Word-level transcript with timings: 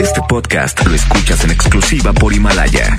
Este 0.00 0.20
podcast 0.28 0.84
lo 0.86 0.94
escuchas 0.94 1.42
en 1.44 1.50
exclusiva 1.50 2.12
por 2.12 2.32
Himalaya. 2.32 2.96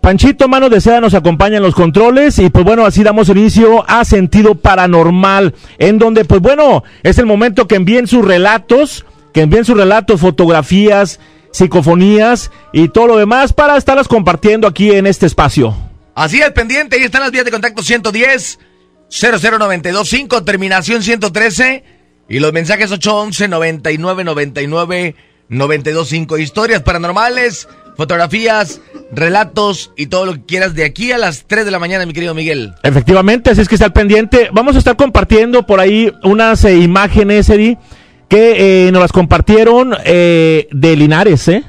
Panchito 0.00 0.48
Mano 0.48 0.68
de 0.68 0.82
Seda 0.82 1.00
nos 1.00 1.14
acompaña 1.14 1.56
en 1.56 1.62
los 1.62 1.74
controles 1.74 2.38
y 2.38 2.50
pues 2.50 2.62
bueno, 2.62 2.84
así 2.84 3.02
damos 3.02 3.30
inicio 3.30 3.88
a 3.88 4.04
Sentido 4.04 4.54
Paranormal, 4.54 5.54
en 5.78 5.98
donde 5.98 6.26
pues 6.26 6.42
bueno, 6.42 6.84
es 7.02 7.16
el 7.16 7.24
momento 7.24 7.66
que 7.66 7.76
envíen 7.76 8.06
sus 8.06 8.22
relatos, 8.22 9.06
que 9.32 9.40
envíen 9.40 9.64
sus 9.64 9.78
relatos, 9.78 10.20
fotografías, 10.20 11.20
psicofonías 11.52 12.50
y 12.72 12.88
todo 12.88 13.06
lo 13.06 13.16
demás 13.16 13.54
para 13.54 13.78
estarlas 13.78 14.06
compartiendo 14.06 14.68
aquí 14.68 14.90
en 14.90 15.06
este 15.06 15.24
espacio. 15.24 15.74
Así 16.14 16.38
es, 16.38 16.50
pendiente, 16.50 16.96
ahí 16.96 17.04
están 17.04 17.22
las 17.22 17.30
vías 17.30 17.46
de 17.46 17.50
contacto 17.50 17.82
110 17.82 18.58
00925, 19.10 20.44
terminación 20.44 21.02
113 21.02 21.84
y 22.28 22.38
los 22.40 22.52
mensajes 22.52 22.90
811 22.90 23.48
99 23.48 24.24
99 24.24 25.14
925. 25.48 26.38
Historias 26.38 26.82
paranormales, 26.82 27.68
fotografías, 27.96 28.80
relatos 29.12 29.92
y 29.96 30.06
todo 30.06 30.26
lo 30.26 30.34
que 30.34 30.44
quieras 30.44 30.74
de 30.74 30.84
aquí 30.84 31.12
a 31.12 31.18
las 31.18 31.44
3 31.46 31.64
de 31.64 31.70
la 31.70 31.78
mañana, 31.78 32.06
mi 32.06 32.12
querido 32.12 32.34
Miguel. 32.34 32.74
Efectivamente, 32.82 33.50
así 33.50 33.60
es 33.60 33.68
que 33.68 33.74
está 33.74 33.86
al 33.86 33.92
pendiente. 33.92 34.48
Vamos 34.52 34.74
a 34.74 34.78
estar 34.78 34.96
compartiendo 34.96 35.66
por 35.66 35.80
ahí 35.80 36.12
unas 36.22 36.64
eh, 36.64 36.78
imágenes, 36.78 37.48
Eddie, 37.50 37.78
que 38.28 38.86
eh, 38.86 38.92
nos 38.92 39.02
las 39.02 39.12
compartieron 39.12 39.94
eh, 40.04 40.68
de 40.72 40.96
Linares, 40.96 41.48
¿eh? 41.48 41.64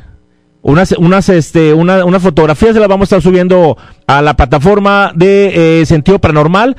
Unas, 0.61 0.93
unas, 0.93 1.29
este, 1.29 1.75
una, 1.75 2.03
unas 2.05 2.23
fotografías 2.23 2.73
se 2.73 2.79
las 2.79 2.89
vamos 2.89 3.03
a 3.03 3.17
estar 3.17 3.21
subiendo 3.21 3.77
a 4.07 4.23
la 4.23 4.35
plataforma 4.35 5.11
de 5.13 5.81
eh, 5.81 5.85
Sentido 5.85 6.17
Paranormal. 6.17 6.75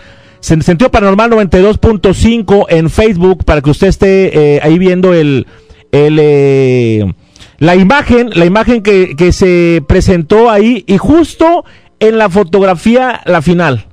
Sen- 0.47 0.63
Sentido 0.63 0.91
Paranormal 0.91 1.31
92.5 1.31 2.67
en 2.69 2.91
Facebook 2.91 3.45
para 3.45 3.61
que 3.61 3.71
usted 3.71 3.89
esté 3.89 4.57
eh, 4.57 4.61
ahí 4.63 4.79
viendo 4.79 5.15
el, 5.15 5.47
el 5.93 6.19
eh, 6.21 7.15
la 7.59 7.75
imagen, 7.75 8.31
la 8.35 8.45
imagen 8.45 8.83
que, 8.83 9.15
que 9.17 9.33
se 9.33 9.83
presentó 9.89 10.51
ahí 10.51 10.85
y 10.87 10.99
justo 10.99 11.65
en 12.01 12.19
la 12.19 12.29
fotografía, 12.29 13.21
la 13.25 13.41
final. 13.43 13.87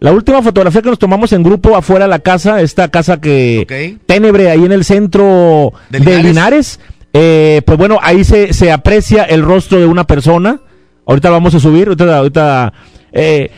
La 0.00 0.12
última 0.12 0.42
fotografía 0.42 0.82
que 0.82 0.90
nos 0.90 0.98
tomamos 0.98 1.32
en 1.32 1.42
grupo 1.42 1.76
afuera 1.76 2.04
de 2.06 2.10
la 2.10 2.18
casa, 2.18 2.60
esta 2.60 2.88
casa 2.88 3.20
que 3.20 3.60
Ok. 3.62 4.02
Ténebre, 4.06 4.50
ahí 4.50 4.64
en 4.64 4.72
el 4.72 4.84
centro 4.84 5.72
¿De 5.90 5.98
de 5.98 6.04
Linares? 6.04 6.24
Linares, 6.26 6.80
eh, 7.12 7.62
pues 7.64 7.78
bueno, 7.78 7.98
ahí 8.02 8.24
se, 8.24 8.52
se 8.52 8.72
aprecia 8.72 9.22
el 9.24 9.42
rostro 9.42 9.78
de 9.78 9.86
una 9.86 10.04
persona. 10.04 10.60
Ahorita 11.06 11.28
lo 11.28 11.34
vamos 11.34 11.54
a 11.54 11.60
subir, 11.60 11.88
ahorita, 11.88 12.18
ahorita 12.18 12.72
eh, 13.12 13.50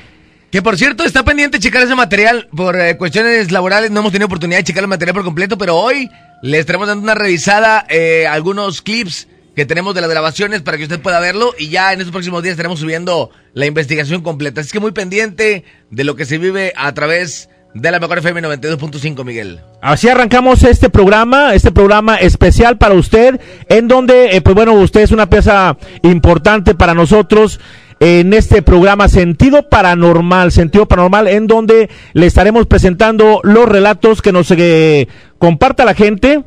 Que 0.56 0.62
por 0.62 0.78
cierto, 0.78 1.04
está 1.04 1.22
pendiente 1.22 1.58
checar 1.58 1.82
ese 1.82 1.94
material 1.94 2.48
por 2.56 2.80
eh, 2.80 2.96
cuestiones 2.96 3.52
laborales. 3.52 3.90
No 3.90 4.00
hemos 4.00 4.10
tenido 4.10 4.24
oportunidad 4.24 4.60
de 4.60 4.64
checar 4.64 4.84
el 4.84 4.88
material 4.88 5.12
por 5.12 5.22
completo, 5.22 5.58
pero 5.58 5.76
hoy 5.76 6.08
le 6.40 6.58
estaremos 6.58 6.88
dando 6.88 7.04
una 7.04 7.14
revisada 7.14 7.84
eh, 7.90 8.26
algunos 8.26 8.80
clips 8.80 9.28
que 9.54 9.66
tenemos 9.66 9.94
de 9.94 10.00
las 10.00 10.08
grabaciones 10.08 10.62
para 10.62 10.78
que 10.78 10.84
usted 10.84 10.98
pueda 10.98 11.20
verlo 11.20 11.54
y 11.58 11.68
ya 11.68 11.92
en 11.92 12.00
estos 12.00 12.10
próximos 12.10 12.42
días 12.42 12.52
estaremos 12.52 12.80
subiendo 12.80 13.28
la 13.52 13.66
investigación 13.66 14.22
completa. 14.22 14.62
Así 14.62 14.70
que 14.70 14.80
muy 14.80 14.92
pendiente 14.92 15.64
de 15.90 16.04
lo 16.04 16.16
que 16.16 16.24
se 16.24 16.38
vive 16.38 16.72
a 16.74 16.90
través 16.94 17.50
de 17.74 17.90
la 17.90 18.00
mejor 18.00 18.20
FM 18.20 18.40
92.5, 18.40 19.24
Miguel. 19.26 19.60
Así 19.82 20.08
arrancamos 20.08 20.62
este 20.62 20.88
programa, 20.88 21.54
este 21.54 21.70
programa 21.70 22.16
especial 22.16 22.78
para 22.78 22.94
usted, 22.94 23.38
en 23.68 23.88
donde, 23.88 24.34
eh, 24.34 24.40
pues 24.40 24.54
bueno, 24.56 24.72
usted 24.72 25.02
es 25.02 25.10
una 25.10 25.28
pieza 25.28 25.76
importante 26.02 26.74
para 26.74 26.94
nosotros 26.94 27.60
en 28.00 28.34
este 28.34 28.62
programa 28.62 29.08
Sentido 29.08 29.68
Paranormal, 29.68 30.52
Sentido 30.52 30.86
Paranormal, 30.86 31.28
en 31.28 31.46
donde 31.46 31.88
le 32.12 32.26
estaremos 32.26 32.66
presentando 32.66 33.40
los 33.42 33.68
relatos 33.68 34.22
que 34.22 34.32
nos 34.32 34.50
eh, 34.50 35.08
comparta 35.38 35.84
la 35.84 35.94
gente. 35.94 36.44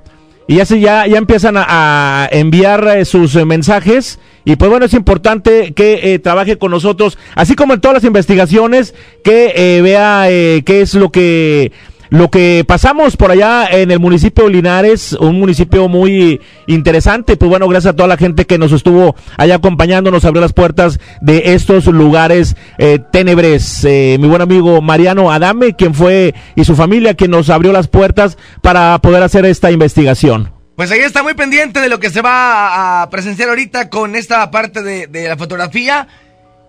Y 0.47 0.55
ya, 0.55 0.63
ya, 0.63 1.05
ya 1.05 1.17
empiezan 1.19 1.55
a, 1.57 2.27
enviar 2.31 2.87
eh, 2.87 3.05
sus 3.05 3.35
eh, 3.35 3.45
mensajes. 3.45 4.19
Y 4.45 4.55
pues 4.55 4.71
bueno, 4.71 4.87
es 4.87 4.95
importante 4.95 5.73
que 5.75 6.13
eh, 6.13 6.17
trabaje 6.17 6.57
con 6.57 6.71
nosotros, 6.71 7.19
así 7.35 7.53
como 7.53 7.75
en 7.75 7.81
todas 7.81 7.93
las 7.93 8.03
investigaciones, 8.03 8.95
que 9.23 9.79
vea 9.83 10.25
qué 10.27 10.81
es 10.81 10.95
lo 10.95 11.11
que 11.11 11.71
lo 12.09 12.29
que 12.29 12.63
pasamos 12.67 13.17
por 13.17 13.31
allá 13.31 13.67
en 13.67 13.91
el 13.91 13.99
municipio 13.99 14.45
de 14.45 14.51
Linares, 14.51 15.13
un 15.13 15.39
municipio 15.39 15.87
muy 15.87 16.41
interesante, 16.67 17.37
pues 17.37 17.49
bueno, 17.49 17.67
gracias 17.67 17.93
a 17.93 17.95
toda 17.95 18.07
la 18.07 18.17
gente 18.17 18.45
que 18.45 18.57
nos 18.57 18.71
estuvo 18.71 19.15
allá 19.37 19.55
acompañando, 19.55 20.11
nos 20.11 20.25
abrió 20.25 20.41
las 20.41 20.53
puertas 20.53 20.99
de 21.21 21.53
estos 21.53 21.85
lugares 21.85 22.55
eh, 22.77 22.99
ténebres. 23.11 23.83
Eh, 23.85 24.17
mi 24.19 24.27
buen 24.27 24.41
amigo 24.41 24.81
Mariano 24.81 25.31
Adame, 25.31 25.75
quien 25.75 25.93
fue, 25.93 26.33
y 26.55 26.63
su 26.65 26.75
familia, 26.75 27.13
quien 27.13 27.31
nos 27.31 27.49
abrió 27.49 27.71
las 27.71 27.87
puertas 27.87 28.37
para 28.61 28.97
poder 28.99 29.23
hacer 29.23 29.45
esta 29.45 29.71
investigación. 29.71 30.51
Pues 30.75 30.91
ahí 30.91 30.99
está 30.99 31.23
muy 31.23 31.33
pendiente 31.33 31.81
de 31.81 31.89
lo 31.89 31.99
que 31.99 32.09
se 32.09 32.21
va 32.21 33.01
a 33.01 33.09
presenciar 33.09 33.49
ahorita 33.49 33.89
con 33.89 34.15
esta 34.15 34.49
parte 34.49 34.81
de, 34.81 35.07
de 35.07 35.27
la 35.27 35.35
fotografía. 35.35 36.07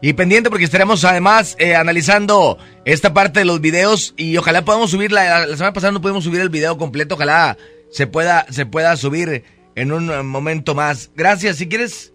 Y 0.02 0.14
pendiente 0.14 0.48
porque 0.48 0.64
estaremos 0.64 1.04
además 1.04 1.56
eh, 1.58 1.74
analizando 1.74 2.56
esta 2.86 3.12
parte 3.12 3.40
de 3.40 3.44
los 3.44 3.60
videos 3.60 4.14
y 4.16 4.36
ojalá 4.38 4.64
podamos 4.64 4.90
subir, 4.90 5.12
la, 5.12 5.46
la 5.46 5.56
semana 5.56 5.74
pasada 5.74 5.92
no 5.92 6.00
pudimos 6.00 6.24
subir 6.24 6.40
el 6.40 6.48
video 6.48 6.78
completo, 6.78 7.16
ojalá 7.16 7.58
se 7.90 8.06
pueda, 8.06 8.46
se 8.50 8.64
pueda 8.64 8.96
subir 8.96 9.44
en 9.74 9.92
un 9.92 10.10
eh, 10.10 10.22
momento 10.22 10.74
más. 10.74 11.10
Gracias, 11.14 11.56
si 11.56 11.68
quieres, 11.68 12.14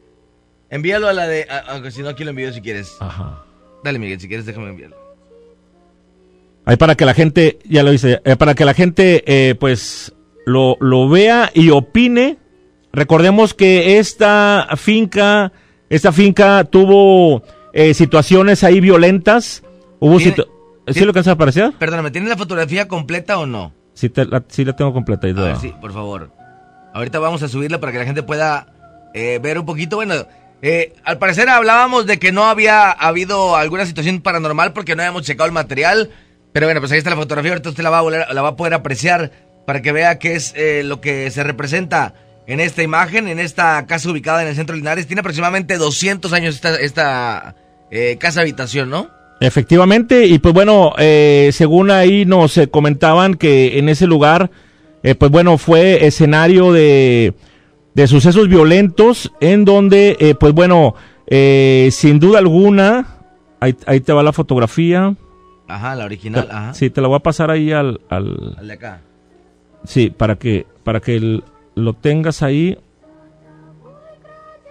envíalo 0.71 1.07
a 1.07 1.13
la 1.13 1.27
de, 1.27 1.43
a- 1.49 1.91
si 1.91 2.01
no 2.01 2.09
aquí 2.09 2.23
lo 2.23 2.31
envío 2.31 2.51
si 2.53 2.61
quieres. 2.61 2.91
Ajá. 2.99 3.43
Dale 3.83 3.99
Miguel, 3.99 4.19
si 4.19 4.27
quieres 4.27 4.47
déjame 4.47 4.69
enviarlo. 4.69 4.97
Ahí 6.65 6.77
para 6.77 6.95
que 6.95 7.05
la 7.05 7.13
gente, 7.13 7.59
ya 7.69 7.83
lo 7.83 7.93
hice, 7.93 8.19
eh, 8.25 8.35
para 8.35 8.55
que 8.55 8.65
la 8.65 8.73
gente 8.73 9.23
eh, 9.27 9.53
pues 9.53 10.11
lo, 10.47 10.77
lo 10.79 11.07
vea 11.07 11.51
y 11.53 11.69
opine. 11.69 12.37
Recordemos 12.91 13.53
que 13.53 13.99
esta 13.99 14.69
finca, 14.75 15.51
esta 15.89 16.11
finca 16.11 16.63
tuvo 16.63 17.43
eh, 17.75 17.93
situaciones 17.93 18.63
ahí 18.63 18.79
violentas. 18.79 19.61
Hubo 19.99 20.17
Tiene- 20.17 20.31
situ- 20.35 20.47
¿Sí 20.91 20.99
lo 21.01 21.07
alcanza 21.07 21.31
a 21.31 21.33
aparecer? 21.33 21.73
Perdóname, 21.79 22.09
¿tienes 22.11 22.29
la 22.29 22.37
fotografía 22.37 22.87
completa 22.87 23.37
o 23.39 23.45
no? 23.45 23.73
Sí, 23.93 24.09
te- 24.09 24.25
la, 24.25 24.43
sí 24.47 24.63
la 24.65 24.75
tengo 24.75 24.93
completa. 24.93 25.27
ahí 25.27 25.33
A 25.37 25.41
ver, 25.41 25.57
sí, 25.57 25.73
por 25.81 25.93
favor. 25.93 26.31
Ahorita 26.93 27.19
vamos 27.19 27.41
a 27.43 27.47
subirla 27.47 27.79
para 27.79 27.91
que 27.91 27.97
la 27.99 28.05
gente 28.05 28.23
pueda 28.23 28.67
eh, 29.13 29.39
ver 29.41 29.57
un 29.59 29.65
poquito. 29.65 29.95
Bueno, 29.97 30.13
eh, 30.61 30.93
al 31.03 31.17
parecer 31.17 31.49
hablábamos 31.49 32.05
de 32.05 32.19
que 32.19 32.31
no 32.31 32.45
había 32.45 32.91
habido 32.91 33.55
alguna 33.55 33.85
situación 33.85 34.21
paranormal 34.21 34.73
porque 34.73 34.95
no 34.95 35.01
habíamos 35.01 35.23
checado 35.23 35.45
el 35.47 35.51
material. 35.53 36.09
Pero 36.53 36.67
bueno, 36.67 36.79
pues 36.79 36.91
ahí 36.91 36.97
está 36.99 37.09
la 37.09 37.15
fotografía. 37.17 37.51
Ahorita 37.51 37.69
usted 37.69 37.83
la 37.83 37.89
va 37.89 37.99
a, 37.99 38.03
volver- 38.03 38.31
la 38.31 38.41
va 38.41 38.49
a 38.49 38.55
poder 38.55 38.73
apreciar 38.73 39.31
para 39.65 39.81
que 39.81 39.91
vea 39.91 40.19
qué 40.19 40.35
es 40.35 40.53
eh, 40.55 40.83
lo 40.85 41.01
que 41.01 41.31
se 41.31 41.43
representa 41.43 42.13
en 42.47 42.59
esta 42.59 42.83
imagen, 42.83 43.27
en 43.27 43.39
esta 43.39 43.85
casa 43.87 44.09
ubicada 44.11 44.43
en 44.43 44.49
el 44.49 44.55
centro 44.55 44.73
de 44.75 44.81
Linares. 44.81 45.07
Tiene 45.07 45.21
aproximadamente 45.21 45.77
200 45.77 46.31
años 46.31 46.53
esta, 46.55 46.79
esta 46.79 47.55
eh, 47.91 48.17
casa 48.19 48.41
habitación, 48.41 48.89
¿no? 48.89 49.07
Efectivamente, 49.39 50.25
y 50.27 50.39
pues 50.39 50.53
bueno, 50.53 50.93
eh, 50.97 51.49
según 51.51 51.91
ahí 51.91 52.25
nos 52.25 52.57
eh, 52.57 52.69
comentaban 52.69 53.33
que 53.35 53.77
en 53.79 53.89
ese 53.89 54.07
lugar, 54.07 54.49
eh, 55.03 55.13
pues 55.15 55.29
bueno, 55.31 55.57
fue 55.57 56.05
escenario 56.05 56.71
de, 56.71 57.33
de 57.93 58.07
sucesos 58.07 58.47
violentos 58.47 59.31
en 59.41 59.65
donde, 59.65 60.15
eh, 60.19 60.35
pues 60.35 60.53
bueno, 60.53 60.95
sin 61.29 62.19
duda 62.19 62.39
alguna, 62.39 63.17
ahí, 63.59 63.75
ahí 63.87 63.99
te 63.99 64.13
va 64.13 64.23
la 64.23 64.31
fotografía. 64.33 65.15
Ajá, 65.67 65.95
la 65.95 66.05
original, 66.05 66.47
ajá. 66.49 66.73
Sí, 66.73 66.89
te 66.89 67.01
la 67.01 67.07
voy 67.07 67.17
a 67.17 67.19
pasar 67.19 67.49
ahí 67.51 67.71
al, 67.71 67.99
al 68.09 68.55
Al 68.57 68.67
de 68.67 68.73
acá. 68.73 69.01
sí, 69.83 70.11
para 70.11 70.35
que 70.37 70.65
para 70.83 70.99
que 71.01 71.15
el- 71.15 71.43
lo 71.75 71.93
tengas 71.93 72.41
ahí. 72.43 72.77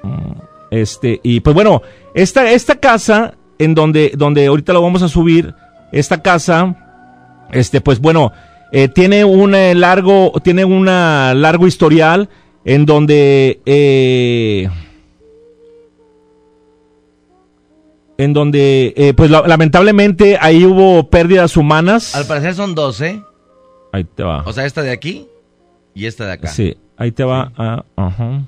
Mm, 0.03 0.33
Este, 0.71 1.21
y 1.23 1.41
pues 1.41 1.55
bueno, 1.55 1.83
esta 2.15 2.51
esta 2.51 2.77
casa 2.77 3.35
en 3.59 3.75
donde 3.75 4.13
donde 4.17 4.47
ahorita 4.47 4.73
lo 4.73 4.83
vamos 4.83 5.03
a 5.03 5.09
subir, 5.09 5.55
esta 5.93 6.21
casa 6.23 6.77
este 7.53 7.81
pues 7.81 8.01
bueno, 8.01 8.33
eh, 8.73 8.89
tiene 8.89 9.25
un 9.25 9.55
eh, 9.55 9.75
largo 9.75 10.33
tiene 10.43 10.65
una 10.65 11.33
largo 11.35 11.67
historial 11.67 12.29
en 12.65 12.87
donde 12.87 13.61
eh, 13.67 14.69
en 18.17 18.33
donde 18.33 18.95
eh, 18.97 19.13
pues 19.15 19.31
la- 19.31 19.47
lamentablemente 19.47 20.39
ahí 20.41 20.65
hubo 20.65 21.09
pérdidas 21.11 21.57
humanas. 21.57 22.15
Al 22.15 22.27
parecer 22.27 22.55
son 22.55 22.75
dos, 22.75 23.01
¿eh? 23.01 23.21
Ahí 23.93 24.05
te 24.05 24.23
va. 24.23 24.43
O 24.47 24.53
sea, 24.53 24.65
esta 24.67 24.83
de 24.83 24.91
aquí 24.93 25.27
y 25.95 26.07
esta 26.07 26.27
de 26.27 26.33
acá. 26.33 26.49
Sí, 26.49 26.77
ahí 26.97 27.13
te 27.13 27.25
va. 27.25 27.53
ajá. 27.97 28.43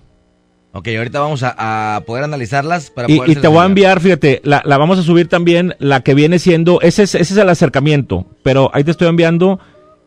Ok, 0.79 0.89
ahorita 0.89 1.21
vamos 1.21 1.43
a, 1.43 1.97
a 1.97 2.01
poder 2.03 2.25
analizarlas 2.25 2.91
para 2.91 3.11
Y, 3.11 3.17
poder 3.17 3.31
y 3.31 3.41
te 3.41 3.49
voy 3.49 3.61
a 3.61 3.65
enviar, 3.65 3.99
fíjate, 3.99 4.43
la, 4.45 4.61
la 4.67 4.77
vamos 4.77 4.99
a 4.99 5.03
subir 5.03 5.27
también, 5.27 5.75
la 5.79 6.03
que 6.03 6.13
viene 6.13 6.39
siendo, 6.39 6.83
ese 6.83 7.05
es, 7.05 7.15
ese 7.15 7.33
es 7.33 7.39
el 7.39 7.49
acercamiento, 7.49 8.27
pero 8.43 8.71
ahí 8.75 8.85
te 8.85 8.91
estoy 8.91 9.09
enviando 9.09 9.59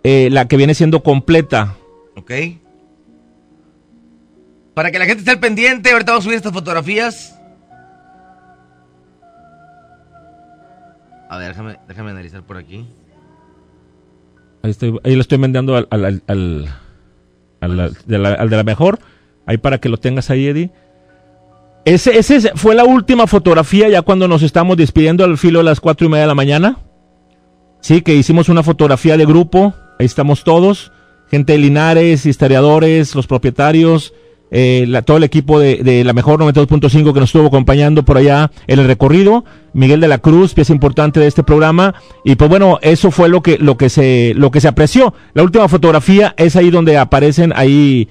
eh, 0.04 0.30
la 0.31 0.48
que 0.48 0.57
viene 0.57 0.75
siendo 0.75 1.01
completa. 1.01 1.74
Ok. 2.16 2.31
Para 4.75 4.92
que 4.92 5.00
la 5.00 5.06
gente 5.06 5.21
esté 5.21 5.31
al 5.31 5.39
pendiente, 5.39 5.92
ahorita 5.92 6.12
vamos 6.12 6.24
a 6.24 6.25
subir 6.25 6.38
estas 6.38 6.54
fotografías. 6.54 7.36
A 11.30 11.38
ver, 11.39 11.50
déjame, 11.50 11.80
déjame 11.88 12.12
analizar 12.12 12.44
por 12.44 12.57
aquí. 12.57 12.86
Ahí, 14.62 14.69
estoy, 14.71 15.00
ahí 15.04 15.16
lo 15.16 15.21
estoy 15.21 15.36
enviando 15.44 15.75
al, 15.75 15.88
al, 15.89 16.06
al, 16.06 16.24
al- 16.27 17.80
al- 17.80 17.98
de 18.06 18.18
la, 18.19 18.33
al 18.33 18.50
de 18.50 18.57
la 18.57 18.63
mejor, 18.63 19.00
ahí 19.50 19.57
para 19.57 19.80
que 19.80 19.90
lo 19.90 19.98
tengas 19.98 20.30
ahí, 20.30 20.46
Eddie. 20.46 20.69
Ese, 21.84 22.19
ese 22.19 22.51
fue 22.54 22.75
la 22.75 22.86
última 22.86 23.25
fotografía 23.25 23.90
ya 23.90 24.04
cuando 24.04 24.28
nos 24.28 24.44
estamos 24.44 24.78
despidiendo 24.78 25.24
al 25.24 25.40
filo 25.40 25.60
de 25.60 25.66
las 25.66 25.80
cuatro 25.80 26.06
y 26.06 26.10
media 26.10 26.22
de 26.22 26.28
la 26.28 26.36
mañana. 26.36 26.78
Sí, 27.81 28.01
que 28.01 28.13
hicimos 28.13 28.48
una 28.48 28.62
fotografía 28.62 29.18
de 29.18 29.25
grupo, 29.25 29.74
ahí 29.98 30.06
estamos 30.06 30.44
todos, 30.44 30.92
gente 31.31 31.54
de 31.54 31.60
Linares, 31.60 32.28
historiadores, 32.28 33.16
los 33.16 33.25
propietarios, 33.25 34.13
eh, 34.51 34.88
todo 35.04 35.18
el 35.18 35.24
equipo 35.24 35.60
de, 35.60 35.78
de 35.78 36.04
la 36.04 36.13
mejor 36.13 36.40
92.5 36.40 37.12
que 37.12 37.19
nos 37.19 37.30
estuvo 37.30 37.48
acompañando 37.48 38.04
por 38.04 38.18
allá 38.18 38.52
en 38.68 38.80
el 38.80 38.86
recorrido, 38.86 39.45
Miguel 39.74 40.00
de 40.00 40.10
la 40.10 40.19
Cruz, 40.19 40.54
pieza 40.54 40.74
importante 40.74 41.19
de 41.19 41.25
este 41.25 41.44
programa, 41.44 41.95
y 42.24 42.36
pues 42.36 42.50
bueno, 42.52 42.78
eso 42.84 43.10
fue 43.10 43.30
lo 43.30 43.42
que, 43.42 43.57
lo 43.57 43.78
que 43.78 43.90
se, 43.90 44.34
lo 44.36 44.52
que 44.52 44.62
se 44.62 44.68
apreció. 44.68 45.16
La 45.34 45.42
última 45.42 45.68
fotografía 45.68 46.36
es 46.38 46.56
ahí 46.56 46.69
donde 46.69 46.98
aparecen 47.00 47.52
ahí, 47.56 48.10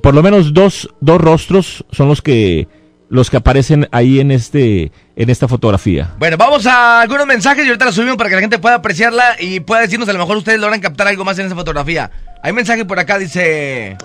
por 0.00 0.14
lo 0.14 0.22
menos 0.22 0.54
dos, 0.54 0.88
dos 1.00 1.20
rostros 1.20 1.84
son 1.90 2.08
los 2.08 2.22
que, 2.22 2.68
los 3.10 3.30
que 3.30 3.36
aparecen 3.36 3.88
ahí 3.92 4.20
en 4.20 4.30
este, 4.30 4.90
en 5.16 5.30
esta 5.30 5.48
fotografía. 5.48 6.14
Bueno, 6.18 6.36
vamos 6.36 6.66
a 6.66 7.02
algunos 7.02 7.26
mensajes 7.26 7.64
y 7.64 7.68
ahorita 7.68 7.84
los 7.84 7.94
subimos 7.94 8.16
para 8.16 8.30
que 8.30 8.36
la 8.36 8.40
gente 8.40 8.58
pueda 8.58 8.76
apreciarla 8.76 9.36
y 9.38 9.60
pueda 9.60 9.82
decirnos 9.82 10.08
a 10.08 10.12
lo 10.12 10.18
mejor 10.18 10.38
ustedes 10.38 10.60
logran 10.60 10.80
captar 10.80 11.08
algo 11.08 11.24
más 11.24 11.38
en 11.38 11.46
esa 11.46 11.54
fotografía. 11.54 12.10
Hay 12.42 12.52
mensaje 12.52 12.84
por 12.84 12.98
acá, 12.98 13.18
dice... 13.18 13.96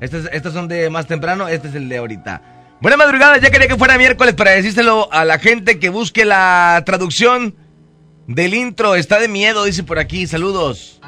Estos, 0.00 0.28
estos 0.32 0.52
son 0.52 0.68
de 0.68 0.90
más 0.90 1.06
temprano, 1.06 1.48
este 1.48 1.68
es 1.68 1.74
el 1.74 1.88
de 1.88 1.98
ahorita. 1.98 2.42
Buena 2.80 2.96
madrugada, 2.96 3.38
ya 3.38 3.50
quería 3.50 3.68
que 3.68 3.76
fuera 3.76 3.96
miércoles 3.96 4.34
para 4.34 4.50
decírselo 4.50 5.10
a 5.12 5.24
la 5.24 5.38
gente 5.38 5.78
que 5.78 5.88
busque 5.88 6.24
la 6.24 6.82
traducción 6.84 7.54
del 8.26 8.54
intro. 8.54 8.94
Está 8.94 9.18
de 9.18 9.28
miedo, 9.28 9.64
dice 9.64 9.82
por 9.82 9.98
aquí. 9.98 10.26
Saludos. 10.26 11.00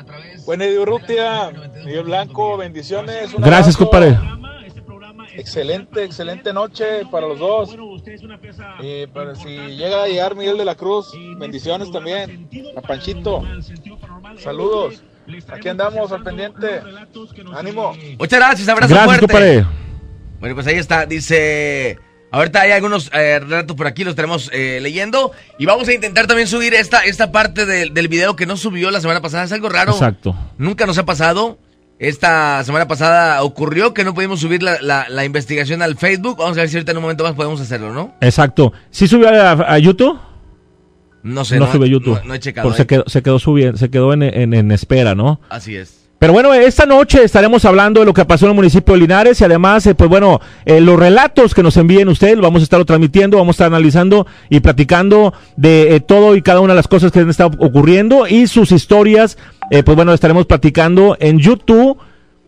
Buena 0.45 0.67
Urrutia, 0.67 1.51
Miguel 1.85 2.05
Blanco, 2.05 2.57
bendiciones. 2.57 3.35
un 3.35 3.43
Gracias, 3.43 3.77
compadre. 3.77 4.19
Excelente, 5.35 6.05
excelente 6.05 6.53
noche 6.53 7.05
para 7.11 7.27
los 7.27 7.39
dos. 7.39 7.77
Y 8.81 9.07
para 9.09 9.35
si 9.35 9.49
llega 9.49 10.05
a 10.05 10.07
llegar 10.07 10.35
Miguel 10.35 10.57
de 10.57 10.65
la 10.65 10.75
Cruz, 10.75 11.13
bendiciones 11.39 11.91
también. 11.91 12.49
A 12.77 12.81
Panchito, 12.81 13.43
saludos. 14.39 15.03
Aquí 15.49 15.69
andamos 15.69 16.13
al 16.13 16.23
pendiente. 16.23 16.81
Ánimo. 17.55 17.95
Muchas 18.19 18.39
gracias, 18.39 18.69
abrazo 18.69 18.95
Gracias, 18.95 19.05
fuerte. 19.05 19.27
compadre. 19.27 19.67
Bueno, 20.39 20.55
pues 20.55 20.67
ahí 20.67 20.77
está, 20.77 21.07
dice... 21.07 21.99
Ahorita 22.33 22.61
hay 22.61 22.73
algunos 22.73 23.11
eh, 23.15 23.39
relatos 23.41 23.77
por 23.77 23.87
aquí, 23.87 24.05
los 24.05 24.13
estaremos 24.13 24.51
eh, 24.53 24.79
leyendo. 24.83 25.33
Y 25.59 25.67
vamos 25.67 25.89
a 25.89 25.93
intentar 25.95 26.27
también 26.27 26.49
subir 26.49 26.75
esta, 26.75 27.01
esta 27.05 27.33
parte 27.33 27.65
del- 27.67 27.95
del 27.95 28.09
video 28.09 28.37
que 28.37 28.47
no 28.47 28.57
subió 28.57 28.91
la 28.91 29.01
semana 29.01 29.21
pasada. 29.23 29.45
Es 29.45 29.53
algo 29.53 29.69
raro. 29.69 29.93
Exacto. 29.93 30.35
Nunca 30.59 30.87
nos 30.87 30.99
ha 30.99 31.05
pasado. 31.07 31.59
Esta 31.99 32.63
semana 32.65 32.87
pasada 32.87 33.43
ocurrió 33.43 33.95
que 33.95 34.05
no 34.05 34.13
pudimos 34.13 34.41
subir 34.41 34.63
la, 34.63 34.77
la- 34.83 35.09
la 35.09 35.25
investigación 35.25 35.81
al 35.81 35.97
Facebook. 35.97 36.37
Vamos 36.39 36.59
a 36.59 36.61
ver 36.61 36.69
si 36.69 36.77
ahorita 36.77 36.91
en 36.91 36.99
un 36.99 37.03
momento 37.05 37.25
más 37.25 37.33
podemos 37.35 37.59
hacerlo, 37.61 37.93
¿no? 37.95 38.15
Exacto. 38.21 38.73
¿Sí 38.91 39.09
subió 39.09 39.31
a, 39.31 39.53
a 39.53 39.79
YouTube? 39.79 40.19
No 41.23 41.45
sé. 41.45 41.59
no, 41.59 41.71
sube 41.73 41.87
a 41.87 41.89
YouTube. 41.89 42.19
No, 42.23 42.25
no 42.29 42.35
he 42.35 42.41
checado. 42.41 42.69
Por- 42.69 42.77
se 42.77 42.87
quedó, 42.87 43.05
se 43.07 43.23
quedó 43.23 43.39
subiendo, 43.39 43.79
se 43.79 43.89
quedó 43.91 44.13
en, 44.13 44.23
en- 44.23 44.53
en 44.53 44.71
espera, 44.73 45.15
¿no? 45.15 45.41
Así 45.49 45.75
es. 45.77 46.06
Pero 46.27 46.33
bueno, 46.33 46.53
esta 46.55 46.87
noche 46.87 47.23
estaremos 47.23 47.65
hablando 47.65 48.01
de 48.01 48.07
lo 48.07 48.13
que 48.13 48.25
pasó 48.25 48.47
en 48.47 48.51
el 48.51 48.57
municipio 48.57 48.95
de 48.95 48.99
Linares 49.01 49.41
y 49.41 49.45
además, 49.45 49.87
eh, 49.87 49.95
pues 49.95 50.11
bueno, 50.11 50.41
eh, 50.65 50.81
los 50.81 50.99
relatos 50.99 51.55
que 51.55 51.63
nos 51.63 51.77
envíen 51.77 52.09
ustedes, 52.09 52.35
lo 52.35 52.43
vamos 52.43 52.63
a 52.63 52.65
estar 52.65 52.85
transmitiendo, 52.85 53.37
vamos 53.37 53.55
a 53.55 53.57
estar 53.59 53.67
analizando 53.69 54.27
y 54.51 54.59
platicando 54.59 55.33
de 55.57 55.95
eh, 55.95 56.01
todo 56.01 56.35
y 56.35 56.43
cada 56.43 56.59
una 56.59 56.73
de 56.73 56.79
las 56.79 56.89
cosas 56.89 57.13
que 57.13 57.21
han 57.21 57.31
estado 57.31 57.53
ocurriendo 57.61 58.27
y 58.27 58.49
sus 58.49 58.73
historias, 58.73 59.39
pues 59.71 59.95
bueno, 59.95 60.13
estaremos 60.13 60.47
platicando 60.47 61.17
en 61.21 61.39
YouTube. 61.39 61.97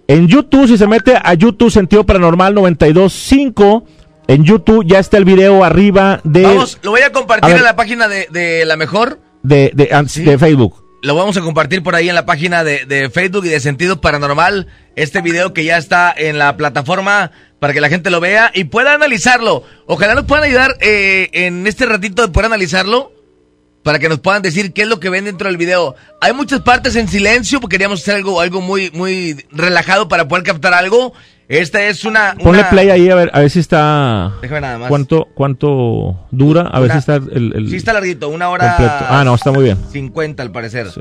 En 0.08 0.26
YouTube, 0.26 0.66
si 0.66 0.76
se 0.76 0.88
mete 0.88 1.14
a 1.16 1.34
YouTube 1.34 1.70
Sentido 1.70 2.04
Paranormal 2.04 2.56
92.5, 2.56 3.84
en 4.26 4.42
YouTube 4.42 4.84
ya 4.88 4.98
está 4.98 5.18
el 5.18 5.24
video 5.24 5.62
arriba 5.62 6.20
de, 6.24 6.42
Vamos, 6.42 6.80
lo 6.82 6.90
voy 6.90 7.02
a 7.02 7.12
compartir 7.12 7.54
A 7.54 7.58
en 7.58 7.62
la 7.62 7.76
página 7.76 8.08
de, 8.08 8.26
de 8.32 8.64
La 8.64 8.76
Mejor. 8.76 9.20
de, 9.44 9.70
de, 9.72 9.90
an- 9.92 10.08
Sí. 10.08 10.24
de 10.24 10.36
Facebook. 10.36 10.82
Lo 11.00 11.14
vamos 11.14 11.36
a 11.36 11.42
compartir 11.42 11.84
por 11.84 11.94
ahí 11.94 12.08
en 12.08 12.16
la 12.16 12.26
página 12.26 12.64
de, 12.64 12.84
de 12.84 13.08
Facebook 13.08 13.46
y 13.46 13.50
de 13.50 13.60
Sentido 13.60 14.00
Paranormal. 14.00 14.66
Este 14.96 15.20
video 15.20 15.54
que 15.54 15.62
ya 15.62 15.76
está 15.76 16.12
en 16.16 16.38
la 16.38 16.56
plataforma 16.56 17.30
para 17.60 17.72
que 17.72 17.80
la 17.80 17.88
gente 17.88 18.10
lo 18.10 18.18
vea 18.18 18.50
y 18.52 18.64
pueda 18.64 18.94
analizarlo. 18.94 19.62
Ojalá 19.86 20.16
nos 20.16 20.24
puedan 20.24 20.44
ayudar 20.44 20.76
eh, 20.80 21.28
en 21.32 21.68
este 21.68 21.86
ratito 21.86 22.22
de 22.22 22.32
poder 22.32 22.46
analizarlo. 22.46 23.12
Para 23.84 24.00
que 24.00 24.08
nos 24.08 24.18
puedan 24.18 24.42
decir 24.42 24.72
qué 24.72 24.82
es 24.82 24.88
lo 24.88 24.98
que 24.98 25.08
ven 25.08 25.24
dentro 25.24 25.46
del 25.46 25.56
video. 25.56 25.94
Hay 26.20 26.32
muchas 26.32 26.62
partes 26.62 26.96
en 26.96 27.06
silencio 27.06 27.60
porque 27.60 27.74
queríamos 27.74 28.02
hacer 28.02 28.16
algo, 28.16 28.40
algo 28.40 28.60
muy, 28.60 28.90
muy 28.90 29.46
relajado 29.52 30.08
para 30.08 30.26
poder 30.26 30.44
captar 30.44 30.74
algo. 30.74 31.14
Esta 31.48 31.82
es 31.84 32.04
una. 32.04 32.34
Ponle 32.42 32.60
una- 32.60 32.70
play 32.70 32.90
ahí 32.90 33.08
a 33.08 33.14
ver, 33.14 33.30
a 33.32 33.40
ver 33.40 33.48
si 33.50 33.58
está... 33.60 34.34
Déjame 34.42 34.60
nada 34.60 34.78
más. 34.78 34.88
¿Cuánto, 34.90 35.28
cuánto 35.34 36.26
dura? 36.30 36.62
A 36.70 36.78
ver 36.80 36.92
si 36.92 36.98
está 36.98 37.16
el, 37.16 37.52
el 37.54 37.70
Sí, 37.70 37.76
está 37.76 37.94
larguito, 37.94 38.28
una 38.28 38.50
hora. 38.50 38.76
completo. 38.76 39.04
Ah, 39.08 39.22
no, 39.24 39.34
está 39.34 39.50
muy 39.50 39.64
bien. 39.64 39.78
50 39.90 40.42
al 40.42 40.52
parecer. 40.52 40.90
Sí. 40.90 41.00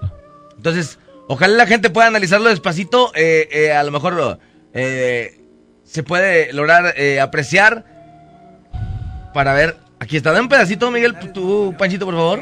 Entonces, 0.56 1.00
ojalá 1.28 1.54
la 1.56 1.68
gente 1.68 1.90
pueda 1.90 2.08
analizarlo 2.08 2.48
despacito. 2.50 3.12
eh, 3.14 3.50
eh, 3.52 3.74
a 3.74 3.84
lo 3.84 3.92
mejor 3.92 4.40
eh, 4.74 5.42
se 5.84 6.04
puede 6.04 6.54
lograr 6.54 6.94
eh, 6.96 7.20
apreciar 7.20 7.84
para 9.34 9.54
ver. 9.54 9.76
Aquí 10.00 10.16
está, 10.16 10.32
da 10.32 10.40
un 10.40 10.48
pedacito, 10.48 10.90
Miguel, 10.92 11.14
tú, 11.34 11.76
Panchito, 11.78 12.06
por 12.06 12.16
favor. 12.16 12.42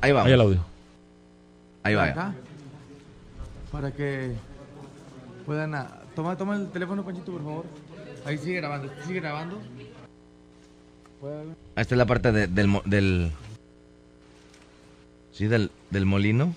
Ahí 0.00 0.12
va. 0.12 0.22
Ahí 0.22 0.32
el 0.32 0.40
audio. 0.40 0.64
Ahí 1.82 1.94
va. 1.94 2.04
acá 2.04 2.34
para 3.72 3.90
que 3.90 4.32
puedan 5.46 5.74
toma 6.18 6.36
toma 6.36 6.56
el 6.56 6.68
teléfono 6.70 7.04
Panchito 7.04 7.30
por 7.30 7.42
favor 7.44 7.64
ahí 8.26 8.36
sigue 8.38 8.56
grabando 8.56 8.90
sigue 9.06 9.20
grabando 9.20 9.60
Esta 11.76 11.94
es 11.94 11.98
la 11.98 12.06
parte 12.06 12.32
de- 12.32 12.46
del, 12.48 12.66
mo- 12.66 12.82
del. 12.84 13.30
Sí, 15.32 15.46
del, 15.46 15.70
del 15.90 16.06
molino. 16.06 16.54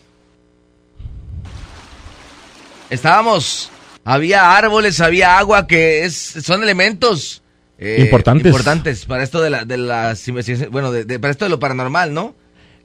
Estábamos. 2.89 3.71
Había 4.03 4.55
árboles, 4.57 4.99
había 5.01 5.37
agua, 5.37 5.67
que 5.67 6.03
es, 6.05 6.15
son 6.43 6.63
elementos. 6.63 7.41
eh, 7.77 7.97
Importantes. 8.01 8.45
Importantes 8.47 9.05
para 9.05 9.23
esto 9.23 9.41
de, 9.41 9.49
la, 9.51 9.65
de 9.65 9.77
las 9.77 10.27
investigaciones. 10.27 10.71
Bueno, 10.71 10.91
de, 10.91 11.05
de- 11.05 11.19
para 11.19 11.31
esto 11.31 11.45
de 11.45 11.49
lo 11.49 11.59
paranormal, 11.59 12.13
¿no? 12.13 12.35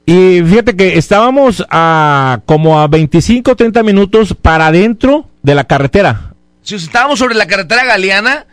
Y 0.05 0.41
fíjate 0.43 0.75
que 0.75 0.97
estábamos 0.97 1.65
a 1.69 2.41
como 2.45 2.79
a 2.79 2.87
25 2.87 3.55
30 3.55 3.83
minutos 3.83 4.33
para 4.41 4.67
adentro 4.67 5.27
de 5.43 5.55
la 5.55 5.65
carretera. 5.65 6.33
Si 6.67 6.75
estábamos 6.75 7.17
sobre 7.19 7.33
la 7.35 7.47
carretera 7.47 7.85
Galeana, 7.85 8.45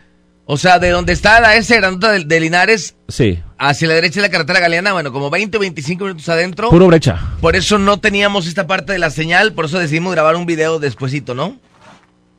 o 0.44 0.56
sea, 0.56 0.78
de 0.78 0.90
donde 0.90 1.12
está 1.12 1.40
la 1.40 1.56
S 1.56 1.75
grandota 1.76 2.12
de, 2.12 2.25
de 2.25 2.38
Linares, 2.38 2.94
Sí, 3.09 3.40
hacia 3.59 3.88
la 3.88 3.94
derecha 3.94 4.21
de 4.21 4.28
la 4.28 4.30
carretera 4.30 4.61
Galeana, 4.61 4.92
bueno, 4.92 5.11
como 5.11 5.30
20 5.30 5.56
o 5.56 5.61
25 5.61 6.04
minutos 6.04 6.28
adentro. 6.28 6.71
puro 6.71 6.87
brecha. 6.87 7.18
Por 7.40 7.56
eso 7.56 7.76
no 7.76 7.99
teníamos 7.99 8.47
esta 8.47 8.68
parte 8.68 8.92
de 8.92 9.00
la 9.00 9.11
señal, 9.11 9.52
por 9.52 9.64
eso 9.64 9.80
decidimos 9.80 10.12
grabar 10.12 10.37
un 10.37 10.47
video 10.47 10.78
despuesito, 10.78 11.35
¿no? 11.35 11.59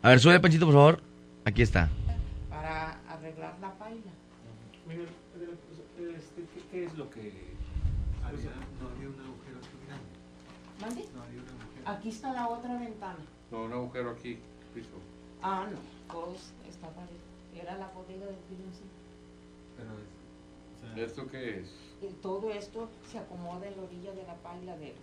A 0.01 0.09
ver, 0.11 0.21
sube 0.21 0.39
Panchito, 0.39 0.65
por 0.65 0.75
favor. 0.75 1.03
Aquí 1.43 1.61
está. 1.61 1.89
para 2.49 2.97
arreglar 3.09 3.55
la 3.59 3.73
paila 3.73 4.11
¿Qué 6.71 6.85
es 6.85 6.93
lo 6.93 7.09
que 7.09 7.19
había? 8.23 8.49
No 8.79 8.87
había 8.95 9.09
un 9.09 9.19
agujero 9.19 9.57
aquí 9.59 9.77
grande. 10.79 11.05
aquí 11.85 12.09
está 12.09 12.31
la 12.31 12.47
otra 12.47 12.77
ventana. 12.77 13.17
No, 13.51 13.63
un 13.63 13.73
agujero 13.73 14.11
aquí. 14.11 14.39
Ah, 15.47 15.67
no, 15.71 15.77
todos 16.11 16.51
estaban, 16.67 17.05
era 17.55 17.77
la 17.77 17.87
bodega 17.89 18.25
del 18.25 18.41
piloncito. 18.49 18.97
Pero 19.77 19.89
es, 20.01 20.09
o 20.73 20.95
sea, 20.95 21.05
¿Esto 21.05 21.27
qué 21.29 21.59
es? 21.59 21.69
Y 22.01 22.13
todo 22.21 22.51
esto 22.51 22.89
se 23.11 23.19
acomoda 23.19 23.67
en 23.67 23.77
la 23.77 23.83
orilla 23.83 24.11
de 24.11 24.23
la 24.25 24.33
paila 24.41 24.75
de, 24.77 24.95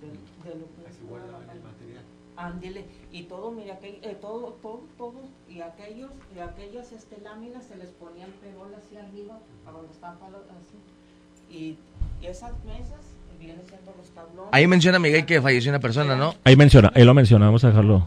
de, 0.00 0.06
de 0.44 0.54
lo 0.54 0.66
que 0.76 0.86
Así 0.88 1.00
guardaban 1.08 1.50
el 1.50 1.62
material. 1.62 2.04
Ándele, 2.36 2.84
y 3.10 3.24
todo, 3.24 3.50
mira, 3.50 3.74
aquel- 3.80 3.98
eh, 4.02 4.16
todo, 4.20 4.56
todo, 4.62 4.82
todo, 4.96 5.14
y 5.48 5.60
aquellos, 5.60 6.10
y 6.34 6.38
aquellas 6.38 6.92
este, 6.92 7.20
láminas 7.20 7.64
se 7.64 7.76
les 7.76 7.88
ponían 7.90 8.30
perol 8.40 8.72
así 8.74 8.96
arriba, 8.96 9.38
a 9.66 9.70
donde 9.72 9.92
están 9.92 10.16
palos 10.18 10.42
así. 10.48 11.54
Y, 11.54 11.76
y 12.22 12.26
esas 12.26 12.52
mesas 12.64 13.02
vienen 13.38 13.62
siendo 13.68 13.92
los 13.98 14.08
tablones. 14.10 14.50
Ahí 14.52 14.66
menciona 14.68 14.98
Miguel 15.00 15.26
que 15.26 15.42
falleció 15.42 15.70
una 15.72 15.80
persona, 15.80 16.14
¿no? 16.14 16.34
Ahí 16.44 16.54
menciona, 16.56 16.92
ahí 16.94 17.04
lo 17.04 17.14
menciona, 17.14 17.46
vamos 17.46 17.64
a 17.64 17.68
dejarlo. 17.68 18.06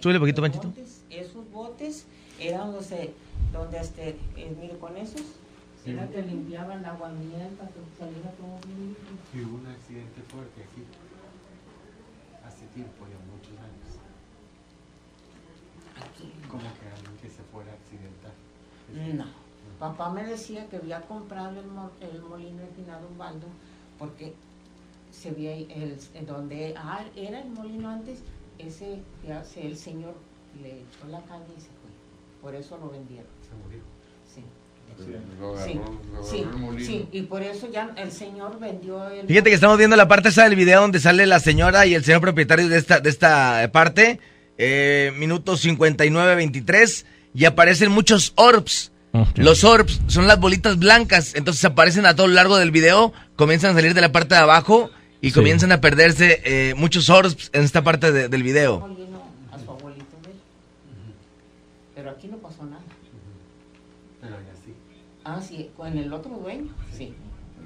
Súbele 0.00 0.18
poquito, 0.20 0.42
Panchito. 0.42 0.68
botes. 0.68 1.02
Esos 1.10 1.50
botes 1.52 2.06
eran 2.38 2.72
los 2.72 2.88
de, 2.90 3.12
donde 3.52 3.78
este, 3.78 4.10
eh, 4.36 4.56
mire, 4.60 4.78
con 4.78 4.96
esos, 4.96 5.22
era 5.84 6.08
que 6.10 6.22
limpiaban 6.22 6.82
la 6.82 6.90
aguamienta, 6.92 7.66
que 7.68 7.80
saliera 7.98 8.30
todo 8.32 8.58
bien. 8.66 8.96
Y 9.34 9.40
hubo 9.44 9.56
un 9.58 9.66
accidente 9.66 10.20
fuerte 10.28 10.62
aquí. 10.62 10.82
Hace 12.46 12.66
tiempo, 12.74 13.04
ya 13.08 13.18
muchos 13.30 13.56
años. 13.60 13.90
Aquí. 15.96 16.32
Como 16.48 16.62
que 16.62 16.86
alguien 16.96 17.16
que 17.22 17.28
se 17.28 17.42
fuera 17.52 17.70
a 17.72 17.74
accidentar. 17.74 18.32
No. 19.16 19.26
Papá 19.78 20.10
me 20.10 20.24
decía 20.24 20.66
que 20.68 20.76
había 20.76 21.00
comprado 21.02 21.60
el, 21.60 21.66
mo- 21.66 21.90
el 22.00 22.20
molino 22.22 22.58
de 22.60 22.66
Finado 22.68 23.08
Ubaldo 23.14 23.46
porque 23.98 24.34
se 25.12 25.30
veía 25.30 25.52
ahí 25.52 25.68
el, 25.70 25.96
en 26.14 26.26
donde 26.26 26.74
ah, 26.76 27.04
era 27.16 27.40
el 27.40 27.50
molino 27.50 27.88
antes, 27.88 28.20
ese 28.66 28.98
ya 29.26 29.42
se- 29.44 29.66
el 29.66 29.76
señor 29.76 30.14
le 30.62 30.68
echó 30.70 31.06
la 31.10 31.20
caña 31.22 31.44
y 31.56 31.60
se 31.60 31.66
fue. 31.68 31.90
Por 32.42 32.54
eso 32.54 32.76
lo 32.78 32.90
vendieron. 32.90 33.26
Se 33.48 33.54
murió. 33.64 33.80
Sí. 34.34 34.44
Lo 35.40 35.50
agarró, 35.54 35.66
Sí, 35.66 35.74
lo 35.74 35.82
agarró 35.84 36.24
sí, 36.30 36.38
el 36.40 36.58
molino. 36.58 36.86
sí, 36.86 37.08
y 37.12 37.22
por 37.22 37.42
eso 37.42 37.70
ya 37.70 37.90
el 37.96 38.10
señor 38.12 38.58
vendió 38.60 39.08
el... 39.08 39.26
Fíjate 39.26 39.48
que 39.50 39.54
estamos 39.54 39.78
viendo 39.78 39.96
la 39.96 40.08
parte 40.08 40.28
esa 40.28 40.44
del 40.44 40.56
video 40.56 40.82
donde 40.82 41.00
sale 41.00 41.26
la 41.26 41.40
señora 41.40 41.86
y 41.86 41.94
el 41.94 42.04
señor 42.04 42.20
propietario 42.20 42.68
de 42.68 42.76
esta, 42.78 43.00
de 43.00 43.08
esta 43.10 43.70
parte. 43.72 44.20
Eh, 44.58 45.12
minuto 45.16 45.56
59-23. 45.56 47.06
Y 47.34 47.44
aparecen 47.44 47.90
muchos 47.92 48.32
orbs. 48.36 48.92
Los 49.34 49.64
orbs 49.64 50.00
son 50.08 50.26
las 50.26 50.38
bolitas 50.38 50.78
blancas. 50.78 51.34
Entonces 51.34 51.64
aparecen 51.64 52.06
a 52.06 52.14
todo 52.14 52.26
lo 52.28 52.34
largo 52.34 52.56
del 52.58 52.70
video. 52.70 53.12
Comienzan 53.36 53.70
a 53.70 53.74
salir 53.74 53.94
de 53.94 54.00
la 54.00 54.12
parte 54.12 54.34
de 54.34 54.40
abajo. 54.40 54.90
Y 55.20 55.28
Sí. 55.28 55.34
comienzan 55.34 55.70
a 55.72 55.80
perderse 55.80 56.40
eh, 56.44 56.74
muchos 56.74 57.10
orbs 57.10 57.50
en 57.52 57.62
esta 57.62 57.82
parte 57.84 58.10
de- 58.12 58.28
del 58.28 58.42
video. 58.42 58.80
molino 58.80 59.22
a 59.52 59.58
su 59.58 59.70
abuelito 59.70 60.16
de 60.24 60.30
él. 60.30 60.36
Pero 61.94 62.10
aquí 62.10 62.28
no 62.28 62.38
pasó 62.38 62.64
nada. 62.64 62.82
Pero 64.20 64.36
ya 64.36 64.54
sí. 64.64 64.74
Ah, 65.24 65.40
sí, 65.42 65.70
con 65.76 65.96
el 65.96 66.12
otro 66.12 66.36
dueño, 66.38 66.72
sí. 66.92 67.14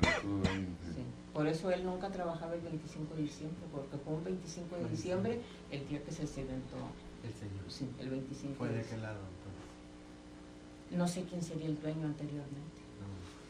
Sí. 0.02 1.02
Por 1.32 1.46
eso 1.48 1.70
él 1.70 1.84
nunca 1.84 2.10
trabajaba 2.10 2.54
el 2.54 2.60
25 2.60 3.14
de 3.16 3.22
diciembre, 3.22 3.58
porque 3.72 3.96
fue 4.04 4.14
un 4.14 4.24
25 4.24 4.76
de 4.76 4.88
diciembre 4.88 5.40
el 5.70 5.88
día 5.88 6.02
que 6.02 6.10
se 6.12 6.22
accidentó. 6.22 6.76
El 7.24 7.32
señor. 7.34 7.64
Sí, 7.68 7.88
el 8.00 8.10
25 8.10 8.54
¿Fue 8.58 8.68
de 8.68 8.78
de 8.78 8.82
qué 8.82 8.96
lado 8.98 9.18
entonces? 9.18 10.98
No 10.98 11.08
sé 11.08 11.24
quién 11.28 11.42
sería 11.42 11.66
el 11.66 11.80
dueño 11.80 12.06
anteriormente. 12.06 12.82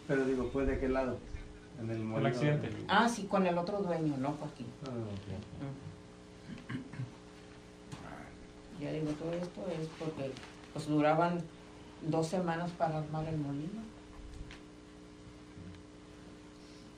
Pero 0.06 0.24
digo, 0.26 0.48
¿fue 0.52 0.64
de 0.66 0.78
qué 0.78 0.88
lado? 0.88 1.18
En 1.80 1.90
el 1.90 1.98
molino. 1.98 2.28
accidente. 2.28 2.70
Ah, 2.88 3.08
sí, 3.08 3.24
con 3.24 3.46
el 3.46 3.58
otro 3.58 3.82
dueño, 3.82 4.16
no 4.18 4.28
aquí. 4.30 4.64
Ah, 4.86 4.90
ok. 4.90 6.80
Ya 8.80 8.92
digo, 8.92 9.10
todo 9.12 9.32
esto 9.32 9.66
es 9.80 9.88
porque 9.98 10.30
pues 10.72 10.86
duraban 10.88 11.40
dos 12.02 12.26
semanas 12.28 12.70
para 12.72 12.98
armar 12.98 13.26
el 13.28 13.38
molino. 13.38 13.82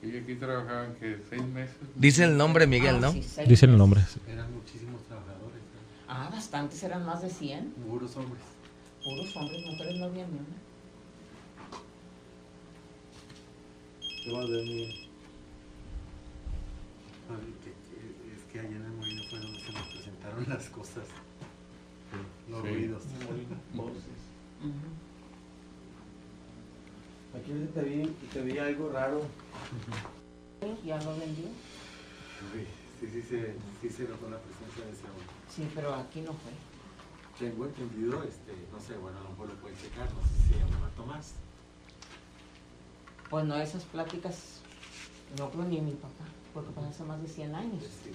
Y 0.01 0.15
aquí 0.17 0.35
trabajaban 0.35 0.93
que 0.95 1.19
seis 1.29 1.43
meses. 1.43 1.75
Dice 1.95 2.23
el 2.23 2.37
nombre 2.37 2.67
Miguel, 2.67 2.95
Ah, 2.97 2.99
¿no? 2.99 3.11
sí, 3.11 3.23
Dice 3.47 3.65
el 3.65 3.77
nombre. 3.77 4.01
Eran 4.27 4.53
muchísimos 4.53 5.01
trabajadores. 5.03 5.57
¿no? 6.07 6.13
Ah, 6.13 6.29
bastantes, 6.31 6.81
eran 6.83 7.05
más 7.05 7.21
de 7.21 7.29
100. 7.29 7.71
Puros 7.87 8.15
hombres. 8.15 8.43
Puros 9.03 9.35
hombres, 9.35 9.65
mujeres 9.65 9.95
no 9.99 10.05
había 10.05 10.25
ni 10.27 10.33
una. 10.33 10.66
¿Qué 14.27 14.33
más 14.33 14.49
de 14.49 14.61
mí? 14.61 14.83
Ay, 17.29 17.53
que- 17.63 17.71
que- 17.71 18.35
Es 18.35 18.43
que 18.51 18.59
allá 18.59 18.75
en 18.75 18.83
el 18.83 18.91
molino 18.91 19.23
fue 19.29 19.39
donde 19.39 19.57
se 19.61 19.71
nos 19.71 19.87
presentaron 19.87 20.45
las 20.49 20.67
cosas. 20.69 21.05
Los 22.49 22.61
Sí. 22.61 22.67
ruidos. 22.67 23.03
Voces. 23.73 24.03
Aquí 27.35 27.51
te 27.73 27.81
vi, 27.83 28.05
te 28.33 28.41
vi 28.41 28.57
algo 28.57 28.89
raro. 28.89 29.21
Ya 30.85 31.01
lo 31.03 31.17
vendió. 31.17 31.45
Sí, 32.51 32.67
sí, 32.99 33.07
sí, 33.13 33.21
se, 33.21 33.55
sí 33.81 33.89
se 33.89 34.03
notó 34.09 34.29
la 34.29 34.39
presencia 34.39 34.83
de 34.83 34.91
ese 34.91 35.03
hombre. 35.07 35.25
Sí, 35.55 35.69
pero 35.73 35.93
aquí 35.95 36.19
no 36.19 36.33
fue. 36.33 36.51
Tengo 37.39 37.65
entendido, 37.65 38.23
este, 38.23 38.51
no 38.73 38.79
sé, 38.81 38.97
bueno, 38.97 39.19
a 39.19 39.23
lo 39.23 39.29
mejor 39.29 39.47
lo 39.47 39.55
pueden 39.55 39.77
checar, 39.77 40.09
no 40.13 40.21
sé 40.27 40.35
si 40.43 40.53
se 40.53 40.59
llamaba 40.59 40.89
Tomás. 40.97 41.33
Pues 43.29 43.45
no, 43.45 43.57
esas 43.57 43.83
pláticas, 43.83 44.61
no 45.37 45.49
creo 45.49 45.65
ni 45.65 45.81
mi 45.81 45.91
papá, 45.91 46.25
porque 46.53 46.69
hace 46.89 47.03
más 47.03 47.21
de 47.21 47.27
100 47.27 47.55
años. 47.55 47.83
Este, 47.83 48.11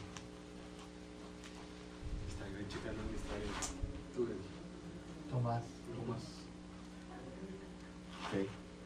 está 2.29 2.45
bien 2.47 2.67
checarlo 2.69 3.01
en 3.03 3.15
está 3.15 3.35
bien. 3.37 3.53
Tú, 4.17 4.29
Tomás. 5.31 5.63
Tomás. 5.95 6.21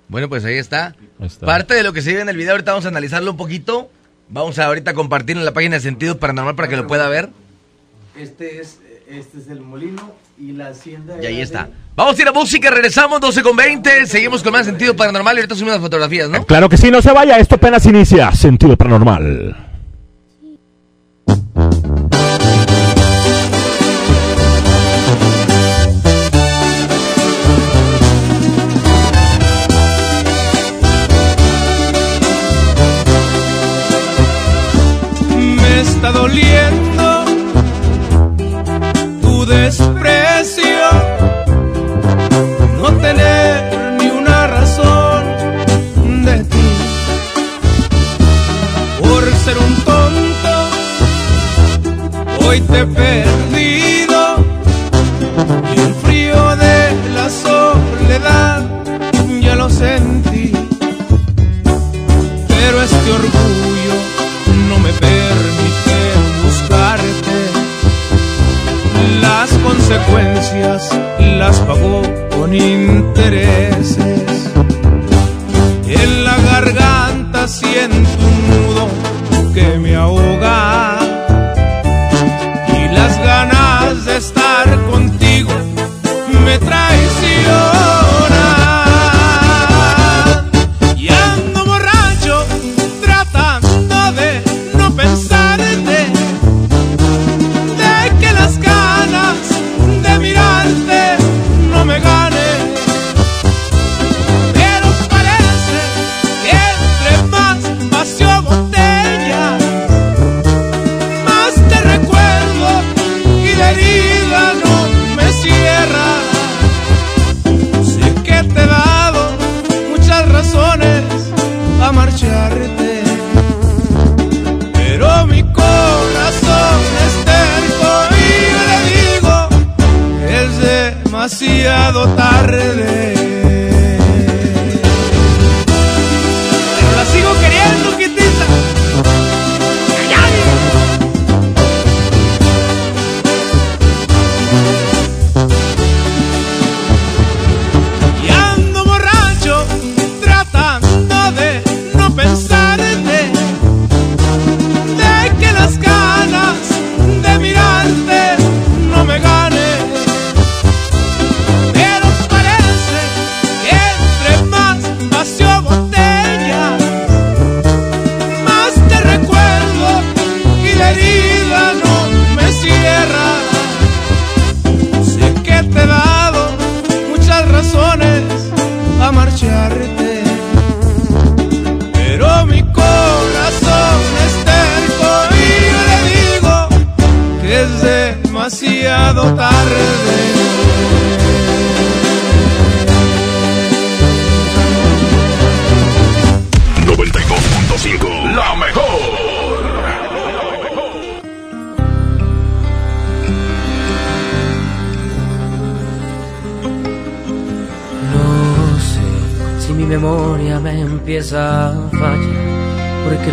Bueno, 0.09 0.29
pues 0.29 0.45
ahí 0.45 0.57
está. 0.57 0.97
Está. 1.21 1.47
Parte 1.47 1.75
de 1.75 1.83
lo 1.83 1.93
que 1.93 2.03
se 2.03 2.15
ve 2.15 2.21
en 2.21 2.29
el 2.29 2.37
video, 2.37 2.53
ahorita 2.53 2.73
vamos 2.73 2.85
a 2.87 2.89
analizarlo 2.89 3.33
un 3.33 3.37
poquito. 3.37 3.91
Vamos 4.29 4.59
a 4.59 4.67
ahorita 4.67 4.95
compartirlo 4.95 5.43
en 5.43 5.47
la 5.47 5.55
página 5.55 5.77
de 5.77 5.81
Sentido 5.81 6.19
Paranormal 6.19 6.57
para 6.57 6.69
que 6.69 6.77
lo 6.77 6.87
pueda 6.89 7.09
ver. 7.09 7.31
Este 8.17 8.61
es, 8.61 8.81
este 9.09 9.39
es 9.39 9.49
el 9.49 9.61
molino 9.61 10.13
y 10.39 10.53
la 10.53 10.69
hacienda. 10.69 11.17
Y 11.23 11.27
ahí 11.27 11.41
está. 11.41 11.65
de- 11.65 11.71
Vamos 11.95 12.19
a 12.19 12.23
ir 12.23 12.29
a 12.29 12.33
música, 12.33 12.71
regresamos 12.71 13.21
12 13.21 13.43
con 13.43 13.57
20. 13.57 14.07
Seguimos 14.07 14.43
con 14.43 14.53
más 14.53 14.67
Sentido 14.67 14.95
Paranormal 14.95 15.35
y 15.37 15.39
ahorita 15.41 15.55
subimos 15.55 15.75
las 15.75 15.83
fotografías, 15.83 16.29
¿no? 16.29 16.45
Claro 16.45 16.69
que 16.69 16.77
sí, 16.77 16.91
no 16.91 17.01
se 17.01 17.11
vaya, 17.13 17.39
esto 17.39 17.55
apenas 17.55 17.87
inicia. 17.87 18.33
Sentido 18.33 18.77
paranormal. 18.77 19.66
He 52.81 52.87
perdido 52.87 54.21
y 55.75 55.81
el 55.81 55.95
frío 55.95 56.57
de 56.57 56.79
la 57.15 57.31
soledad 57.31 58.65
ya 59.41 59.55
lo 59.57 59.69
sentí 59.71 60.53
pero 62.49 62.83
este 62.83 63.13
orgullo 63.13 63.95
no 64.69 64.79
me 64.81 64.93
permite 64.93 65.99
buscarte. 66.45 67.37
Las 69.21 69.51
consecuencias 69.67 70.91
las 71.39 71.61
pagó 71.61 72.03
con 72.37 72.55
intereses. 72.55 73.86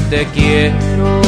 te 0.00 0.26
quiero. 0.26 1.20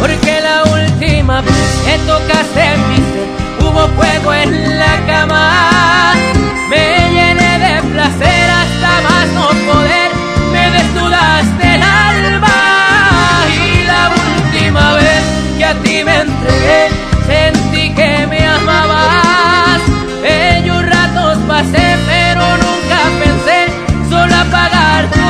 Porque 0.00 0.40
la 0.40 0.64
última 0.64 1.40
vez 1.42 1.82
que 1.84 1.98
tocaste 2.06 2.76
mi 2.88 2.96
ser 2.96 3.28
hubo 3.60 3.88
fuego 3.96 4.34
en 4.34 4.78
la 4.78 5.06
cama. 5.06 6.12
Me 6.68 7.10
llené 7.10 7.58
de 7.58 7.82
placer 7.92 8.50
hasta 8.50 9.00
más 9.08 9.26
no 9.34 9.48
poder. 9.72 10.10
Me 10.52 10.70
desnudaste 10.70 11.74
el 11.74 11.82
alma 11.82 12.58
y 13.48 13.84
la 13.84 14.10
última 14.10 14.94
vez 14.94 15.22
que 15.58 15.64
a 15.64 15.74
ti 15.74 16.04
me 16.04 16.20
entregué 16.20 16.88
sentí 17.26 17.94
que 17.94 18.26
me 18.26 18.46
amabas. 18.46 19.80
Ellos 20.24 20.84
ratos 20.84 21.38
pasé 21.46 21.95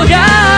apagar 0.06 0.55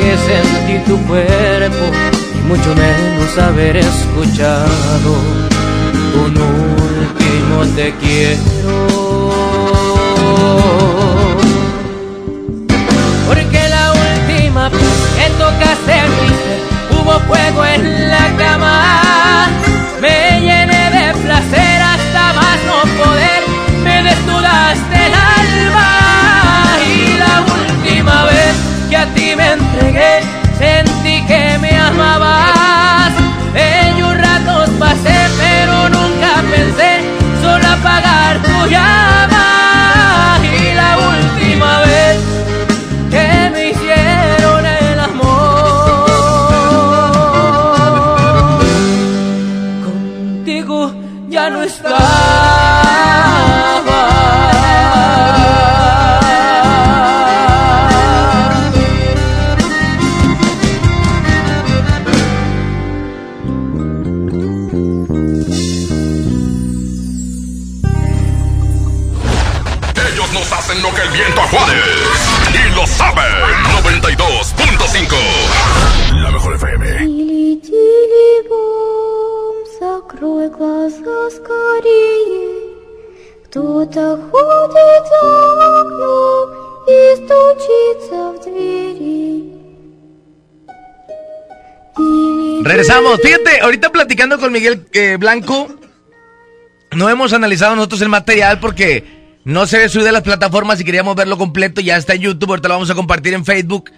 que 0.00 0.16
sentí 0.16 0.78
tu 0.86 0.96
cuerpo 1.06 1.84
y 2.34 2.38
mucho 2.48 2.74
menos 2.74 3.38
haber 3.38 3.76
escuchado 3.76 5.12
un 6.24 6.32
último 6.36 7.56
te 7.76 7.92
quiero. 8.00 9.30
Porque 13.28 13.68
la 13.68 13.92
última 13.92 14.68
vez 14.70 14.98
que 15.16 15.26
tocaste 15.42 15.96
mi 16.16 16.28
ser 16.42 16.60
hubo 16.92 17.14
fuego 17.28 17.64
en 17.64 18.10
la 18.10 18.26
cama. 18.38 19.48
Me 20.00 20.40
llené 20.40 20.82
de 20.96 21.06
placer 21.24 21.82
hasta 21.92 22.22
más 22.38 22.58
no 22.68 22.78
poder. 23.04 23.42
Me 23.84 23.96
desnudaste 24.02 24.99
a 29.00 29.06
ti 29.14 29.34
me 29.34 29.52
entregué 29.52 30.20
sentí 30.58 31.24
que 31.26 31.58
me 31.58 31.74
amabas. 31.76 33.12
Ellos 33.54 34.14
ratos 34.18 34.68
pasé 34.78 35.18
pero 35.38 35.88
nunca 35.88 36.42
pensé 36.50 37.00
solo 37.42 37.66
apagar 37.66 38.38
tu 38.42 38.66
llama 38.68 39.49
con 94.50 94.52
Miguel 94.52 94.86
eh, 94.92 95.16
Blanco, 95.18 95.68
no 96.92 97.08
hemos 97.08 97.32
analizado 97.32 97.76
nosotros 97.76 98.02
el 98.02 98.08
material 98.08 98.58
porque 98.58 99.38
no 99.44 99.64
se 99.66 99.78
ve 99.78 99.88
subido 99.88 100.08
a 100.08 100.12
las 100.12 100.22
plataformas 100.22 100.80
y 100.80 100.84
queríamos 100.84 101.14
verlo 101.14 101.38
completo. 101.38 101.80
Ya 101.80 101.96
está 101.96 102.14
en 102.14 102.22
YouTube, 102.22 102.50
ahorita 102.50 102.66
lo 102.68 102.74
vamos 102.74 102.90
a 102.90 102.94
compartir 102.96 103.32
en 103.34 103.44
Facebook. 103.44 103.90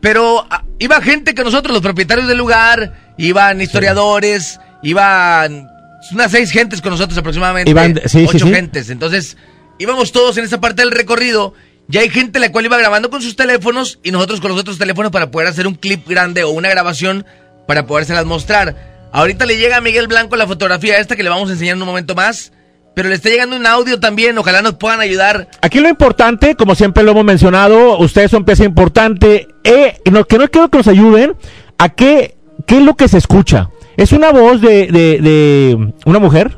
Pero 0.00 0.46
ah, 0.48 0.64
iba 0.78 1.00
gente 1.00 1.34
que 1.34 1.42
nosotros, 1.42 1.72
los 1.72 1.82
propietarios 1.82 2.28
del 2.28 2.38
lugar, 2.38 3.14
iban 3.18 3.60
historiadores, 3.60 4.60
iban 4.82 5.66
unas 6.12 6.30
seis 6.30 6.52
gentes 6.52 6.80
con 6.80 6.92
nosotros 6.92 7.18
aproximadamente. 7.18 7.70
Iban- 7.70 8.00
sí, 8.06 8.26
ocho 8.28 8.46
sí. 8.46 8.52
gentes. 8.54 8.90
Entonces, 8.90 9.36
íbamos 9.78 10.12
todos 10.12 10.36
en 10.36 10.44
esa 10.44 10.60
parte 10.60 10.82
del 10.82 10.92
recorrido. 10.92 11.54
Ya 11.88 12.00
hay 12.02 12.10
gente 12.10 12.38
la 12.38 12.52
cual 12.52 12.66
iba 12.66 12.78
grabando 12.78 13.10
con 13.10 13.22
sus 13.22 13.34
teléfonos 13.34 13.98
y 14.04 14.12
nosotros 14.12 14.40
con 14.40 14.52
los 14.52 14.60
otros 14.60 14.78
teléfonos 14.78 15.10
para 15.10 15.32
poder 15.32 15.48
hacer 15.48 15.66
un 15.66 15.74
clip 15.74 16.06
grande 16.08 16.44
o 16.44 16.50
una 16.50 16.68
grabación 16.68 17.26
para 17.66 17.86
podérselas 17.86 18.24
mostrar. 18.24 18.93
Ahorita 19.14 19.46
le 19.46 19.56
llega 19.56 19.76
a 19.76 19.80
Miguel 19.80 20.08
Blanco 20.08 20.34
la 20.34 20.44
fotografía 20.44 20.98
esta 20.98 21.14
que 21.14 21.22
le 21.22 21.30
vamos 21.30 21.48
a 21.48 21.52
enseñar 21.52 21.76
en 21.76 21.82
un 21.82 21.86
momento 21.86 22.16
más. 22.16 22.52
Pero 22.96 23.08
le 23.08 23.14
está 23.14 23.28
llegando 23.28 23.54
un 23.54 23.64
audio 23.64 24.00
también, 24.00 24.36
ojalá 24.38 24.60
nos 24.60 24.74
puedan 24.74 24.98
ayudar. 24.98 25.48
Aquí 25.62 25.78
lo 25.78 25.88
importante, 25.88 26.56
como 26.56 26.74
siempre 26.74 27.04
lo 27.04 27.12
hemos 27.12 27.24
mencionado, 27.24 27.96
ustedes 27.98 28.32
son 28.32 28.44
pieza 28.44 28.64
importante, 28.64 29.46
eh, 29.62 29.98
que 30.04 30.10
no 30.10 30.24
quiero 30.26 30.68
que 30.68 30.78
nos 30.78 30.88
ayuden 30.88 31.36
a 31.78 31.90
qué, 31.90 32.36
qué 32.66 32.78
es 32.78 32.82
lo 32.82 32.96
que 32.96 33.06
se 33.06 33.18
escucha. 33.18 33.70
Es 33.96 34.10
una 34.10 34.32
voz 34.32 34.60
de, 34.60 34.88
de, 34.88 35.20
de 35.20 35.92
una 36.06 36.18
mujer. 36.18 36.56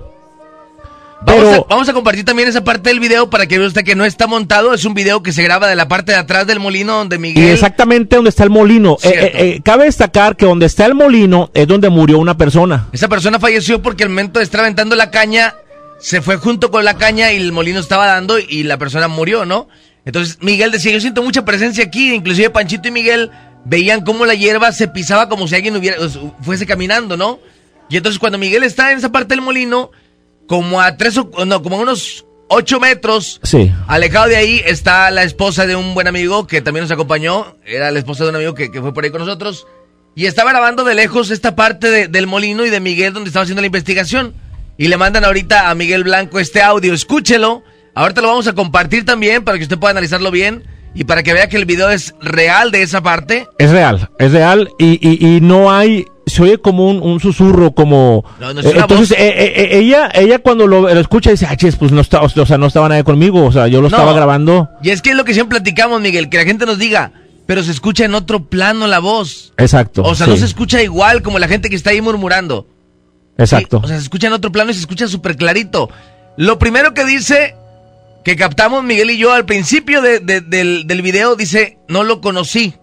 Vamos, 1.26 1.54
a, 1.54 1.60
vamos 1.68 1.88
a 1.88 1.92
compartir 1.92 2.24
también 2.24 2.48
esa 2.48 2.62
parte 2.62 2.88
del 2.88 3.00
video 3.00 3.28
para 3.28 3.46
que 3.46 3.58
vea 3.58 3.66
usted 3.66 3.84
que 3.84 3.96
no 3.96 4.04
está 4.04 4.28
montado. 4.28 4.72
Es 4.72 4.84
un 4.84 4.94
video 4.94 5.24
que 5.24 5.32
se 5.32 5.42
graba 5.42 5.66
de 5.66 5.74
la 5.74 5.88
parte 5.88 6.12
de 6.12 6.18
atrás 6.18 6.46
del 6.46 6.60
molino 6.60 6.98
donde 6.98 7.16
Y 7.16 7.18
Miguel... 7.18 7.50
exactamente 7.50 8.14
donde 8.14 8.30
está 8.30 8.44
el 8.44 8.50
molino. 8.50 8.96
Eh, 9.02 9.08
eh, 9.08 9.32
eh, 9.34 9.60
cabe 9.64 9.86
destacar 9.86 10.36
que 10.36 10.46
donde 10.46 10.66
está 10.66 10.86
el 10.86 10.94
molino 10.94 11.50
es 11.52 11.66
donde 11.66 11.90
murió 11.90 12.18
una 12.18 12.36
persona. 12.36 12.88
Esa 12.92 13.08
persona 13.08 13.40
falleció 13.40 13.82
porque 13.82 14.04
al 14.04 14.10
momento 14.10 14.38
de 14.38 14.44
estar 14.44 14.60
aventando 14.60 14.94
la 14.94 15.10
caña, 15.10 15.56
se 15.98 16.22
fue 16.22 16.36
junto 16.36 16.70
con 16.70 16.84
la 16.84 16.96
caña 16.96 17.32
y 17.32 17.36
el 17.38 17.50
molino 17.50 17.80
estaba 17.80 18.06
dando 18.06 18.38
y 18.38 18.62
la 18.62 18.78
persona 18.78 19.08
murió, 19.08 19.44
¿no? 19.44 19.68
Entonces 20.04 20.38
Miguel 20.40 20.70
decía, 20.70 20.92
yo 20.92 21.00
siento 21.00 21.24
mucha 21.24 21.44
presencia 21.44 21.82
aquí, 21.82 22.14
inclusive 22.14 22.50
Panchito 22.50 22.86
y 22.86 22.92
Miguel 22.92 23.32
veían 23.64 24.04
cómo 24.04 24.26
la 24.26 24.34
hierba 24.34 24.70
se 24.70 24.86
pisaba 24.86 25.28
como 25.28 25.48
si 25.48 25.56
alguien 25.56 25.74
hubiera, 25.74 25.96
fuese 26.40 26.66
caminando, 26.66 27.16
¿no? 27.16 27.40
Y 27.88 27.96
entonces 27.96 28.20
cuando 28.20 28.38
Miguel 28.38 28.62
está 28.62 28.92
en 28.92 28.98
esa 28.98 29.10
parte 29.10 29.34
del 29.34 29.42
molino, 29.42 29.90
como 30.46 30.80
a 30.80 30.96
tres 30.96 31.16
o, 31.18 31.44
no, 31.44 31.62
como 31.62 31.76
a 31.76 31.80
unos 31.80 32.24
8 32.48 32.80
metros. 32.80 33.40
Sí. 33.42 33.72
Alejado 33.88 34.28
de 34.28 34.36
ahí 34.36 34.62
está 34.64 35.10
la 35.10 35.22
esposa 35.24 35.66
de 35.66 35.74
un 35.76 35.94
buen 35.94 36.06
amigo 36.06 36.46
que 36.46 36.60
también 36.62 36.84
nos 36.84 36.92
acompañó. 36.92 37.56
Era 37.64 37.90
la 37.90 37.98
esposa 37.98 38.24
de 38.24 38.30
un 38.30 38.36
amigo 38.36 38.54
que, 38.54 38.70
que 38.70 38.80
fue 38.80 38.94
por 38.94 39.04
ahí 39.04 39.10
con 39.10 39.20
nosotros. 39.20 39.66
Y 40.14 40.26
estaba 40.26 40.50
grabando 40.52 40.84
de 40.84 40.94
lejos 40.94 41.30
esta 41.30 41.54
parte 41.56 41.90
de- 41.90 42.08
del 42.08 42.26
molino 42.26 42.64
y 42.64 42.70
de 42.70 42.80
Miguel 42.80 43.12
donde 43.12 43.28
estaba 43.28 43.42
haciendo 43.42 43.60
la 43.62 43.66
investigación. 43.66 44.34
Y 44.78 44.88
le 44.88 44.96
mandan 44.96 45.24
ahorita 45.24 45.68
a 45.70 45.74
Miguel 45.74 46.04
Blanco 46.04 46.38
este 46.38 46.62
audio. 46.62 46.94
Escúchelo. 46.94 47.62
Ahorita 47.94 48.20
lo 48.20 48.28
vamos 48.28 48.46
a 48.46 48.52
compartir 48.54 49.04
también 49.04 49.42
para 49.44 49.58
que 49.58 49.64
usted 49.64 49.78
pueda 49.78 49.90
analizarlo 49.92 50.30
bien. 50.30 50.64
Y 50.94 51.04
para 51.04 51.22
que 51.22 51.34
vea 51.34 51.48
que 51.48 51.56
el 51.58 51.66
video 51.66 51.90
es 51.90 52.14
real 52.22 52.70
de 52.70 52.80
esa 52.82 53.02
parte. 53.02 53.46
Es 53.58 53.70
real, 53.70 54.08
es 54.18 54.32
real 54.32 54.70
y, 54.78 54.98
y, 55.06 55.36
y 55.36 55.40
no 55.42 55.70
hay, 55.70 56.06
se 56.26 56.42
oye 56.42 56.58
como 56.58 56.88
un, 56.90 57.00
un 57.02 57.20
susurro, 57.20 57.72
como... 57.72 58.24
No, 58.40 58.52
no 58.52 58.60
Eh, 58.60 58.72
entonces, 58.74 59.12
eh, 59.12 59.28
eh, 59.28 59.52
eh, 59.56 59.78
ella, 59.78 60.10
ella 60.12 60.40
cuando 60.40 60.66
lo, 60.66 60.82
lo 60.82 61.00
escucha 61.00 61.30
dice, 61.30 61.46
ah, 61.48 61.56
pues 61.78 61.92
no 61.92 62.00
está, 62.00 62.20
o 62.20 62.28
sea, 62.28 62.58
no 62.58 62.66
estaba 62.66 62.88
nadie 62.88 63.04
conmigo, 63.04 63.44
o 63.44 63.52
sea, 63.52 63.68
yo 63.68 63.80
lo 63.80 63.88
No. 63.88 63.96
estaba 63.96 64.12
grabando. 64.12 64.68
Y 64.82 64.90
es 64.90 65.02
que 65.02 65.10
es 65.10 65.16
lo 65.16 65.24
que 65.24 65.34
siempre 65.34 65.60
platicamos, 65.60 66.00
Miguel. 66.00 66.28
Que 66.28 66.38
la 66.38 66.44
gente 66.44 66.66
nos 66.66 66.78
diga. 66.78 67.12
Pero 67.46 67.62
se 67.62 67.70
escucha 67.70 68.04
en 68.04 68.14
otro 68.16 68.44
plano 68.46 68.88
la 68.88 68.98
voz. 68.98 69.52
Exacto. 69.56 70.02
O 70.02 70.16
sea, 70.16 70.26
sí, 70.26 70.32
no 70.32 70.36
se 70.36 70.46
escucha 70.46 70.82
igual 70.82 71.22
como 71.22 71.38
la 71.38 71.46
gente 71.46 71.70
que 71.70 71.76
está 71.76 71.90
ahí 71.90 72.00
murmurando. 72.00 72.66
Exacto. 73.38 73.80
O 73.84 73.86
sea, 73.86 73.96
se 73.98 74.02
escucha 74.02 74.26
en 74.26 74.32
otro 74.32 74.50
plano 74.50 74.72
y 74.72 74.74
se 74.74 74.80
escucha 74.80 75.06
súper 75.06 75.36
clarito. 75.36 75.88
Lo 76.36 76.58
primero 76.58 76.92
que 76.92 77.04
dice, 77.04 77.54
que 78.24 78.34
captamos 78.34 78.82
Miguel 78.82 79.10
y 79.12 79.18
yo 79.18 79.32
al 79.32 79.44
principio 79.46 80.02
de- 80.02 80.18
de- 80.18 80.40
del, 80.40 80.88
del 80.88 81.02
video, 81.02 81.36
dice, 81.36 81.78
no 81.88 82.02
lo 82.02 82.20
conocí, 82.20 82.74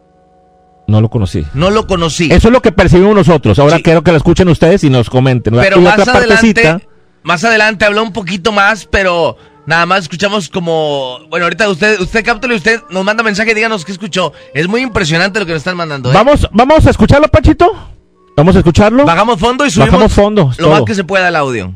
No 0.94 1.02
lo 1.02 1.10
conocí. 1.10 1.46
no 1.54 1.70
lo 1.72 1.88
conocí. 1.88 2.26
Eso 2.32 2.48
es 2.48 2.52
lo 2.54 2.62
que 2.62 2.72
percibimos 2.72 3.16
nosotros. 3.16 3.58
Ahora 3.60 3.80
quiero 3.80 4.04
que 4.04 4.12
lo 4.12 4.18
escuchen 4.18 4.48
ustedes 4.48 4.84
y 4.84 4.90
nos 4.90 5.10
comenten. 5.10 5.56
pero 5.56 5.82
más 5.82 6.08
adelante, 6.08 6.88
más 7.24 7.44
adelante 7.44 7.86
habló 7.86 8.04
un 8.04 8.14
poquito 8.14 8.52
más, 8.52 8.86
pero 8.86 9.38
nada 9.66 9.86
más 9.86 10.04
escuchamos 10.04 10.50
como, 10.50 11.20
bueno, 11.30 11.46
ahorita 11.46 11.68
usted, 11.70 12.00
usted 12.00 12.24
cáptelo 12.24 12.54
y 12.54 12.58
usted 12.58 12.82
nos 12.90 13.04
manda 13.04 13.24
mensaje, 13.24 13.56
díganos 13.56 13.84
qué 13.86 13.92
escuchó. 13.92 14.34
Es 14.54 14.68
muy 14.68 14.82
impresionante 14.82 15.40
lo 15.40 15.46
que 15.46 15.54
nos 15.54 15.62
están 15.62 15.76
mandando. 15.78 16.10
¿eh? 16.12 16.14
Vamos, 16.14 16.48
vamos 16.52 16.86
a 16.86 16.90
escucharlo, 16.90 17.28
Pachito. 17.28 17.90
Vamos 18.38 18.56
a 18.56 18.60
escucharlo. 18.60 19.06
Bajamos 19.06 19.40
fondo 19.40 19.66
y 19.66 19.72
subimos 19.72 19.92
Bajamos 19.94 20.14
fondo. 20.14 20.50
lo 20.58 20.66
todo. 20.66 20.72
más 20.72 20.82
que 20.84 20.96
se 20.96 21.04
pueda 21.04 21.28
el 21.28 21.36
audio. 21.36 21.74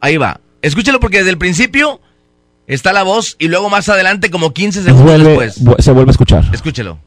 Ahí 0.00 0.16
va. 0.18 0.40
Escúchelo 0.62 1.00
porque 1.00 1.18
desde 1.18 1.30
el 1.30 1.38
principio 1.38 2.00
está 2.66 2.92
la 2.92 3.02
voz 3.02 3.36
y 3.38 3.48
luego 3.48 3.70
más 3.70 3.88
adelante 3.88 4.30
como 4.30 4.52
15 4.52 4.82
segundos 4.82 5.06
Vuelve- 5.10 5.38
después. 5.40 5.84
se 5.84 5.92
vuelve 5.92 6.10
a 6.10 6.12
escuchar. 6.12 6.44
Escúchelo. 6.52 6.98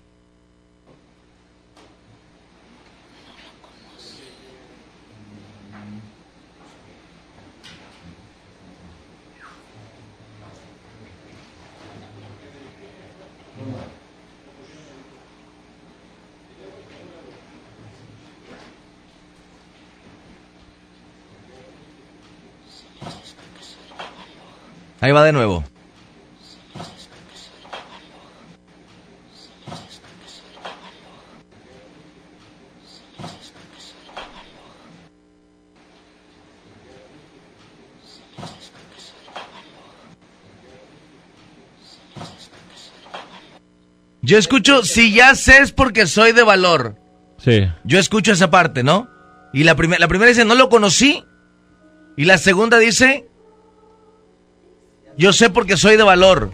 Ahí 25.02 25.12
va 25.12 25.24
de 25.24 25.32
nuevo. 25.32 25.64
Yo 44.22 44.38
escucho, 44.38 44.84
si 44.84 45.14
ya 45.14 45.34
sé 45.36 45.60
es 45.60 45.72
porque 45.72 46.06
soy 46.06 46.34
de 46.34 46.44
valor. 46.44 46.96
Sí. 47.38 47.68
Yo 47.86 48.00
escucho 48.00 48.34
esa 48.34 48.52
parte, 48.52 48.84
¿no? 48.84 49.10
Y 49.54 49.64
la, 49.64 49.76
primer- 49.76 50.00
la 50.00 50.08
primera 50.08 50.30
dice, 50.30 50.46
no 50.46 50.56
lo 50.56 50.70
conocí. 50.70 51.24
Y 52.18 52.26
la 52.26 52.38
segunda 52.38 52.78
dice, 52.80 53.29
yo 55.20 55.34
sé 55.34 55.50
porque 55.52 55.78
soy 55.78 55.98
de 55.98 56.04
valor. 56.04 56.52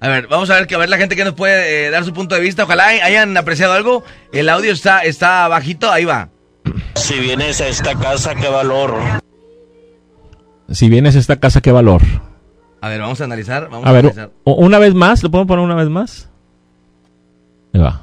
A 0.00 0.08
ver, 0.08 0.26
vamos 0.28 0.48
a 0.50 0.54
ver 0.56 0.66
que 0.66 0.74
a 0.74 0.78
ver 0.78 0.88
la 0.88 0.96
gente 0.96 1.14
que 1.14 1.24
nos 1.24 1.34
puede 1.34 1.86
eh, 1.86 1.90
dar 1.90 2.04
su 2.04 2.12
punto 2.12 2.34
de 2.34 2.40
vista. 2.40 2.64
Ojalá 2.64 2.86
hay- 2.86 3.00
hayan 3.00 3.36
apreciado 3.36 3.72
algo. 3.74 4.02
El 4.32 4.48
audio 4.48 4.72
está, 4.72 5.00
está 5.04 5.46
bajito, 5.48 5.90
ahí 5.92 6.04
va. 6.04 6.28
Si 6.94 7.18
vienes 7.20 7.60
a 7.60 7.68
esta 7.68 7.94
casa, 7.96 8.34
qué 8.34 8.48
valor. 8.48 8.94
Si 10.70 10.88
vienes 10.88 11.14
a 11.16 11.18
esta 11.18 11.38
casa, 11.38 11.60
¿qué 11.60 11.70
valor? 11.72 12.00
A 12.80 12.88
ver, 12.88 13.00
vamos 13.00 13.20
a 13.20 13.24
analizar. 13.24 13.68
Vamos 13.68 13.86
a, 13.86 13.90
A 13.90 13.92
ver, 13.92 14.06
analizar. 14.06 14.30
una 14.44 14.78
vez 14.78 14.94
más, 14.94 15.22
¿lo 15.22 15.30
podemos 15.30 15.48
poner 15.48 15.64
una 15.64 15.74
vez 15.76 15.88
más? 15.88 16.28
Ahí 17.74 17.80
va. 17.80 18.02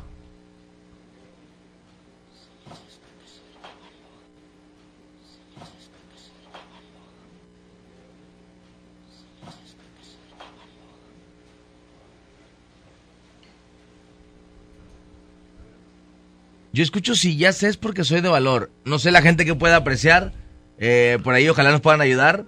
Yo 16.72 16.84
escucho 16.84 17.16
si 17.16 17.36
ya 17.38 17.52
sé 17.52 17.68
es 17.68 17.78
porque 17.78 18.04
soy 18.04 18.22
de 18.22 18.30
valor. 18.30 18.72
No 18.86 19.00
sé 19.00 19.12
la 19.12 19.22
gente 19.22 19.46
que 19.46 19.56
pueda 19.56 19.78
apreciar. 19.78 20.34
eh, 20.78 21.18
por 21.24 21.34
ahí 21.34 21.48
ojalá 21.50 21.72
nos 21.72 21.82
puedan 21.82 22.02
ayudar. 22.02 22.46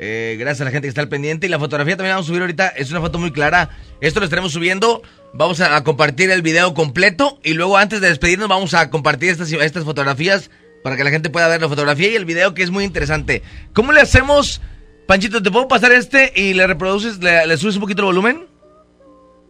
Eh, 0.00 0.36
gracias 0.38 0.60
a 0.60 0.64
la 0.66 0.70
gente 0.70 0.86
que 0.86 0.90
está 0.90 1.00
al 1.00 1.08
pendiente. 1.08 1.46
Y 1.46 1.50
la 1.50 1.58
fotografía 1.58 1.96
también 1.96 2.14
vamos 2.14 2.26
a 2.26 2.28
subir 2.28 2.40
ahorita. 2.42 2.68
Es 2.68 2.90
una 2.90 3.00
foto 3.00 3.18
muy 3.18 3.30
clara. 3.32 3.70
Esto 4.00 4.20
lo 4.20 4.24
estaremos 4.24 4.52
subiendo. 4.52 5.02
Vamos 5.34 5.60
a, 5.60 5.76
a 5.76 5.84
compartir 5.84 6.30
el 6.30 6.42
video 6.42 6.72
completo. 6.72 7.38
Y 7.42 7.54
luego 7.54 7.76
antes 7.76 8.00
de 8.00 8.08
despedirnos 8.08 8.48
vamos 8.48 8.74
a 8.74 8.90
compartir 8.90 9.30
estas, 9.30 9.52
estas 9.52 9.84
fotografías 9.84 10.50
para 10.82 10.96
que 10.96 11.04
la 11.04 11.10
gente 11.10 11.28
pueda 11.28 11.48
ver 11.48 11.60
la 11.60 11.68
fotografía 11.68 12.08
y 12.08 12.14
el 12.14 12.24
video 12.24 12.54
que 12.54 12.62
es 12.62 12.70
muy 12.70 12.84
interesante. 12.84 13.42
¿Cómo 13.74 13.92
le 13.92 14.00
hacemos? 14.00 14.60
Panchito, 15.06 15.42
¿te 15.42 15.50
puedo 15.50 15.66
pasar 15.68 15.90
este 15.92 16.32
y 16.36 16.54
le 16.54 16.66
reproduces, 16.66 17.18
le, 17.18 17.46
le 17.46 17.56
subes 17.56 17.74
un 17.74 17.80
poquito 17.80 18.02
el 18.02 18.06
volumen? 18.06 18.46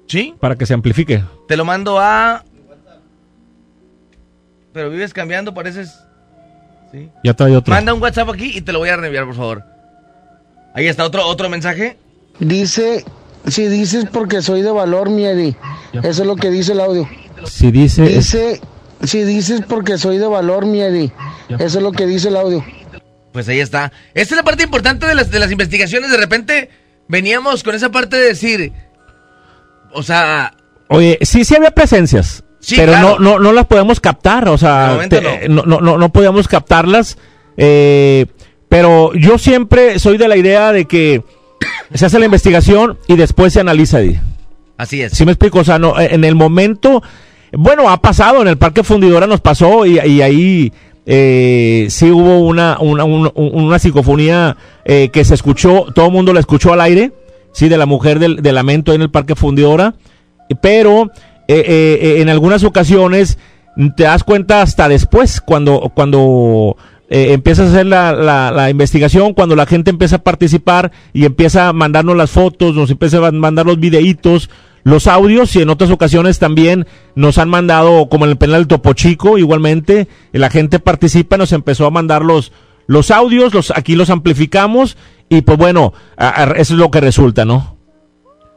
¿Sí? 0.06 0.34
Para 0.40 0.56
que 0.56 0.64
se 0.64 0.72
amplifique. 0.72 1.22
Te 1.46 1.56
lo 1.56 1.64
mando 1.66 1.98
a... 2.00 2.44
Pero 4.78 4.90
vives 4.90 5.12
cambiando, 5.12 5.54
pareces... 5.54 6.04
Sí. 6.92 7.10
Ya 7.24 7.34
trae 7.34 7.56
otro. 7.56 7.74
Manda 7.74 7.92
un 7.92 8.00
WhatsApp 8.00 8.28
aquí 8.28 8.56
y 8.56 8.60
te 8.60 8.70
lo 8.70 8.78
voy 8.78 8.90
a 8.90 8.96
reenviar, 8.96 9.26
por 9.26 9.34
favor. 9.34 9.64
Ahí 10.72 10.86
está 10.86 11.04
otro, 11.04 11.26
otro 11.26 11.48
mensaje. 11.48 11.98
Dice, 12.38 13.04
si 13.48 13.66
dices 13.66 14.04
porque 14.12 14.40
soy 14.40 14.62
de 14.62 14.70
valor, 14.70 15.10
mi 15.10 15.24
Eddie. 15.24 15.56
Eso 15.94 16.22
es 16.22 16.26
lo 16.28 16.36
que 16.36 16.50
dice 16.50 16.74
el 16.74 16.80
audio. 16.80 17.08
Si 17.44 17.72
dice... 17.72 18.02
Dice, 18.02 18.60
si 19.02 19.24
dices 19.24 19.62
porque 19.68 19.98
soy 19.98 20.18
de 20.18 20.28
valor, 20.28 20.64
mi 20.64 20.80
Eddie. 20.80 21.12
Eso 21.58 21.78
es 21.78 21.82
lo 21.82 21.90
que 21.90 22.06
dice 22.06 22.28
el 22.28 22.36
audio. 22.36 22.64
Pues 23.32 23.48
ahí 23.48 23.58
está. 23.58 23.90
Esta 24.14 24.34
es 24.34 24.36
la 24.36 24.44
parte 24.44 24.62
importante 24.62 25.06
de 25.08 25.16
las, 25.16 25.28
de 25.28 25.40
las 25.40 25.50
investigaciones. 25.50 26.12
De 26.12 26.18
repente 26.18 26.70
veníamos 27.08 27.64
con 27.64 27.74
esa 27.74 27.90
parte 27.90 28.16
de 28.16 28.26
decir... 28.26 28.72
O 29.92 30.04
sea... 30.04 30.54
Oye, 30.88 31.18
sí, 31.22 31.44
sí 31.44 31.56
había 31.56 31.72
presencias. 31.72 32.44
Sí, 32.60 32.76
pero 32.76 32.92
claro. 32.92 33.16
no, 33.18 33.34
no, 33.34 33.38
no 33.38 33.52
las 33.52 33.66
podemos 33.66 34.00
captar, 34.00 34.48
o 34.48 34.58
sea, 34.58 34.98
te- 35.08 35.48
no. 35.48 35.62
No, 35.64 35.80
no, 35.80 35.98
no 35.98 36.08
podíamos 36.12 36.48
captarlas. 36.48 37.16
eh, 37.56 38.26
pero 38.68 39.12
yo 39.14 39.38
siempre 39.38 39.98
soy 39.98 40.18
de 40.18 40.28
la 40.28 40.36
idea 40.36 40.72
de 40.72 40.84
que 40.84 41.22
se 41.94 42.04
hace 42.04 42.18
la 42.18 42.26
investigación 42.26 42.98
y 43.06 43.16
después 43.16 43.52
se 43.54 43.60
analiza. 43.60 44.00
Eddie. 44.00 44.20
Así 44.76 45.00
es. 45.00 45.12
¿Sí 45.12 45.24
me 45.24 45.32
explico? 45.32 45.60
O 45.60 45.64
sea, 45.64 45.78
no, 45.78 45.98
en 45.98 46.22
el 46.24 46.34
momento, 46.34 47.02
bueno, 47.52 47.88
ha 47.88 47.96
pasado, 48.02 48.42
en 48.42 48.48
el 48.48 48.58
Parque 48.58 48.82
Fundidora 48.84 49.26
nos 49.26 49.40
pasó 49.40 49.86
y, 49.86 49.98
y 49.98 50.20
ahí 50.20 50.72
eh, 51.06 51.86
sí 51.88 52.10
hubo 52.10 52.40
una, 52.40 52.76
una, 52.80 53.04
un- 53.04 53.32
una 53.34 53.78
psicofonía 53.78 54.56
eh, 54.84 55.08
que 55.10 55.24
se 55.24 55.34
escuchó, 55.34 55.86
todo 55.94 56.06
el 56.06 56.12
mundo 56.12 56.32
la 56.34 56.40
escuchó 56.40 56.72
al 56.74 56.82
aire, 56.82 57.12
sí, 57.52 57.68
de 57.70 57.78
la 57.78 57.86
mujer 57.86 58.18
del, 58.18 58.36
del 58.42 58.54
lamento 58.54 58.92
ahí 58.92 58.96
en 58.96 59.02
el 59.02 59.10
Parque 59.10 59.34
Fundidora, 59.34 59.94
pero 60.60 61.10
eh, 61.48 61.64
eh, 61.66 61.98
eh, 62.00 62.20
en 62.20 62.28
algunas 62.28 62.62
ocasiones 62.62 63.38
te 63.96 64.02
das 64.02 64.22
cuenta 64.22 64.60
hasta 64.60 64.88
después, 64.88 65.40
cuando, 65.40 65.92
cuando 65.94 66.76
eh, 67.08 67.32
empiezas 67.32 67.68
a 67.68 67.70
hacer 67.70 67.86
la, 67.86 68.12
la, 68.12 68.70
investigación, 68.70 69.32
cuando 69.32 69.56
la 69.56 69.64
gente 69.64 69.90
empieza 69.90 70.16
a 70.16 70.22
participar 70.22 70.92
y 71.14 71.24
empieza 71.24 71.68
a 71.68 71.72
mandarnos 71.72 72.16
las 72.16 72.30
fotos, 72.30 72.74
nos 72.74 72.90
empieza 72.90 73.26
a 73.26 73.30
mandar 73.30 73.64
los 73.64 73.80
videitos, 73.80 74.50
los 74.84 75.06
audios 75.06 75.56
y 75.56 75.62
en 75.62 75.70
otras 75.70 75.90
ocasiones 75.90 76.38
también 76.38 76.86
nos 77.14 77.38
han 77.38 77.48
mandado, 77.48 78.08
como 78.10 78.26
en 78.26 78.32
el 78.32 78.36
penal 78.36 78.60
del 78.60 78.68
Topo 78.68 78.92
Chico, 78.92 79.38
igualmente, 79.38 80.08
la 80.32 80.50
gente 80.50 80.80
participa, 80.80 81.38
nos 81.38 81.52
empezó 81.52 81.86
a 81.86 81.90
mandar 81.90 82.22
los, 82.22 82.52
los 82.86 83.10
audios, 83.10 83.54
los, 83.54 83.70
aquí 83.70 83.96
los 83.96 84.10
amplificamos 84.10 84.98
y 85.30 85.42
pues 85.42 85.56
bueno, 85.56 85.94
eso 86.56 86.74
es 86.74 86.78
lo 86.78 86.90
que 86.90 87.00
resulta, 87.00 87.44
¿no? 87.44 87.78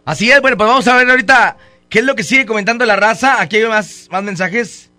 Así 0.03 0.29
es, 0.29 0.41
bueno, 0.41 0.57
pues 0.57 0.67
vamos 0.67 0.87
a 0.87 0.97
ver 0.97 1.09
ahorita 1.09 1.57
qué 1.91 1.99
es 1.99 2.05
lo 2.05 2.15
que 2.15 2.23
sigue 2.23 2.47
comentando 2.47 2.85
la 2.85 2.95
raza. 2.95 3.39
Aquí 3.41 3.57
hay 3.57 3.67
más, 3.67 4.07
más 4.09 4.23
mensajes. 4.23 4.89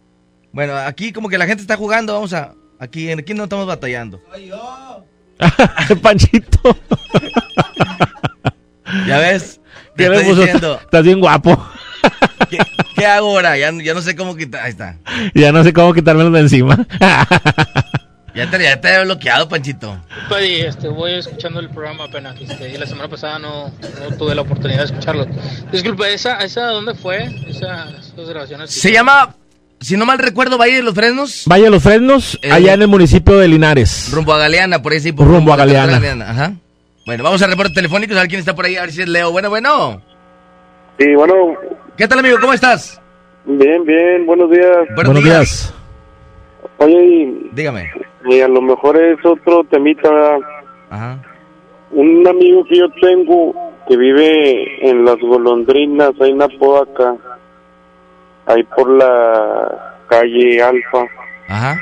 Bueno, 0.52 0.76
aquí 0.76 1.12
como 1.12 1.28
que 1.28 1.38
la 1.38 1.46
gente 1.46 1.62
está 1.62 1.76
jugando, 1.76 2.12
vamos 2.12 2.32
a... 2.34 2.54
Aquí, 2.78 3.10
aquí 3.10 3.32
no 3.32 3.44
estamos 3.44 3.66
batallando. 3.66 4.20
Panchito. 6.02 6.76
¿Ya 9.06 9.18
ves? 9.18 9.60
Te 9.96 10.04
¿Qué 10.04 10.10
le 10.10 10.16
estoy 10.16 10.34
diciendo. 10.34 10.78
Estás 10.82 11.04
bien 11.04 11.20
guapo. 11.20 11.66
¿Qué, 12.50 12.58
qué 12.94 13.06
hago 13.06 13.30
ahora? 13.30 13.56
Ya, 13.56 13.70
ya 13.70 13.94
no 13.94 14.02
sé 14.02 14.14
cómo 14.14 14.36
quitar. 14.36 14.64
Ahí 14.64 14.70
está. 14.70 14.98
Ya 15.34 15.52
no 15.52 15.64
sé 15.64 15.72
cómo 15.72 15.94
quitármelo 15.94 16.30
de 16.30 16.40
encima. 16.40 16.86
Ya 18.34 18.50
te, 18.50 18.62
ya 18.62 18.80
te 18.80 18.88
he 18.88 19.04
bloqueado, 19.04 19.48
Panchito. 19.48 19.98
Buddy, 20.30 20.62
este, 20.62 20.88
voy 20.88 21.12
escuchando 21.14 21.60
el 21.60 21.68
programa 21.68 22.04
apenas. 22.04 22.40
Este, 22.40 22.70
y 22.70 22.78
la 22.78 22.86
semana 22.86 23.08
pasada 23.08 23.38
no, 23.38 23.66
no 23.68 24.16
tuve 24.16 24.34
la 24.34 24.42
oportunidad 24.42 24.78
de 24.78 24.84
escucharlo. 24.86 25.26
Disculpe, 25.70 26.14
¿esa, 26.14 26.38
esa 26.38 26.66
dónde 26.68 26.94
fue? 26.94 27.24
Esa, 27.46 27.90
esas 27.90 28.28
grabaciones. 28.28 28.70
Se 28.70 28.90
llama, 28.90 29.34
si 29.80 29.96
no 29.98 30.06
mal 30.06 30.18
recuerdo, 30.18 30.56
Valle 30.56 30.76
de 30.76 30.82
los 30.82 30.94
Fresnos. 30.94 31.42
Vaya 31.46 31.68
los 31.68 31.82
Fresnos, 31.82 32.38
Eh, 32.40 32.50
allá 32.50 32.72
en 32.72 32.82
el 32.82 32.88
municipio 32.88 33.36
de 33.36 33.48
Linares. 33.48 34.10
Rumbo 34.12 34.32
a 34.32 34.38
Galeana, 34.38 34.80
por 34.80 34.92
ahí 34.92 35.00
sí. 35.00 35.12
Por 35.12 35.26
Rumbo 35.26 35.52
a 35.52 35.56
la 35.58 35.64
carretera 35.64 35.86
Galeana. 35.92 36.30
Ajá. 36.30 36.52
Bueno, 37.04 37.24
vamos 37.24 37.42
a 37.42 37.46
reporte 37.48 37.74
telefónicos, 37.74 38.16
a 38.16 38.20
ver 38.20 38.28
quién 38.28 38.38
está 38.40 38.54
por 38.54 38.64
ahí, 38.64 38.76
a 38.76 38.82
ver 38.82 38.92
si 38.92 39.02
es 39.02 39.08
Leo. 39.08 39.30
Bueno, 39.32 39.50
bueno. 39.50 40.00
Sí, 40.98 41.14
bueno, 41.16 41.34
¿Qué 41.96 42.08
tal, 42.08 42.20
amigo? 42.20 42.38
¿Cómo 42.40 42.52
estás? 42.54 43.00
bien, 43.44 43.84
bien, 43.84 44.24
buenos 44.24 44.50
días. 44.50 44.76
Buenos 44.94 45.22
días. 45.22 45.74
Oye, 46.78 47.34
Dígame. 47.52 47.90
Y 48.26 48.40
a 48.40 48.48
lo 48.48 48.60
mejor 48.60 48.96
es 48.96 49.24
otro 49.24 49.64
temita. 49.64 50.38
Ajá. 50.90 51.18
Un 51.90 52.26
amigo 52.26 52.64
que 52.64 52.78
yo 52.78 52.88
tengo 53.00 53.54
que 53.88 53.96
vive 53.96 54.88
en 54.88 55.04
las 55.04 55.18
golondrinas, 55.18 56.12
ahí 56.20 56.30
en 56.30 56.42
Apodaca, 56.42 57.16
ahí 58.46 58.62
por 58.64 58.88
la 58.88 59.96
calle 60.08 60.62
Alfa. 60.62 61.04
Ajá. 61.48 61.76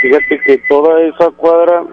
Fíjate 0.00 0.40
que 0.46 0.58
toda 0.68 1.02
esa 1.02 1.30
cuadra, 1.30 1.84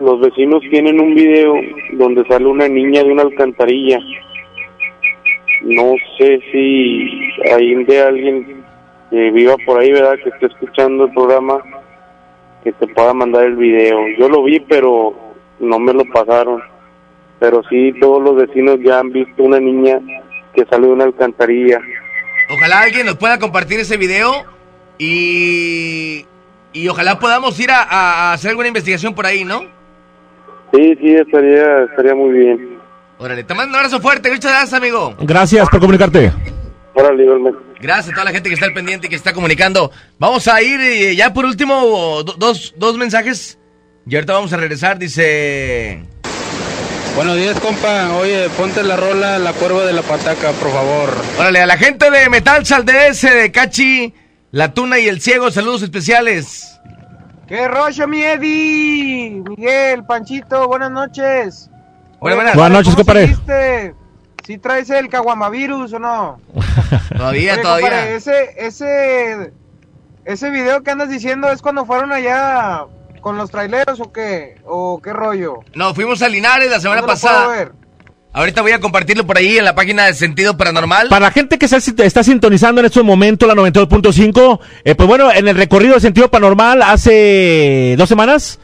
los 0.00 0.20
vecinos 0.20 0.62
tienen 0.70 1.00
un 1.00 1.14
video 1.14 1.54
donde 1.92 2.24
sale 2.26 2.46
una 2.46 2.68
niña 2.68 3.02
de 3.02 3.12
una 3.12 3.22
alcantarilla. 3.22 3.98
No 5.62 5.94
sé 6.18 6.40
si 6.52 7.08
hay 7.52 7.84
de 7.84 8.02
alguien 8.02 8.64
que 9.10 9.30
viva 9.30 9.56
por 9.64 9.80
ahí, 9.80 9.92
¿verdad? 9.92 10.18
Que 10.22 10.30
esté 10.30 10.46
escuchando 10.46 11.04
el 11.04 11.12
programa, 11.12 11.62
que 12.64 12.72
te 12.72 12.86
pueda 12.88 13.12
mandar 13.14 13.44
el 13.44 13.56
video. 13.56 13.98
Yo 14.18 14.28
lo 14.28 14.42
vi, 14.42 14.58
pero 14.60 15.14
no 15.60 15.78
me 15.78 15.92
lo 15.92 16.04
pasaron. 16.06 16.60
Pero 17.38 17.62
sí, 17.68 17.92
todos 18.00 18.22
los 18.22 18.36
vecinos 18.36 18.78
ya 18.82 18.98
han 19.00 19.12
visto 19.12 19.42
una 19.42 19.60
niña 19.60 20.00
que 20.54 20.64
sale 20.64 20.86
de 20.86 20.92
una 20.92 21.04
alcantarilla. 21.04 21.78
Ojalá 22.50 22.80
alguien 22.80 23.06
nos 23.06 23.16
pueda 23.16 23.38
compartir 23.38 23.80
ese 23.80 23.96
video 23.96 24.32
y, 24.98 26.24
y 26.72 26.88
ojalá 26.88 27.18
podamos 27.18 27.58
ir 27.60 27.70
a, 27.70 27.82
a- 27.82 28.30
a 28.30 28.32
hacer 28.32 28.50
alguna 28.50 28.68
investigación 28.68 29.14
por 29.14 29.26
ahí, 29.26 29.44
¿no? 29.44 29.60
Sí, 30.72 30.96
sí, 31.00 31.14
estaría, 31.14 31.84
estaría 31.84 32.14
muy 32.14 32.32
bien. 32.38 32.78
Órale, 33.18 33.44
te 33.44 33.54
mando 33.54 33.70
un 33.70 33.76
abrazo 33.76 34.00
fuerte. 34.00 34.30
Muchas 34.30 34.50
gracias, 34.52 34.72
amigo. 34.74 35.14
Gracias 35.20 35.68
por 35.68 35.80
comunicarte. 35.80 36.32
Órale, 36.94 37.22
igualmente. 37.24 37.58
Gracias 37.84 38.08
a 38.08 38.12
toda 38.12 38.24
la 38.24 38.30
gente 38.32 38.48
que 38.48 38.54
está 38.54 38.64
al 38.64 38.72
pendiente 38.72 39.08
y 39.08 39.10
que 39.10 39.16
está 39.16 39.34
comunicando. 39.34 39.90
Vamos 40.18 40.48
a 40.48 40.62
ir 40.62 40.80
eh, 40.80 41.14
ya 41.14 41.34
por 41.34 41.44
último, 41.44 42.22
do- 42.22 42.34
dos, 42.38 42.72
dos 42.78 42.96
mensajes. 42.96 43.58
Y 44.06 44.14
ahorita 44.14 44.32
vamos 44.32 44.50
a 44.54 44.56
regresar. 44.56 44.98
Dice... 44.98 46.02
Buenos 47.14 47.36
días, 47.36 47.60
compa. 47.60 48.10
Oye, 48.14 48.48
ponte 48.56 48.82
la 48.82 48.96
rola 48.96 49.38
La 49.38 49.52
Cuerva 49.52 49.84
de 49.84 49.92
la 49.92 50.00
Pataca, 50.00 50.52
por 50.52 50.72
favor. 50.72 51.14
Órale, 51.38 51.60
a 51.60 51.66
la 51.66 51.76
gente 51.76 52.10
de 52.10 52.30
Metal 52.30 52.64
Saldes, 52.64 53.20
de 53.20 53.52
Cachi, 53.52 54.14
La 54.50 54.72
Tuna 54.72 54.98
y 54.98 55.06
El 55.06 55.20
Ciego, 55.20 55.50
saludos 55.50 55.82
especiales. 55.82 56.80
¿Qué 57.46 57.68
rollo, 57.68 58.08
mi 58.08 58.22
Eddie? 58.22 59.42
Miguel, 59.46 60.04
Panchito, 60.06 60.66
buenas 60.68 60.90
noches. 60.90 61.68
Buenas, 62.18 62.36
buenas. 62.36 62.54
Buenas 62.56 62.72
noches, 62.72 62.94
¿Cómo 62.94 63.04
compadre. 63.04 63.94
¿Sí 64.46 64.58
traes 64.58 64.90
el 64.90 65.08
caguamavirus 65.08 65.92
o 65.94 65.98
no? 65.98 66.38
Todavía, 67.16 67.54
Oye, 67.54 67.62
todavía. 67.62 67.88
compadre, 67.88 68.14
ese, 68.16 68.50
ese, 68.58 69.52
ese 70.24 70.50
video 70.50 70.82
que 70.82 70.90
andas 70.90 71.08
diciendo 71.08 71.50
es 71.50 71.62
cuando 71.62 71.86
fueron 71.86 72.12
allá 72.12 72.84
con 73.20 73.38
los 73.38 73.50
traileros 73.50 74.00
o 74.00 74.12
qué, 74.12 74.56
o 74.66 75.00
qué 75.02 75.12
rollo. 75.14 75.60
No, 75.74 75.94
fuimos 75.94 76.20
a 76.22 76.28
Linares 76.28 76.70
la 76.70 76.78
semana 76.80 77.00
¿Dónde 77.00 77.14
lo 77.14 77.20
puedo 77.20 77.34
pasada. 77.34 77.56
ver? 77.56 77.72
Ahorita 78.34 78.62
voy 78.62 78.72
a 78.72 78.80
compartirlo 78.80 79.24
por 79.24 79.38
ahí 79.38 79.56
en 79.58 79.64
la 79.64 79.74
página 79.76 80.06
de 80.06 80.12
Sentido 80.14 80.56
Paranormal. 80.56 81.08
Para 81.08 81.26
la 81.26 81.30
gente 81.30 81.56
que 81.56 81.68
se- 81.68 82.04
está 82.04 82.22
sintonizando 82.24 82.80
en 82.80 82.86
estos 82.86 83.04
momentos 83.04 83.48
la 83.48 83.54
92.5, 83.54 84.58
eh, 84.84 84.94
pues 84.96 85.08
bueno, 85.08 85.32
en 85.32 85.46
el 85.48 85.56
recorrido 85.56 85.94
de 85.94 86.00
sentido 86.00 86.28
paranormal 86.30 86.82
hace 86.82 87.94
dos 87.96 88.08
semanas 88.08 88.58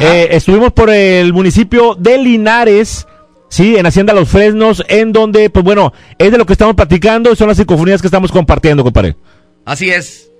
eh, 0.00 0.28
estuvimos 0.30 0.72
por 0.72 0.90
el 0.90 1.32
municipio 1.32 1.94
de 1.96 2.18
Linares, 2.18 3.06
sí, 3.48 3.76
en 3.76 3.86
Hacienda 3.86 4.12
Los 4.12 4.28
Fresnos, 4.28 4.84
en 4.88 5.12
donde, 5.12 5.50
pues 5.50 5.64
bueno, 5.64 5.92
es 6.18 6.30
de 6.30 6.38
lo 6.38 6.46
que 6.46 6.52
estamos 6.52 6.74
platicando, 6.74 7.34
son 7.34 7.48
las 7.48 7.56
psicofonías 7.56 8.00
que 8.00 8.08
estamos 8.08 8.32
compartiendo, 8.32 8.82
compadre. 8.82 9.16
Así 9.64 9.90
es. 9.90 10.30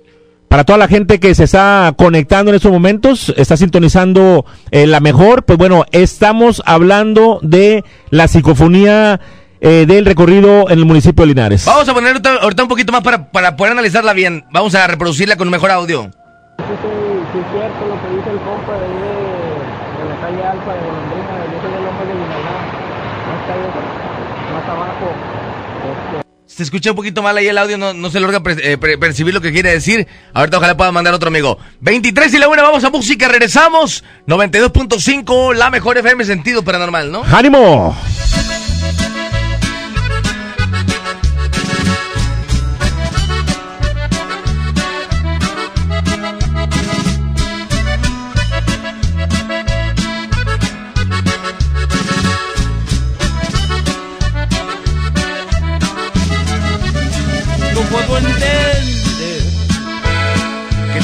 Para 0.47 0.63
toda 0.63 0.77
la 0.77 0.87
gente 0.87 1.19
que 1.19 1.35
se 1.35 1.43
está 1.43 1.93
conectando 1.97 2.51
en 2.51 2.55
estos 2.55 2.71
momentos, 2.71 3.33
está 3.35 3.57
sintonizando 3.57 4.45
eh, 4.71 4.87
la 4.87 5.01
mejor, 5.01 5.43
pues 5.43 5.57
bueno, 5.57 5.83
estamos 5.91 6.63
hablando 6.65 7.39
de 7.41 7.83
la 8.11 8.29
psicofonía 8.29 9.19
eh, 9.59 9.85
del 9.85 10.05
recorrido 10.05 10.69
en 10.69 10.79
el 10.79 10.85
municipio 10.85 11.23
de 11.23 11.27
Linares. 11.27 11.65
Vamos 11.65 11.89
a 11.89 11.93
poner 11.93 12.11
ahorita, 12.11 12.35
ahorita 12.35 12.63
un 12.63 12.69
poquito 12.69 12.91
más 12.93 13.01
para, 13.01 13.29
para 13.29 13.57
poder 13.57 13.73
analizarla 13.73 14.13
bien. 14.13 14.45
Vamos 14.51 14.73
a 14.75 14.87
reproducirla 14.87 15.35
con 15.35 15.47
un 15.47 15.51
mejor 15.51 15.71
audio. 15.71 16.03
Sí, 16.03 16.11
sí, 16.81 17.39
es 17.39 17.45
cierto 17.51 17.81
lo 17.87 17.95
que 18.01 18.07
dice 18.15 18.29
el 18.29 18.39
compa 18.39 18.73
de, 18.73 18.87
la 20.07 20.15
calle 20.21 20.43
Alfa 20.45 20.73
de 20.73 20.79
Golondrina, 20.79 21.33
yo 21.51 21.57
soy 21.61 21.73
el 21.73 21.85
hombre 21.87 22.05
de 22.07 22.13
Guinalá, 22.13 22.46
Se 26.45 26.63
escucha 26.63 26.89
un 26.89 26.95
poquito 26.95 27.21
mal 27.21 27.37
ahí 27.37 27.47
el 27.47 27.57
audio, 27.57 27.77
no, 27.77 27.93
no 27.93 28.09
se 28.09 28.19
logra 28.19 28.41
eh, 28.63 28.77
percibir 28.77 29.31
lo 29.33 29.41
que 29.41 29.51
quiere 29.51 29.71
decir. 29.71 30.07
Ahorita 30.33 30.57
ojalá 30.57 30.75
pueda 30.75 30.91
mandar 30.91 31.13
otro 31.13 31.27
amigo. 31.27 31.59
23 31.81 32.33
y 32.33 32.39
la 32.39 32.47
buena, 32.47 32.63
vamos 32.63 32.83
a 32.83 32.89
música, 32.89 33.27
regresamos. 33.27 34.03
92.5, 34.25 35.53
la 35.53 35.69
mejor 35.69 35.99
FM 35.99 36.25
sentido 36.25 36.63
paranormal, 36.63 37.11
¿no? 37.11 37.23
¡Ánimo! 37.31 37.95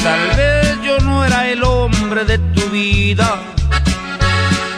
Tal 0.04 0.36
vez 0.36 0.82
yo 0.82 1.00
no 1.00 1.24
era 1.24 1.48
el 1.48 1.64
hombre 1.64 2.26
de 2.26 2.38
tu 2.38 2.68
vida, 2.68 3.38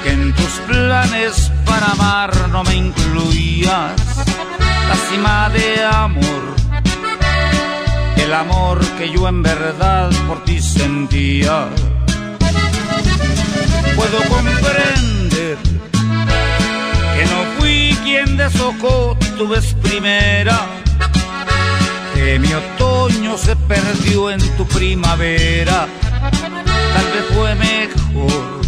que 0.04 0.10
en 0.12 0.32
tus 0.32 0.52
planes 0.68 1.50
para 1.64 1.86
amar 1.86 2.48
no 2.48 2.62
me 2.62 2.76
incluías 2.76 3.92
la 5.22 5.48
de 5.48 5.84
amor, 5.84 6.42
el 8.16 8.32
amor 8.32 8.78
que 8.96 9.10
yo 9.10 9.26
en 9.26 9.42
verdad 9.42 10.10
por 10.28 10.44
ti 10.44 10.62
sentía. 10.62 11.66
Puedo 13.96 14.18
comprender 14.28 15.56
que 17.14 17.24
no 17.32 17.38
fui 17.58 17.98
quien 18.04 18.36
deshojó 18.36 19.16
tu 19.36 19.48
vez 19.48 19.74
primera 19.82 20.85
que 22.26 22.40
mi 22.40 22.52
otoño 22.52 23.38
se 23.38 23.54
perdió 23.54 24.30
en 24.32 24.40
tu 24.56 24.66
primavera. 24.66 25.86
Tal 26.94 27.06
vez 27.12 27.24
fue 27.32 27.54
mejor 27.54 28.60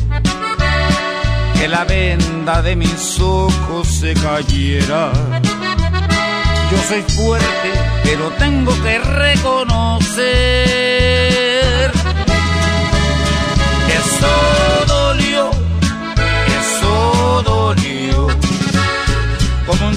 que 1.58 1.66
la 1.66 1.82
venda 1.82 2.62
de 2.62 2.76
mis 2.76 3.18
ojos 3.18 3.88
se 3.88 4.14
cayera. 4.14 5.10
Yo 6.70 6.78
soy 6.88 7.02
fuerte, 7.16 7.70
pero 8.04 8.30
tengo 8.38 8.72
que 8.84 9.00
reconocer 9.00 10.22
que 13.86 13.94
eso 14.04 14.34
dolió, 14.86 15.50
que 16.46 16.54
eso 16.64 17.42
dolió. 17.44 18.28
Como 19.66 19.88
un 19.88 19.96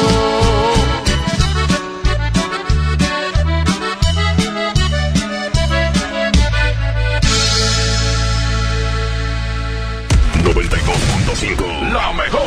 La 11.31 12.11
mejor. 12.11 12.41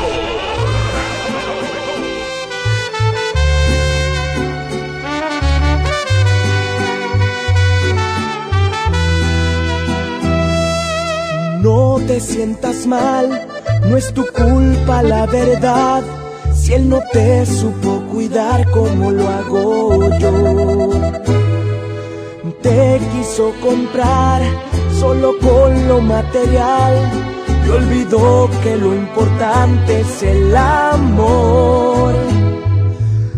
No 11.62 11.98
te 12.06 12.20
sientas 12.20 12.86
mal, 12.86 13.48
no 13.88 13.96
es 13.96 14.12
tu 14.12 14.26
culpa 14.26 15.02
la 15.02 15.24
verdad. 15.24 16.02
Si 16.54 16.74
él 16.74 16.90
no 16.90 17.00
te 17.10 17.46
supo 17.46 18.02
cuidar 18.12 18.70
como 18.70 19.10
lo 19.12 19.26
hago 19.26 20.18
yo, 20.18 20.90
te 22.60 23.00
quiso 23.12 23.54
comprar 23.62 24.42
solo 25.00 25.38
con 25.40 25.88
lo 25.88 26.02
material 26.02 27.23
y 27.64 27.70
olvidó 27.70 28.50
que 28.62 28.76
lo 28.76 28.94
importante 28.94 30.00
es 30.00 30.22
el 30.22 30.56
amor. 30.56 32.14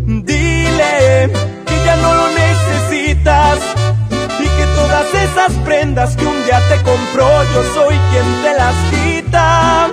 Dile 0.07 1.31
que 1.67 1.85
ya 1.85 1.97
no 1.97 2.15
lo 2.15 2.27
necesitas 2.31 3.59
y 4.41 4.45
que 4.45 4.65
todas 4.77 5.07
esas 5.15 5.53
prendas 5.65 6.17
que 6.17 6.27
un 6.27 6.45
día 6.45 6.61
te 6.69 6.77
compró 6.83 7.29
yo 7.55 7.63
soy 7.75 7.97
quien 8.11 8.43
te 8.43 8.55
las 8.55 8.75
quita. 8.91 9.89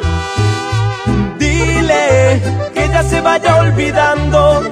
Dile 1.38 2.42
que 2.74 2.88
ya 2.90 3.04
se 3.04 3.22
vaya 3.22 3.58
olvidando 3.58 4.64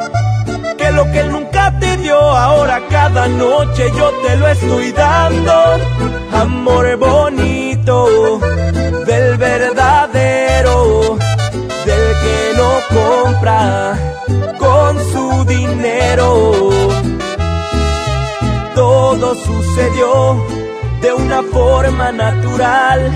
que 0.77 0.91
lo 0.91 1.03
que 1.11 1.23
nunca 1.25 1.77
te 1.79 1.97
dio 1.97 2.17
ahora 2.17 2.81
cada 2.89 3.27
noche 3.27 3.91
yo 3.95 4.11
te 4.25 4.35
lo 4.37 4.47
estoy 4.47 4.91
dando. 4.91 5.53
Amor 6.33 6.97
bonito 6.97 7.70
del 7.83 9.37
verdadero, 9.37 11.17
del 11.85 12.13
que 12.23 12.53
no 12.57 12.71
compra 12.95 13.97
con 14.59 14.99
su 15.11 15.45
dinero 15.45 16.71
todo 18.75 19.35
sucedió 19.35 20.43
de 21.01 21.13
una 21.13 21.43
forma 21.43 22.11
natural. 22.11 23.11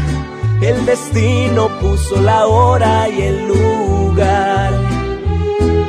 El 0.61 0.85
destino 0.85 1.69
puso 1.79 2.21
la 2.21 2.47
hora 2.47 3.07
y 3.09 3.21
el 3.21 3.47
lugar. 3.47 4.71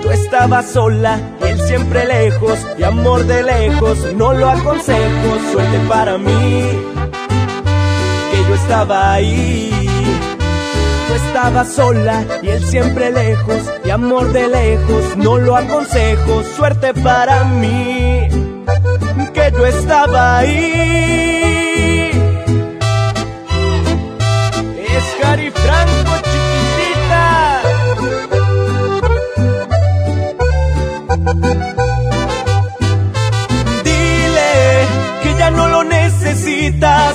Tú 0.03 0.11
estabas 0.11 0.71
sola 0.71 1.21
él 1.41 1.61
siempre 1.61 2.07
lejos, 2.07 2.59
y 2.79 2.83
amor 2.83 3.25
de 3.25 3.43
lejos, 3.43 3.99
no 4.15 4.33
lo 4.33 4.49
aconsejo, 4.49 5.29
suerte 5.53 5.79
para 5.89 6.17
mí, 6.19 6.63
yo 8.49 8.55
estaba 8.55 9.15
ahí. 9.15 9.71
Tú 11.09 11.15
estabas 11.15 11.73
sola 11.73 12.25
y 12.43 12.49
él 12.49 12.65
siempre 12.65 13.11
lejos, 13.11 13.63
y 13.85 13.91
amor 13.91 14.33
de 14.33 14.49
lejos, 14.49 15.17
no 15.17 15.39
lo 15.39 15.57
aconsejo, 15.57 16.43
suerte 16.57 16.93
para 16.95 17.45
mí 17.45 18.29
que 19.33 19.53
yo 19.53 19.67
estaba 19.67 20.39
ahí. 20.39 22.11
Es 24.89 25.05
Cari 25.21 25.51
Franco, 25.51 26.13
chiquitita. 26.31 27.63
Dile 33.85 34.87
que 35.23 35.35
ya 35.39 35.51
no 35.51 35.69
lo 35.69 35.85
necesitas 35.85 37.15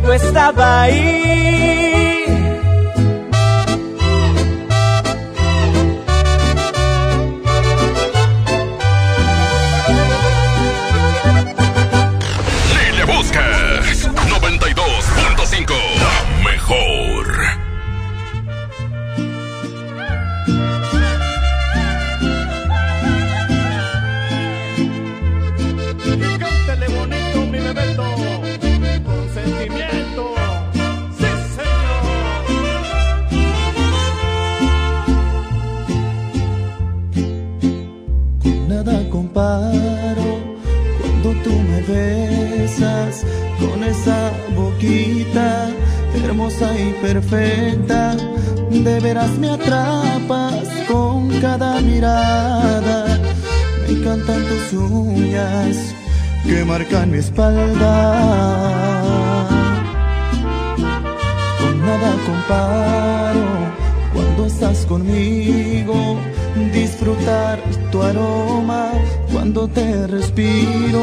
yo 0.00 0.12
estaba 0.12 0.82
ahí 0.82 2.01
esa 44.02 44.32
boquita 44.56 45.68
hermosa 46.24 46.74
y 46.78 46.92
perfecta. 47.00 48.16
De 48.70 49.00
veras 49.00 49.30
me 49.38 49.50
atrapas 49.50 50.66
con 50.90 51.28
cada 51.40 51.80
mirada. 51.80 53.18
Me 53.86 53.92
y 53.92 54.02
cantan 54.02 54.42
tus 54.44 54.72
uñas 54.80 55.76
que 56.44 56.64
marcan 56.64 57.10
mi 57.10 57.18
espalda. 57.18 57.94
Con 61.60 61.80
nada 61.80 62.12
comparo 62.26 63.46
cuando 64.12 64.46
estás 64.46 64.86
conmigo, 64.86 66.18
disfrutar 66.72 67.60
tu 67.90 68.02
aroma 68.02 68.90
cuando 69.32 69.68
te 69.68 70.06
respiro. 70.06 71.02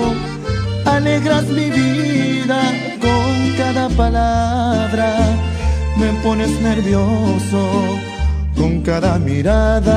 Alegras 0.99 1.45
mi 1.45 1.69
vida 1.69 2.61
con 2.99 3.53
cada 3.57 3.87
palabra, 3.87 5.15
me 5.95 6.11
pones 6.21 6.49
nervioso 6.59 7.61
con 8.57 8.81
cada 8.81 9.17
mirada. 9.17 9.95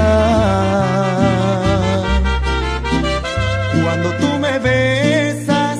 Cuando 3.82 4.10
tú 4.20 4.38
me 4.38 4.60
besas, 4.60 5.78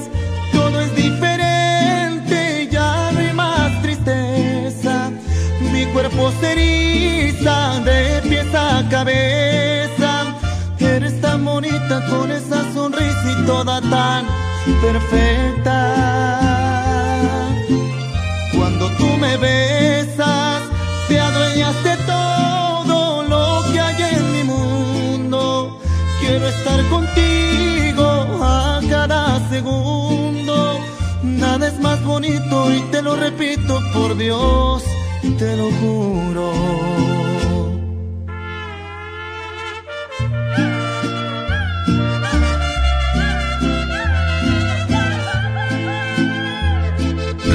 todo 0.50 0.80
es 0.80 0.92
diferente, 0.96 2.68
ya 2.68 3.12
no 3.12 3.20
hay 3.20 3.32
más 3.32 3.80
tristeza. 3.80 5.08
Mi 5.72 5.84
cuerpo 5.92 6.32
se 6.40 6.50
eriza 6.50 7.78
de 7.84 8.22
pies 8.28 8.52
a 8.56 8.82
cabeza. 8.90 10.34
Eres 10.80 11.20
tan 11.20 11.44
bonita 11.44 12.04
con 12.10 12.32
esa 12.32 12.72
sonrisa 12.74 13.38
y 13.38 13.46
toda 13.46 13.80
tan 13.82 14.51
perfecta. 14.70 15.78
Cuando 18.54 18.88
tú 18.96 19.06
me 19.18 19.36
besas, 19.36 20.62
te 21.08 21.20
adueñas 21.20 21.82
de 21.84 21.96
todo 22.06 23.22
lo 23.24 23.72
que 23.72 23.80
hay 23.80 24.14
en 24.14 24.32
mi 24.32 24.44
mundo. 24.44 25.78
Quiero 26.20 26.46
estar 26.48 26.80
contigo 26.88 28.04
a 28.42 28.80
cada 28.88 29.48
segundo. 29.48 30.78
Nada 31.22 31.68
es 31.68 31.78
más 31.80 32.02
bonito 32.04 32.72
y 32.72 32.80
te 32.92 33.02
lo 33.02 33.16
repito 33.16 33.80
por 33.92 34.16
Dios, 34.16 34.82
te 35.38 35.56
lo 35.56 35.70
juro. 35.80 36.52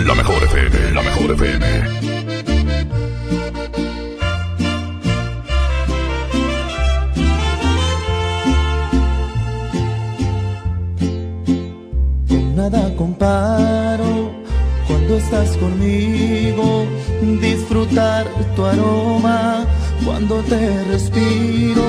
La 0.08 0.16
mejor 0.16 0.41
FM, 0.41 0.93
la 0.93 1.01
mejor 1.01 1.32
FM. 1.32 1.66
Nada 12.55 12.95
comparo 12.95 14.32
cuando 14.88 15.18
estás 15.18 15.58
conmigo, 15.58 16.86
disfrutar 17.41 18.28
tu 18.55 18.64
aroma 18.64 19.66
cuando 20.05 20.38
te 20.43 20.86
respiro, 20.86 21.84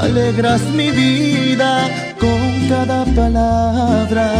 alegras 0.00 0.62
mi 0.76 0.90
vida 0.90 1.88
con 2.20 2.68
cada 2.68 3.04
palabra, 3.06 4.30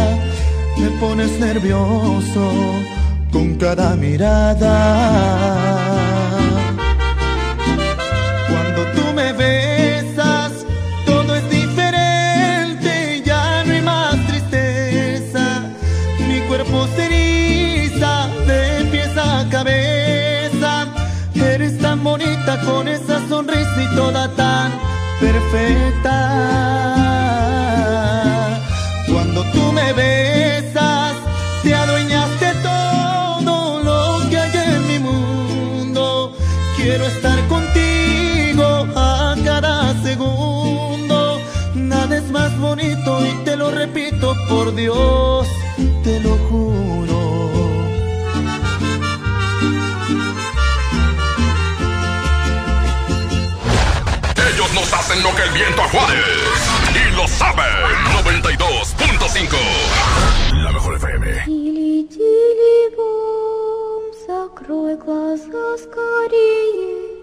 me 0.77 0.89
pones 0.91 1.37
nervioso 1.41 3.00
con 3.31 3.55
cada 3.55 3.95
mirada. 3.95 4.75
Cuando 8.49 8.81
tú 8.95 9.13
me 9.13 9.33
besas, 9.33 10.51
todo 11.05 11.35
es 11.35 11.49
diferente, 11.49 13.21
ya 13.25 13.63
no 13.65 13.73
hay 13.73 13.81
más 13.81 14.15
tristeza. 14.27 15.63
Mi 16.27 16.39
cuerpo 16.41 16.87
se 16.95 17.05
eriza 17.05 18.27
de 18.47 18.85
pies 18.91 19.17
a 19.17 19.47
cabeza. 19.49 20.87
Eres 21.35 21.77
tan 21.79 22.03
bonita 22.03 22.59
con 22.61 22.87
esa 22.87 23.27
sonrisa 23.27 23.81
y 23.81 23.95
toda 23.95 24.27
tan 24.35 24.71
perfecta. 25.19 26.17
Cuando 29.07 29.43
tú 29.51 29.71
me 29.71 29.93
besas, 29.93 30.20
bonito 42.70 43.26
y 43.26 43.32
te 43.44 43.56
lo 43.56 43.70
repito 43.70 44.34
por 44.48 44.74
Dios, 44.74 45.46
te 46.02 46.20
lo 46.20 46.36
juro. 46.48 47.16
Ellos 54.52 54.72
nos 54.74 54.92
hacen 54.92 55.22
lo 55.22 55.34
que 55.34 55.42
el 55.42 55.50
viento 55.50 55.82
a 55.82 55.88
Juárez. 55.88 56.24
Y 56.94 57.16
lo 57.16 57.26
saben. 57.28 57.66
92.5. 58.24 59.56
La 60.62 60.72
mejor 60.72 60.96
FM. 60.96 61.44
Тили, 61.44 62.04
тили, 62.04 62.96
бом, 62.96 64.02
закрой 64.26 64.96
глаза 64.96 65.76
скорее. 65.78 67.16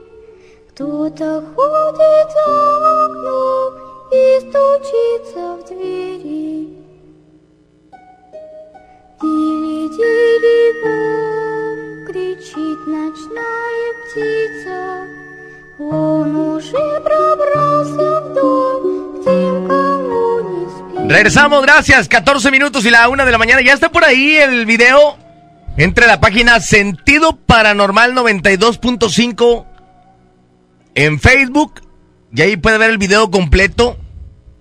Кто-то 0.70 1.44
ходит 1.56 2.32
за 2.34 2.77
окном 2.77 2.77
и 2.77 2.77
стучится 4.48 5.58
в 5.58 5.66
двери. 5.68 6.70
Тили, 9.20 9.90
тили, 9.96 10.60
бом, 10.82 12.06
кричит 12.08 12.80
ночная 12.88 13.90
птица. 14.02 14.78
Он 15.80 16.36
уже 16.36 17.02
пробрался 17.02 18.22
в 18.22 18.34
дом 18.34 19.22
к 19.22 19.24
тем, 19.26 19.68
кому 19.68 20.40
не 20.50 20.66
спит. 20.70 21.12
Regresamos, 21.12 21.62
gracias. 21.64 22.08
14 22.08 22.52
minutos 22.52 22.86
y 22.86 22.90
la 22.90 23.10
una 23.10 23.26
de 23.26 23.32
la 23.32 23.38
mañana. 23.38 23.62
Ya 23.62 23.74
está 23.74 23.90
por 23.90 24.04
ahí 24.04 24.38
el 24.38 24.66
video. 24.66 25.18
Entre 25.76 26.06
a 26.06 26.08
la 26.08 26.20
página 26.20 26.60
Sentido 26.60 27.36
Paranormal 27.36 28.14
92.5 28.14 29.66
en 30.96 31.20
Facebook. 31.20 31.82
Y 32.32 32.42
ahí 32.42 32.58
puede 32.58 32.78
ver 32.78 32.92
el 32.92 32.98
video 32.98 33.32
completo 33.32 33.98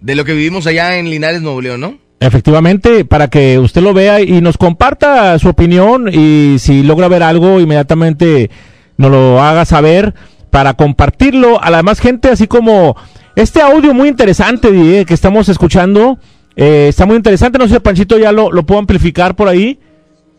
de 0.01 0.15
lo 0.15 0.25
que 0.25 0.33
vivimos 0.33 0.67
allá 0.67 0.97
en 0.97 1.09
Linares, 1.09 1.41
Nuevo 1.41 1.61
León, 1.61 1.81
¿no? 1.81 1.97
Efectivamente, 2.19 3.05
para 3.05 3.29
que 3.29 3.59
usted 3.59 3.81
lo 3.81 3.93
vea 3.93 4.21
y 4.21 4.41
nos 4.41 4.57
comparta 4.57 5.37
su 5.37 5.49
opinión 5.49 6.09
y 6.11 6.57
si 6.59 6.81
logra 6.81 7.07
ver 7.07 7.21
algo, 7.21 7.59
inmediatamente 7.59 8.49
nos 8.97 9.11
lo 9.11 9.41
haga 9.41 9.65
saber 9.65 10.15
para 10.49 10.73
compartirlo 10.73 11.61
a 11.61 11.69
la 11.69 11.77
demás 11.77 11.99
gente, 11.99 12.29
así 12.29 12.47
como 12.47 12.95
este 13.35 13.61
audio 13.61 13.93
muy 13.93 14.07
interesante 14.09 14.71
die, 14.71 15.05
que 15.05 15.13
estamos 15.13 15.47
escuchando. 15.49 16.17
eh, 16.55 16.87
está 16.89 17.05
muy 17.05 17.17
interesante, 17.17 17.59
no 17.59 17.67
sé, 17.67 17.79
Panchito 17.79 18.17
ya 18.17 18.31
lo, 18.31 18.51
lo 18.51 18.65
puedo 18.65 18.79
amplificar 18.79 19.35
por 19.35 19.47
ahí. 19.47 19.79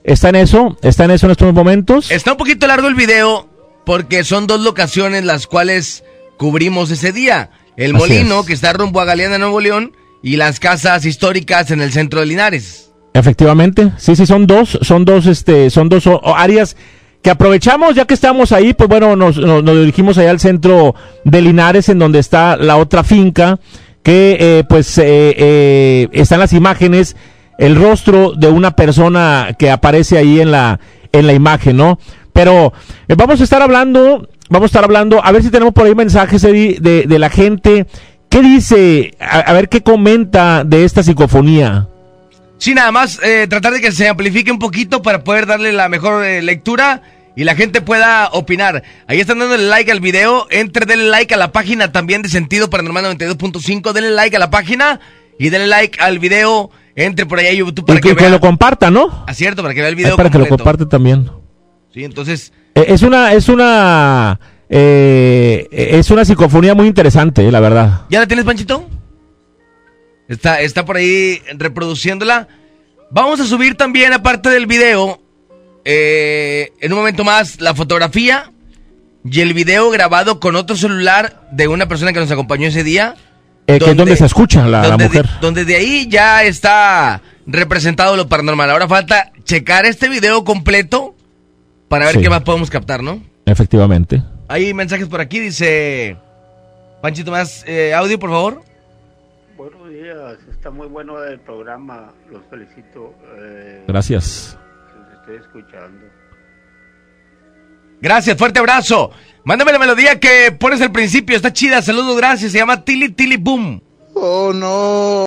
Está 0.03 0.31
en 0.31 0.37
eso, 0.37 0.77
está 0.83 1.05
en 1.05 1.13
eso 1.13 1.27
en 1.27 1.33
estos 1.33 1.55
momentos. 1.55 2.11
Está 2.11 2.33
un 2.33 2.39
poquito 2.39 2.67
largo 2.67 2.89
el 2.89 2.95
video 2.95 3.49
porque 3.87 4.25
son 4.25 4.47
dos 4.49 4.61
locaciones 4.61 5.25
las 5.25 5.47
cuales 5.47 6.03
cubrimos 6.39 6.91
ese 6.91 7.13
día. 7.13 7.51
El 7.79 7.97
Así 7.97 7.99
molino 8.13 8.41
es. 8.41 8.47
que 8.47 8.53
está 8.53 8.73
rumbo 8.75 9.01
a 9.01 9.05
Galeana, 9.07 9.39
Nuevo 9.39 9.61
León 9.61 9.93
y 10.23 10.37
las 10.37 10.61
casas 10.61 11.07
históricas 11.07 11.71
en 11.71 11.81
el 11.81 11.93
centro 11.93 12.21
de 12.21 12.27
Linares. 12.27 12.91
Efectivamente, 13.15 13.93
sí, 13.97 14.15
sí, 14.17 14.27
son 14.27 14.47
dos, 14.47 14.79
son 14.83 15.05
dos, 15.05 15.27
este, 15.27 15.71
son 15.71 15.89
dos 15.89 16.05
áreas 16.37 16.77
que 17.23 17.31
aprovechamos 17.31 17.95
ya 17.95 18.05
que 18.05 18.15
estamos 18.15 18.53
ahí, 18.53 18.75
pues 18.75 18.89
bueno, 18.89 19.17
nos, 19.17 19.37
nos- 19.39 19.63
nos 19.65 19.77
dirigimos 19.79 20.19
allá 20.19 20.31
al 20.31 20.41
centro 20.41 20.95
de 21.25 21.41
Linares, 21.43 21.89
en 21.89 21.99
donde 21.99 22.19
está 22.21 22.57
la 22.57 22.77
otra 22.77 23.03
finca, 23.05 23.59
que 24.03 24.37
eh, 24.41 24.65
pues 24.69 24.99
eh, 24.99 25.35
eh, 25.37 26.09
están 26.13 26.39
las 26.41 26.53
imágenes, 26.53 27.17
el 27.59 27.75
rostro 27.77 28.33
de 28.37 28.49
una 28.49 28.77
persona 28.77 29.57
que 29.59 29.71
aparece 29.71 30.17
ahí 30.19 30.41
en 30.41 30.51
la, 30.53 30.79
en 31.13 31.27
la 31.27 31.33
imagen, 31.33 31.77
¿no? 31.77 31.99
Pero 32.33 32.73
eh, 33.09 33.15
vamos 33.17 33.41
a 33.41 33.45
estar 33.45 33.63
hablando, 33.63 34.29
vamos 34.49 34.67
a 34.67 34.71
estar 34.71 34.85
hablando, 34.85 35.25
a 35.25 35.33
ver 35.33 35.43
si 35.43 35.51
tenemos 35.51 35.75
por 35.75 35.87
ahí 35.87 35.95
mensajes 35.95 36.43
de, 36.43 37.05
de 37.07 37.19
la 37.19 37.31
gente. 37.31 37.87
¿Qué 38.29 38.43
dice? 38.43 39.13
A, 39.21 39.39
a 39.39 39.53
ver 39.53 39.69
qué 39.69 39.83
comenta 39.83 40.65
de 40.65 40.85
esta 40.85 41.03
psicofonía. 41.03 41.89
Sí, 42.59 42.75
nada 42.75 42.91
más 42.91 43.21
eh, 43.23 43.47
tratar 43.49 43.73
de 43.73 43.81
que 43.81 43.93
se 43.93 44.09
amplifique 44.09 44.51
un 44.51 44.59
poquito 44.59 45.01
para 45.01 45.23
poder 45.23 45.47
darle 45.47 45.73
la 45.73 45.89
mejor 45.89 46.25
eh, 46.25 46.43
lectura 46.43 47.03
y 47.37 47.45
la 47.45 47.55
gente 47.55 47.81
pueda 47.81 48.29
opinar. 48.33 48.83
Ahí 49.07 49.21
están 49.21 49.39
dándole 49.39 49.69
like 49.69 49.91
al 49.93 50.01
video. 50.01 50.49
Entre, 50.51 50.85
denle 50.85 51.09
like 51.09 51.33
a 51.33 51.37
la 51.37 51.53
página 51.53 51.93
también 51.93 52.23
de 52.23 52.29
Sentido 52.29 52.69
Paranormal 52.69 53.17
92.5. 53.17 53.93
Denle 53.93 54.11
like 54.11 54.35
a 54.35 54.41
la 54.41 54.51
página 54.51 54.99
y 55.39 55.51
denle 55.51 55.69
like 55.69 56.01
al 56.01 56.19
video. 56.19 56.71
Entre 56.97 57.27
por 57.27 57.39
ahí 57.39 57.47
a 57.47 57.53
YouTube 57.53 57.87
para 57.87 58.01
y 58.01 58.03
que, 58.03 58.09
que, 58.09 58.25
que 58.25 58.29
lo 58.29 58.41
comparta, 58.41 58.91
¿no? 58.91 59.25
Acierto, 59.29 59.63
para 59.63 59.73
que 59.73 59.81
vea 59.81 59.89
el 59.89 59.95
Ahí 59.95 60.03
video 60.03 60.17
para 60.17 60.31
que 60.31 60.39
lo 60.39 60.49
comparte 60.49 60.85
también. 60.85 61.31
Sí, 61.93 62.05
entonces, 62.05 62.53
Eh, 62.75 62.85
Es 62.89 63.03
una, 63.03 63.33
es 63.33 63.49
una, 63.49 64.39
eh, 64.69 65.69
es 65.71 66.11
una 66.11 66.25
psicofonía 66.25 66.75
muy 66.75 66.87
interesante, 66.87 67.51
la 67.51 67.61
verdad. 67.61 68.03
¿ya 68.11 68.21
la 68.21 68.27
tienes, 68.27 68.45
Panchito? 68.45 68.89
Está, 70.29 70.61
está 70.61 70.85
por 70.85 70.97
ahí 70.97 71.41
reproduciéndola. 71.57 72.49
Vamos 73.11 73.41
a 73.41 73.47
subir 73.47 73.75
también, 73.77 74.13
aparte 74.13 74.51
del 74.51 74.67
video, 74.67 75.21
eh, 75.85 76.73
en 76.81 76.93
un 76.93 76.99
momento 76.99 77.25
más, 77.25 77.61
la 77.61 77.75
fotografía 77.75 78.53
y 79.25 79.41
el 79.41 79.55
video 79.55 79.91
grabado 79.91 80.39
con 80.39 80.55
otro 80.57 80.77
celular 80.77 81.49
de 81.51 81.69
una 81.69 81.89
persona 81.89 82.13
que 82.13 82.21
nos 82.21 82.31
acompañó 82.31 82.69
ese 82.69 82.85
día. 82.85 83.15
Eh, 83.67 83.79
que 83.79 83.91
es 83.91 83.97
donde 83.97 84.17
se 84.17 84.27
escucha 84.27 84.67
la, 84.67 84.83
la 84.83 84.89
donde 84.91 85.05
mujer. 85.07 85.27
De, 85.27 85.33
donde 85.41 85.65
de 85.65 85.77
ahí 85.77 86.07
ya 86.11 86.45
está 86.45 87.23
representado 87.47 88.17
lo 88.17 88.29
paranormal. 88.29 88.71
Ahora 88.71 88.87
falta 88.89 89.33
checar 89.45 89.87
este 89.87 90.09
video 90.11 90.45
completo 90.45 91.15
para 91.89 92.07
ver 92.07 92.15
Sí. 92.17 92.23
qué 92.23 92.31
más 92.31 92.43
podemos 92.43 92.71
captar, 92.71 93.03
¿no? 93.03 93.23
Efectivamente. 93.47 94.23
Hay 94.49 94.73
mensajes 94.75 95.09
por 95.09 95.21
aquí, 95.21 95.41
dice 95.41 96.17
Panchito, 97.03 97.31
más 97.31 97.65
eh, 97.67 97.95
audio, 97.95 98.19
por 98.19 98.31
favor. 98.31 98.63
Buenos 99.57 99.89
días, 99.91 100.39
está 100.51 100.71
muy 100.71 100.87
bueno 100.87 101.23
el 101.25 101.41
programa, 101.41 102.13
los 102.31 102.43
felicito. 102.51 103.15
Eh, 103.39 103.85
Gracias. 103.89 104.57
Los 104.97 105.19
estoy 105.21 105.37
escuchando. 105.37 106.07
Gracias, 108.01 108.37
fuerte 108.39 108.61
abrazo. 108.61 109.11
Mándame 109.45 109.73
la 109.73 109.79
melodía 109.79 110.21
que 110.21 110.53
pones 110.53 110.81
al 110.81 110.93
principio, 110.93 111.35
está 111.37 111.53
chida. 111.53 111.83
Saludos, 111.83 112.17
gracias. 112.17 112.53
Se 112.53 112.59
llama 112.59 112.85
Tili 112.85 113.09
Tili 113.11 113.37
Boom. 113.37 113.83
Oh, 114.15 114.53
no. 114.53 115.27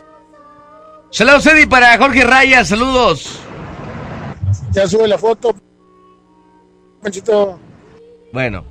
Saludos, 1.09 1.45
Eddie, 1.47 1.67
para 1.67 1.97
Jorge 1.97 2.23
Raya. 2.23 2.63
Saludos. 2.63 3.39
Ya 4.71 4.87
sube 4.87 5.07
la 5.07 5.17
foto. 5.17 5.53
Panchito. 7.01 7.59
Bueno, 8.31 8.63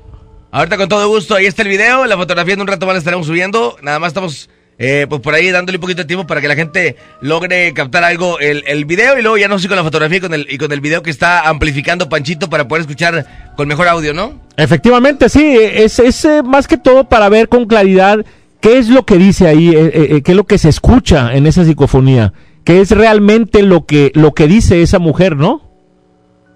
ahorita 0.50 0.76
con 0.76 0.88
todo 0.88 1.08
gusto, 1.08 1.34
ahí 1.34 1.46
está 1.46 1.62
el 1.62 1.68
video. 1.68 2.06
La 2.06 2.16
fotografía 2.16 2.54
en 2.54 2.60
un 2.60 2.66
rato 2.66 2.86
más 2.86 2.94
la 2.94 2.98
estaremos 2.98 3.26
subiendo. 3.26 3.76
Nada 3.82 3.98
más 3.98 4.08
estamos 4.08 4.48
eh, 4.78 5.06
pues 5.08 5.20
por 5.20 5.34
ahí 5.34 5.50
dándole 5.50 5.76
un 5.76 5.82
poquito 5.82 6.02
de 6.02 6.06
tiempo 6.06 6.26
para 6.26 6.40
que 6.40 6.48
la 6.48 6.54
gente 6.54 6.96
logre 7.20 7.74
captar 7.74 8.02
algo 8.02 8.38
el, 8.38 8.64
el 8.66 8.86
video 8.86 9.18
y 9.18 9.22
luego 9.22 9.36
ya 9.36 9.46
no 9.46 9.58
sé 9.58 9.68
con 9.68 9.76
la 9.76 9.84
fotografía 9.84 10.16
y 10.16 10.20
con 10.20 10.32
el, 10.32 10.46
y 10.48 10.56
con 10.56 10.72
el 10.72 10.80
video 10.80 11.02
que 11.02 11.10
está 11.10 11.48
amplificando 11.48 12.08
Panchito 12.08 12.48
para 12.48 12.66
poder 12.66 12.82
escuchar 12.82 13.52
con 13.56 13.68
mejor 13.68 13.88
audio, 13.88 14.14
¿no? 14.14 14.40
Efectivamente, 14.56 15.28
sí, 15.28 15.54
es, 15.60 15.98
es 15.98 16.24
eh, 16.24 16.42
más 16.42 16.66
que 16.66 16.78
todo 16.78 17.04
para 17.04 17.28
ver 17.28 17.50
con 17.50 17.66
claridad 17.66 18.24
qué 18.60 18.78
es 18.78 18.88
lo 18.88 19.04
que 19.04 19.16
dice 19.16 19.48
ahí, 19.48 19.68
eh, 19.68 19.90
eh, 19.92 20.22
qué 20.22 20.32
es 20.32 20.36
lo 20.36 20.44
que 20.44 20.56
se 20.56 20.68
escucha 20.68 21.34
en 21.34 21.46
esa 21.46 21.64
psicofonía, 21.64 22.32
qué 22.64 22.80
es 22.80 22.90
realmente 22.90 23.62
lo 23.62 23.84
que, 23.84 24.12
lo 24.14 24.32
que 24.32 24.46
dice 24.46 24.80
esa 24.80 24.98
mujer, 24.98 25.36
¿no? 25.36 25.62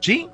Sí, 0.00 0.28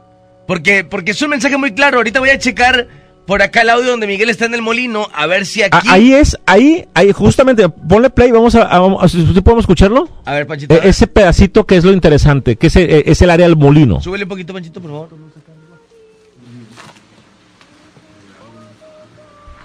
porque, 0.51 0.83
porque 0.83 1.13
es 1.13 1.23
un 1.23 1.31
mensaje 1.31 1.57
muy 1.57 1.73
claro. 1.75 1.99
Ahorita 1.99 2.19
voy 2.19 2.31
a 2.31 2.37
checar 2.37 2.89
por 3.25 3.41
acá 3.41 3.63
el 3.63 3.71
audio 3.71 3.89
donde 3.93 4.09
Miguel 4.09 4.31
está 4.31 4.47
en 4.47 4.55
el 4.55 4.63
molino, 4.63 5.09
a 5.15 5.27
ver 5.27 5.47
si 5.47 5.63
aquí... 5.63 5.89
A- 5.89 5.93
ahí 5.93 6.13
es, 6.13 6.37
ahí, 6.45 6.89
ahí, 6.93 7.13
justamente, 7.13 7.69
ponle 7.69 8.11
play, 8.11 8.33
vamos 8.33 8.57
a, 8.57 8.63
a- 8.63 8.81
vamos 8.81 9.01
a- 9.05 9.09
¿sí 9.09 9.23
podemos 9.43 9.63
escucharlo? 9.63 10.09
A 10.25 10.33
ver, 10.35 10.49
Panchito. 10.49 10.75
Eh, 10.75 10.81
ese 10.83 11.07
pedacito 11.07 11.65
que 11.65 11.77
es 11.77 11.85
lo 11.85 11.93
interesante, 11.93 12.57
que 12.57 12.67
es, 12.67 12.75
eh, 12.75 13.05
es 13.07 13.23
el 13.23 13.31
área 13.31 13.47
del 13.47 13.55
molino. 13.57 14.01
Súbele 14.01 14.25
un 14.25 14.29
poquito, 14.31 14.53
Panchito, 14.53 14.81
por 14.81 14.91
favor. 14.91 15.09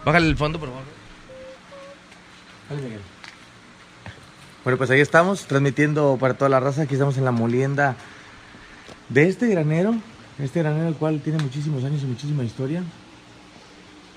Bájale 0.06 0.28
el 0.28 0.38
fondo, 0.38 0.60
por 0.60 0.70
favor. 0.70 0.84
Bueno, 4.64 4.78
pues 4.78 4.92
ahí 4.92 5.00
estamos, 5.00 5.48
transmitiendo 5.48 6.16
para 6.20 6.36
toda 6.36 6.50
la 6.50 6.60
raza. 6.60 6.84
Aquí 6.84 6.94
estamos 6.94 7.18
en 7.18 7.26
la 7.26 7.32
molienda 7.32 7.96
de 9.10 9.28
este 9.30 9.48
granero. 9.48 9.96
Este 10.38 10.60
granero, 10.60 10.90
el 10.90 10.96
cual 10.96 11.22
tiene 11.22 11.42
muchísimos 11.42 11.84
años 11.86 12.04
y 12.04 12.08
muchísima 12.08 12.44
historia. 12.44 12.84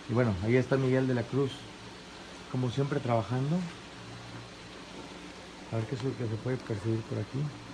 Y 0.08 0.12
bueno, 0.12 0.34
ahí 0.42 0.56
está 0.56 0.76
Miguel 0.76 1.06
de 1.06 1.14
la 1.14 1.22
Cruz, 1.22 1.52
como 2.50 2.70
siempre, 2.70 2.98
trabajando. 2.98 3.56
A 5.70 5.76
ver 5.76 5.86
qué 5.86 5.94
es 5.94 6.02
lo 6.02 6.16
que 6.16 6.26
se 6.26 6.36
puede 6.42 6.56
percibir 6.56 7.00
por 7.02 7.18
aquí. 7.18 7.67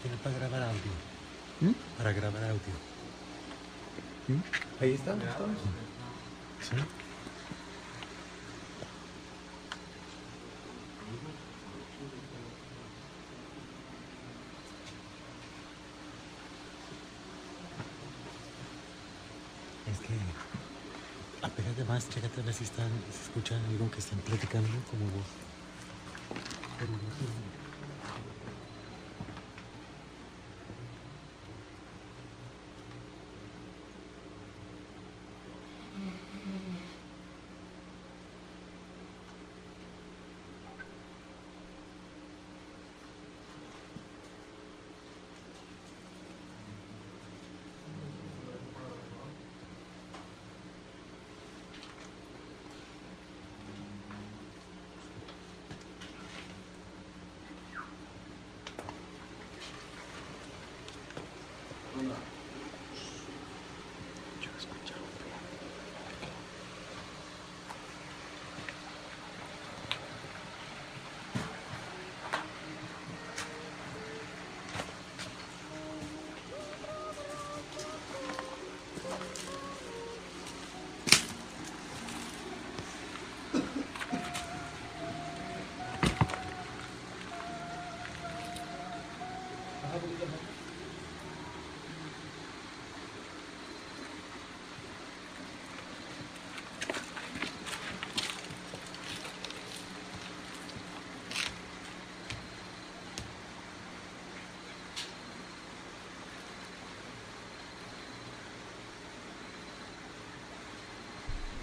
Tiene 0.00 0.16
para 0.18 0.38
grabar 0.38 0.62
audio. 0.62 0.92
¿Mm? 1.60 1.72
Para 1.98 2.12
grabar 2.12 2.44
audio. 2.44 2.92
Ahí 4.80 4.92
está, 4.94 5.12
estamos. 5.12 5.58
¿Sí? 6.60 6.76
Es 19.86 19.98
que 19.98 20.14
apégate 21.42 21.84
más, 21.84 22.08
chécate 22.08 22.40
a 22.40 22.44
ver 22.44 22.54
si 22.54 22.64
están, 22.64 22.90
se 23.10 23.22
escucha 23.24 23.56
algo 23.68 23.90
que 23.90 23.98
están 23.98 24.18
platicando 24.20 24.68
como 24.90 25.04
vos. 25.10 25.26
Pero 26.78 26.92
no 26.92 27.61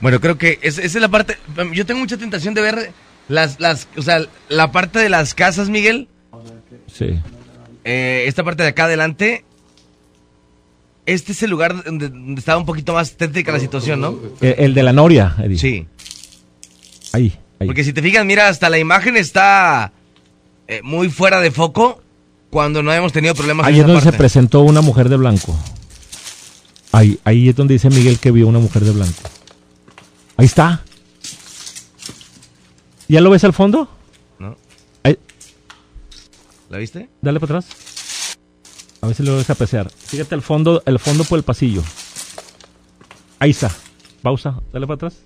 Bueno, 0.01 0.19
creo 0.19 0.37
que 0.37 0.59
es- 0.61 0.77
esa 0.77 0.97
es 0.97 1.01
la 1.01 1.09
parte. 1.09 1.37
Yo 1.73 1.85
tengo 1.85 1.99
mucha 1.99 2.17
tentación 2.17 2.53
de 2.53 2.61
ver 2.61 2.91
las, 3.27 3.59
las, 3.59 3.87
o 3.97 4.01
sea, 4.01 4.21
la 4.47 4.71
parte 4.71 4.99
de 4.99 5.09
las 5.09 5.33
casas, 5.33 5.69
Miguel. 5.69 6.07
Sí. 6.87 7.19
Eh, 7.83 8.23
esta 8.27 8.43
parte 8.43 8.63
de 8.63 8.69
acá 8.69 8.85
adelante. 8.85 9.43
Este 11.05 11.31
es 11.31 11.41
el 11.43 11.49
lugar 11.49 11.83
donde, 11.83 12.09
donde 12.09 12.39
estaba 12.39 12.59
un 12.59 12.65
poquito 12.65 12.93
más 12.93 13.13
tétrica 13.13 13.51
la 13.51 13.59
situación, 13.59 13.99
¿no? 13.99 14.19
Eh, 14.41 14.55
el 14.59 14.73
de 14.75 14.83
la 14.83 14.93
noria, 14.93 15.35
Eddie. 15.43 15.57
Sí. 15.57 15.87
Ahí, 17.13 17.35
ahí. 17.59 17.65
Porque 17.67 17.83
si 17.83 17.93
te 17.93 18.01
fijas, 18.03 18.23
mira, 18.25 18.47
hasta 18.47 18.69
la 18.69 18.77
imagen 18.77 19.17
está 19.17 19.91
eh, 20.67 20.81
muy 20.83 21.09
fuera 21.09 21.41
de 21.41 21.49
foco 21.49 22.01
cuando 22.51 22.83
no 22.83 22.93
hemos 22.93 23.11
tenido 23.11 23.33
problemas 23.33 23.65
Ahí 23.65 23.73
en 23.75 23.79
es 23.79 23.85
esa 23.85 23.93
donde 23.93 24.11
se 24.11 24.17
presentó 24.17 24.61
una 24.61 24.81
mujer 24.81 25.09
de 25.09 25.17
blanco. 25.17 25.57
Ahí, 26.91 27.19
ahí 27.23 27.49
es 27.49 27.55
donde 27.55 27.73
dice 27.75 27.89
Miguel 27.89 28.19
que 28.19 28.29
vio 28.31 28.47
una 28.47 28.59
mujer 28.59 28.83
de 28.83 28.91
blanco. 28.91 29.28
Ahí 30.39 30.45
está. 30.45 30.81
¿Ya 33.09 33.19
lo 33.19 33.29
ves 33.29 33.43
al 33.43 33.51
fondo? 33.51 33.89
No. 34.39 34.55
Ahí, 35.03 35.17
¿La 36.69 36.77
viste? 36.77 37.09
dale 37.21 37.41
para 37.41 37.57
atrás. 37.57 38.37
A 39.01 39.07
ver 39.07 39.15
si 39.17 39.23
lo 39.23 39.35
vas 39.35 39.49
a 39.49 39.53
apreciar. 39.53 39.89
Fíjate 39.89 40.35
el 40.35 40.41
fondo, 40.41 40.81
el 40.85 40.97
fondo 40.97 41.25
por 41.25 41.37
el 41.39 41.43
pasillo. 41.43 41.83
Ahí 43.39 43.49
está. 43.49 43.69
Pausa. 44.21 44.61
Dale 44.71 44.87
para 44.87 44.95
atrás. 44.95 45.17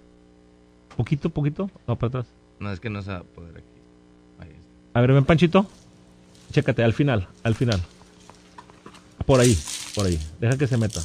Poquito, 0.97 1.29
poquito. 1.29 1.69
No, 1.87 1.95
para 1.95 2.07
atrás. 2.07 2.25
No, 2.59 2.71
es 2.73 2.79
que 2.79 2.89
no 2.89 3.03
se 3.03 3.11
va 3.11 3.17
a 3.17 3.23
poder 3.23 3.57
aquí. 3.57 4.49
A 4.95 5.01
ver, 5.01 5.13
ven 5.13 5.25
Panchito. 5.25 5.67
Chécate, 6.51 6.83
al 6.83 6.93
final, 6.93 7.27
al 7.43 7.53
final. 7.53 7.83
Por 9.27 9.39
ahí, 9.39 9.55
por 9.93 10.07
ahí. 10.07 10.19
Deja 10.39 10.57
que 10.57 10.65
se 10.65 10.77
meta. 10.77 11.01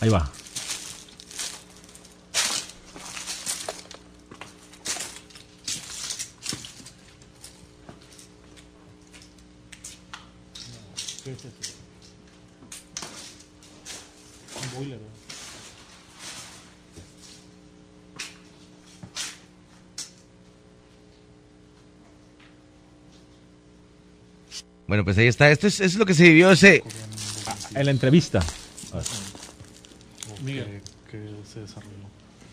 Ahí 0.00 0.08
va. 0.08 0.30
¿Qué 11.24 11.32
es 11.32 11.38
eso? 11.38 11.74
Un 14.62 14.74
boiler, 14.74 14.98
¿no? 14.98 15.18
Bueno, 24.86 25.04
pues 25.04 25.18
ahí 25.18 25.26
está. 25.26 25.50
Esto 25.50 25.66
es, 25.66 25.80
es 25.80 25.96
lo 25.96 26.06
que 26.06 26.14
se 26.14 26.22
vivió 26.22 26.50
ese. 26.50 26.82
En 27.74 27.84
la 27.84 27.90
entrevista. 27.90 28.40
Que, 30.44 30.82
que 31.10 31.34
se 31.44 31.60
desarrolló. 31.60 31.94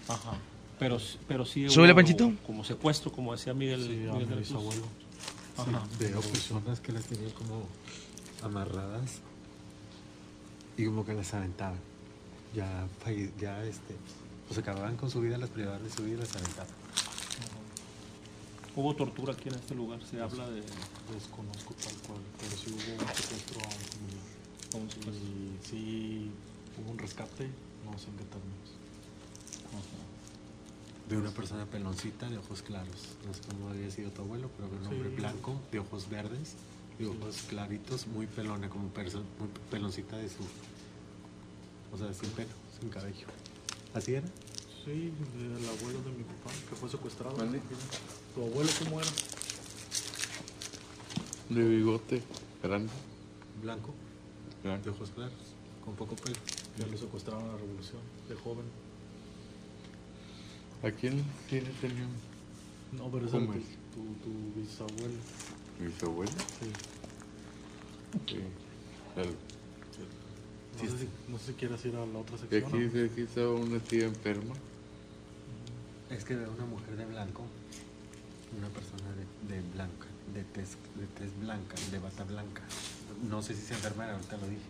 Ajá. 0.07 0.37
Pero, 0.79 0.97
pero 1.27 1.45
sí. 1.45 1.69
Súbele, 1.69 1.93
hubo 1.93 1.97
Panchito. 1.97 2.31
Como 2.45 2.63
secuestro, 2.63 3.11
como 3.11 3.31
decía 3.31 3.53
Miguel. 3.53 3.81
Sí, 3.83 3.89
Miguel 3.89 4.09
a 4.09 4.19
de 4.19 4.25
la 4.25 4.35
bisabuelo. 4.35 4.83
Ajá. 5.57 5.87
Sí, 5.89 5.97
veo 5.99 6.21
personas 6.21 6.79
que 6.79 6.91
las 6.91 7.05
tenían 7.05 7.31
como 7.31 7.63
amarradas 8.43 9.19
y 10.77 10.85
como 10.85 11.05
que 11.05 11.13
las 11.13 11.33
aventaban. 11.33 11.79
Ya, 12.53 12.87
ya 13.39 13.63
este, 13.65 13.95
pues 14.47 14.57
acababan 14.59 14.97
con 14.97 15.09
su 15.09 15.21
vida, 15.21 15.37
las 15.37 15.49
privaban 15.49 15.83
de 15.83 15.89
su 15.89 16.03
vida 16.03 16.15
y 16.15 16.19
las 16.19 16.35
aventaban. 16.35 16.73
Hubo 18.75 18.93
tortura 18.93 19.33
aquí 19.33 19.47
en 19.47 19.55
este 19.55 19.73
lugar. 19.73 19.99
Se 20.03 20.21
habla 20.21 20.49
de. 20.49 20.61
Desconozco 21.13 21.73
tal 21.75 21.93
cual, 22.07 22.19
pero 22.39 22.57
sí 22.57 22.71
hubo 22.71 22.93
un 22.93 23.15
secuestro 23.15 23.61
a 23.61 23.67
un 23.67 23.79
familiar. 23.93 24.25
A 24.73 24.77
un 24.77 24.89
secuestro. 24.89 25.25
Y 25.25 25.65
sí 25.65 26.31
hubo 26.77 26.91
un 26.91 26.97
rescate, 26.97 27.49
no 27.91 27.97
sé 27.97 28.07
en 28.09 28.17
qué 28.17 28.23
términos. 28.25 28.69
De 31.09 31.17
una 31.17 31.29
persona 31.31 31.65
peloncita 31.67 32.27
de 32.29 32.37
ojos 32.39 32.61
claros. 32.63 32.95
No 33.27 33.33
sé 33.33 33.41
cómo 33.49 33.69
había 33.69 33.91
sido 33.91 34.09
tu 34.11 34.21
abuelo, 34.23 34.49
pero 34.57 34.69
de 34.69 34.77
un 34.77 34.85
hombre 34.87 35.09
Sí. 35.11 35.15
blanco, 35.17 35.55
de 35.71 35.79
ojos 35.79 36.09
verdes, 36.09 36.53
de 36.97 37.05
ojos 37.07 37.43
claritos, 37.47 38.07
muy 38.07 38.25
pelona, 38.25 38.69
como 38.69 38.89
perso- 38.91 39.21
muy 39.39 39.47
peloncita 39.69 40.17
de 40.17 40.29
su. 40.29 40.43
O 41.93 41.97
sea, 41.97 42.11
sin 42.13 42.29
pelo, 42.31 42.49
sin 42.79 42.89
cabello. 42.89 43.27
¿Así 43.93 44.15
era? 44.15 44.27
Sí, 44.83 45.11
el 45.37 45.69
abuelo 45.79 46.01
de 46.01 46.11
mi 46.11 46.23
papá, 46.23 46.51
que 46.69 46.75
fue 46.75 46.89
secuestrado. 46.89 47.35
¿Tu 47.37 48.41
abuelo 48.41 48.69
cómo 48.83 48.99
era? 49.01 49.09
De 51.49 51.63
bigote 51.63 52.21
grande. 52.63 52.91
Blanco, 53.61 53.93
de 54.83 54.89
ojos 54.89 55.11
claros, 55.11 55.33
con 55.83 55.95
poco 55.95 56.15
pelo. 56.15 56.35
Ya 56.77 56.85
lo 56.87 56.97
secuestraron 56.97 57.43
en 57.45 57.51
la 57.51 57.57
revolución, 57.57 58.01
de 58.27 58.35
joven. 58.35 58.65
¿A 60.83 60.91
quién 60.91 61.23
tiene 61.49 61.69
tenía 61.81 62.05
No, 62.91 63.09
pero 63.09 63.25
es 63.27 63.33
el, 63.33 63.45
¿Cómo 63.45 63.53
tu, 63.53 63.59
tu, 63.61 64.53
tu 64.53 64.59
bisabuelo. 64.59 65.15
bisabuelo? 65.79 66.31
Sí. 66.31 66.71
Sí. 68.27 68.39
El- 69.15 69.35
No, 70.75 70.91
sé 70.91 70.97
si, 70.99 71.07
no 71.31 71.37
sé 71.39 71.45
si 71.47 71.53
quieres 71.53 71.85
ir 71.85 71.95
a 71.95 72.05
la 72.05 72.19
otra 72.19 72.37
sección. 72.37 72.65
aquí, 72.65 72.77
¿no? 72.97 73.05
aquí 73.05 73.21
estaba 73.21 73.51
una 73.53 73.79
tía 73.79 74.05
enferma. 74.05 74.53
Es 76.09 76.25
que 76.25 76.35
veo 76.35 76.51
una 76.51 76.65
mujer 76.65 76.97
de 76.97 77.05
blanco, 77.05 77.43
una 78.57 78.67
persona 78.69 79.09
de, 79.15 79.55
de 79.55 79.61
blanca, 79.71 80.07
de 80.33 80.43
tez, 80.43 80.71
de 80.99 81.07
tez 81.17 81.31
blanca, 81.39 81.75
de 81.91 81.99
bata 81.99 82.23
blanca. 82.25 82.61
No 83.29 83.41
sé 83.41 83.55
si 83.55 83.61
sea 83.61 83.77
enfermera, 83.77 84.13
ahorita 84.15 84.37
lo 84.37 84.47
dije. 84.47 84.61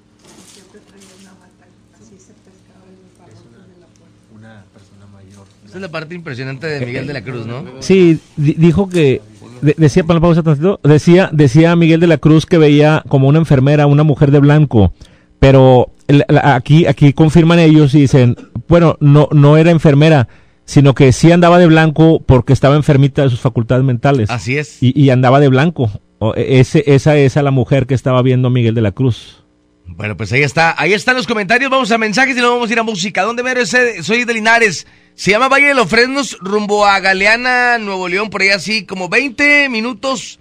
Siempre 0.53 0.79
traía 0.81 1.05
una 1.21 1.33
bata, 1.33 1.64
así 2.01 2.15
se 2.19 2.33
pescaba 2.33 2.85
en 2.87 2.95
los 3.01 3.17
barrotes 3.19 3.73
de 3.73 3.79
la 3.81 3.87
puerta. 3.87 4.15
Una 4.35 4.63
persona 4.73 5.05
mayor. 5.13 5.45
Esa 5.65 5.75
es 5.75 5.81
la 5.81 5.89
parte 5.91 6.15
impresionante 6.15 6.67
de 6.67 6.85
Miguel 6.85 7.07
de 7.07 7.13
la 7.13 7.23
Cruz, 7.23 7.45
¿no? 7.45 7.63
Sí, 7.81 8.19
di- 8.37 8.53
dijo 8.57 8.89
que 8.89 9.21
de- 9.61 9.75
decía 9.77 10.03
para 10.03 10.15
la 10.19 10.21
pausa 10.21 10.43
tantito, 10.43 10.79
decía 10.83 11.29
decía 11.31 11.75
Miguel 11.75 11.99
de 11.99 12.07
la 12.07 12.17
Cruz 12.17 12.45
que 12.45 12.57
veía 12.57 13.03
como 13.07 13.27
una 13.27 13.39
enfermera, 13.39 13.87
una 13.87 14.03
mujer 14.03 14.31
de 14.31 14.39
blanco, 14.39 14.93
pero 15.39 15.91
el- 16.07 16.25
la- 16.27 16.55
aquí 16.55 16.85
aquí 16.85 17.13
confirman 17.13 17.59
ellos 17.59 17.93
y 17.95 18.01
dicen, 18.01 18.35
bueno, 18.67 18.97
no 18.99 19.27
no 19.31 19.57
era 19.57 19.71
enfermera, 19.71 20.27
sino 20.65 20.93
que 20.95 21.11
sí 21.11 21.31
andaba 21.31 21.57
de 21.59 21.67
blanco 21.67 22.21
porque 22.25 22.53
estaba 22.53 22.75
enfermita 22.75 23.21
de 23.23 23.29
sus 23.29 23.39
facultades 23.39 23.83
mentales. 23.83 24.29
Así 24.29 24.57
es. 24.57 24.81
Y, 24.81 24.99
y 24.99 25.09
andaba 25.09 25.39
de 25.39 25.47
blanco. 25.47 25.89
O, 26.19 26.33
e- 26.35 26.59
ese 26.59 26.83
esa 26.87 27.17
esa 27.17 27.41
la 27.43 27.51
mujer 27.51 27.85
que 27.87 27.93
estaba 27.93 28.21
viendo 28.21 28.49
Miguel 28.49 28.73
de 28.75 28.81
la 28.81 28.91
Cruz. 28.91 29.43
Bueno, 29.87 30.17
pues 30.17 30.31
ahí 30.31 30.41
está, 30.41 30.75
ahí 30.77 30.93
están 30.93 31.15
los 31.15 31.27
comentarios, 31.27 31.69
vamos 31.69 31.91
a 31.91 31.97
mensajes 31.97 32.35
y 32.35 32.39
luego 32.39 32.55
vamos 32.55 32.69
a 32.69 32.73
ir 32.73 32.79
a 32.79 32.83
música. 32.83 33.23
¿Dónde 33.23 33.43
mero 33.43 33.61
es? 33.61 33.73
ese? 33.73 34.03
Soy 34.03 34.25
de 34.25 34.33
Linares. 34.33 34.87
Se 35.13 35.31
llama 35.31 35.47
Valle 35.47 35.67
de 35.67 35.75
los 35.75 35.89
Fresnos, 35.89 36.37
rumbo 36.41 36.85
a 36.85 36.99
Galeana, 36.99 37.77
Nuevo 37.77 38.09
León, 38.09 38.29
por 38.29 38.41
ahí 38.41 38.49
así, 38.49 38.85
como 38.85 39.07
20 39.07 39.69
minutos 39.69 40.39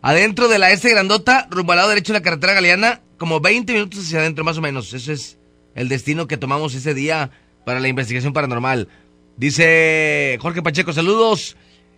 adentro 0.00 0.48
de 0.48 0.58
la 0.58 0.70
este 0.70 0.90
grandota, 0.90 1.46
rumbo 1.50 1.72
al 1.72 1.78
lado 1.78 1.88
derecho 1.90 2.12
de 2.12 2.20
la 2.20 2.22
carretera 2.22 2.54
Galeana, 2.54 3.02
como 3.18 3.40
20 3.40 3.72
minutos 3.72 4.00
hacia 4.00 4.20
adentro 4.20 4.44
más 4.44 4.56
o 4.56 4.62
menos. 4.62 4.94
Ese 4.94 5.12
es 5.12 5.38
el 5.74 5.88
destino 5.88 6.26
que 6.26 6.36
tomamos 6.36 6.74
ese 6.74 6.94
día 6.94 7.30
para 7.66 7.80
la 7.80 7.88
investigación 7.88 8.32
paranormal. 8.32 8.88
Dice 9.36 10.38
Jorge 10.40 10.62
Pacheco, 10.62 10.92
saludos. 10.92 11.56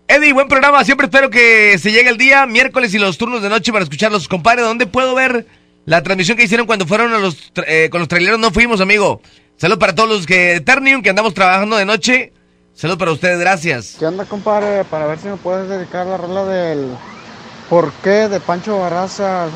Eddie, 0.09 0.33
buen 0.33 0.49
programa, 0.49 0.85
siempre 0.85 1.07
espero 1.07 1.31
que 1.31 1.79
se 1.79 1.93
llegue 1.93 2.09
el 2.09 2.17
día, 2.17 2.47
miércoles 2.47 2.95
y 2.95 2.99
los 2.99 3.19
turnos 3.19 3.43
de 3.43 3.49
noche 3.49 3.73
para 3.73 3.85
escucharlos. 3.85 4.29
Compadre, 4.29 4.63
¿dónde 4.63 4.87
puedo 4.87 5.15
ver 5.15 5.47
la 5.87 6.03
transmisión 6.03 6.37
que 6.37 6.45
hicieron 6.45 6.67
cuando 6.67 6.87
fueron 6.87 7.13
a 7.15 7.19
los, 7.19 7.53
tra- 7.55 7.65
eh, 7.67 7.89
con 7.91 8.01
los 8.01 8.09
traileros? 8.09 8.39
No 8.39 8.51
fuimos, 8.51 8.81
amigo. 8.81 9.23
Saludos 9.57 9.79
para 9.79 9.95
todos 9.95 10.09
los 10.11 10.27
que 10.27 10.61
Ternium, 10.61 11.01
que 11.03 11.11
andamos 11.11 11.33
trabajando 11.33 11.77
de 11.77 11.87
noche. 11.87 12.33
Saludos 12.75 12.99
para 12.99 13.13
ustedes, 13.13 13.39
gracias. 13.41 13.97
¿Qué 13.99 14.05
onda, 14.05 14.27
compadre? 14.27 14.85
Para 14.85 15.07
ver 15.07 15.19
si 15.19 15.29
me 15.29 15.37
puedes 15.37 15.69
dedicar 15.69 16.07
la 16.07 16.19
rola 16.19 16.45
del 16.45 16.91
¿Por 17.71 17.91
qué? 18.05 18.29
de 18.29 18.39
Pancho 18.39 18.79
Barraza. 18.79 19.49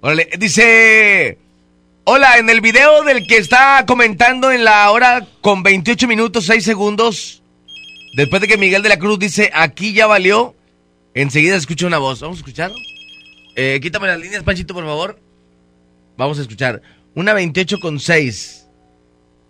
Órale, 0.00 0.28
dice... 0.38 1.38
Hola, 2.04 2.38
en 2.38 2.50
el 2.50 2.60
video 2.60 3.04
del 3.04 3.26
que 3.28 3.36
está 3.36 3.84
comentando 3.86 4.50
en 4.50 4.64
la 4.64 4.90
hora 4.90 5.24
con 5.40 5.62
28 5.62 6.08
minutos 6.08 6.46
6 6.46 6.64
segundos, 6.64 7.44
después 8.16 8.42
de 8.42 8.48
que 8.48 8.56
Miguel 8.58 8.82
de 8.82 8.88
la 8.88 8.98
Cruz 8.98 9.20
dice, 9.20 9.52
aquí 9.54 9.92
ya 9.92 10.08
valió, 10.08 10.56
enseguida 11.14 11.54
escucha 11.54 11.86
una 11.86 11.98
voz. 11.98 12.18
¿Vamos 12.20 12.38
a 12.38 12.40
escuchar? 12.40 12.72
Eh, 13.54 13.80
quítame 13.82 14.06
las 14.06 14.18
líneas, 14.18 14.42
Panchito, 14.42 14.74
por 14.74 14.84
favor. 14.84 15.18
Vamos 16.16 16.38
a 16.38 16.42
escuchar. 16.42 16.82
Una 17.14 17.34
28 17.34 17.78
con 17.80 18.00
6. 18.00 18.68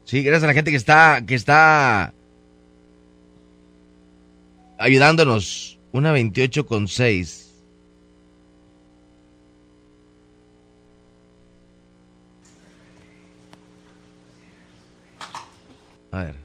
Sí, 0.05 0.23
gracias 0.23 0.45
a 0.45 0.47
la 0.49 0.55
gente 0.55 0.71
que 0.71 0.77
está, 0.77 1.23
que 1.27 1.35
está 1.35 2.13
ayudándonos. 4.79 5.79
Una 5.93 6.13
28 6.13 6.67
con 6.67 6.89
6. 6.89 7.53
A 16.11 16.25
ver. 16.25 16.42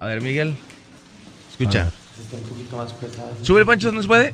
A 0.00 0.06
ver, 0.06 0.20
Miguel. 0.20 0.56
Escucha. 1.50 1.90
Está 2.20 2.36
un 2.36 2.42
poquito 2.42 2.76
más 2.76 2.92
pesado. 2.92 3.32
Sube 3.42 3.60
el 3.60 3.66
Pancho, 3.66 3.90
¿no 3.92 4.02
se 4.02 4.08
puede? 4.08 4.32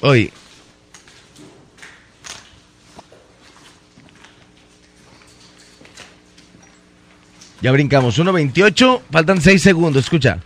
Hoy. 0.00 0.32
Ya 7.60 7.72
brincamos. 7.72 8.18
1.28, 8.18 9.02
faltan 9.10 9.40
6 9.40 9.60
segundos. 9.60 10.04
Escucha. 10.04 10.38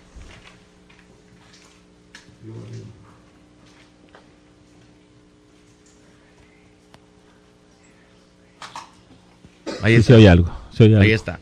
Ahí 9.83 9.95
está. 9.95 10.07
se 10.09 10.15
oye 10.15 10.29
algo. 10.29 10.51
se 10.73 10.85
oye 10.85 10.95
Ahí 10.97 11.03
algo. 11.03 11.15
está. 11.15 11.41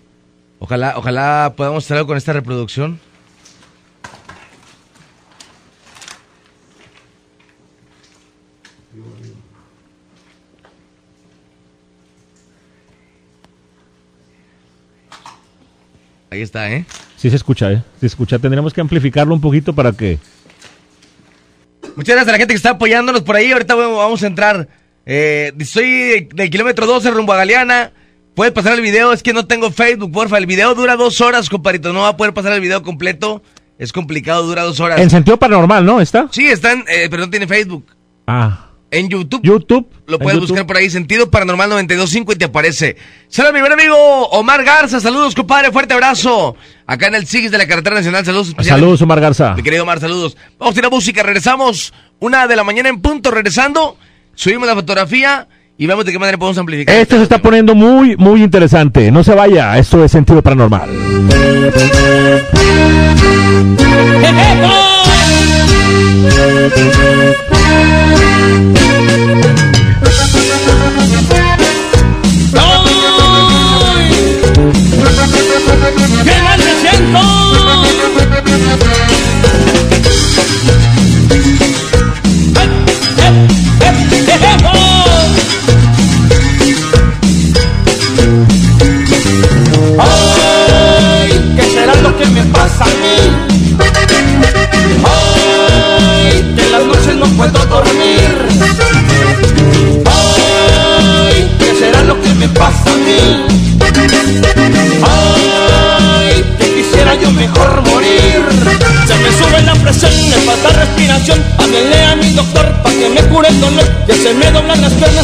Ojalá, 0.58 0.94
ojalá 0.96 1.54
podamos 1.56 1.84
hacer 1.84 1.96
algo 1.98 2.08
con 2.08 2.16
esta 2.16 2.32
reproducción. 2.32 2.98
Ahí 16.30 16.42
está, 16.42 16.70
¿eh? 16.70 16.84
Sí 17.16 17.28
se 17.28 17.36
escucha, 17.36 17.72
¿eh? 17.72 17.82
Se 17.98 18.06
escucha. 18.06 18.38
Tendríamos 18.38 18.72
que 18.72 18.80
amplificarlo 18.80 19.34
un 19.34 19.40
poquito 19.40 19.74
para 19.74 19.92
que... 19.92 20.18
Muchas 21.96 22.14
gracias 22.14 22.28
a 22.28 22.32
la 22.32 22.38
gente 22.38 22.54
que 22.54 22.56
está 22.58 22.70
apoyándonos 22.70 23.22
por 23.22 23.34
ahí. 23.36 23.50
Ahorita 23.50 23.74
vamos 23.74 24.22
a 24.22 24.26
entrar. 24.26 24.68
Eh, 25.04 25.52
estoy 25.58 26.28
del 26.32 26.50
kilómetro 26.50 26.86
12 26.86 27.10
rumbo 27.10 27.32
a 27.32 27.36
Galeana. 27.38 27.92
Puedes 28.40 28.54
pasar 28.54 28.72
el 28.72 28.80
video. 28.80 29.12
Es 29.12 29.22
que 29.22 29.34
no 29.34 29.44
tengo 29.44 29.70
Facebook, 29.70 30.12
porfa. 30.12 30.38
El 30.38 30.46
video 30.46 30.74
dura 30.74 30.96
dos 30.96 31.20
horas, 31.20 31.50
compadrito. 31.50 31.92
No 31.92 32.00
va 32.00 32.08
a 32.08 32.16
poder 32.16 32.32
pasar 32.32 32.54
el 32.54 32.62
video 32.62 32.82
completo. 32.82 33.42
Es 33.76 33.92
complicado, 33.92 34.44
dura 34.44 34.62
dos 34.62 34.80
horas. 34.80 34.98
En 34.98 35.10
sentido 35.10 35.36
paranormal, 35.36 35.84
¿no? 35.84 36.00
¿Está? 36.00 36.26
Sí, 36.30 36.46
están, 36.46 36.82
eh, 36.88 37.08
pero 37.10 37.24
no 37.24 37.28
tiene 37.28 37.46
Facebook. 37.46 37.84
Ah. 38.26 38.70
En 38.90 39.10
YouTube. 39.10 39.42
YouTube. 39.42 39.86
Lo 40.06 40.18
puedes 40.18 40.36
YouTube. 40.36 40.48
buscar 40.48 40.66
por 40.66 40.78
ahí, 40.78 40.88
Sentido 40.88 41.30
Paranormal 41.30 41.68
925 41.68 42.32
y 42.32 42.36
te 42.36 42.46
aparece. 42.46 42.96
Saludos, 43.28 43.52
mi 43.56 43.60
buen 43.60 43.74
amigo 43.74 43.94
Omar 44.30 44.64
Garza. 44.64 45.00
Saludos, 45.00 45.34
compadre. 45.34 45.70
Fuerte 45.70 45.92
abrazo. 45.92 46.56
Acá 46.86 47.08
en 47.08 47.16
el 47.16 47.26
SIGS 47.26 47.50
de 47.50 47.58
la 47.58 47.66
Carretera 47.66 47.96
Nacional. 47.96 48.24
Saludos. 48.24 48.54
Saludos, 48.62 49.02
Omar 49.02 49.20
Garza. 49.20 49.52
Mi 49.54 49.62
querido 49.62 49.82
Omar, 49.82 50.00
saludos. 50.00 50.38
Vamos 50.58 50.74
a 50.74 50.78
ir 50.78 50.86
a 50.86 50.88
música. 50.88 51.22
Regresamos 51.22 51.92
una 52.20 52.46
de 52.46 52.56
la 52.56 52.64
mañana 52.64 52.88
en 52.88 53.02
punto. 53.02 53.30
Regresando, 53.30 53.98
subimos 54.34 54.66
la 54.66 54.76
fotografía 54.76 55.46
y 55.80 55.86
vemos 55.86 56.04
de 56.04 56.12
qué 56.12 56.18
manera 56.18 56.36
podemos 56.36 56.58
amplificar. 56.58 56.94
Esto 56.94 57.16
se 57.16 57.22
está 57.22 57.38
poniendo 57.38 57.74
muy, 57.74 58.14
muy 58.18 58.42
interesante. 58.42 59.10
No 59.10 59.24
se 59.24 59.34
vaya. 59.34 59.78
Esto 59.78 60.04
es 60.04 60.12
sentido 60.12 60.42
paranormal. 60.42 60.90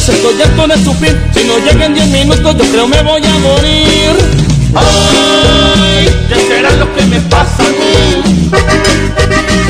Piernas, 0.07 0.09
estoy 0.09 0.43
harto 0.43 0.67
de 0.67 0.85
sufrir. 0.85 1.31
Si 1.35 1.45
no 1.45 1.59
llegan 1.59 1.95
10 1.95 2.09
minutos, 2.09 2.57
yo 2.57 2.65
creo 2.71 2.89
me 2.89 3.03
voy 3.03 3.23
a 3.25 3.39
morir. 3.39 4.11
Ay, 4.75 6.09
¿qué 6.29 6.35
será 6.49 6.71
lo 6.73 6.95
que 6.95 7.03
me 7.07 7.21
pasa 7.23 7.63
a 7.63 7.69
mí? 7.69 8.23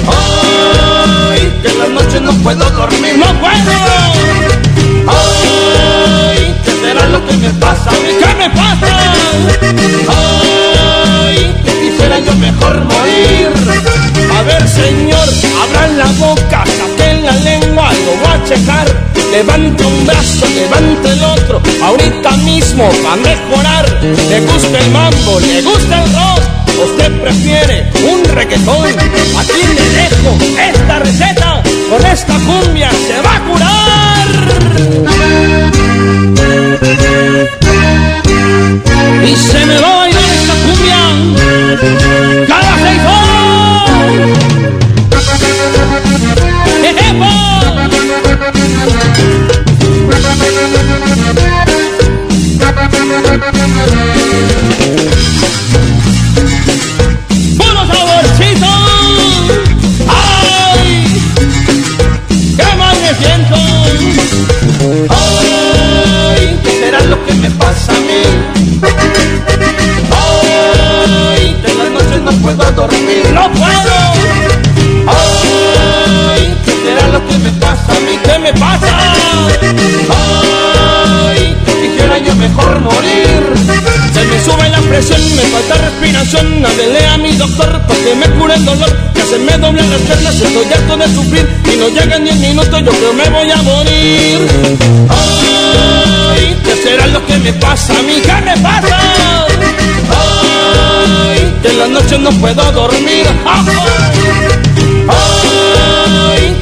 Ay, 0.09 1.61
que 1.63 1.69
en 1.69 1.79
las 1.79 1.89
noches 1.91 2.23
no 2.23 2.33
puedo 2.43 2.71
dormir. 2.71 3.17
¡No 3.19 3.27
puedo! 3.41 3.73
Ay, 5.09 6.55
¿qué 6.65 6.71
será 6.73 7.07
lo 7.09 7.27
que 7.27 7.37
me 7.37 7.51
pasa 7.51 7.91
a 7.91 7.93
mí? 7.93 8.09
¿Qué 8.19 8.35
me 8.35 8.51
pasa? 8.51 8.87
Ay, 10.09 11.55
que 11.65 11.73
quisiera 11.81 12.19
yo 12.21 12.35
mejor 12.37 12.85
morir. 12.85 13.49
A 14.37 14.43
ver, 14.43 14.69
señor, 14.69 15.29
abran 15.63 15.99
la 15.99 16.07
boca, 16.19 16.36
checar. 18.49 18.87
Levante 19.33 19.85
un 19.85 20.07
brazo, 20.07 20.47
levante 20.55 21.11
el 21.11 21.25
otro, 21.25 21.61
ahorita 21.83 22.31
mismo 22.39 22.89
a 23.11 23.17
mejorar. 23.17 24.03
Le 24.03 24.41
gusta 24.41 24.79
el 24.79 24.91
mambo, 24.91 25.41
le 25.41 25.63
gusta 25.63 26.05
el 26.05 26.13
rock. 26.13 26.41
Usted 26.85 27.21
prefiere 27.21 27.91
un 28.13 28.25
reggaetón. 28.25 28.87
Aquí 29.39 29.63
le 29.75 29.89
dejo 29.99 30.39
esta 30.71 30.99
receta. 31.01 31.63
Con 31.91 32.07
esta 32.07 32.35
cumbia 32.35 32.91
se 32.91 33.21
va 33.21 33.37
a 33.37 33.41
curar. 33.45 34.27
Y 39.25 39.37
se 39.37 39.67
me 39.67 39.79
va 39.81 39.93
a 39.93 39.97
bailar 39.97 40.31
esta 40.41 40.55
cumbia 40.65 40.99
cada 42.47 42.77
seis 42.79 43.01
horas. 43.01 43.26
Me 78.47 78.61
pasa? 78.61 78.87
¡Ay! 81.29 81.57
Quisiera 81.83 82.19
yo 82.19 82.35
mejor 82.37 82.81
morir. 82.81 83.41
Se 84.15 84.25
me 84.25 84.45
sube 84.45 84.69
la 84.69 84.81
presión, 84.83 85.21
me 85.35 85.43
falta 85.43 85.75
respiración. 85.75 86.65
Háblele 86.65 87.07
a 87.07 87.19
mi 87.19 87.33
doctor 87.33 87.81
para 87.87 88.01
que 88.01 88.15
me 88.15 88.31
cure 88.39 88.55
el 88.55 88.65
dolor. 88.65 88.97
Que 89.15 89.23
se 89.23 89.39
me 89.39 89.53
doblan 89.59 89.91
las 89.91 90.01
piernas, 90.03 90.41
estoy 90.41 90.73
harto 90.73 90.97
de 90.97 91.15
sufrir. 91.15 91.49
Y 91.73 91.77
no 91.77 91.89
llegan 91.89 92.25
10 92.25 92.37
minutos, 92.37 92.83
yo 92.85 92.93
creo 92.93 93.13
me 93.15 93.29
voy 93.31 93.51
a 93.51 93.63
morir. 93.63 94.39
Ay, 95.09 96.57
¿qué 96.65 96.77
será 96.83 97.07
lo 97.09 97.27
que 97.27 97.39
me 97.39 97.53
pasa 97.55 97.99
a 97.99 98.03
mí? 98.03 98.15
¿Qué 98.25 98.43
me 98.43 98.57
pasa? 98.59 98.99
Ay, 100.21 101.59
que 101.63 101.69
en 101.69 101.79
las 101.79 101.89
noches 101.89 102.21
no 102.21 102.31
puedo 102.31 102.73
dormir. 102.73 103.27
Ay, 105.09 105.36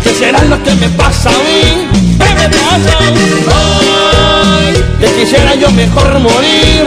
¿qué 0.04 0.14
será 0.14 0.44
lo 0.44 0.62
que 0.62 0.74
me 0.74 0.88
pasa 0.90 1.30
a 1.30 1.32
mí? 1.32 1.88
¿Qué 2.18 2.34
me 2.34 2.48
pasa? 2.48 2.98
Ay, 3.56 4.74
que 5.00 5.06
quisiera 5.18 5.54
yo 5.54 5.70
mejor 5.72 6.18
morir. 6.20 6.84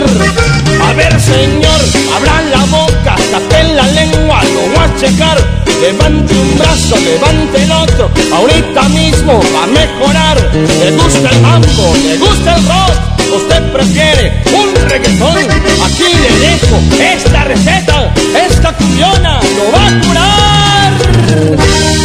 A 0.88 0.94
ver, 0.94 1.20
señor, 1.20 1.82
abran 2.16 2.52
la 2.52 2.64
boca, 2.66 3.16
saquen 3.32 3.76
la 3.76 3.88
lengua, 3.88 4.44
lo 4.44 4.62
voy 4.74 4.86
a 4.86 4.96
checar. 5.00 5.38
Levante 5.82 6.34
un 6.34 6.58
brazo, 6.58 6.96
levante 6.98 7.64
el 7.64 7.72
otro, 7.72 8.10
ahorita 8.34 8.84
mismo 8.90 9.40
va 9.54 9.64
a 9.64 9.68
mejorar. 9.68 10.38
Le 10.54 10.92
gusta 10.92 11.30
el 11.30 11.42
mambo, 11.42 11.94
le 12.08 12.18
gusta 12.18 12.56
el 12.56 12.66
rock, 12.66 12.96
usted 13.36 13.72
prefiere 13.72 14.44
un 14.54 14.90
reggaetón. 14.90 15.38
Aquí 15.86 16.08
le 16.24 16.32
dejo 16.48 16.80
esta 17.00 17.44
receta, 17.44 18.14
esta 18.50 18.74
cumbiona 18.74 19.40
lo 19.58 19.72
va 19.72 19.88
a 19.88 20.02
curar. 20.02 21.97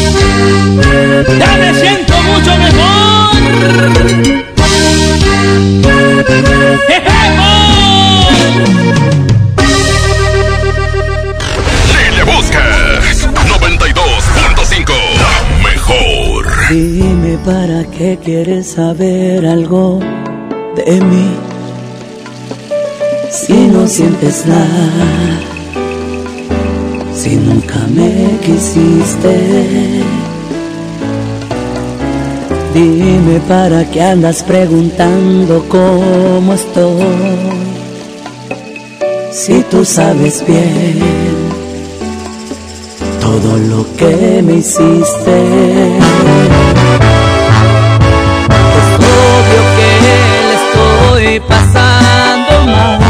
Ya 1.38 1.56
me 1.56 1.74
siento 1.74 2.14
mucho 2.22 2.56
mejor. 2.56 3.12
Si 11.86 12.16
le 12.16 12.22
buscas 12.24 13.28
92.5 13.48 14.92
la 15.18 15.34
mejor. 15.68 16.40
Dime 16.70 17.38
para 17.44 17.84
qué 17.90 18.18
quieres 18.24 18.72
saber 18.72 19.46
algo 19.46 20.00
de 20.76 21.00
mí. 21.00 21.30
Si 23.30 23.54
no 23.54 23.86
sientes 23.88 24.44
nada, 24.46 25.40
si 27.14 27.36
nunca 27.36 27.78
me 27.94 28.38
quisiste. 28.44 30.01
Dime 32.74 33.38
para 33.46 33.84
qué 33.90 34.02
andas 34.02 34.42
preguntando 34.42 35.64
cómo 35.68 36.54
estoy. 36.54 37.04
Si 39.30 39.62
tú 39.70 39.84
sabes 39.84 40.42
bien 40.46 41.52
todo 43.20 43.56
lo 43.56 43.86
que 43.96 44.42
me 44.42 44.54
hiciste. 44.54 45.36
Es 48.78 48.88
obvio 48.98 49.62
que 49.76 49.90
le 50.04 50.16
estoy 50.60 51.40
pasando 51.40 52.52
mal. 52.66 53.00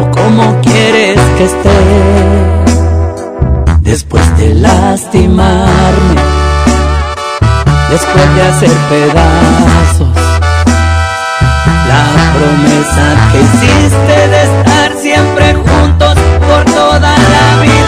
¿O 0.00 0.10
cómo 0.10 0.44
quieres 0.62 1.20
que 1.36 1.44
esté 1.44 1.80
después 3.82 4.26
de 4.38 4.54
lastimarme? 4.54 6.27
después 7.90 8.34
de 8.34 8.42
hacer 8.42 8.70
pedazos 8.90 10.08
la 11.88 12.04
promesa 12.34 13.04
que 13.32 13.40
hiciste 13.40 14.28
de 14.28 14.42
estar 14.42 14.96
siempre 14.96 15.54
juntos 15.54 16.14
por 16.46 16.64
toda 16.64 17.16
la 17.16 17.62
vida. 17.62 17.87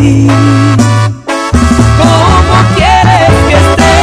¿Cómo 0.00 0.16
quieres 2.74 3.32
que 3.48 3.56
esté? 3.64 3.96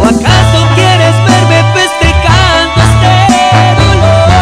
¿O 0.00 0.02
acaso 0.04 0.58
quieres 0.74 1.14
verme 1.28 1.58
festejando 1.74 2.78
este 2.88 3.14
dolor? 3.78 4.34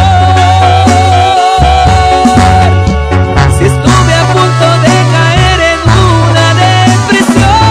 Si 3.59 3.63
estuve 3.67 4.13
a 4.15 4.25
punto 4.33 4.67
de 4.85 4.95
caer 5.13 5.61
en 5.75 5.81
una 6.01 6.47
depresión, 6.65 7.69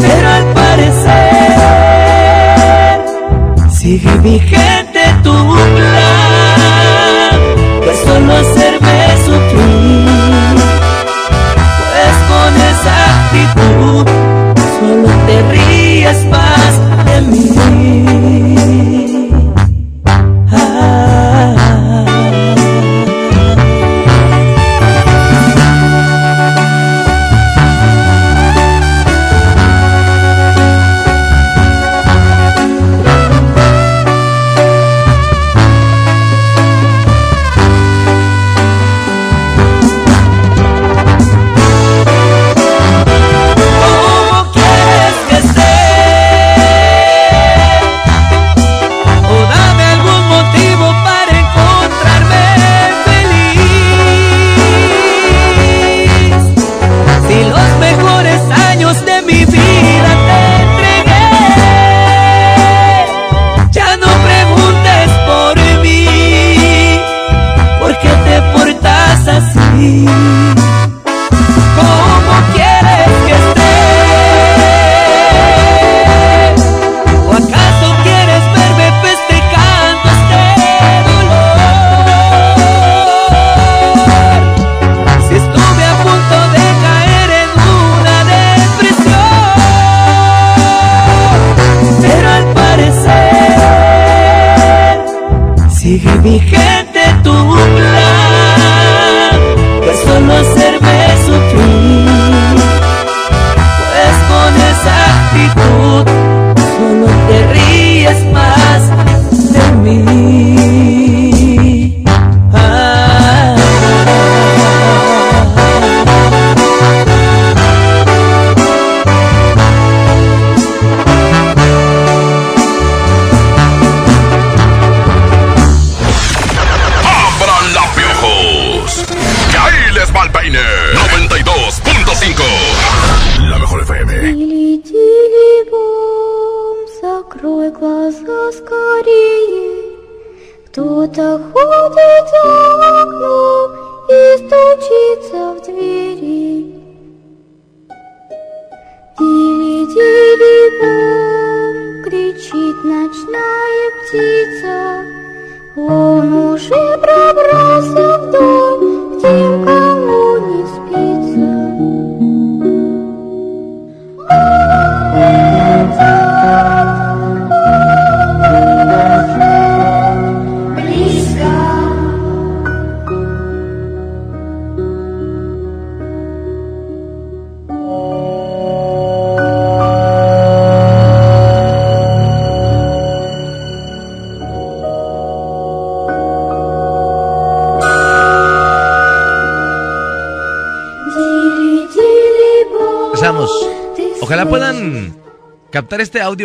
pero 0.00 0.26
al 0.28 0.46
parecer 0.52 1.28
sigue 3.70 4.12
vigente. 4.18 4.67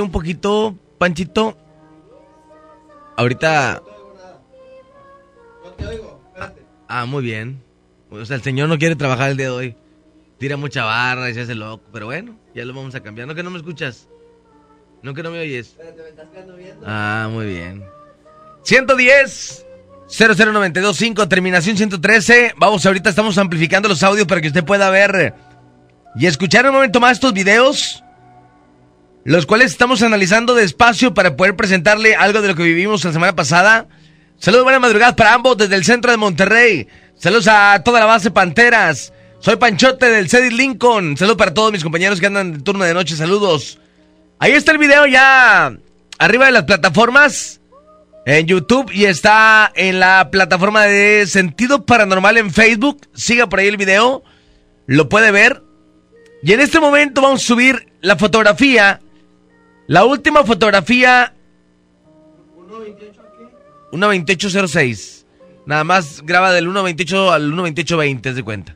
un 0.02 0.12
poquito, 0.12 0.76
Panchito. 0.98 1.58
Ahorita. 3.18 3.82
No 5.64 5.72
te 5.72 5.86
oigo, 5.86 6.22
espérate. 6.28 6.62
Ah, 6.88 7.02
ah, 7.02 7.06
muy 7.06 7.24
bien. 7.24 7.64
O 8.10 8.26
sea, 8.26 8.36
el 8.36 8.44
señor 8.44 8.70
no 8.70 8.78
quiere 8.78 8.96
trabajar 8.96 9.32
el 9.32 9.38
día 9.38 9.48
de 9.48 9.52
hoy. 9.52 9.76
Tira 10.38 10.58
mucha 10.58 10.84
barra 10.84 11.30
y 11.30 11.34
se 11.34 11.42
hace 11.42 11.56
loco. 11.56 11.84
Pero 11.92 12.08
bueno, 12.08 12.38
ya 12.54 12.66
lo 12.66 12.74
vamos 12.74 12.96
a 12.96 13.02
cambiar. 13.02 13.28
No 13.28 13.36
que 13.36 13.44
no 13.44 13.50
me 13.50 13.58
escuchas. 13.58 14.08
No 15.02 15.14
que 15.14 15.24
no 15.24 15.32
me 15.32 15.40
oyes. 15.40 15.70
Espérate, 15.70 16.02
me 16.02 16.10
estás 16.10 16.28
quedando 16.30 16.56
viendo. 16.56 16.86
Ah, 16.88 17.30
muy 17.32 17.46
bien. 17.46 17.84
110 18.64 19.66
00925, 20.08 21.28
terminación 21.28 21.78
113. 21.78 22.54
Vamos, 22.58 22.86
ahorita 22.86 23.10
estamos 23.10 23.38
amplificando 23.38 23.90
los 23.90 24.04
audios 24.04 24.28
para 24.28 24.42
que 24.42 24.48
usted 24.48 24.64
pueda 24.64 24.90
ver 24.90 25.34
y 26.16 26.28
escuchar 26.28 26.66
un 26.68 26.74
momento 26.74 27.00
más 27.00 27.14
estos 27.14 27.34
videos 27.34 28.03
los 29.26 29.46
cuales 29.46 29.72
estamos 29.72 30.02
analizando 30.02 30.54
despacio 30.54 31.14
para 31.14 31.36
poder 31.36 31.56
presentarle 31.56 32.16
algo 32.16 32.42
de 32.42 32.50
lo 32.50 32.56
que 32.56 32.64
vivimos 32.64 33.04
la 33.06 33.14
semana 33.14 33.36
pasada. 33.36 33.88
Saludos, 34.38 34.66
buenas 34.66 34.82
madrugadas 34.82 35.16
para 35.16 35.34
ambos 35.34 35.58
desde 35.58 35.76
el 35.76 35.86
centro 35.86 36.12
de 36.12 36.18
Monterrey. 36.18 36.88
Saludos 37.18 37.48
a 37.48 37.82
toda 37.84 38.00
la 38.02 38.06
base 38.06 38.32
Panteras. 38.32 39.14
Soy 39.40 39.56
Panchote 39.56 40.10
del 40.10 40.30
Cedit 40.30 40.52
Lincoln. 40.54 41.16
Saludos 41.18 41.38
para 41.38 41.54
todos 41.54 41.72
mis 41.72 41.84
compañeros 41.84 42.20
que 42.20 42.28
andan 42.28 42.54
de 42.54 42.60
turno 42.60 42.84
de 42.84 42.94
noche. 42.94 43.16
Saludos. 43.16 43.80
Ahí 44.40 44.52
está 44.52 44.72
el 44.72 44.78
video 44.78 45.06
ya 45.06 45.74
arriba 46.20 46.46
de 46.48 46.52
las 46.52 46.64
plataformas 46.64 47.62
en 48.26 48.48
YouTube 48.48 48.92
y 48.92 49.06
está 49.06 49.72
en 49.76 50.00
la 50.00 50.30
plataforma 50.32 50.84
de 50.84 51.26
Sentido 51.28 51.86
Paranormal 51.86 52.38
en 52.38 52.52
Facebook. 52.52 53.08
Siga 53.14 53.48
por 53.48 53.60
ahí 53.60 53.68
el 53.68 53.78
video, 53.78 54.24
lo 54.86 55.10
puede 55.10 55.32
ver. 55.32 55.62
Y 56.42 56.52
en 56.52 56.60
este 56.60 56.80
momento 56.80 57.22
vamos 57.22 57.42
a 57.42 57.46
subir 57.46 57.88
la 58.02 58.18
fotografía, 58.18 59.00
la 59.88 60.06
última 60.06 60.44
fotografía. 60.44 61.34
1.2806. 63.92 65.26
Nada 65.66 65.84
más 65.84 66.22
graba 66.24 66.52
del 66.52 66.68
1.28 66.68 67.32
al 67.32 67.54
1.2820, 67.54 68.30
es 68.30 68.36
de 68.36 68.44
cuenta. 68.44 68.76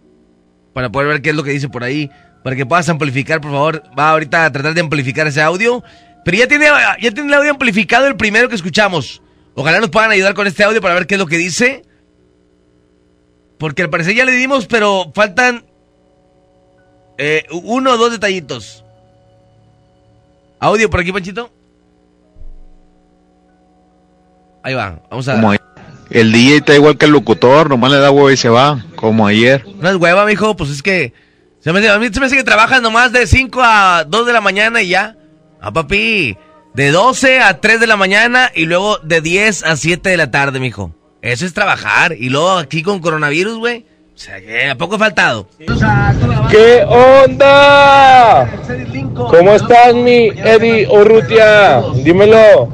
Para 0.74 0.91
poder 0.91 1.08
ver 1.08 1.22
qué 1.22 1.32
es 1.32 1.36
lo 1.36 1.43
que 1.43 1.51
dice 1.51 1.70
por 1.70 1.84
ahí. 1.84 2.10
Para 2.43 2.55
que 2.55 2.66
puedas 2.66 2.88
amplificar, 2.88 3.41
por 3.41 3.51
favor. 3.51 3.84
Va 3.97 4.12
ahorita 4.12 4.45
a 4.45 4.51
tratar 4.51 4.74
de 4.74 4.82
amplificar 4.82 5.28
ese 5.28 5.41
audio. 5.41 5.84
Pero 6.24 6.38
ya 6.38 6.47
tiene, 6.47 6.68
ya 7.01 7.12
tiene 7.12 7.30
el 7.30 7.34
audio 7.34 7.51
amplificado 7.51 8.08
el 8.08 8.16
primero 8.16 8.47
que 8.49 8.55
escuchamos. 8.55 9.22
Ojalá 9.55 9.80
nos 9.80 9.89
puedan 9.89 10.12
ayudar 10.12 10.34
con 10.34 10.45
este 10.45 10.64
audio 10.64 10.82
para 10.82 10.93
ver 10.93 11.08
qué 11.08 11.16
es 11.16 11.20
lo 11.20 11.26
que 11.26 11.38
dice. 11.38 11.84
Porque 13.58 13.82
al 13.82 13.89
parecer 13.89 14.14
ya 14.14 14.24
le 14.24 14.34
dimos, 14.34 14.68
pero 14.68 15.12
faltan 15.16 15.66
eh, 17.18 17.45
uno 17.49 17.93
o 17.93 17.97
dos 17.97 18.12
detallitos. 18.12 18.84
Audio 20.60 20.89
por 20.89 20.99
aquí, 20.99 21.12
Panchito. 21.12 21.51
Ahí 24.64 24.74
va, 24.74 24.99
vamos 25.10 25.28
a... 25.28 25.36
Como 25.36 25.51
ayer. 25.51 25.62
el 26.10 26.32
DJ 26.32 26.58
está 26.58 26.76
igual 26.76 26.97
que 26.97 27.05
el 27.05 27.12
locutor, 27.12 27.70
nomás 27.70 27.91
le 27.91 27.99
da 27.99 28.12
huevo 28.12 28.32
y 28.32 28.38
se 28.38 28.49
va, 28.49 28.84
como 28.95 29.28
ayer. 29.28 29.66
No 29.80 29.89
es 29.89 29.95
hueva, 29.95 30.26
mijo, 30.26 30.55
pues 30.55 30.70
es 30.70 30.82
que... 30.82 31.14
Se 31.60 31.74
me, 31.74 31.88
a 31.88 31.97
mí 31.99 32.10
se 32.12 32.20
me 32.20 32.26
hace 32.26 32.36
que 32.36 32.43
trabajas 32.43 32.82
nomás 32.82 33.12
de 33.12 33.28
5 33.28 33.62
a 33.62 34.05
2 34.08 34.26
de 34.26 34.34
la 34.34 34.41
mañana 34.41 34.82
y 34.82 34.89
ya. 34.89 35.18
Ah, 35.60 35.74
papi, 35.74 36.38
de 36.74 36.91
12 36.91 37.41
a 37.41 37.60
3 37.60 37.80
de 37.80 37.88
la 37.88 37.97
mañana 37.97 38.51
y 38.55 38.66
luego 38.66 38.99
de 38.99 39.22
10 39.22 39.64
a 39.64 39.76
7 39.76 40.10
de 40.10 40.18
la 40.18 40.32
tarde, 40.32 40.60
mijo. 40.60 40.93
Eso 41.22 41.45
es 41.45 41.53
trabajar. 41.53 42.14
Y 42.14 42.30
luego 42.30 42.51
aquí 42.51 42.84
con 42.84 42.99
coronavirus, 42.99 43.58
güey. 43.58 43.86
O 44.18 44.20
sea, 44.20 44.41
que 44.41 44.68
¿a 44.68 44.76
poco 44.76 44.95
he 44.95 44.97
faltado? 44.97 45.47
¿Qué 46.49 46.84
onda? 46.89 48.49
¿Cómo 49.13 49.53
estás, 49.53 49.93
mi 49.93 50.30
Eddie 50.30 50.88
Urrutia? 50.89 51.84
Dímelo. 52.03 52.74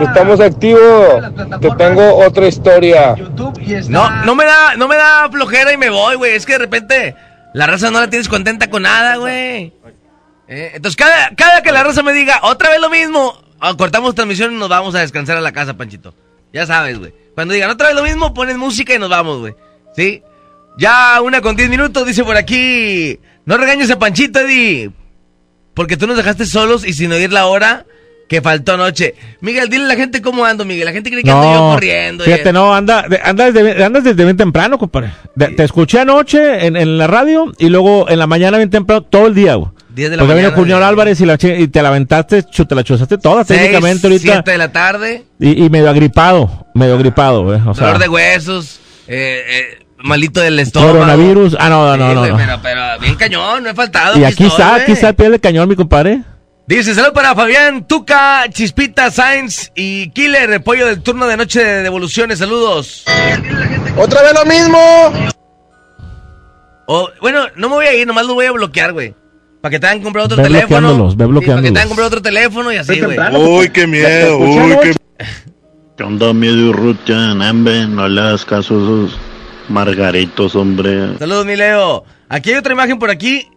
Estamos 0.00 0.40
activos. 0.40 1.22
Te 1.60 1.70
tengo 1.78 2.16
otra 2.16 2.48
historia. 2.48 3.14
No, 3.88 4.10
no 4.24 4.34
me 4.34 4.44
da, 4.44 4.74
no 4.76 4.88
me 4.88 4.96
da 4.96 5.28
flojera 5.30 5.72
y 5.72 5.76
me 5.76 5.88
voy, 5.88 6.16
güey. 6.16 6.32
Es 6.34 6.44
que 6.44 6.54
de 6.54 6.58
repente 6.58 7.14
la 7.54 7.66
raza 7.68 7.92
no 7.92 8.00
la 8.00 8.10
tienes 8.10 8.28
contenta 8.28 8.68
con 8.68 8.82
nada, 8.82 9.18
güey. 9.18 9.72
Eh, 10.48 10.72
entonces, 10.74 10.96
cada, 10.96 11.30
cada 11.36 11.62
que 11.62 11.70
la 11.70 11.84
raza 11.84 12.02
me 12.02 12.12
diga 12.12 12.40
otra 12.42 12.70
vez 12.70 12.80
lo 12.80 12.90
mismo, 12.90 13.40
ah, 13.60 13.76
cortamos 13.78 14.16
transmisión 14.16 14.52
y 14.52 14.58
nos 14.58 14.68
vamos 14.68 14.96
a 14.96 14.98
descansar 14.98 15.36
a 15.36 15.40
la 15.40 15.52
casa, 15.52 15.76
Panchito. 15.76 16.12
Ya 16.52 16.66
sabes, 16.66 16.98
güey. 16.98 17.14
Cuando 17.36 17.54
digan 17.54 17.70
otra 17.70 17.86
vez 17.86 17.96
lo 17.96 18.02
mismo, 18.02 18.34
pones 18.34 18.56
música 18.56 18.92
y 18.92 18.98
nos 18.98 19.10
vamos, 19.10 19.38
güey. 19.38 19.54
¿Sí? 19.94 20.24
Ya 20.78 21.20
una 21.22 21.40
con 21.40 21.56
10 21.56 21.68
minutos, 21.70 22.06
dice 22.06 22.24
por 22.24 22.36
aquí. 22.36 23.18
No 23.44 23.56
regañes 23.56 23.90
a 23.90 23.98
Panchito, 23.98 24.40
Eddie. 24.40 24.90
Porque 25.74 25.96
tú 25.96 26.06
nos 26.06 26.16
dejaste 26.16 26.46
solos 26.46 26.86
y 26.86 26.92
sin 26.92 27.12
oír 27.12 27.32
la 27.32 27.46
hora 27.46 27.84
que 28.28 28.40
faltó 28.40 28.74
anoche. 28.74 29.14
Miguel, 29.40 29.68
dile 29.68 29.84
a 29.84 29.88
la 29.88 29.96
gente 29.96 30.22
cómo 30.22 30.44
ando, 30.44 30.64
Miguel. 30.64 30.84
La 30.86 30.92
gente 30.92 31.10
cree 31.10 31.22
que 31.22 31.30
ando 31.30 31.52
yo 31.52 31.60
corriendo. 31.74 32.22
y- 32.24 32.26
Fíjate, 32.26 32.52
no, 32.52 32.74
anda, 32.74 33.02
de- 33.08 33.20
andas, 33.22 33.52
de- 33.52 33.84
andas 33.84 34.04
desde 34.04 34.24
bien 34.24 34.36
temprano, 34.36 34.78
compadre. 34.78 35.10
De- 35.34 35.48
Te 35.48 35.64
escuché 35.64 36.00
anoche 36.00 36.64
en, 36.66 36.76
en 36.76 36.96
la 36.96 37.06
radio 37.08 37.52
y 37.58 37.68
luego 37.68 38.08
en 38.08 38.18
la 38.18 38.26
mañana 38.26 38.56
bien 38.56 38.70
temprano, 38.70 39.02
todo 39.02 39.26
el 39.26 39.34
día, 39.34 39.54
güey. 39.56 39.70
10 39.94 40.10
de 40.10 40.16
la 40.16 40.22
Porque 40.22 40.36
vino 40.36 40.52
Junior 40.52 40.82
Álvarez 40.84 41.20
y, 41.20 41.26
la, 41.26 41.34
y 41.34 41.66
te 41.68 41.82
la 41.82 41.88
aventaste, 41.88 42.44
te 42.44 42.74
la 42.76 42.84
chuzaste 42.84 43.18
toda 43.18 43.44
Seis, 43.44 43.58
técnicamente 43.60 44.06
ahorita. 44.06 44.32
7 44.34 44.50
de 44.52 44.58
la 44.58 44.70
tarde. 44.70 45.24
Y, 45.40 45.64
y 45.64 45.68
medio 45.70 45.90
agripado, 45.90 46.66
medio 46.74 46.94
agripado, 46.94 47.42
güey. 47.42 47.60
O 47.66 47.74
sea, 47.74 47.98
de 47.98 48.08
huesos. 48.08 48.78
Eh, 49.08 49.42
eh, 49.48 49.79
malito 50.02 50.40
del 50.40 50.58
estómago. 50.58 50.92
coronavirus. 50.94 51.56
Ah, 51.58 51.68
no, 51.68 51.96
no, 51.96 52.08
Sí, 52.08 52.14
no, 52.14 52.26
no. 52.26 52.36
Pero, 52.36 52.58
pero 52.62 52.80
bien 53.00 53.14
cañón, 53.16 53.62
no 53.64 53.70
he 53.70 53.74
faltado. 53.74 54.18
Y 54.18 54.24
aquí 54.24 54.44
está, 54.46 54.74
aquí 54.76 54.92
está 54.92 55.08
el 55.10 55.14
pie 55.14 55.30
del 55.30 55.40
cañón, 55.40 55.68
mi 55.68 55.76
compadre. 55.76 56.22
Dice, 56.66 56.94
salud 56.94 57.12
para 57.12 57.34
Fabián, 57.34 57.86
Tuca, 57.88 58.44
Chispita, 58.48 59.10
Sainz 59.10 59.72
y 59.74 60.10
Killer, 60.10 60.48
repollo 60.48 60.86
del 60.86 61.02
turno 61.02 61.26
de 61.26 61.36
noche 61.36 61.64
de 61.64 61.82
devoluciones, 61.82 62.38
saludos. 62.38 63.04
¿Otra 63.96 64.22
vez 64.22 64.32
lo 64.34 64.44
mismo? 64.46 64.78
O, 66.86 67.08
bueno, 67.20 67.46
no 67.56 67.68
me 67.68 67.74
voy 67.76 67.86
a 67.86 67.94
ir, 67.94 68.06
nomás 68.06 68.26
lo 68.26 68.34
voy 68.34 68.46
a 68.46 68.52
bloquear, 68.52 68.92
güey. 68.92 69.14
Para 69.60 69.70
que 69.70 69.78
te 69.80 69.86
hagan 69.86 70.00
comprar 70.02 70.24
otro 70.24 70.36
Ve 70.36 70.44
teléfono. 70.44 70.68
bloqueándolos, 70.96 71.16
ve 71.16 71.24
Sí, 71.24 71.26
para 71.26 71.26
que 71.26 71.32
bloqueándolos. 71.32 71.72
te 71.72 71.78
hagan 71.78 71.88
comprar 71.88 72.06
otro 72.06 72.22
teléfono 72.22 72.72
y 72.72 72.76
así, 72.76 73.00
güey. 73.00 73.18
Uy, 73.36 73.68
qué 73.70 73.86
miedo, 73.86 74.38
uy, 74.38 74.76
qué... 74.82 74.94
¿Qué 75.96 76.04
onda, 76.04 76.32
miedo 76.32 76.72
Rucha? 76.72 77.34
Nambe, 77.34 77.86
no 77.86 78.08
le 78.08 78.20
hagas 78.20 78.44
caso 78.44 78.74
a 78.74 78.78
esos 78.78 79.18
margaritos, 79.70 80.54
hombre. 80.54 81.16
Saludos, 81.18 81.46
mi 81.46 81.56
Leo. 81.56 82.04
Aquí 82.28 82.50
hay 82.50 82.56
otra 82.56 82.72
imagen 82.72 82.98
por 82.98 83.10
aquí. 83.10 83.48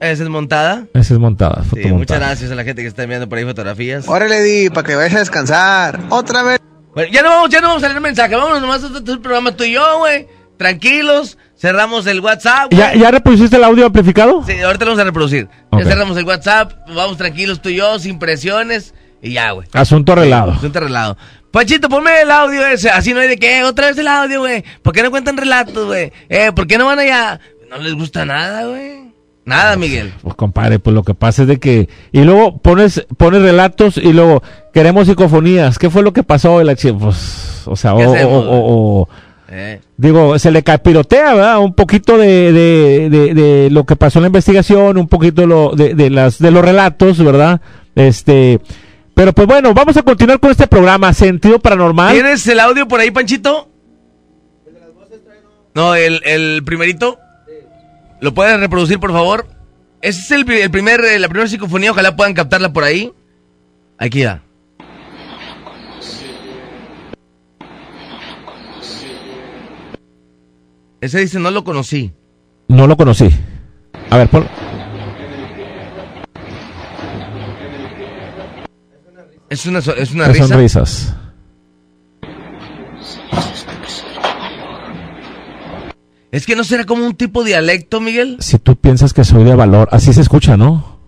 Esa 0.00 0.22
es 0.22 0.28
montada. 0.28 0.86
Esa 0.94 1.14
es 1.14 1.20
montada, 1.20 1.64
Sí, 1.74 1.88
muchas 1.90 2.18
gracias 2.20 2.50
a 2.52 2.54
la 2.54 2.62
gente 2.64 2.82
que 2.82 2.88
está 2.88 3.02
enviando 3.02 3.28
por 3.28 3.38
ahí 3.38 3.44
fotografías. 3.44 4.08
Órale, 4.08 4.40
Di, 4.42 4.70
para 4.70 4.86
que 4.86 4.94
vayas 4.94 5.14
a 5.14 5.18
descansar. 5.18 6.00
Otra 6.10 6.42
vez. 6.42 6.60
Bueno, 6.94 7.12
ya 7.12 7.22
no 7.22 7.30
vamos, 7.30 7.50
ya 7.50 7.60
no 7.60 7.68
vamos 7.68 7.82
a 7.82 7.88
leer 7.88 8.00
mensaje. 8.00 8.34
Vámonos 8.36 8.60
nomás 8.60 8.82
a 8.84 8.86
hacer 8.86 9.02
el 9.06 9.20
programa 9.20 9.52
tú 9.52 9.64
y 9.64 9.72
yo, 9.72 9.98
güey. 9.98 10.26
Tranquilos. 10.56 11.36
Cerramos 11.56 12.06
el 12.06 12.20
WhatsApp. 12.20 12.72
güey. 12.72 12.78
¿Ya, 12.78 12.94
¿Ya 12.94 13.10
repusiste 13.10 13.56
el 13.56 13.64
audio 13.64 13.86
amplificado? 13.86 14.44
Sí, 14.46 14.60
ahorita 14.60 14.84
lo 14.84 14.92
vamos 14.92 15.00
a 15.02 15.04
reproducir. 15.04 15.48
Ya 15.72 15.84
cerramos 15.84 16.16
el 16.16 16.24
WhatsApp. 16.24 16.72
Vamos 16.94 17.16
tranquilos 17.16 17.60
tú 17.60 17.68
y 17.68 17.76
yo, 17.76 17.98
sin 17.98 18.18
presiones. 18.20 18.94
Y 19.20 19.32
ya, 19.32 19.50
güey. 19.50 19.66
Asunto 19.72 20.12
arreglado. 20.12 20.52
Asunto 20.52 20.78
arreglado. 20.78 21.16
Pachito, 21.58 21.88
ponme 21.88 22.20
el 22.22 22.30
audio 22.30 22.64
ese. 22.68 22.88
Así 22.88 23.12
no 23.12 23.18
hay 23.18 23.26
de 23.26 23.36
qué. 23.36 23.64
Otra 23.64 23.88
vez 23.88 23.98
el 23.98 24.06
audio, 24.06 24.38
güey. 24.38 24.62
¿Por 24.80 24.92
qué 24.92 25.02
no 25.02 25.10
cuentan 25.10 25.36
relatos, 25.36 25.86
güey? 25.86 26.12
Eh, 26.28 26.52
¿por 26.54 26.68
qué 26.68 26.78
no 26.78 26.86
van 26.86 27.00
allá? 27.00 27.40
No 27.68 27.78
les 27.78 27.94
gusta 27.94 28.24
nada, 28.24 28.64
güey. 28.66 29.08
Nada, 29.44 29.74
Miguel. 29.76 30.12
Pues 30.22 30.36
compadre, 30.36 30.78
pues 30.78 30.94
lo 30.94 31.02
que 31.02 31.14
pasa 31.14 31.42
es 31.42 31.48
de 31.48 31.58
que... 31.58 31.88
Y 32.12 32.20
luego 32.22 32.58
pones, 32.58 33.04
pones 33.16 33.42
relatos 33.42 33.96
y 33.96 34.12
luego 34.12 34.40
queremos 34.72 35.08
psicofonías. 35.08 35.80
¿Qué 35.80 35.90
fue 35.90 36.04
lo 36.04 36.12
que 36.12 36.22
pasó? 36.22 36.60
El 36.60 36.68
archivo? 36.68 36.98
Pues, 37.00 37.62
o 37.66 37.74
sea, 37.74 37.94
o, 37.94 37.98
¿Qué 37.98 38.06
o- 38.06 38.14
hacemos, 38.14 38.44
o- 38.46 38.50
o- 39.02 39.08
Eh. 39.50 39.80
Digo, 39.96 40.38
se 40.38 40.52
le 40.52 40.62
capirotea, 40.62 41.34
¿verdad? 41.34 41.58
Un 41.58 41.74
poquito 41.74 42.16
de, 42.18 42.52
de, 42.52 43.08
de- 43.10 43.34
de 43.34 43.70
lo 43.70 43.82
que 43.84 43.96
pasó 43.96 44.20
en 44.20 44.24
la 44.24 44.28
investigación, 44.28 44.96
un 44.96 45.08
poquito 45.08 45.44
lo, 45.44 45.72
de, 45.74 45.94
de 45.94 46.08
las, 46.10 46.38
de 46.38 46.52
los 46.52 46.64
relatos, 46.64 47.18
¿verdad? 47.24 47.60
Este... 47.96 48.60
Pero 49.18 49.32
pues 49.32 49.48
bueno, 49.48 49.74
vamos 49.74 49.96
a 49.96 50.02
continuar 50.04 50.38
con 50.38 50.52
este 50.52 50.68
programa, 50.68 51.12
Sentido 51.12 51.58
Paranormal. 51.58 52.12
¿Tienes 52.12 52.46
el 52.46 52.60
audio 52.60 52.86
por 52.86 53.00
ahí, 53.00 53.10
Panchito? 53.10 53.68
No, 55.74 55.96
el, 55.96 56.22
el 56.24 56.62
primerito. 56.64 57.18
¿Lo 58.20 58.32
puedes 58.32 58.60
reproducir, 58.60 59.00
por 59.00 59.10
favor? 59.10 59.48
Ese 60.02 60.20
es 60.20 60.30
el, 60.30 60.48
el 60.48 60.70
primer, 60.70 61.00
eh, 61.00 61.18
la 61.18 61.28
primera 61.28 61.48
psicofonía, 61.48 61.90
ojalá 61.90 62.14
puedan 62.14 62.32
captarla 62.32 62.72
por 62.72 62.84
ahí. 62.84 63.12
Aquí 63.98 64.20
ya. 64.20 64.40
Ese 71.00 71.18
dice, 71.18 71.40
no 71.40 71.50
lo 71.50 71.64
conocí. 71.64 72.12
No 72.68 72.86
lo 72.86 72.96
conocí. 72.96 73.28
A 74.10 74.16
ver, 74.16 74.28
pon... 74.28 74.46
Es 79.50 79.66
una, 79.66 79.78
es 79.78 80.10
una 80.12 80.26
Son 80.26 80.34
risa. 80.34 80.56
risas. 80.56 81.14
Es 86.30 86.44
que 86.44 86.54
no 86.56 86.64
será 86.64 86.84
como 86.84 87.06
un 87.06 87.14
tipo 87.14 87.42
de 87.42 87.50
dialecto, 87.50 88.00
Miguel. 88.00 88.36
Si 88.40 88.58
tú 88.58 88.76
piensas 88.76 89.14
que 89.14 89.24
soy 89.24 89.44
de 89.44 89.54
valor, 89.54 89.88
así 89.92 90.12
se 90.12 90.20
escucha, 90.20 90.56
¿no? 90.58 90.98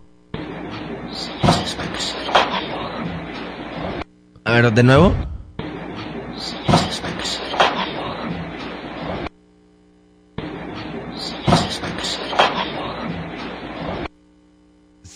A 4.45 4.53
ver, 4.53 4.73
de 4.73 4.83
nuevo. 4.83 5.15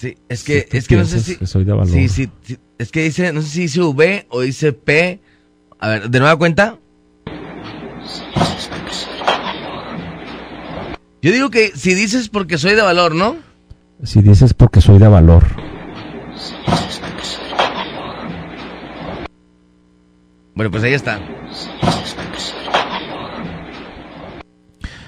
Sí, 0.05 0.19
es 0.29 0.45
que, 0.45 0.69
Si 0.71 0.77
es 0.77 0.87
que 0.87 0.97
no 0.97 1.07
sé 1.07 1.21
si... 1.21 1.37
que 1.37 1.47
soy 1.47 1.65
de 1.65 1.73
valor. 1.73 1.89
Sí, 1.89 2.11
sí, 2.11 2.29
sí, 2.43 2.59
es 2.77 2.91
que 2.91 3.05
dice, 3.05 3.33
no 3.33 3.41
sé 3.41 3.49
si 3.49 3.61
dice 3.63 3.81
V 3.81 4.27
o 4.29 4.43
dice 4.43 4.75
P. 4.75 5.19
A 5.79 5.89
ver, 5.89 6.11
de 6.11 6.19
nueva 6.19 6.37
cuenta. 6.37 6.79
Yo 11.23 11.33
digo 11.33 11.49
que 11.49 11.69
si 11.69 11.95
dices 11.95 12.29
porque 12.29 12.59
soy 12.59 12.75
de 12.75 12.83
valor, 12.83 13.15
¿no? 13.15 13.37
Si 14.03 14.21
dices 14.21 14.53
porque 14.53 14.83
soy 14.83 14.99
de 14.99 15.09
valor. 15.09 15.43
Bueno, 20.55 20.71
pues 20.71 20.83
ahí 20.83 20.93
está. 20.93 21.19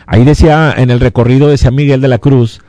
Ahí 0.07 0.25
decía, 0.25 0.73
en 0.75 0.89
el 0.89 1.01
recorrido 1.01 1.49
decía 1.49 1.71
Miguel 1.71 2.01
de 2.01 2.09
la 2.09 2.17
Cruz, 2.17 2.63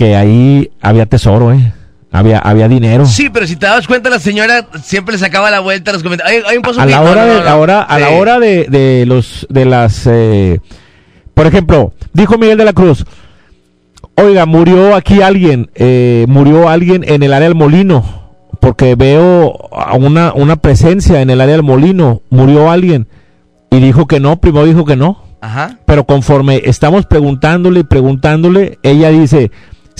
que 0.00 0.16
ahí 0.16 0.70
había 0.80 1.04
tesoro, 1.04 1.52
¿eh? 1.52 1.74
Había, 2.10 2.38
había 2.38 2.68
dinero. 2.68 3.04
Sí, 3.04 3.28
pero 3.28 3.46
si 3.46 3.56
te 3.56 3.66
das 3.66 3.86
cuenta, 3.86 4.08
la 4.08 4.18
señora 4.18 4.66
siempre 4.82 5.12
le 5.12 5.18
sacaba 5.18 5.50
la 5.50 5.60
vuelta 5.60 5.90
a 5.90 5.92
los 5.92 6.02
comentarios. 6.02 6.42
Hay, 6.42 6.52
hay 6.52 6.56
un 6.56 6.62
pozo 6.62 6.80
a 6.80 6.86
la 6.86 7.02
hora 7.02 7.26
de 7.26 7.46
ahora 7.46 7.82
a 7.82 7.98
la 7.98 8.08
hora 8.12 8.40
de, 8.40 8.64
de 8.70 9.04
los 9.04 9.46
de 9.50 9.66
las 9.66 10.06
eh, 10.06 10.60
por 11.34 11.46
ejemplo 11.46 11.92
dijo 12.14 12.38
Miguel 12.38 12.56
de 12.56 12.64
la 12.64 12.72
Cruz 12.72 13.04
oiga 14.16 14.46
murió 14.46 14.94
aquí 14.94 15.20
alguien 15.20 15.70
eh, 15.74 16.24
murió 16.28 16.70
alguien 16.70 17.04
en 17.06 17.22
el 17.22 17.34
área 17.34 17.48
del 17.48 17.54
molino 17.54 18.02
porque 18.58 18.94
veo 18.94 19.68
a 19.70 19.96
una 19.96 20.32
una 20.32 20.56
presencia 20.56 21.20
en 21.20 21.28
el 21.28 21.42
área 21.42 21.56
del 21.56 21.62
molino 21.62 22.22
murió 22.30 22.70
alguien 22.70 23.06
y 23.70 23.80
dijo 23.80 24.06
que 24.06 24.18
no 24.18 24.40
primero 24.40 24.64
dijo 24.64 24.86
que 24.86 24.96
no 24.96 25.22
Ajá. 25.42 25.78
pero 25.86 26.04
conforme 26.04 26.62
estamos 26.64 27.06
preguntándole 27.06 27.80
y 27.80 27.84
preguntándole, 27.84 28.78
ella 28.82 29.08
dice, 29.10 29.50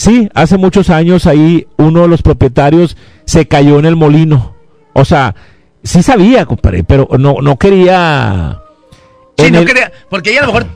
sí, 0.00 0.28
hace 0.34 0.56
muchos 0.56 0.88
años 0.88 1.26
ahí 1.26 1.66
uno 1.76 2.02
de 2.02 2.08
los 2.08 2.22
propietarios 2.22 2.96
se 3.26 3.46
cayó 3.46 3.78
en 3.78 3.84
el 3.84 3.96
molino. 3.96 4.54
O 4.94 5.04
sea, 5.04 5.34
sí 5.82 6.02
sabía, 6.02 6.46
compadre, 6.46 6.84
pero 6.84 7.06
no, 7.18 7.36
no 7.42 7.58
quería... 7.58 8.60
Sí, 9.36 9.50
no 9.50 9.58
el- 9.60 9.66
quería, 9.66 9.92
porque 10.08 10.30
ella 10.30 10.40
a 10.42 10.46
lo 10.46 10.52
mejor 10.52 10.66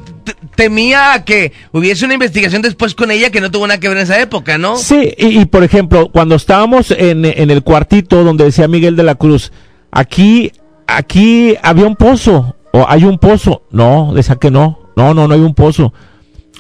temía 0.57 1.23
que 1.25 1.53
hubiese 1.73 2.05
una 2.05 2.15
investigación 2.15 2.63
después 2.63 2.95
con 2.95 3.11
ella 3.11 3.31
que 3.31 3.41
no 3.41 3.51
tuvo 3.51 3.67
nada 3.67 3.81
que 3.81 3.89
ver 3.89 3.97
en 3.99 4.05
esa 4.05 4.21
época, 4.21 4.57
¿no? 4.59 4.77
Sí, 4.77 5.13
y, 5.19 5.41
y, 5.41 5.45
por 5.47 5.65
ejemplo, 5.65 6.11
cuando 6.11 6.35
estábamos 6.35 6.91
en, 6.91 7.25
en 7.25 7.51
el 7.51 7.63
cuartito 7.63 8.25
donde 8.25 8.45
decía 8.45 8.69
Miguel 8.69 8.97
de 8.97 9.03
la 9.03 9.17
Cruz, 9.17 9.53
aquí, 9.91 10.53
aquí 10.87 11.57
había 11.63 11.87
un 11.87 11.97
pozo, 11.97 12.57
o 12.73 12.87
hay 12.89 13.05
un 13.05 13.19
pozo. 13.19 13.63
No, 13.71 14.13
decía 14.15 14.37
que 14.37 14.51
no, 14.51 14.79
no, 14.97 15.13
no, 15.15 15.29
no 15.29 15.35
hay 15.35 15.41
un 15.41 15.55
pozo. 15.55 15.93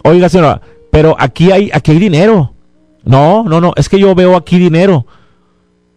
Oiga, 0.02 0.28
señora, 0.28 0.60
pero 0.90 1.16
aquí 1.18 1.50
hay, 1.50 1.70
aquí 1.72 1.92
hay 1.92 1.98
dinero. 1.98 2.53
No, 3.04 3.44
no, 3.44 3.60
no, 3.60 3.72
es 3.76 3.88
que 3.88 3.98
yo 3.98 4.14
veo 4.14 4.36
aquí 4.36 4.58
dinero. 4.58 5.06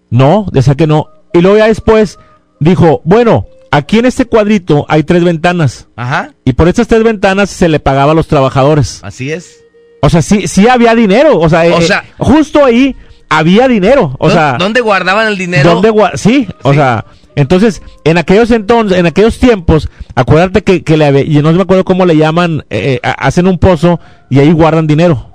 No, 0.09 0.45
decía 0.51 0.75
que 0.75 0.87
no. 0.87 1.07
Y 1.33 1.41
luego 1.41 1.57
ya 1.57 1.67
después 1.67 2.17
dijo, 2.59 3.01
bueno, 3.03 3.45
aquí 3.71 3.99
en 3.99 4.05
este 4.05 4.25
cuadrito 4.25 4.85
hay 4.89 5.03
tres 5.03 5.23
ventanas. 5.23 5.87
Ajá. 5.95 6.31
Y 6.45 6.53
por 6.53 6.67
estas 6.67 6.87
tres 6.87 7.03
ventanas 7.03 7.49
se 7.49 7.69
le 7.69 7.79
pagaba 7.79 8.11
a 8.13 8.15
los 8.15 8.27
trabajadores. 8.27 8.99
Así 9.03 9.31
es. 9.31 9.63
O 10.01 10.09
sea, 10.09 10.21
sí, 10.21 10.47
sí 10.47 10.67
había 10.67 10.95
dinero. 10.95 11.39
O 11.39 11.49
sea, 11.49 11.61
O 11.61 11.79
eh, 11.79 11.81
sea- 11.81 12.03
justo 12.17 12.63
ahí 12.63 12.95
había 13.29 13.67
dinero. 13.67 14.15
O 14.19 14.27
¿Dó- 14.29 14.33
sea, 14.33 14.55
¿Dónde 14.57 14.81
guardaban 14.81 15.27
el 15.27 15.37
dinero? 15.37 15.69
¿dónde 15.73 15.91
gua- 15.91 16.15
sí, 16.15 16.47
o 16.63 16.73
sea, 16.73 17.05
entonces, 17.35 17.81
en 18.05 18.17
aquellos 18.17 18.51
entonces, 18.51 18.97
en 18.97 19.05
aquellos 19.05 19.37
tiempos, 19.37 19.89
acuérdate 20.15 20.63
que, 20.63 20.83
que 20.83 20.95
le 20.97 21.21
y 21.21 21.41
no 21.41 21.51
me 21.51 21.61
acuerdo 21.61 21.83
cómo 21.83 22.05
le 22.05 22.15
llaman, 22.15 22.65
eh, 22.69 22.93
eh, 22.93 22.99
ha- 23.03 23.11
hacen 23.27 23.47
un 23.47 23.59
pozo 23.59 23.99
y 24.29 24.39
ahí 24.39 24.51
guardan 24.53 24.87
dinero. 24.87 25.29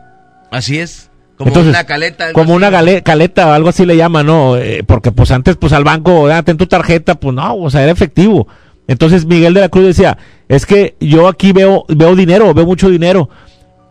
Así 0.51 0.79
es. 0.79 1.11
Como 1.43 1.49
Entonces, 1.49 1.71
una 1.71 1.85
caleta. 1.85 2.25
algo 2.27 2.35
Como 2.39 2.53
así. 2.53 2.57
una 2.57 2.71
gale- 2.71 3.03
caleta 3.03 3.49
o 3.49 3.53
algo 3.53 3.69
así 3.69 3.85
le 3.87 3.97
llaman, 3.97 4.27
¿no? 4.27 4.57
Eh, 4.57 4.83
porque 4.87 5.13
pues 5.13 5.31
antes, 5.31 5.57
pues 5.57 5.73
al 5.73 5.85
banco, 5.85 6.27
ah, 6.29 6.43
ten 6.43 6.57
tu 6.57 6.67
tarjeta, 6.67 7.15
pues 7.17 7.35
no, 7.35 7.57
o 7.57 7.71
sea, 7.71 7.83
era 7.83 7.93
efectivo. 7.93 8.47
Entonces 8.89 9.25
Miguel 9.27 9.55
de 9.55 9.61
la 9.61 9.69
Cruz 9.69 9.85
decía, 9.87 10.19
es 10.49 10.67
que 10.67 10.97
yo 11.01 11.29
aquí 11.29 11.53
veo, 11.53 11.85
veo 11.89 12.15
dinero, 12.17 12.53
veo 12.55 12.67
mucho 12.67 12.91
dinero. 12.91 13.29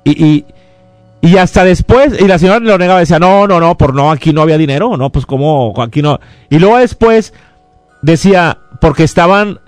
Y, 0.03 0.23
y, 0.25 0.45
y 1.21 1.37
hasta 1.37 1.63
después, 1.63 2.19
y 2.19 2.27
la 2.27 2.39
señora 2.39 2.59
lo 2.59 2.77
negaba, 2.77 2.99
decía, 2.99 3.19
no, 3.19 3.47
no, 3.47 3.59
no, 3.59 3.77
por 3.77 3.93
no, 3.93 4.11
aquí 4.11 4.33
no 4.33 4.41
había 4.41 4.57
dinero, 4.57 4.97
no, 4.97 5.11
pues 5.11 5.25
como, 5.25 5.73
aquí 5.81 6.01
no. 6.01 6.19
Y 6.49 6.59
luego 6.59 6.77
después 6.77 7.33
decía, 8.01 8.57
porque 8.81 9.03
estaban 9.03 9.59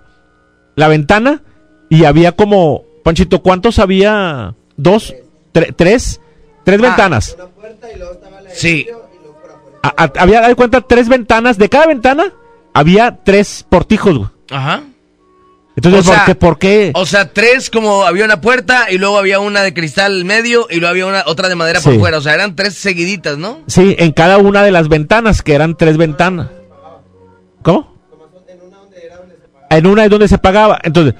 la 0.76 0.88
ventana 0.88 1.42
y 1.90 2.06
había 2.06 2.32
como, 2.34 2.84
Panchito, 3.04 3.42
¿cuántos 3.42 3.80
había? 3.80 4.56
Dos, 4.76 5.14
tre- 5.54 5.74
tres, 5.76 6.20
tres 6.64 6.80
Ah. 6.80 6.82
ventanas. 6.82 7.38
Sí. 8.54 8.88
A- 9.82 10.04
a- 10.04 10.12
había, 10.20 10.48
de 10.48 10.56
cuenta, 10.56 10.82
tres 10.82 11.10
ventanas. 11.10 11.58
De 11.58 11.70
cada 11.70 11.88
ventana 11.88 12.34
había 12.74 13.20
tres 13.24 13.66
portijos, 13.68 14.18
güey. 14.18 14.30
Ajá. 14.52 14.84
Entonces, 15.76 16.02
O 16.02 16.04
sea, 16.04 16.18
¿por, 16.18 16.26
qué, 16.26 16.36
¿por 16.36 16.60
qué? 16.60 16.92
O 16.94 17.06
sea, 17.08 17.34
tres 17.34 17.72
como 17.72 18.04
había 18.04 18.26
una 18.26 18.40
puerta 18.42 18.92
y 18.92 19.00
luego 19.00 19.18
había 19.18 19.40
una 19.40 19.62
de 19.64 19.74
cristal 19.74 20.24
medio 20.24 20.68
y 20.70 20.76
luego 20.76 20.90
había 20.92 21.06
una 21.08 21.24
otra 21.26 21.50
de 21.50 21.56
madera 21.56 21.82
por 21.82 21.98
fuera. 21.98 22.20
O 22.20 22.22
sea, 22.22 22.36
eran 22.36 22.56
tres 22.56 22.76
seguiditas, 22.76 23.40
¿no? 23.40 23.60
Sí, 23.68 23.96
en 23.98 24.12
cada 24.12 24.38
una 24.38 24.62
de 24.62 24.72
las 24.72 24.88
ventanas, 24.88 25.42
que 25.42 25.56
eran 25.56 25.76
tres 25.76 25.98
ventanas. 25.98 26.50
¿Cómo? 27.64 27.92
En 29.72 29.88
una 29.88 30.04
es 30.06 30.12
donde 30.12 30.28
se 30.28 30.38
pagaba. 30.38 30.80
Entonces, 30.84 31.16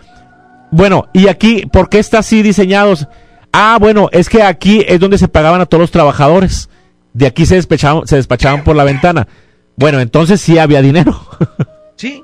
bueno, 0.70 1.08
y 1.14 1.28
aquí, 1.28 1.66
¿por 1.66 1.90
qué 1.90 1.98
está 1.98 2.20
así 2.20 2.44
diseñados? 2.44 3.08
Ah, 3.54 3.78
bueno, 3.80 4.10
es 4.12 4.30
que 4.30 4.42
aquí 4.42 4.84
es 4.88 5.00
donde 5.00 5.20
se 5.20 5.28
pagaban 5.28 5.62
a 5.62 5.68
todos 5.68 5.82
los 5.82 5.92
trabajadores. 5.92 6.70
De 7.14 7.28
aquí 7.28 7.46
se 7.46 7.56
despachaban, 7.56 8.08
se 8.08 8.16
despachaban 8.16 8.64
por 8.64 8.76
la 8.76 8.84
ventana. 8.84 9.28
Bueno, 9.76 10.00
entonces 10.00 10.42
sí 10.42 10.58
había 10.58 10.82
dinero. 10.82 11.26
Sí. 11.96 12.24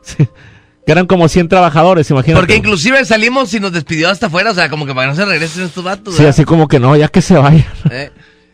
Sí. 0.00 0.26
Que 0.86 0.92
eran 0.92 1.06
como 1.06 1.28
100 1.28 1.48
trabajadores, 1.48 2.10
imagínate. 2.10 2.40
Porque 2.40 2.56
inclusive 2.56 3.04
salimos 3.04 3.52
y 3.52 3.60
nos 3.60 3.72
despidió 3.72 4.08
hasta 4.08 4.26
afuera. 4.26 4.50
O 4.52 4.54
sea, 4.54 4.70
como 4.70 4.86
que 4.86 4.94
para 4.94 5.06
que 5.06 5.10
no 5.10 5.16
se 5.16 5.26
regresen 5.26 5.64
estos 5.64 5.84
vatos. 5.84 6.14
Sí, 6.14 6.20
¿verdad? 6.22 6.30
así 6.30 6.44
como 6.44 6.66
que 6.66 6.80
no, 6.80 6.96
ya 6.96 7.08
que 7.08 7.20
se 7.20 7.34
vayan. 7.36 7.66
Eh, 7.90 8.10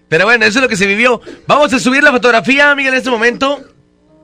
Pero 0.08 0.24
bueno, 0.24 0.44
eso 0.44 0.58
es 0.58 0.62
lo 0.62 0.68
que 0.68 0.76
se 0.76 0.86
vivió. 0.88 1.20
Vamos 1.46 1.72
a 1.72 1.78
subir 1.78 2.02
la 2.02 2.10
fotografía, 2.10 2.74
Miguel, 2.74 2.94
en 2.94 2.98
este 2.98 3.10
momento. 3.10 3.60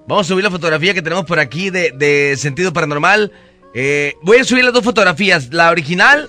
Vamos 0.09 0.27
a 0.27 0.29
subir 0.29 0.43
la 0.43 0.51
fotografía 0.51 0.93
que 0.93 1.03
tenemos 1.03 1.25
por 1.25 1.39
aquí 1.39 1.71
de, 1.71 1.93
de 1.93 2.37
sentido 2.37 2.73
paranormal. 2.73 3.31
Eh, 3.75 4.15
voy 4.23 4.39
a 4.39 4.45
subir 4.45 4.65
las 4.65 4.75
dos 4.75 4.85
fotografías, 4.85 5.53
la 5.53 5.71
original 5.71 6.29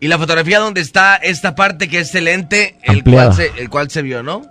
y 0.00 0.08
la 0.08 0.18
fotografía 0.18 0.58
donde 0.58 0.80
está 0.80 1.16
esta 1.16 1.54
parte 1.54 1.88
que 1.88 2.00
es 2.00 2.14
el 2.14 2.28
ente, 2.28 2.76
el 2.82 2.98
Ampliada. 2.98 3.30
cual, 3.34 3.36
se, 3.36 3.60
el 3.62 3.70
cual 3.70 3.90
se 3.90 4.02
vio, 4.02 4.22
¿no? 4.22 4.42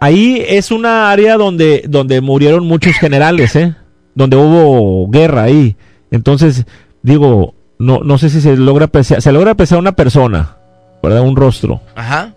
Ahí 0.00 0.44
es 0.46 0.70
una 0.70 1.10
área 1.10 1.36
donde, 1.36 1.84
donde 1.88 2.20
murieron 2.20 2.66
muchos 2.66 2.96
generales, 2.96 3.56
¿eh? 3.56 3.74
Donde 4.14 4.36
hubo 4.36 5.08
guerra 5.10 5.44
ahí. 5.44 5.76
Entonces, 6.10 6.64
digo, 7.02 7.54
no, 7.78 8.00
no 8.04 8.16
sé 8.18 8.30
si 8.30 8.40
se 8.40 8.56
logra 8.56 8.86
apreciar, 8.86 9.20
se 9.20 9.32
logra 9.32 9.52
apreciar 9.52 9.80
una 9.80 9.92
persona, 9.92 10.56
¿verdad? 11.02 11.22
Un 11.22 11.34
rostro. 11.36 11.80
Ajá. 11.96 12.32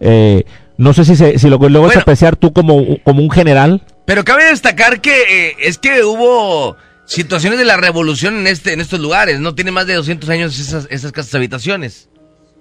Eh, 0.00 0.44
no 0.76 0.92
sé 0.92 1.04
si, 1.04 1.14
se, 1.14 1.38
si 1.38 1.48
lo 1.48 1.56
logras 1.58 1.80
Bueno. 1.94 2.00
apreciar 2.00 2.34
tú 2.34 2.52
como, 2.52 2.82
como 3.04 3.22
un 3.22 3.30
general. 3.30 3.80
Pero 4.06 4.24
cabe 4.24 4.46
destacar 4.46 5.00
que 5.00 5.12
eh, 5.50 5.56
es 5.60 5.78
que 5.78 6.02
hubo 6.04 6.76
situaciones 7.06 7.58
de 7.58 7.64
la 7.64 7.76
revolución 7.76 8.36
en 8.38 8.46
este 8.46 8.72
en 8.72 8.80
estos 8.80 9.00
lugares. 9.00 9.40
No 9.40 9.54
tiene 9.54 9.70
más 9.70 9.86
de 9.86 9.94
200 9.94 10.28
años 10.30 10.58
esas, 10.58 10.86
esas 10.90 11.12
casas 11.12 11.34
habitaciones. 11.34 12.08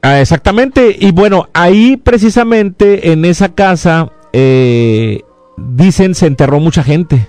Ah, 0.01 0.19
exactamente. 0.19 0.95
Y 0.99 1.11
bueno, 1.11 1.49
ahí 1.53 1.95
precisamente 1.97 3.11
en 3.11 3.23
esa 3.25 3.53
casa, 3.55 4.11
eh, 4.33 5.21
dicen 5.57 6.13
se 6.15 6.25
enterró 6.27 6.59
mucha 6.59 6.83
gente. 6.83 7.27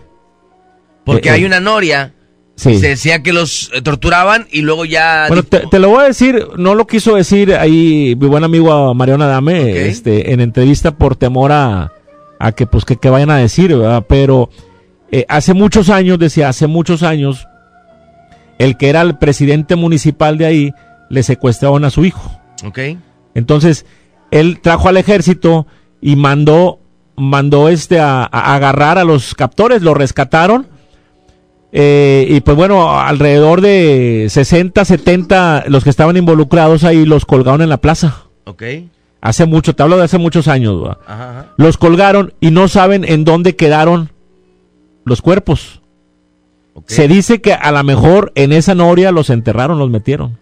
Porque 1.05 1.29
Eh, 1.29 1.33
hay 1.33 1.43
eh, 1.45 1.47
una 1.47 1.61
noria. 1.61 2.15
sí. 2.57 2.79
Se 2.79 2.89
decía 2.89 3.23
que 3.23 3.33
los 3.33 3.71
eh, 3.75 3.83
torturaban 3.83 4.49
y 4.51 4.63
luego 4.63 4.85
ya... 4.85 5.27
Bueno, 5.29 5.43
te, 5.45 5.61
te 5.71 5.79
lo 5.79 5.91
voy 5.91 6.01
a 6.03 6.07
decir, 6.09 6.49
no 6.57 6.75
lo 6.75 6.87
quiso 6.87 7.15
decir 7.15 7.55
ahí 7.55 8.17
mi 8.19 8.27
buen 8.27 8.43
amigo 8.43 8.93
Mariano 8.95 9.25
Adame, 9.25 9.87
este, 9.87 10.33
en 10.33 10.41
entrevista 10.41 10.97
por 10.97 11.15
temor 11.15 11.53
a, 11.53 11.93
a 12.41 12.53
que 12.53 12.67
pues 12.67 12.85
que, 12.85 12.97
que 12.97 13.11
vayan 13.11 13.31
a 13.31 13.37
decir, 13.37 13.77
¿verdad? 13.77 14.05
Pero 14.09 14.51
eh, 15.11 15.25
hace 15.29 15.55
muchos 15.55 15.91
años, 15.91 16.19
decía, 16.19 16.49
hace 16.49 16.67
muchos 16.67 17.03
años, 17.03 17.47
el 18.59 18.77
que 18.77 18.89
era 18.89 19.03
el 19.03 19.17
presidente 19.19 19.77
municipal 19.77 20.39
de 20.39 20.47
ahí, 20.47 20.73
le 21.11 21.23
secuestraron 21.23 21.85
a 21.85 21.91
su 21.91 22.05
hijo. 22.05 22.41
Ok. 22.65 22.79
Entonces, 23.35 23.85
él 24.31 24.61
trajo 24.61 24.89
al 24.89 24.97
ejército 24.97 25.67
y 26.01 26.17
mandó, 26.17 26.81
mandó 27.17 27.69
este 27.69 28.01
a, 28.01 28.23
a 28.25 28.55
agarrar 28.55 28.99
a 28.99 29.05
los 29.05 29.35
captores, 29.35 29.83
lo 29.83 29.95
rescataron. 29.95 30.67
eh, 31.73 32.27
y 32.31 32.41
pues 32.41 32.57
bueno, 32.57 32.99
alrededor 32.99 33.61
de 33.61 34.27
60, 34.31 34.85
70, 34.85 35.65
los 35.69 35.83
que 35.85 35.91
estaban 35.91 36.17
involucrados 36.17 36.85
ahí 36.85 37.05
los 37.05 37.25
colgaron 37.27 37.63
en 37.63 37.69
la 37.69 37.79
plaza. 37.79 38.23
Ok. 38.45 38.63
Hace 39.21 39.47
mucho, 39.47 39.75
te 39.75 39.83
hablo 39.83 39.97
de 39.97 40.05
hace 40.05 40.19
muchos 40.19 40.49
años. 40.49 40.97
Ajá, 41.07 41.31
ajá. 41.31 41.47
Los 41.57 41.77
colgaron 41.79 42.35
y 42.41 42.51
no 42.51 42.69
saben 42.69 43.05
en 43.05 43.25
dónde 43.25 43.57
quedaron 43.57 44.11
los 45.05 45.23
cuerpos. 45.23 45.81
Se 46.87 47.07
dice 47.07 47.41
que 47.41 47.53
a 47.55 47.71
lo 47.71 47.83
mejor 47.85 48.33
en 48.35 48.53
esa 48.53 48.75
noria 48.75 49.13
los 49.13 49.31
enterraron, 49.31 49.79
los 49.79 49.91
metieron. 49.91 50.39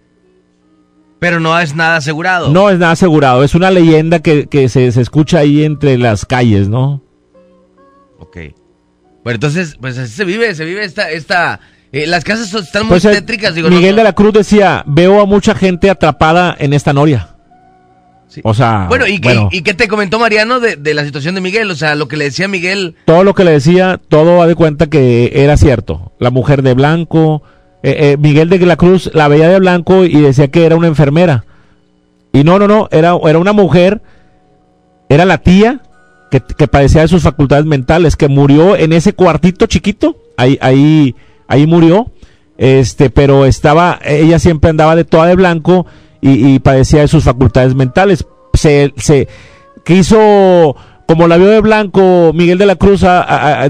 Pero 1.18 1.38
no 1.40 1.58
es 1.60 1.74
nada 1.76 1.96
asegurado. 1.96 2.50
No 2.50 2.70
es 2.70 2.78
nada 2.78 2.92
asegurado, 2.92 3.44
es 3.44 3.54
una 3.54 3.70
leyenda 3.70 4.20
que, 4.20 4.46
que 4.46 4.68
se, 4.68 4.90
se 4.92 5.00
escucha 5.02 5.38
ahí 5.38 5.62
entre 5.62 5.98
las 5.98 6.24
calles, 6.24 6.68
¿no? 6.68 7.02
Ok. 8.18 8.36
Bueno, 9.22 9.34
entonces, 9.36 9.76
pues 9.80 9.98
así 9.98 10.12
se 10.12 10.24
vive, 10.24 10.54
se 10.54 10.64
vive 10.64 10.84
esta, 10.84 11.10
esta, 11.10 11.60
eh, 11.92 12.06
las 12.08 12.24
casas 12.24 12.52
están 12.54 12.84
muy 12.86 12.90
Pues, 12.90 13.04
eh, 13.04 13.10
tétricas, 13.10 13.54
digo, 13.54 13.68
no- 13.70 13.76
Miguel 13.76 13.94
de 13.94 14.02
la 14.02 14.14
Cruz 14.14 14.32
decía, 14.32 14.82
veo 14.86 15.20
a 15.20 15.26
mucha 15.26 15.54
gente 15.54 15.90
atrapada 15.90 16.56
en 16.58 16.72
esta 16.72 16.92
noria. 16.92 17.31
O 18.44 18.54
sea, 18.54 18.86
Bueno, 18.88 19.06
¿y, 19.06 19.18
qué- 19.20 19.28
bueno, 19.28 19.48
¿y 19.52 19.62
qué 19.62 19.74
te 19.74 19.88
comentó 19.88 20.18
Mariano 20.18 20.60
de, 20.60 20.76
de 20.76 20.94
la 20.94 21.04
situación 21.04 21.34
de 21.34 21.40
Miguel? 21.40 21.70
O 21.70 21.74
sea, 21.74 21.94
lo 21.94 22.08
que 22.08 22.16
le 22.16 22.24
decía 22.24 22.48
Miguel, 22.48 22.94
todo 23.04 23.24
lo 23.24 23.34
que 23.34 23.44
le 23.44 23.52
decía, 23.52 24.00
todo 24.08 24.36
va 24.38 24.46
de 24.46 24.54
cuenta 24.54 24.88
que 24.88 25.30
era 25.34 25.56
cierto. 25.56 26.12
La 26.18 26.30
mujer 26.30 26.62
de 26.62 26.74
blanco, 26.74 27.42
eh, 27.82 28.12
eh, 28.12 28.16
Miguel 28.18 28.48
de 28.48 28.58
la 28.60 28.76
Cruz 28.76 29.10
la 29.12 29.28
veía 29.28 29.48
de 29.48 29.58
blanco 29.58 30.04
y 30.04 30.20
decía 30.20 30.48
que 30.48 30.64
era 30.64 30.76
una 30.76 30.86
enfermera. 30.88 31.44
Y 32.32 32.44
no, 32.44 32.58
no, 32.58 32.66
no, 32.68 32.88
era, 32.90 33.14
era 33.26 33.38
una 33.38 33.52
mujer, 33.52 34.00
era 35.08 35.24
la 35.24 35.38
tía 35.38 35.80
que, 36.30 36.40
que 36.40 36.66
padecía 36.68 37.02
de 37.02 37.08
sus 37.08 37.22
facultades 37.22 37.66
mentales, 37.66 38.16
que 38.16 38.28
murió 38.28 38.76
en 38.76 38.92
ese 38.94 39.12
cuartito 39.12 39.66
chiquito, 39.66 40.16
ahí, 40.38 40.56
ahí, 40.62 41.14
ahí 41.46 41.66
murió, 41.66 42.10
este, 42.56 43.10
pero 43.10 43.44
estaba, 43.44 43.98
ella 44.04 44.38
siempre 44.38 44.70
andaba 44.70 44.96
de 44.96 45.04
toda 45.04 45.26
de 45.26 45.34
blanco 45.34 45.84
y, 46.22 46.54
y 46.54 46.58
padecía 46.60 47.00
de 47.00 47.08
sus 47.08 47.24
facultades 47.24 47.74
mentales. 47.74 48.26
Se, 48.54 48.94
se 48.96 49.28
quiso, 49.84 50.74
como 51.06 51.28
la 51.28 51.36
vio 51.36 51.48
de 51.48 51.60
blanco, 51.60 52.32
Miguel 52.34 52.56
de 52.56 52.66
la 52.66 52.76
Cruz 52.76 53.04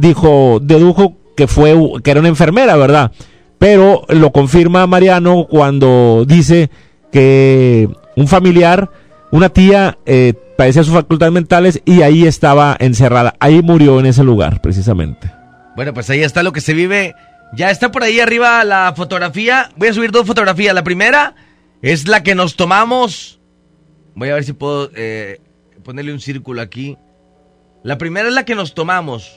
dijo, 0.00 0.60
dedujo 0.62 1.16
que 1.36 1.46
fue, 1.48 1.74
que 2.04 2.10
era 2.10 2.20
una 2.20 2.28
enfermera, 2.28 2.76
¿verdad? 2.76 3.10
Pero 3.58 4.04
lo 4.08 4.32
confirma 4.32 4.86
Mariano 4.86 5.46
cuando 5.48 6.24
dice 6.26 6.70
que 7.10 7.88
un 8.16 8.28
familiar, 8.28 8.90
una 9.30 9.48
tía, 9.48 9.98
eh, 10.04 10.34
padecía 10.56 10.84
sus 10.84 10.94
facultades 10.94 11.32
mentales 11.32 11.80
y 11.84 12.02
ahí 12.02 12.26
estaba 12.26 12.76
encerrada. 12.78 13.34
Ahí 13.40 13.62
murió 13.62 14.00
en 14.00 14.06
ese 14.06 14.24
lugar, 14.24 14.60
precisamente. 14.60 15.32
bueno, 15.76 15.94
pues 15.94 16.10
ahí 16.10 16.22
está 16.22 16.42
lo 16.42 16.52
que 16.52 16.60
se 16.60 16.74
vive. 16.74 17.14
Ya 17.54 17.70
está 17.70 17.90
por 17.90 18.02
ahí 18.02 18.18
arriba 18.18 18.64
la 18.64 18.92
fotografía. 18.96 19.70
Voy 19.76 19.88
a 19.88 19.94
subir 19.94 20.10
dos 20.10 20.26
fotografías. 20.26 20.74
La 20.74 20.84
primera 20.84 21.34
es 21.82 22.08
la 22.08 22.22
que 22.22 22.34
nos 22.34 22.56
tomamos. 22.56 23.40
Voy 24.14 24.30
a 24.30 24.34
ver 24.34 24.44
si 24.44 24.52
puedo 24.52 24.90
eh, 24.94 25.40
ponerle 25.84 26.12
un 26.12 26.20
círculo 26.20 26.62
aquí. 26.62 26.96
La 27.82 27.98
primera 27.98 28.28
es 28.28 28.34
la 28.34 28.44
que 28.44 28.54
nos 28.54 28.74
tomamos. 28.74 29.36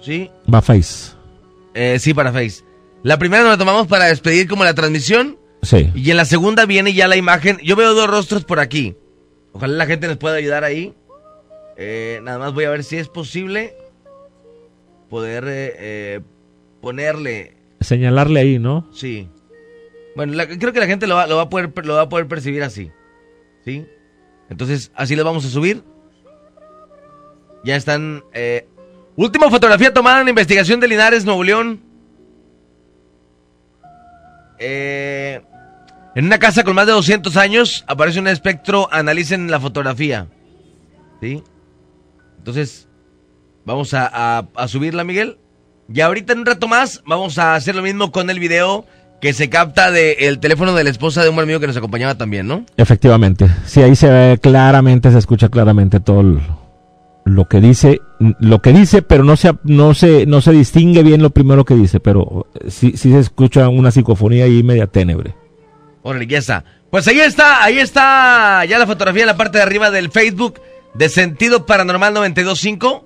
¿Sí? 0.00 0.30
Va 0.52 0.62
Face. 0.62 1.12
Eh, 1.74 1.98
sí, 1.98 2.14
para 2.14 2.32
Face. 2.32 2.62
La 3.02 3.18
primera 3.18 3.42
nos 3.42 3.52
la 3.52 3.58
tomamos 3.58 3.86
para 3.86 4.06
despedir 4.06 4.48
como 4.48 4.64
la 4.64 4.74
transmisión. 4.74 5.38
Sí. 5.62 5.90
Y 5.94 6.10
en 6.10 6.16
la 6.16 6.24
segunda 6.24 6.64
viene 6.64 6.94
ya 6.94 7.08
la 7.08 7.16
imagen. 7.16 7.58
Yo 7.62 7.76
veo 7.76 7.94
dos 7.94 8.08
rostros 8.08 8.44
por 8.44 8.60
aquí. 8.60 8.96
Ojalá 9.52 9.74
la 9.74 9.86
gente 9.86 10.06
nos 10.06 10.16
pueda 10.16 10.36
ayudar 10.36 10.64
ahí. 10.64 10.94
Eh, 11.76 12.20
nada 12.22 12.38
más 12.38 12.54
voy 12.54 12.64
a 12.64 12.70
ver 12.70 12.84
si 12.84 12.96
es 12.96 13.08
posible 13.08 13.74
poder 15.08 15.44
eh, 15.46 15.74
eh, 15.78 16.20
ponerle. 16.80 17.56
Señalarle 17.80 18.40
ahí, 18.40 18.58
¿no? 18.58 18.88
Sí. 18.92 19.28
Bueno, 20.16 20.32
creo 20.58 20.72
que 20.72 20.80
la 20.80 20.86
gente 20.86 21.06
lo 21.06 21.14
va, 21.14 21.24
a 21.24 21.48
poder 21.48 21.70
lo 21.84 21.94
va 21.94 22.00
a 22.02 22.08
poder 22.08 22.26
percibir 22.26 22.62
así. 22.62 22.90
¿Sí? 23.64 23.86
Entonces, 24.48 24.90
así 24.94 25.14
lo 25.14 25.24
vamos 25.24 25.44
a 25.44 25.48
subir. 25.50 25.84
Ya 27.64 27.76
están. 27.76 28.24
eh, 28.32 28.66
última 29.16 29.50
fotografía 29.50 29.92
tomada 29.92 30.22
en 30.22 30.28
investigación 30.28 30.80
de 30.80 30.88
Linares, 30.88 31.24
Nuevo 31.24 31.44
León. 31.44 31.82
Eh, 34.58 35.40
en 36.14 36.24
una 36.24 36.38
casa 36.38 36.64
con 36.64 36.74
más 36.74 36.86
de 36.86 36.92
200 36.92 37.36
años 37.36 37.84
aparece 37.86 38.18
un 38.20 38.28
espectro. 38.28 38.88
Analicen 38.90 39.50
la 39.50 39.60
fotografía. 39.60 40.28
¿Sí? 41.20 41.42
Entonces, 42.38 42.88
vamos 43.64 43.92
a- 43.92 44.38
a 44.54 44.68
subirla, 44.68 45.04
Miguel. 45.04 45.38
Y 45.92 46.00
ahorita 46.00 46.32
en 46.32 46.40
un 46.40 46.46
rato 46.46 46.68
más 46.68 47.02
vamos 47.06 47.38
a 47.38 47.54
hacer 47.54 47.74
lo 47.74 47.82
mismo 47.82 48.10
con 48.12 48.30
el 48.30 48.38
video 48.38 48.86
que 49.20 49.32
se 49.32 49.48
capta 49.48 49.90
del 49.90 50.38
teléfono 50.38 50.74
de 50.74 50.84
la 50.84 50.90
esposa 50.90 51.22
de 51.22 51.30
un 51.30 51.36
buen 51.36 51.44
amigo 51.44 51.60
que 51.60 51.66
nos 51.66 51.76
acompañaba 51.76 52.16
también, 52.16 52.46
¿no? 52.46 52.64
Efectivamente. 52.76 53.48
Sí, 53.64 53.82
ahí 53.82 53.96
se 53.96 54.10
ve 54.10 54.38
claramente, 54.40 55.10
se 55.10 55.18
escucha 55.18 55.48
claramente 55.48 56.00
todo 56.00 56.22
lo, 57.24 57.48
que 57.48 57.60
dice, 57.60 58.00
lo 58.40 58.60
que 58.60 58.72
dice, 58.72 59.02
pero 59.02 59.24
no 59.24 59.36
se, 59.36 59.52
no 59.64 59.94
se, 59.94 60.26
no 60.26 60.40
se 60.40 60.52
distingue 60.52 61.02
bien 61.02 61.22
lo 61.22 61.30
primero 61.30 61.64
que 61.64 61.74
dice, 61.74 61.98
pero 61.98 62.46
eh, 62.54 62.70
sí, 62.70 62.92
sí 62.96 63.10
se 63.10 63.20
escucha 63.20 63.68
una 63.68 63.90
psicofonía 63.90 64.44
ahí 64.44 64.62
media 64.62 64.86
ténebre. 64.86 65.34
Órale, 66.02 66.26
ya 66.26 66.38
está. 66.38 66.64
Pues 66.90 67.08
ahí 67.08 67.18
está, 67.18 67.64
ahí 67.64 67.78
está 67.78 68.64
ya 68.64 68.78
la 68.78 68.86
fotografía 68.86 69.22
en 69.22 69.28
la 69.28 69.36
parte 69.36 69.58
de 69.58 69.64
arriba 69.64 69.90
del 69.90 70.10
Facebook 70.10 70.60
de 70.94 71.08
Sentido 71.08 71.66
Paranormal 71.66 72.14
925. 72.14 73.04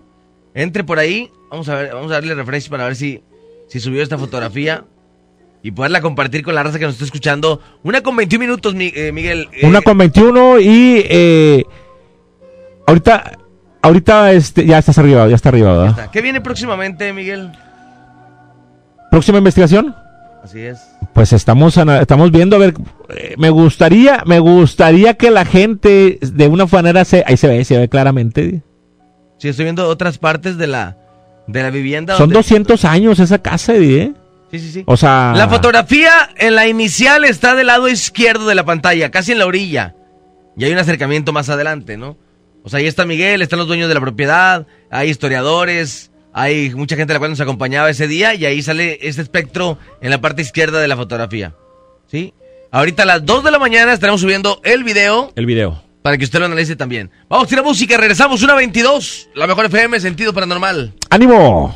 Entre 0.52 0.84
por 0.84 0.98
ahí, 0.98 1.30
vamos 1.50 1.68
a 1.68 1.76
ver, 1.76 1.94
vamos 1.94 2.10
a 2.10 2.14
darle 2.14 2.34
refresh 2.34 2.68
para 2.68 2.84
ver 2.84 2.96
si, 2.96 3.22
si 3.68 3.78
subió 3.80 4.02
esta 4.02 4.18
fotografía 4.18 4.84
y 5.62 5.70
poderla 5.72 6.00
compartir 6.00 6.42
con 6.42 6.54
la 6.54 6.62
raza 6.62 6.78
que 6.78 6.84
nos 6.86 6.94
está 6.94 7.04
escuchando. 7.04 7.60
Una 7.82 8.02
con 8.02 8.16
21 8.16 8.44
minutos, 8.46 8.74
Mi- 8.74 8.92
eh, 8.94 9.12
Miguel. 9.12 9.48
Eh, 9.52 9.66
Una 9.66 9.80
con 9.82 9.98
21 9.98 10.58
y 10.60 11.04
eh, 11.08 11.64
ahorita, 12.86 13.32
ahorita 13.82 14.32
este, 14.32 14.64
ya 14.66 14.78
estás 14.78 14.98
arriba, 14.98 15.28
ya 15.28 15.34
está 15.36 15.50
arriba, 15.50 15.76
¿verdad? 15.76 16.10
¿Qué 16.10 16.22
viene 16.22 16.40
próximamente, 16.40 17.12
Miguel? 17.12 17.50
Próxima 19.10 19.38
investigación. 19.38 19.94
Así 20.42 20.60
es. 20.60 20.78
Pues 21.12 21.32
estamos 21.34 21.76
estamos 21.76 22.30
viendo 22.30 22.56
a 22.56 22.58
ver 22.60 22.72
eh, 23.10 23.34
me 23.36 23.50
gustaría 23.50 24.22
me 24.24 24.38
gustaría 24.38 25.14
que 25.14 25.30
la 25.30 25.44
gente 25.44 26.18
de 26.22 26.48
una 26.48 26.64
manera 26.66 27.04
se 27.04 27.24
ahí 27.26 27.36
se 27.36 27.48
ve 27.48 27.64
se 27.64 27.76
ve 27.76 27.88
claramente 27.88 28.62
Sí, 29.38 29.48
estoy 29.48 29.64
viendo 29.64 29.86
otras 29.88 30.16
partes 30.18 30.56
de 30.56 30.66
la, 30.68 30.96
de 31.46 31.62
la 31.62 31.70
vivienda. 31.70 32.14
son 32.14 32.28
donde- 32.30 32.36
200 32.36 32.84
años 32.86 33.18
esa 33.18 33.38
casa 33.42 33.74
¿eh? 33.74 34.12
Sí, 34.50 34.58
sí, 34.58 34.72
sí. 34.72 34.82
o 34.86 34.96
sea 34.96 35.32
La 35.36 35.48
fotografía 35.48 36.30
en 36.36 36.54
la 36.54 36.66
inicial 36.66 37.24
está 37.24 37.54
del 37.54 37.68
lado 37.68 37.88
izquierdo 37.88 38.46
de 38.46 38.54
la 38.54 38.64
pantalla, 38.64 39.10
casi 39.10 39.32
en 39.32 39.38
la 39.38 39.46
orilla. 39.46 39.94
Y 40.56 40.64
hay 40.64 40.72
un 40.72 40.78
acercamiento 40.78 41.32
más 41.32 41.48
adelante, 41.48 41.96
¿no? 41.96 42.16
O 42.62 42.68
sea, 42.68 42.80
ahí 42.80 42.86
está 42.86 43.06
Miguel, 43.06 43.42
están 43.42 43.58
los 43.58 43.68
dueños 43.68 43.88
de 43.88 43.94
la 43.94 44.00
propiedad, 44.00 44.66
hay 44.90 45.08
historiadores, 45.08 46.10
hay 46.32 46.70
mucha 46.74 46.96
gente 46.96 47.12
a 47.12 47.14
la 47.14 47.18
cual 47.18 47.30
nos 47.30 47.40
acompañaba 47.40 47.88
ese 47.88 48.06
día 48.06 48.34
y 48.34 48.44
ahí 48.44 48.60
sale 48.62 48.98
este 49.02 49.22
espectro 49.22 49.78
en 50.00 50.10
la 50.10 50.20
parte 50.20 50.42
izquierda 50.42 50.80
de 50.80 50.88
la 50.88 50.96
fotografía. 50.96 51.54
¿Sí? 52.06 52.34
Ahorita 52.70 53.04
a 53.04 53.06
las 53.06 53.24
2 53.24 53.44
de 53.44 53.50
la 53.50 53.58
mañana 53.58 53.92
estaremos 53.92 54.20
subiendo 54.20 54.60
el 54.64 54.84
video 54.84 55.32
el 55.34 55.46
video 55.46 55.82
para 56.02 56.16
que 56.18 56.24
usted 56.24 56.38
lo 56.38 56.46
analice 56.46 56.76
también. 56.76 57.10
Vamos 57.28 57.46
a 57.46 57.48
tirar 57.48 57.64
música, 57.64 57.96
regresamos 57.96 58.42
una 58.42 58.54
22, 58.54 59.30
la 59.34 59.46
mejor 59.46 59.66
FM, 59.66 60.00
sentido 60.00 60.32
paranormal. 60.32 60.94
ánimo 61.10 61.74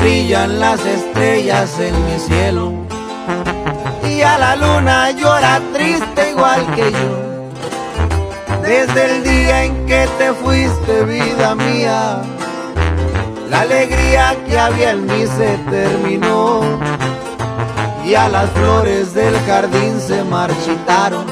brillan 0.00 0.58
las 0.58 0.84
estrellas 0.84 1.78
en 1.78 1.94
mi 2.06 2.18
cielo. 2.18 2.72
Y 4.08 4.22
a 4.22 4.38
la 4.38 4.56
luna 4.56 5.10
llora 5.12 5.60
triste 5.72 6.30
igual 6.30 6.66
que 6.74 6.90
yo. 6.90 7.30
Desde 8.62 9.16
el 9.16 9.24
día 9.24 9.64
en 9.64 9.86
que 9.86 10.08
te 10.18 10.32
fuiste, 10.32 11.04
vida 11.04 11.54
mía, 11.54 12.22
la 13.48 13.60
alegría 13.60 14.36
que 14.46 14.58
había 14.58 14.90
en 14.92 15.06
mí 15.06 15.26
se 15.26 15.58
terminó. 15.70 16.60
Y 18.04 18.14
a 18.14 18.28
las 18.28 18.50
flores 18.50 19.14
del 19.14 19.38
jardín 19.46 20.00
se 20.00 20.24
marchitaron. 20.24 21.26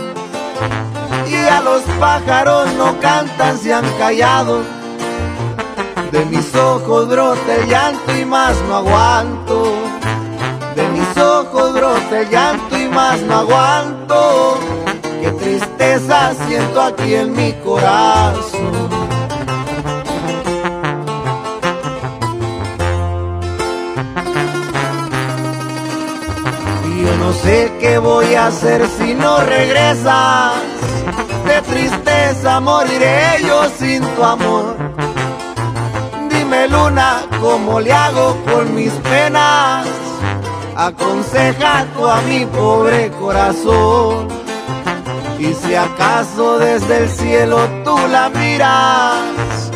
Y 1.29 1.35
a 1.35 1.61
los 1.61 1.83
pájaros 1.99 2.73
no 2.75 2.99
cantan, 3.01 3.59
se 3.59 3.75
han 3.75 3.85
callado. 3.99 4.78
De 6.13 6.25
mis 6.25 6.55
ojos 6.55 7.07
brota 7.07 7.55
el 7.55 7.69
llanto 7.69 8.17
y 8.17 8.25
más 8.25 8.57
no 8.67 8.77
aguanto. 8.77 9.75
De 10.75 10.89
mis 10.89 11.17
ojos 11.19 11.75
brota 11.75 12.21
el 12.21 12.31
llanto 12.31 12.79
y 12.79 12.89
más 12.89 13.21
no 13.21 13.37
aguanto. 13.41 14.59
Qué 15.21 15.31
tristeza 15.33 16.33
siento 16.47 16.81
aquí 16.81 17.15
en 17.15 17.37
mi 17.37 17.53
corazón. 17.63 18.89
Yo 27.03 27.17
no 27.19 27.33
sé 27.35 27.71
qué 27.81 27.99
voy 27.99 28.35
a 28.35 28.47
hacer 28.47 28.89
si 28.99 29.15
no 29.15 29.41
regresas. 29.41 30.55
De 31.45 31.61
tristeza 31.63 32.61
moriré 32.61 33.43
yo 33.47 33.69
sin 33.79 34.03
tu 34.15 34.25
amor 34.25 34.88
Dime 36.49 36.67
luna, 36.69 37.27
¿cómo 37.43 37.79
le 37.79 37.93
hago 37.93 38.35
con 38.47 38.75
mis 38.75 38.91
penas? 38.91 39.87
Aconseja 40.75 41.85
tú 41.95 42.07
a 42.07 42.23
mi 42.23 42.47
pobre 42.47 43.11
corazón. 43.11 44.29
Y 45.39 45.53
si 45.53 45.75
acaso 45.75 46.59
desde 46.59 47.05
el 47.05 47.11
cielo 47.11 47.69
tú 47.85 47.99
la 48.11 48.31
miras, 48.31 49.71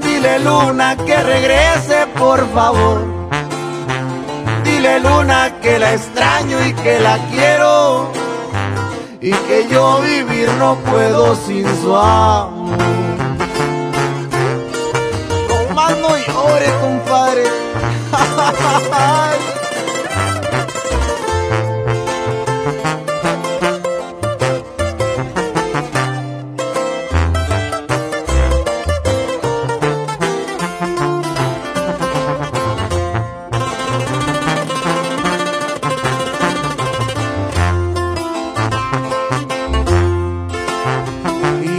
dile 0.00 0.38
luna 0.38 0.96
que 0.96 1.16
regrese 1.16 2.06
por 2.16 2.48
favor. 2.54 3.00
Dile 4.62 5.00
luna 5.00 5.58
que 5.60 5.76
la 5.80 5.92
extraño 5.92 6.64
y 6.64 6.72
que 6.72 7.00
la 7.00 7.18
quiero. 7.32 8.12
Y 9.20 9.32
que 9.32 9.66
yo 9.68 10.00
vivir 10.02 10.48
no 10.60 10.76
puedo 10.84 11.34
sin 11.34 11.66
su 11.82 11.96
amor. 11.96 13.01
compadre. 17.12 17.44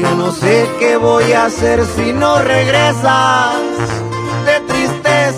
Yo 0.01 0.15
no 0.15 0.31
sé 0.31 0.69
qué 0.79 0.97
voy 0.97 1.31
a 1.33 1.45
hacer 1.45 1.85
si 1.95 2.13
no 2.13 2.39
regresas 2.39 4.02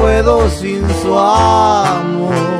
puedo 0.00 0.48
sin 0.48 0.82
su 1.02 1.18
amor. 1.18 2.59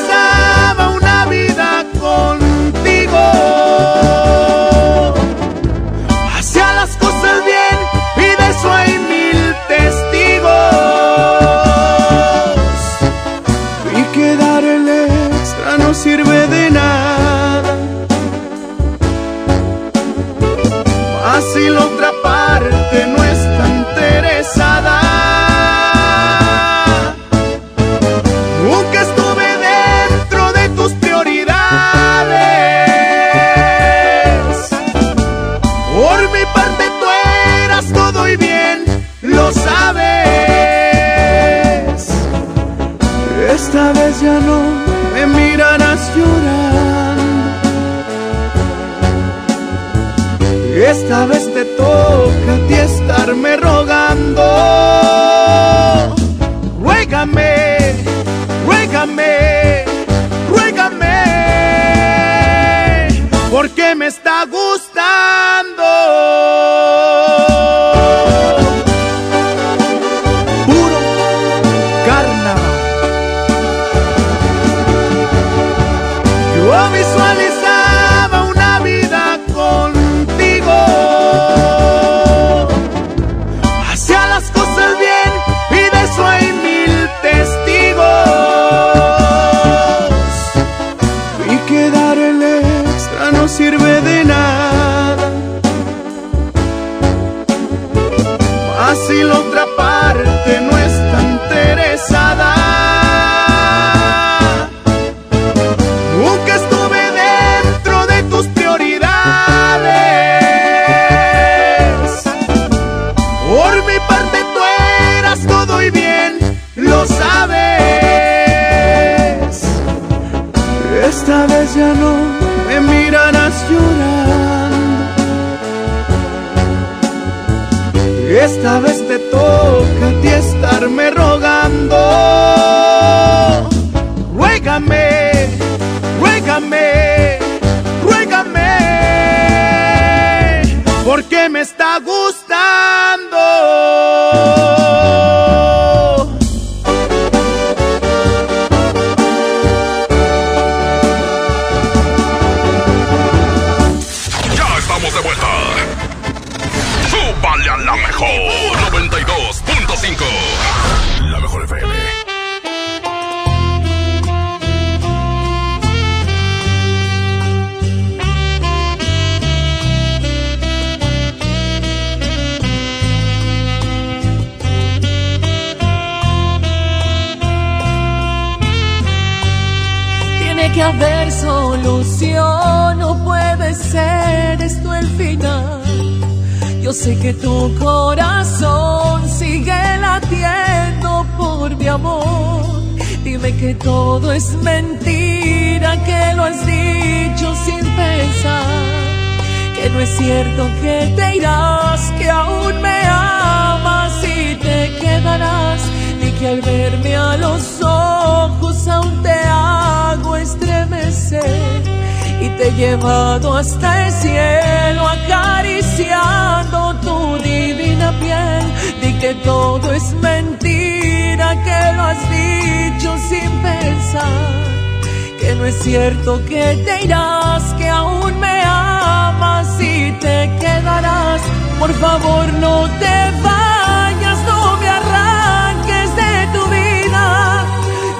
cierto 226.21 226.45
que 226.45 226.83
te 226.85 227.03
irás, 227.03 227.73
que 227.77 227.89
aún 227.89 228.39
me 228.39 228.63
amas 228.63 229.67
y 229.79 230.11
te 230.19 230.51
quedarás. 230.59 231.41
Por 231.79 231.91
favor 231.93 232.53
no 232.59 232.87
te 232.99 233.17
vayas, 233.43 234.39
no 234.45 234.77
me 234.77 234.89
arranques 234.89 236.15
de 236.15 236.33
tu 236.53 236.65
vida. 236.69 237.65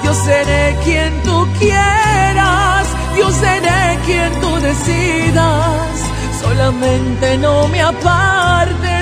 Yo 0.04 0.14
seré 0.14 0.76
quien 0.84 1.22
tú 1.22 1.46
quieras, 1.58 2.86
yo 3.18 3.30
seré 3.30 3.98
quien 4.06 4.32
tú 4.40 4.50
decidas. 4.60 5.92
Solamente 6.40 7.38
no 7.38 7.68
me 7.68 7.80
apartes, 7.82 9.01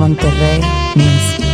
Monterrey 0.00 0.60
Music. 0.94 1.44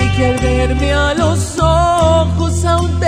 y 0.00 0.16
que 0.16 0.26
al 0.26 0.38
verme 0.40 0.92
a 0.92 1.14
los 1.14 1.58
ojos 1.60 2.64
aún 2.64 2.98
te 2.98 3.07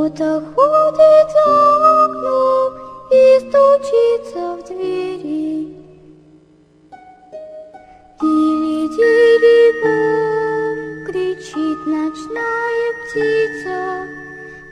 Кто-то 0.00 0.40
ходит 0.56 1.28
за 1.30 2.04
окном 2.04 2.72
и 3.10 3.22
стучится 3.40 4.42
в 4.56 4.58
двери. 4.66 5.76
Тили-тили-бом, 8.18 10.76
кричит 11.04 11.80
ночная 11.86 12.88
птица. 13.04 13.78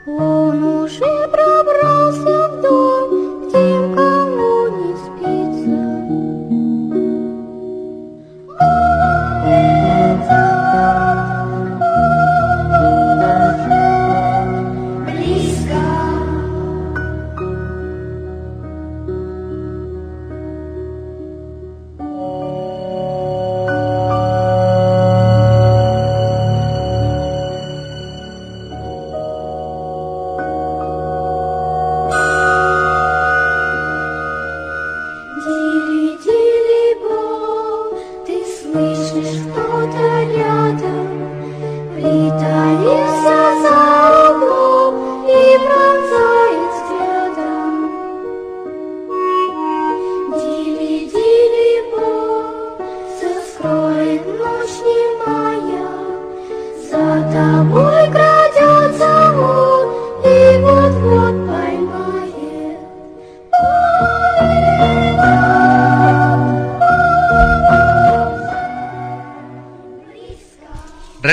Он 0.06 0.47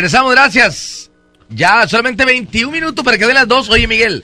Regresamos, 0.06 0.34
gracias. 0.34 1.10
Ya, 1.50 1.88
solamente 1.88 2.26
21 2.26 2.72
minutos 2.72 3.04
para 3.04 3.18
que 3.18 3.26
den 3.26 3.34
las 3.34 3.48
dos. 3.48 3.72
Oye, 3.72 3.88
Miguel. 3.88 4.24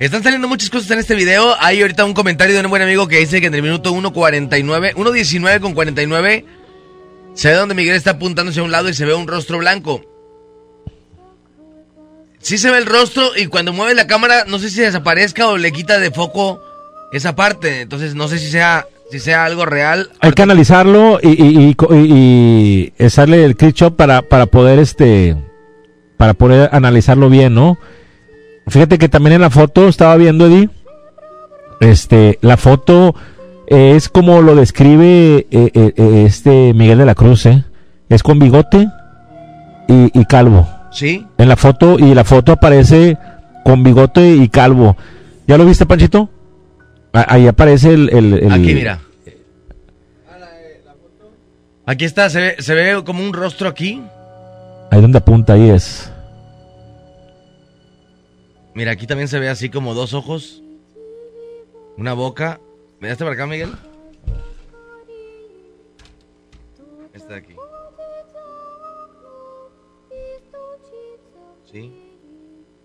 Están 0.00 0.24
saliendo 0.24 0.48
muchas 0.48 0.70
cosas 0.70 0.90
en 0.90 0.98
este 0.98 1.14
video. 1.14 1.54
Hay 1.60 1.80
ahorita 1.80 2.04
un 2.04 2.14
comentario 2.14 2.56
de 2.56 2.60
un 2.60 2.68
buen 2.68 2.82
amigo 2.82 3.06
que 3.06 3.18
dice 3.18 3.40
que 3.40 3.46
en 3.46 3.54
el 3.54 3.62
minuto 3.62 3.94
1.49, 3.94 4.94
1.19 4.94 5.60
con 5.60 5.74
49, 5.74 6.44
se 7.32 7.48
ve 7.48 7.54
donde 7.54 7.76
Miguel 7.76 7.94
está 7.94 8.10
apuntándose 8.10 8.58
a 8.58 8.64
un 8.64 8.72
lado 8.72 8.88
y 8.88 8.94
se 8.94 9.04
ve 9.04 9.14
un 9.14 9.28
rostro 9.28 9.58
blanco. 9.58 10.04
Sí 12.40 12.58
se 12.58 12.72
ve 12.72 12.78
el 12.78 12.86
rostro 12.86 13.30
y 13.36 13.46
cuando 13.46 13.72
mueve 13.72 13.94
la 13.94 14.08
cámara 14.08 14.46
no 14.48 14.58
sé 14.58 14.68
si 14.70 14.80
desaparezca 14.80 15.46
o 15.46 15.58
le 15.58 15.70
quita 15.70 16.00
de 16.00 16.10
foco 16.10 16.60
esa 17.12 17.36
parte. 17.36 17.82
Entonces 17.82 18.16
no 18.16 18.26
sé 18.26 18.40
si 18.40 18.50
sea 18.50 18.84
si 19.10 19.18
sea 19.18 19.44
algo 19.44 19.66
real. 19.66 20.10
Hay 20.20 20.32
que 20.32 20.42
analizarlo 20.42 21.18
y, 21.22 21.28
y, 21.30 21.76
y, 21.90 21.96
y- 21.96 22.92
el 22.98 23.56
click 23.56 23.74
shot 23.74 23.96
para, 23.96 24.22
para 24.22 24.46
poder 24.46 24.78
este 24.78 25.36
para 26.16 26.34
poder 26.34 26.68
analizarlo 26.72 27.30
bien, 27.30 27.54
¿no? 27.54 27.78
Fíjate 28.68 28.98
que 28.98 29.08
también 29.08 29.34
en 29.36 29.40
la 29.40 29.50
foto 29.50 29.88
estaba 29.88 30.16
viendo 30.16 30.46
Eddie, 30.46 30.68
este, 31.80 32.38
la 32.42 32.56
foto 32.56 33.14
es 33.66 34.08
como 34.08 34.42
lo 34.42 34.54
describe 34.54 35.46
eh, 35.50 35.70
eh, 35.74 35.92
eh, 35.96 36.24
este 36.26 36.74
Miguel 36.74 36.98
de 36.98 37.06
la 37.06 37.14
Cruz, 37.14 37.46
¿eh? 37.46 37.64
Es 38.08 38.22
con 38.22 38.38
bigote 38.38 38.86
y, 39.88 40.18
y 40.18 40.24
calvo. 40.26 40.68
Sí. 40.92 41.26
En 41.38 41.48
la 41.48 41.56
foto 41.56 41.98
y 41.98 42.14
la 42.14 42.24
foto 42.24 42.52
aparece 42.52 43.16
con 43.64 43.82
bigote 43.82 44.34
y 44.34 44.48
calvo. 44.48 44.96
¿Ya 45.46 45.56
lo 45.56 45.64
viste, 45.64 45.86
Panchito? 45.86 46.28
Ah, 47.12 47.26
Ahí 47.28 47.46
aparece 47.46 47.92
el, 47.92 48.08
el- 48.10 48.34
el- 48.34 48.52
Aquí 48.52 48.74
mira. 48.74 49.00
Aquí 51.86 52.04
está, 52.04 52.30
se 52.30 52.40
ve, 52.40 52.56
se 52.62 52.74
ve 52.74 53.02
como 53.04 53.22
un 53.24 53.32
rostro 53.32 53.68
aquí. 53.68 54.00
Ahí 54.92 55.00
donde 55.00 55.18
apunta, 55.18 55.54
ahí 55.54 55.70
es. 55.70 56.12
Mira, 58.74 58.92
aquí 58.92 59.06
también 59.08 59.26
se 59.26 59.40
ve 59.40 59.48
así 59.48 59.70
como 59.70 59.92
dos 59.94 60.14
ojos. 60.14 60.62
Una 61.96 62.12
boca. 62.12 62.60
¿Me 63.00 63.08
daste 63.08 63.24
para 63.24 63.34
acá, 63.34 63.46
Miguel? 63.46 63.72
Este 67.12 67.32
de 67.32 67.38
aquí. 67.38 67.54
Sí. 71.72 71.92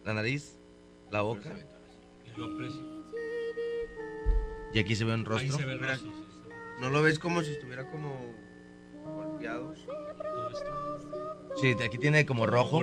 La 0.03 0.13
nariz. 0.15 0.57
La 1.11 1.21
boca. 1.21 1.51
Y 4.75 4.79
aquí 4.79 4.93
se 4.93 5.05
ve 5.05 5.13
un 5.13 5.23
rostro. 5.23 5.57
¿No 6.81 6.89
lo 6.89 7.01
ves 7.01 7.17
como 7.17 7.41
si 7.41 7.51
estuviera 7.51 7.89
como 7.89 8.13
golpeado? 9.05 9.73
Sí, 11.61 11.73
de 11.75 11.85
aquí 11.85 11.97
tiene 11.97 12.25
como 12.25 12.45
rojo. 12.45 12.81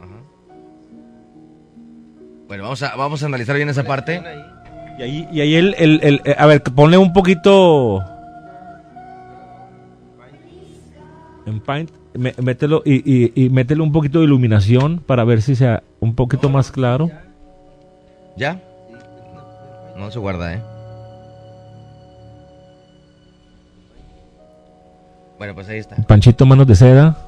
Ajá. 0.00 0.16
Bueno, 2.48 2.64
vamos 2.64 2.82
a, 2.82 2.96
vamos 2.96 3.22
a 3.22 3.26
analizar 3.26 3.54
bien 3.54 3.68
esa 3.68 3.84
parte. 3.84 4.20
Y 4.98 5.02
ahí, 5.02 5.28
y 5.32 5.40
ahí 5.40 5.54
el, 5.54 5.74
el- 5.78 6.00
el- 6.02 6.20
eh, 6.24 6.34
a 6.36 6.46
ver, 6.46 6.62
ponle 6.64 6.98
un 6.98 7.12
poquito 7.12 8.02
en 11.46 11.60
Paint, 11.60 11.90
me- 12.14 12.34
mételo 12.42 12.82
y, 12.84 12.94
y, 13.08 13.32
y 13.36 13.50
métele 13.50 13.82
un 13.82 13.92
poquito 13.92 14.18
de 14.18 14.24
iluminación 14.24 14.98
para 14.98 15.22
ver 15.22 15.42
si 15.42 15.54
sea 15.54 15.84
un 16.00 16.16
poquito 16.16 16.48
más 16.48 16.72
claro. 16.72 17.08
¿Ya? 18.36 18.60
No 19.96 20.10
se 20.10 20.18
guarda, 20.18 20.54
¿eh? 20.54 20.62
Bueno, 25.44 25.56
pues 25.56 25.68
ahí 25.68 25.76
está. 25.76 25.96
Panchito 25.96 26.46
Manos 26.46 26.66
de 26.66 26.74
Seda 26.74 27.18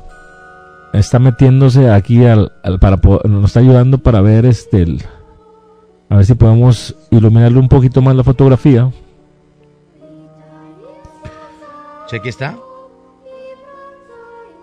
está 0.94 1.18
metiéndose 1.18 1.90
aquí 1.90 2.24
al, 2.24 2.50
al- 2.62 2.78
para 2.78 2.96
nos 3.24 3.44
está 3.44 3.60
ayudando 3.60 3.98
para 3.98 4.22
ver 4.22 4.46
este 4.46 4.80
el- 4.80 5.02
a 6.08 6.16
ver 6.16 6.24
si 6.24 6.34
podemos 6.34 6.94
iluminarle 7.10 7.58
un 7.58 7.68
poquito 7.68 8.00
más 8.00 8.16
la 8.16 8.24
fotografía. 8.24 8.90
Sí, 12.06 12.16
aquí 12.16 12.30
está. 12.30 12.56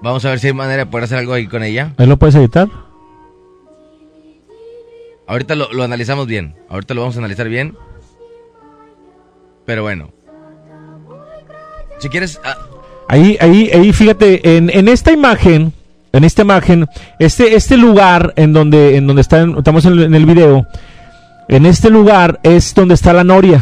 Vamos 0.02 0.26
a 0.26 0.30
ver 0.32 0.40
si 0.40 0.48
hay 0.48 0.54
manera 0.54 0.86
de 0.86 0.90
poder 0.90 1.04
hacer 1.04 1.20
algo 1.20 1.34
ahí 1.34 1.46
con 1.46 1.62
ella. 1.62 1.94
Ahí 1.98 2.08
lo 2.08 2.18
puedes 2.18 2.34
editar. 2.34 2.68
Ahorita 5.28 5.54
lo, 5.54 5.72
lo 5.72 5.84
analizamos 5.84 6.26
bien. 6.26 6.56
Ahorita 6.70 6.96
lo 6.96 7.02
vamos 7.02 7.18
a 7.18 7.20
analizar 7.20 7.48
bien. 7.50 7.78
Pero 9.66 9.84
bueno. 9.84 10.10
Si 12.00 12.10
quieres... 12.10 12.42
ah, 12.44 12.58
Ahí, 13.14 13.38
ahí, 13.40 13.69
ahí, 13.72 13.94
fíjate, 13.94 14.57
en, 14.57 14.72
en 14.73 14.88
esta 14.88 15.11
imagen, 15.11 15.72
en 16.14 16.23
esta 16.23 16.41
imagen, 16.41 16.88
este, 17.19 17.56
este 17.56 17.77
lugar 17.77 18.34
en 18.38 18.53
donde, 18.53 18.98
en 18.98 19.06
donde 19.06 19.22
está, 19.22 19.45
estamos 19.56 19.85
en 19.85 20.15
el, 20.15 20.26
video, 20.26 20.65
en 21.48 21.68
este 21.68 21.91
lugar 21.91 22.40
es 22.41 22.73
donde 22.73 22.95
está 22.95 23.14
la 23.14 23.23
noria, 23.23 23.61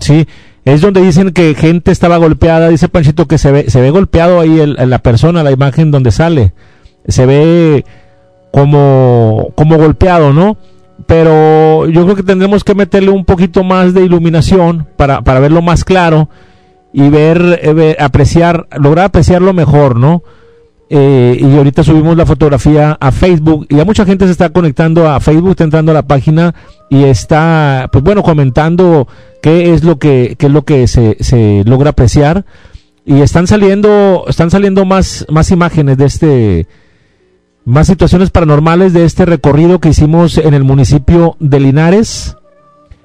sí, 0.00 0.26
es 0.64 0.80
donde 0.80 1.02
dicen 1.02 1.32
que 1.32 1.54
gente 1.54 1.92
estaba 1.92 2.16
golpeada, 2.16 2.70
dice 2.70 2.88
Panchito 2.88 3.28
que 3.28 3.36
se 3.36 3.52
ve, 3.52 3.68
se 3.68 3.78
ve 3.78 3.90
golpeado 3.90 4.40
ahí 4.40 4.64
la 4.66 5.00
persona, 5.00 5.42
la 5.42 5.52
imagen 5.52 5.90
donde 5.90 6.10
sale, 6.10 6.54
se 7.06 7.26
ve 7.26 7.84
como, 8.52 9.52
como 9.54 9.76
golpeado, 9.76 10.32
¿no? 10.32 10.56
Pero 11.06 11.86
yo 11.88 12.04
creo 12.04 12.16
que 12.16 12.22
tendremos 12.22 12.64
que 12.64 12.74
meterle 12.74 13.10
un 13.10 13.26
poquito 13.26 13.64
más 13.64 13.92
de 13.92 14.02
iluminación 14.02 14.86
para, 14.96 15.20
para 15.20 15.40
verlo 15.40 15.60
más 15.60 15.84
claro 15.84 16.30
y 16.92 17.08
ver, 17.08 17.60
eh, 17.62 17.72
ver- 17.72 17.96
apreciar, 18.02 18.66
lograr 18.78 19.06
apreciarlo 19.06 19.52
mejor, 19.52 19.96
¿no? 19.96 20.22
Eh, 20.94 21.38
y 21.40 21.56
ahorita 21.56 21.82
subimos 21.82 22.18
la 22.18 22.26
fotografía 22.26 22.98
a 23.00 23.12
Facebook 23.12 23.66
y 23.70 23.76
ya 23.76 23.84
mucha 23.86 24.04
gente 24.04 24.26
se 24.26 24.32
está 24.32 24.50
conectando 24.50 25.08
a 25.08 25.20
Facebook, 25.20 25.52
está 25.52 25.64
entrando 25.64 25.90
a 25.92 25.94
la 25.94 26.02
página 26.06 26.54
y 26.90 27.04
está, 27.04 27.88
pues 27.90 28.04
bueno, 28.04 28.22
comentando 28.22 29.08
qué 29.40 29.72
es 29.72 29.84
lo 29.84 29.98
que, 29.98 30.36
qué 30.38 30.46
es 30.46 30.52
lo 30.52 30.66
que 30.66 30.86
se, 30.86 31.16
se 31.20 31.62
logra 31.64 31.90
apreciar 31.90 32.44
y 33.06 33.22
están 33.22 33.46
saliendo, 33.46 34.24
están 34.28 34.50
saliendo 34.50 34.84
más, 34.84 35.24
más 35.30 35.50
imágenes 35.50 35.96
de 35.96 36.04
este, 36.04 36.66
más 37.64 37.86
situaciones 37.86 38.28
paranormales 38.28 38.92
de 38.92 39.06
este 39.06 39.24
recorrido 39.24 39.80
que 39.80 39.88
hicimos 39.88 40.36
en 40.36 40.52
el 40.52 40.62
municipio 40.62 41.36
de 41.40 41.58
Linares, 41.58 42.36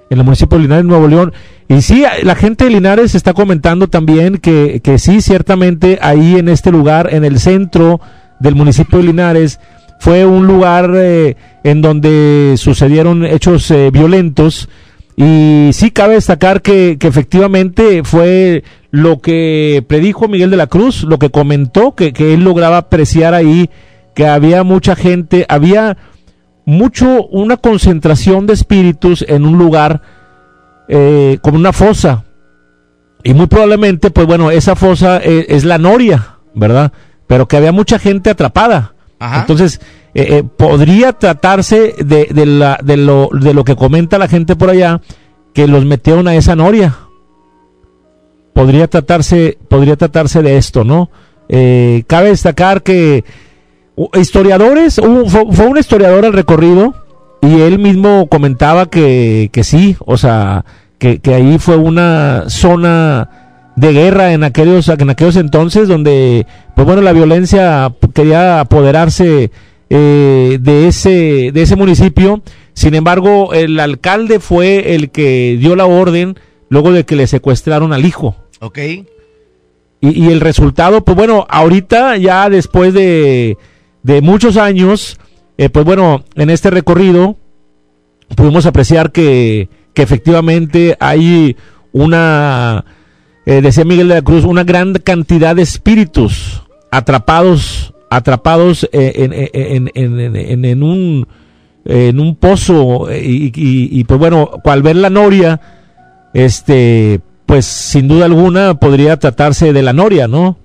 en 0.10 0.20
el 0.20 0.24
municipio 0.24 0.58
de 0.58 0.64
Linares, 0.64 0.86
Nuevo 0.86 1.08
León. 1.08 1.34
Y 1.68 1.82
sí, 1.82 2.04
la 2.24 2.36
gente 2.36 2.66
de 2.66 2.72
Linares 2.72 3.16
está 3.16 3.34
comentando 3.34 3.88
también 3.88 4.38
que, 4.38 4.82
que 4.84 5.00
sí, 5.00 5.22
ciertamente 5.22 6.00
ahí 6.02 6.36
en 6.36 6.50
este 6.50 6.72
lugar, 6.72 7.14
en 7.14 7.26
el 7.26 7.40
centro 7.40 8.00
del 8.40 8.56
municipio 8.56 9.00
de 9.00 9.06
Linares, 9.06 9.60
fue 10.00 10.26
un 10.26 10.48
lugar 10.48 10.92
eh, 10.96 11.36
en 11.64 11.82
donde 11.82 12.56
sucedieron 12.58 13.26
hechos 13.26 13.70
eh, 13.72 13.90
violentos. 13.92 14.70
Y 15.16 15.72
sí 15.74 15.90
cabe 15.90 16.14
destacar 16.14 16.62
que, 16.62 16.98
que 17.00 17.08
efectivamente 17.08 18.04
fue 18.04 18.64
lo 18.92 19.20
que 19.20 19.84
predijo 19.88 20.28
Miguel 20.28 20.52
de 20.52 20.58
la 20.58 20.68
Cruz, 20.68 21.04
lo 21.04 21.18
que 21.18 21.32
comentó, 21.32 21.96
que, 21.96 22.14
que 22.14 22.36
él 22.36 22.44
lograba 22.44 22.78
apreciar 22.78 23.34
ahí, 23.34 23.70
que 24.16 24.28
había 24.28 24.64
mucha 24.64 24.96
gente, 24.96 25.46
había 25.50 25.98
mucho, 26.68 27.26
una 27.28 27.56
concentración 27.56 28.46
de 28.46 28.52
espíritus 28.52 29.24
en 29.26 29.46
un 29.46 29.58
lugar 29.58 30.02
eh, 30.90 31.40
como 31.42 31.56
una 31.56 31.72
fosa. 31.72 32.26
Y 33.24 33.34
muy 33.34 33.48
probablemente, 33.48 34.12
pues 34.12 34.28
bueno, 34.28 34.52
esa 34.52 34.76
fosa 34.76 35.22
eh, 35.24 35.46
es 35.48 35.64
la 35.64 35.78
noria, 35.78 36.40
¿verdad? 36.54 36.92
Pero 37.26 37.48
que 37.48 37.56
había 37.56 37.72
mucha 37.72 38.00
gente 38.00 38.30
atrapada. 38.30 38.96
Entonces, 39.18 39.80
eh, 40.14 40.44
podría 40.44 41.14
tratarse 41.14 41.96
de, 42.00 42.26
de 42.26 42.46
la, 42.46 42.78
de, 42.84 42.98
lo, 42.98 43.30
de 43.32 43.54
lo 43.54 43.64
que 43.64 43.78
comenta 43.78 44.18
la 44.18 44.28
gente 44.28 44.58
por 44.58 44.70
allá, 44.70 45.00
que 45.54 45.68
los 45.68 45.86
metieron 45.86 46.28
a 46.28 46.36
esa 46.36 46.58
noria. 46.58 46.98
Podría 48.54 48.90
tratarse, 48.90 49.58
podría 49.70 49.96
tratarse 49.96 50.42
de 50.42 50.58
esto, 50.58 50.84
¿no? 50.84 51.10
Cabe 51.48 52.30
destacar 52.30 52.84
que 52.84 53.24
historiadores, 54.14 55.02
fue, 55.28 55.66
un 55.66 55.78
historiador 55.78 56.26
al 56.26 56.34
recorrido 56.34 56.94
y 57.42 57.62
él 57.62 57.80
mismo 57.80 58.28
comentaba 58.28 58.90
que, 58.90 59.50
que 59.52 59.64
sí, 59.64 59.96
o 60.00 60.18
sea, 60.18 60.66
que, 61.00 61.20
que 61.20 61.34
ahí 61.34 61.58
fue 61.58 61.78
una 61.78 62.46
zona 62.48 63.30
de 63.78 63.94
guerra 63.94 64.34
en 64.34 64.44
aquellos, 64.44 64.90
en 64.90 65.10
aquellos 65.10 65.36
entonces 65.36 65.88
donde, 65.88 66.48
pues 66.76 66.86
bueno, 66.86 67.02
la 67.02 67.14
violencia 67.14 67.94
quería 68.14 68.60
apoderarse 68.60 69.52
eh, 69.90 70.58
de, 70.60 70.88
ese, 70.88 71.52
de 71.54 71.62
ese 71.62 71.76
municipio. 71.76 72.42
Sin 72.74 72.96
embargo, 72.96 73.54
el 73.54 73.80
alcalde 73.80 74.40
fue 74.40 74.96
el 74.96 75.12
que 75.12 75.58
dio 75.60 75.76
la 75.76 75.86
orden 75.86 76.40
luego 76.70 76.92
de 76.92 77.06
que 77.06 77.16
le 77.16 77.28
secuestraron 77.28 77.94
al 77.94 78.06
hijo. 78.06 78.36
ok. 78.60 78.80
Y, 80.00 80.26
y 80.26 80.32
el 80.32 80.42
resultado, 80.42 81.04
pues 81.04 81.16
bueno, 81.18 81.48
ahorita 81.50 82.18
ya 82.18 82.50
después 82.50 82.94
de, 82.94 83.58
de 84.08 84.22
muchos 84.22 84.56
años, 84.56 85.20
eh, 85.58 85.68
pues 85.70 85.84
bueno, 85.86 86.24
en 86.36 86.50
este 86.50 86.70
recorrido 86.70 87.36
pudimos 88.36 88.66
apreciar 88.66 89.12
que, 89.12 89.70
efectivamente 89.96 90.96
hay 91.00 91.56
una, 91.92 92.86
eh, 93.46 93.62
decía 93.62 93.84
Miguel 93.84 94.08
de 94.08 94.16
la 94.16 94.22
Cruz, 94.22 94.46
una 94.46 94.64
gran 94.64 94.94
cantidad 94.94 95.56
de 95.56 95.64
espíritus 95.64 96.62
atrapados, 96.92 97.94
atrapados 98.10 98.88
eh, 98.94 99.14
en, 99.16 99.34
en- 99.94 100.20
en- 100.36 100.66
en- 100.66 100.84
un, 100.84 101.28
en 101.86 102.20
un 102.20 102.36
pozo 102.36 103.08
y, 103.12 104.04
pues 104.06 104.20
bueno, 104.20 104.52
al 104.64 104.82
ver 104.84 104.96
la 104.98 105.10
noria, 105.10 105.60
este, 106.34 107.20
pues 107.46 107.66
sin 107.66 108.08
duda 108.08 108.26
alguna 108.26 108.76
podría 108.76 109.18
tratarse 109.18 109.74
de 109.74 109.82
la 109.82 109.94
noria, 109.94 110.28
¿no? 110.28 110.58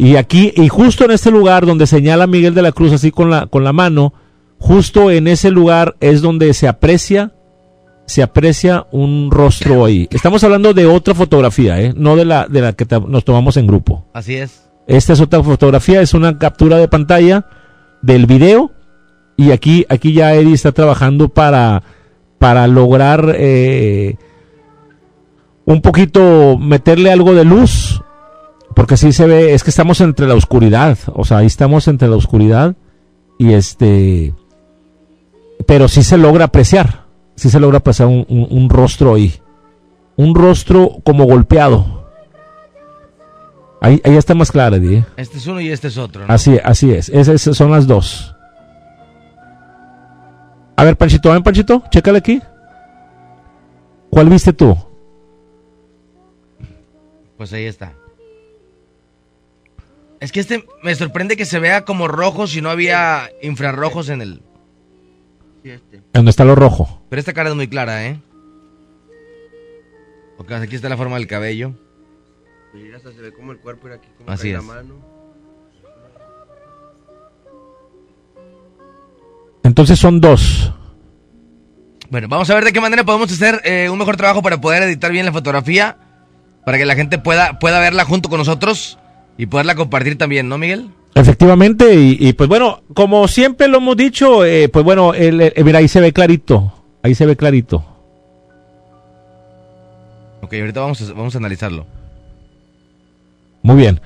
Y 0.00 0.14
aquí, 0.14 0.52
y 0.54 0.68
justo 0.68 1.04
en 1.04 1.10
este 1.10 1.32
lugar 1.32 1.66
donde 1.66 1.88
señala 1.88 2.28
Miguel 2.28 2.54
de 2.54 2.62
la 2.62 2.70
Cruz 2.70 2.92
así 2.92 3.10
con 3.10 3.30
la, 3.30 3.48
con 3.48 3.64
la 3.64 3.72
mano, 3.72 4.14
justo 4.60 5.10
en 5.10 5.26
ese 5.26 5.50
lugar 5.50 5.96
es 5.98 6.22
donde 6.22 6.54
se 6.54 6.68
aprecia, 6.68 7.32
se 8.06 8.22
aprecia 8.22 8.86
un 8.92 9.28
rostro 9.32 9.84
ahí. 9.84 10.06
Estamos 10.12 10.44
hablando 10.44 10.72
de 10.72 10.86
otra 10.86 11.16
fotografía, 11.16 11.82
¿eh? 11.82 11.92
no 11.96 12.14
de 12.14 12.24
la, 12.24 12.46
de 12.46 12.60
la 12.60 12.74
que 12.74 12.86
nos 13.08 13.24
tomamos 13.24 13.56
en 13.56 13.66
grupo. 13.66 14.06
Así 14.12 14.36
es. 14.36 14.70
Esta 14.86 15.14
es 15.14 15.20
otra 15.20 15.42
fotografía, 15.42 16.00
es 16.00 16.14
una 16.14 16.38
captura 16.38 16.76
de 16.76 16.86
pantalla 16.86 17.46
del 18.00 18.26
video 18.26 18.70
y 19.36 19.50
aquí, 19.50 19.84
aquí 19.88 20.12
ya 20.12 20.32
Eddie 20.32 20.54
está 20.54 20.70
trabajando 20.70 21.28
para, 21.28 21.82
para 22.38 22.68
lograr 22.68 23.34
eh, 23.36 24.14
un 25.64 25.82
poquito 25.82 26.56
meterle 26.56 27.10
algo 27.10 27.34
de 27.34 27.44
luz, 27.44 28.00
porque 28.78 28.94
así 28.94 29.12
se 29.12 29.26
ve, 29.26 29.54
es 29.54 29.64
que 29.64 29.70
estamos 29.70 30.00
entre 30.00 30.28
la 30.28 30.34
oscuridad, 30.36 30.96
o 31.14 31.24
sea, 31.24 31.38
ahí 31.38 31.46
estamos 31.46 31.88
entre 31.88 32.06
la 32.06 32.14
oscuridad 32.14 32.76
y 33.36 33.52
este, 33.52 34.32
pero 35.66 35.88
sí 35.88 36.04
se 36.04 36.16
logra 36.16 36.44
apreciar, 36.44 37.06
sí 37.34 37.50
se 37.50 37.58
logra 37.58 37.78
apreciar 37.78 38.06
un, 38.06 38.24
un- 38.28 38.46
un 38.48 38.70
rostro 38.70 39.14
ahí, 39.16 39.34
un 40.16 40.32
rostro 40.36 40.98
como 41.04 41.24
golpeado. 41.24 42.06
Ahí, 43.80 44.00
ahí 44.04 44.16
está 44.16 44.34
más 44.34 44.52
clara. 44.52 44.76
¿eh? 44.76 45.04
Este 45.16 45.38
es 45.38 45.46
uno 45.48 45.60
y 45.60 45.70
este 45.70 45.88
es 45.88 45.98
otro. 45.98 46.24
¿no? 46.26 46.32
Así, 46.32 46.56
así 46.64 46.92
es. 46.92 47.08
Esas 47.08 47.40
son 47.56 47.72
las 47.72 47.86
dos. 47.88 48.34
A 50.76 50.84
ver, 50.84 50.96
Panchito, 50.96 51.30
ven, 51.32 51.42
Panchito, 51.42 51.82
chécale 51.90 52.18
aquí. 52.18 52.40
¿Cuál 54.10 54.28
viste 54.30 54.52
tú? 54.52 54.76
Pues 57.36 57.52
ahí 57.52 57.64
está. 57.66 57.92
Es 60.20 60.32
que 60.32 60.40
este 60.40 60.64
me 60.82 60.94
sorprende 60.94 61.36
que 61.36 61.44
se 61.44 61.58
vea 61.58 61.84
como 61.84 62.08
rojo 62.08 62.46
si 62.46 62.60
no 62.60 62.70
había 62.70 63.30
infrarrojos 63.42 64.08
en 64.08 64.22
el. 64.22 64.42
Sí, 65.62 65.70
este. 65.70 66.02
¿Dónde 66.12 66.30
está 66.30 66.44
lo 66.44 66.54
rojo? 66.54 67.02
Pero 67.08 67.20
esta 67.20 67.32
cara 67.32 67.50
es 67.50 67.54
muy 67.54 67.68
clara, 67.68 68.06
¿eh? 68.06 68.20
Porque 70.36 70.54
aquí 70.54 70.76
está 70.76 70.88
la 70.88 70.96
forma 70.96 71.16
del 71.16 71.26
cabello. 71.26 71.72
Mira, 72.74 72.96
hasta 72.96 73.12
se 73.12 73.20
ve 73.20 73.32
como 73.32 73.52
el 73.52 73.58
cuerpo 73.58 73.86
era 73.86 73.96
aquí, 73.96 74.08
como 74.16 74.30
Así 74.30 74.52
la 74.52 74.62
mano. 74.62 74.94
Entonces 79.62 79.98
son 79.98 80.20
dos. 80.20 80.72
Bueno, 82.10 82.26
vamos 82.28 82.48
a 82.50 82.54
ver 82.54 82.64
de 82.64 82.72
qué 82.72 82.80
manera 82.80 83.04
podemos 83.04 83.30
hacer 83.30 83.60
eh, 83.64 83.88
un 83.90 83.98
mejor 83.98 84.16
trabajo 84.16 84.42
para 84.42 84.60
poder 84.60 84.82
editar 84.82 85.12
bien 85.12 85.26
la 85.26 85.32
fotografía. 85.32 85.96
Para 86.64 86.78
que 86.78 86.84
la 86.84 86.94
gente 86.94 87.18
pueda, 87.18 87.58
pueda 87.58 87.80
verla 87.80 88.04
junto 88.04 88.28
con 88.28 88.38
nosotros 88.38 88.98
y 89.38 89.46
poderla 89.46 89.74
compartir 89.74 90.18
también, 90.18 90.48
¿no, 90.48 90.58
Miguel? 90.58 90.88
Efectivamente, 91.14 91.94
y, 91.94 92.16
y, 92.20 92.32
pues 92.34 92.48
bueno, 92.48 92.82
como 92.94 93.26
siempre 93.28 93.66
lo 93.68 93.78
hemos 93.78 93.96
dicho, 93.96 94.44
eh, 94.44 94.68
pues 94.68 94.84
bueno, 94.84 95.14
el- 95.14 95.40
el- 95.40 95.64
mira, 95.64 95.78
ahí 95.78 95.88
se 95.88 96.00
ve 96.00 96.12
clarito. 96.12 96.72
Ahí 97.02 97.14
se 97.14 97.24
ve 97.24 97.36
clarito. 97.36 97.84
Ok, 100.42 100.54
ahorita 100.54 100.80
vamos 100.80 101.00
a, 101.02 101.12
vamos 101.14 101.34
a 101.34 101.38
analizarlo. 101.38 101.86
Muy 103.62 103.76
bien. 103.76 104.00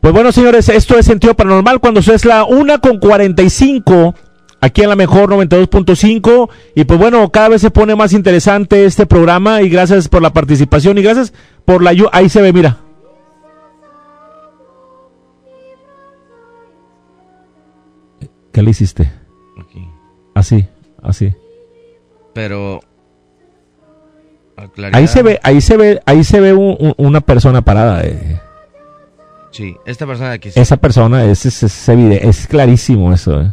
Pues 0.00 0.12
bueno, 0.12 0.32
señores, 0.32 0.68
esto 0.68 0.98
es 0.98 1.06
Sentido 1.06 1.34
Paranormal 1.34 1.80
cuando 1.80 2.00
es 2.00 2.24
la 2.24 2.44
una 2.44 2.78
con 2.78 2.98
45 2.98 4.14
aquí 4.60 4.82
en 4.82 4.88
la 4.90 4.96
mejor 4.96 5.30
92.5 5.30 6.48
y 6.74 6.84
pues 6.84 6.98
bueno, 6.98 7.30
cada 7.30 7.48
vez 7.50 7.60
se 7.62 7.70
pone 7.70 7.94
más 7.96 8.12
interesante 8.12 8.84
este 8.84 9.06
programa 9.06 9.62
y 9.62 9.68
gracias 9.68 10.08
por 10.08 10.22
la 10.22 10.32
participación 10.32 10.98
y 10.98 11.02
gracias 11.02 11.32
por 11.64 11.82
la 11.82 11.90
ayuda. 11.90 12.10
Ahí 12.12 12.28
se 12.28 12.40
ve, 12.42 12.52
mira. 12.52 12.78
¿Qué 18.54 18.62
le 18.62 18.70
hiciste? 18.70 19.10
Aquí. 19.60 19.86
Así, 20.34 20.66
así. 21.02 21.34
Pero. 22.32 22.80
Ahí 24.92 25.06
se 25.08 25.22
ve, 25.22 25.40
ahí 25.42 25.60
se 25.60 25.76
ve, 25.76 26.00
ahí 26.06 26.22
se 26.24 26.40
ve 26.40 26.52
un- 26.54 26.76
un- 26.78 26.94
una 26.96 27.20
persona 27.20 27.60
parada. 27.62 28.02
eh. 28.04 28.40
Sí, 29.50 29.76
esta 29.84 30.06
persona 30.06 30.30
de 30.30 30.34
aquí. 30.36 30.50
sí. 30.50 30.58
Esa 30.60 30.76
persona 30.76 31.24
es, 31.24 31.44
es, 31.46 31.62
es 31.64 31.88
es 31.88 32.46
clarísimo 32.46 33.12
eso. 33.12 33.40
eh. 33.42 33.52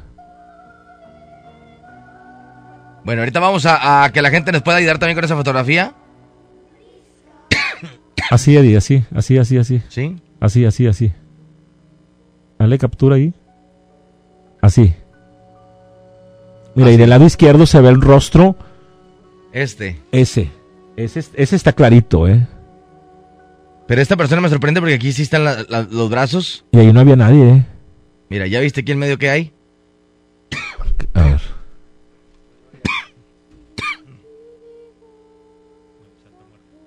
Bueno, 3.04 3.22
ahorita 3.24 3.40
vamos 3.40 3.66
a, 3.66 4.04
a 4.04 4.12
que 4.12 4.22
la 4.22 4.30
gente 4.30 4.52
nos 4.52 4.62
pueda 4.62 4.78
ayudar 4.78 5.00
también 5.00 5.16
con 5.16 5.26
esa 5.26 5.36
fotografía. 5.36 5.94
Así, 8.30 8.56
Eddie, 8.56 8.78
así, 8.78 9.04
así, 9.16 9.38
así, 9.40 9.58
así. 9.58 9.82
¿Sí? 9.90 10.16
Así, 10.40 10.66
así, 10.66 10.88
así. 10.88 11.12
Dale 12.60 12.78
captura 12.78 13.16
ahí. 13.16 13.34
Así. 14.72 14.94
Mira, 16.76 16.92
y 16.92 16.96
del 16.96 17.10
lado 17.10 17.26
izquierdo 17.26 17.66
se 17.66 17.82
ve 17.82 17.90
el 17.90 18.00
rostro. 18.00 18.56
Este. 19.52 20.00
Ese. 20.14 20.50
Ese, 20.96 21.20
ese 21.34 21.56
está 21.58 21.74
clarito, 21.74 22.26
¿eh? 22.26 22.48
Pero 23.86 24.02
esta 24.02 24.16
persona 24.16 24.40
me 24.40 24.48
sorprende 24.48 24.80
porque 24.80 24.94
aquí 24.94 25.12
sí 25.12 25.24
están 25.24 25.44
la- 25.44 25.66
la- 25.68 25.82
los 25.92 26.10
brazos. 26.10 26.64
Y 26.72 26.80
ahí 26.80 26.94
no 26.94 27.02
había 27.02 27.18
nadie, 27.18 27.50
¿eh? 27.50 27.66
Mira, 28.30 28.48
¿ya 28.48 28.62
viste 28.62 28.80
aquí 28.80 28.94
en 28.94 29.00
medio 29.00 29.18
que 29.18 29.30
hay? 29.30 29.52
A 31.16 31.22
ver. 31.24 31.42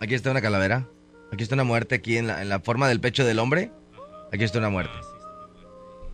Aquí 0.01 0.15
está 0.15 0.31
una 0.31 0.41
calavera. 0.43 0.87
Aquí 1.33 1.43
está 1.43 1.55
una 1.55 1.65
muerte 1.65 1.95
aquí 1.97 2.17
en 2.17 2.27
la, 2.27 2.43
en 2.43 2.49
la 2.49 2.61
forma 2.61 2.89
del 2.89 3.01
pecho 3.01 3.25
del 3.25 3.39
hombre. 3.39 3.71
Aquí 4.33 4.45
está 4.45 4.59
una 4.59 4.71
muerte. 4.71 4.95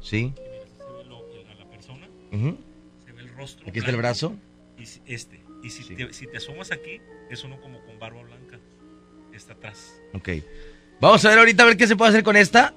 ¿Sí? 0.01 0.33
Se 2.31 3.13
ve 3.13 3.23
el 3.23 3.29
rostro. 3.37 3.69
Aquí 3.69 3.79
está 3.79 3.91
el 3.91 3.97
brazo. 3.97 4.35
Y 4.79 4.83
este. 5.13 5.43
Y 5.63 5.71
si, 5.71 5.95
te, 5.95 6.13
si 6.13 6.27
te 6.27 6.39
asomas 6.39 6.73
aquí, 6.73 7.01
es 7.29 7.45
uno 7.45 7.61
como 7.61 7.85
con 7.85 7.99
barba 7.99 8.23
blanca. 8.23 8.59
Está 9.35 9.53
atrás. 9.53 10.01
Ok. 10.15 10.29
Vamos 11.01 11.25
a 11.25 11.29
ver 11.31 11.39
ahorita 11.39 11.63
a 11.63 11.67
ver 11.67 11.77
qué 11.77 11.87
se 11.87 11.97
puede 11.97 12.11
hacer 12.11 12.23
con 12.23 12.37
esta. 12.37 12.75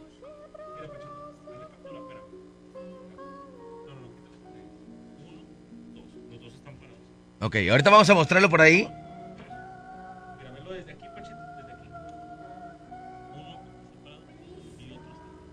Ok, 7.41 7.57
ahorita 7.69 7.89
vamos 7.89 8.09
a 8.09 8.13
mostrarlo 8.13 8.49
por 8.49 8.61
ahí. 8.61 8.87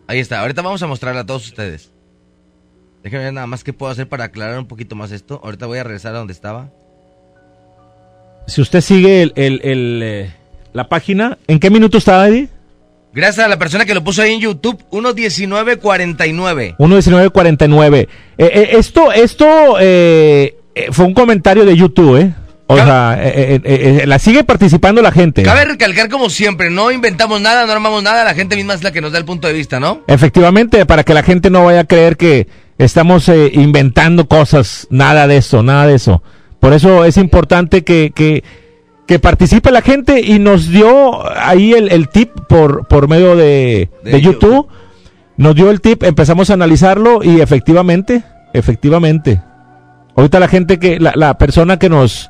Ahí 0.06 0.18
está, 0.18 0.40
ahorita 0.40 0.62
vamos 0.62 0.82
a 0.82 0.86
mostrarla 0.86 1.20
a 1.20 1.27
todos 1.27 1.47
ustedes. 1.47 1.93
Déjenme 3.02 3.24
ver 3.24 3.32
nada 3.32 3.47
más 3.47 3.64
qué 3.64 3.72
puedo 3.72 3.90
hacer 3.93 4.09
para 4.09 4.24
aclarar 4.24 4.59
un 4.59 4.66
poquito 4.66 4.94
más 4.97 5.10
esto. 5.12 5.40
Ahorita 5.43 5.66
voy 5.66 5.78
a 5.78 5.85
regresar 5.85 6.14
a 6.14 6.18
donde 6.18 6.32
estaba. 6.32 6.68
Si 8.47 8.60
usted 8.60 8.81
sigue 8.81 9.22
el, 9.22 9.32
el- 9.36 9.60
el, 9.64 10.01
eh, 10.05 10.31
la 10.72 10.89
página, 10.89 11.39
¿en 11.47 11.59
qué 11.60 11.70
minuto 11.70 11.98
está, 11.98 12.27
Eddie? 12.28 12.48
Gracias 13.12 13.44
a 13.44 13.48
la 13.48 13.59
persona 13.59 13.85
que 13.85 13.94
lo 13.94 14.05
puso 14.05 14.22
ahí 14.22 14.35
en 14.35 14.40
YouTube, 14.40 14.81
1.1949. 14.90 16.77
1.1949. 16.78 17.97
Eh, 17.97 18.09
eh, 18.39 18.68
esto, 18.72 19.12
esto 19.12 19.77
eh, 19.81 20.56
eh, 20.74 20.86
fue 20.93 21.06
un 21.06 21.14
comentario 21.14 21.64
de 21.64 21.77
YouTube, 21.77 22.16
¿eh? 22.20 22.32
O 22.68 22.77
sea, 22.77 23.18
eh, 23.20 23.28
eh, 23.56 23.60
eh, 23.64 24.01
eh, 24.02 24.06
la 24.06 24.20
sigue 24.20 24.44
participando 24.44 25.02
la 25.02 25.10
gente. 25.10 25.43
Cabe 25.43 25.64
recalcar 25.64 26.09
como 26.09 26.31
siempre, 26.31 26.70
no 26.70 26.93
inventamos 26.93 27.40
nada, 27.40 27.66
no 27.66 27.72
armamos 27.72 28.01
nada, 28.05 28.22
la 28.22 28.32
gente 28.35 28.55
misma 28.55 28.74
es 28.74 28.85
la 28.85 28.93
que 28.93 29.01
nos 29.01 29.10
da 29.10 29.18
el 29.18 29.24
punto 29.24 29.48
de 29.48 29.55
vista, 29.55 29.81
¿no? 29.81 30.02
Efectivamente, 30.06 30.86
para 30.86 31.02
que 31.02 31.12
la 31.12 31.24
gente 31.24 31.51
no 31.51 31.64
vaya 31.64 31.81
a 31.81 31.85
creer 31.85 32.16
que 32.16 32.47
estamos 32.85 33.28
eh, 33.28 33.51
inventando 33.55 34.27
cosas, 34.28 34.86
nada 34.90 35.27
de 35.27 35.36
eso, 35.39 35.62
nada 35.62 35.86
de 35.86 35.94
eso. 35.94 36.23
Por 36.59 36.73
eso 36.73 37.05
es 37.05 37.16
importante 37.16 37.85
que, 37.85 38.12
que, 38.15 38.43
que 39.07 39.19
participe 39.19 39.70
la 39.70 39.82
gente 39.82 40.20
y 40.20 40.39
nos 40.39 40.69
dio 40.69 41.20
ahí 41.39 41.73
el, 41.73 41.90
el 41.90 42.09
tip 42.09 42.31
por, 42.48 42.86
por 42.86 43.09
medio 43.09 43.36
de, 43.36 43.89
De 44.05 44.12
de 44.12 44.20
YouTube. 44.20 44.69
Nos 45.36 45.55
dio 45.55 45.70
el 45.70 45.81
tip, 45.81 46.02
empezamos 46.02 46.51
a 46.51 46.55
analizarlo 46.55 47.23
y 47.24 47.40
efectivamente, 47.40 48.23
efectivamente. 48.52 49.40
Ahorita 50.16 50.39
la 50.39 50.48
gente 50.48 50.78
que, 50.78 51.01
la, 51.01 51.12
la 51.16 51.39
persona 51.39 51.78
que 51.78 51.89
nos, 51.89 52.28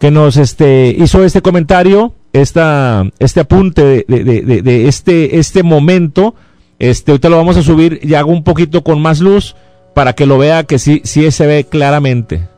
que 0.00 0.10
nos 0.10 0.36
este, 0.36 0.88
hizo 0.98 1.24
este 1.24 1.40
comentario, 1.40 2.14
esta, 2.32 3.04
este 3.20 3.40
apunte 3.40 3.84
de, 3.84 4.04
de- 4.08 4.24
de- 4.24 4.42
de- 4.42 4.62
de 4.62 4.88
este, 4.88 5.38
este 5.38 5.62
momento, 5.62 6.34
este, 6.78 7.10
ahorita 7.12 7.28
lo 7.28 7.36
vamos 7.36 7.56
a 7.56 7.62
subir 7.62 8.00
y 8.02 8.14
hago 8.14 8.30
un 8.32 8.44
poquito 8.44 8.82
con 8.84 9.00
más 9.00 9.20
luz 9.20 9.56
para 9.94 10.12
que 10.14 10.26
lo 10.26 10.38
vea 10.38 10.64
que 10.64 10.78
sí, 10.78 11.00
sí 11.04 11.30
se 11.30 11.46
ve 11.46 11.64
claramente. 11.64 12.48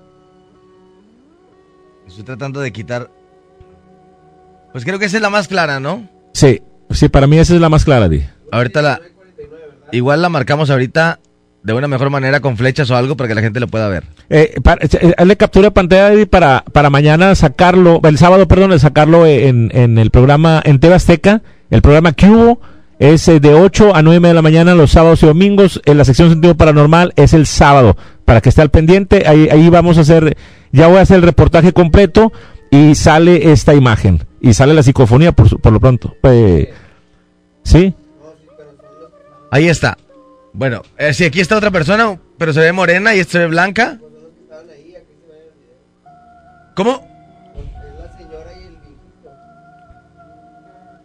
Estoy 2.07 2.25
tratando 2.25 2.61
de 2.61 2.73
quitar... 2.73 3.11
Pues 4.73 4.85
creo 4.85 4.99
que 4.99 5.07
esa 5.07 5.17
es 5.17 5.23
la 5.23 5.31
más 5.31 5.49
clara, 5.49 5.81
¿no? 5.81 6.09
Sí, 6.33 6.61
sí, 6.91 7.09
para 7.09 7.27
mí 7.27 7.39
esa 7.39 7.55
es 7.55 7.61
la 7.61 7.69
más 7.69 7.85
clara, 7.85 8.09
Di. 8.09 8.23
Ahorita 8.53 8.83
la... 8.83 9.01
Igual 9.93 10.21
la 10.21 10.29
marcamos 10.29 10.69
ahorita 10.71 11.19
de 11.63 11.73
una 11.73 11.89
mejor 11.89 12.11
manera 12.11 12.41
con 12.41 12.57
flechas 12.57 12.91
o 12.91 12.97
algo 12.97 13.17
para 13.17 13.29
que 13.29 13.35
la 13.35 13.41
gente 13.41 13.61
lo 13.61 13.69
pueda 13.69 13.89
ver. 13.89 14.05
Eh, 14.31 14.55
para- 14.63 14.85
eh, 14.85 15.15
hazle 15.17 15.37
captura 15.37 15.67
de 15.69 15.71
pantalla 15.73 16.13
Eddie, 16.13 16.27
para, 16.27 16.65
para 16.73 16.91
mañana 16.91 17.35
sacarlo, 17.35 18.01
el 18.05 18.19
sábado, 18.19 18.47
perdón, 18.49 18.79
sacarlo 18.79 19.27
en, 19.27 19.71
en 19.75 19.99
el 19.99 20.11
programa, 20.11 20.61
en 20.65 20.79
TV 20.81 20.95
Azteca, 20.95 21.43
el 21.71 21.83
programa 21.83 22.13
que 22.13 22.29
hubo, 22.29 22.61
es 22.99 23.27
eh, 23.29 23.41
de 23.41 23.55
8 23.55 23.95
a 23.95 24.03
9 24.03 24.17
y 24.17 24.21
media 24.21 24.31
de 24.31 24.35
la 24.35 24.43
mañana 24.43 24.75
los 24.75 24.91
sábados 24.93 25.23
y 25.23 25.27
domingos. 25.27 25.81
En 25.85 25.99
la 25.99 26.05
sección 26.05 26.31
Sentido 26.31 26.57
Paranormal 26.57 27.13
es 27.17 27.33
el 27.33 27.47
sábado. 27.47 27.97
Para 28.25 28.41
que 28.41 28.49
esté 28.49 28.61
al 28.63 28.71
pendiente, 28.71 29.25
ahí, 29.27 29.49
ahí 29.51 29.69
vamos 29.71 29.99
a 29.99 30.03
hacer, 30.03 30.37
ya 30.73 30.87
voy 30.89 30.99
a 30.99 31.03
hacer 31.03 31.17
el 31.17 31.23
reportaje 31.23 31.73
completo 31.73 32.33
y 32.71 32.95
sale 32.95 33.53
esta 33.53 33.75
imagen. 33.75 34.27
Y 34.41 34.53
sale 34.55 34.75
la 34.75 34.83
psicofonía 34.83 35.33
por, 35.33 35.49
su- 35.49 35.59
por 35.59 35.73
lo 35.73 35.81
pronto. 35.81 36.15
Eh, 36.25 36.73
¿Sí? 37.65 37.95
Ahí 39.51 39.69
está. 39.69 39.97
Bueno, 40.53 40.83
eh, 40.99 41.15
si 41.15 41.25
aquí 41.25 41.41
está 41.41 41.57
otra 41.57 41.71
persona, 41.71 42.19
pero 42.37 42.53
se 42.53 42.61
ve 42.61 42.73
morena 42.73 43.15
y 43.15 43.21
esta 43.21 43.33
se 43.33 43.39
ve 43.41 43.47
blanca. 43.47 43.99
¿Cómo? 46.75 47.07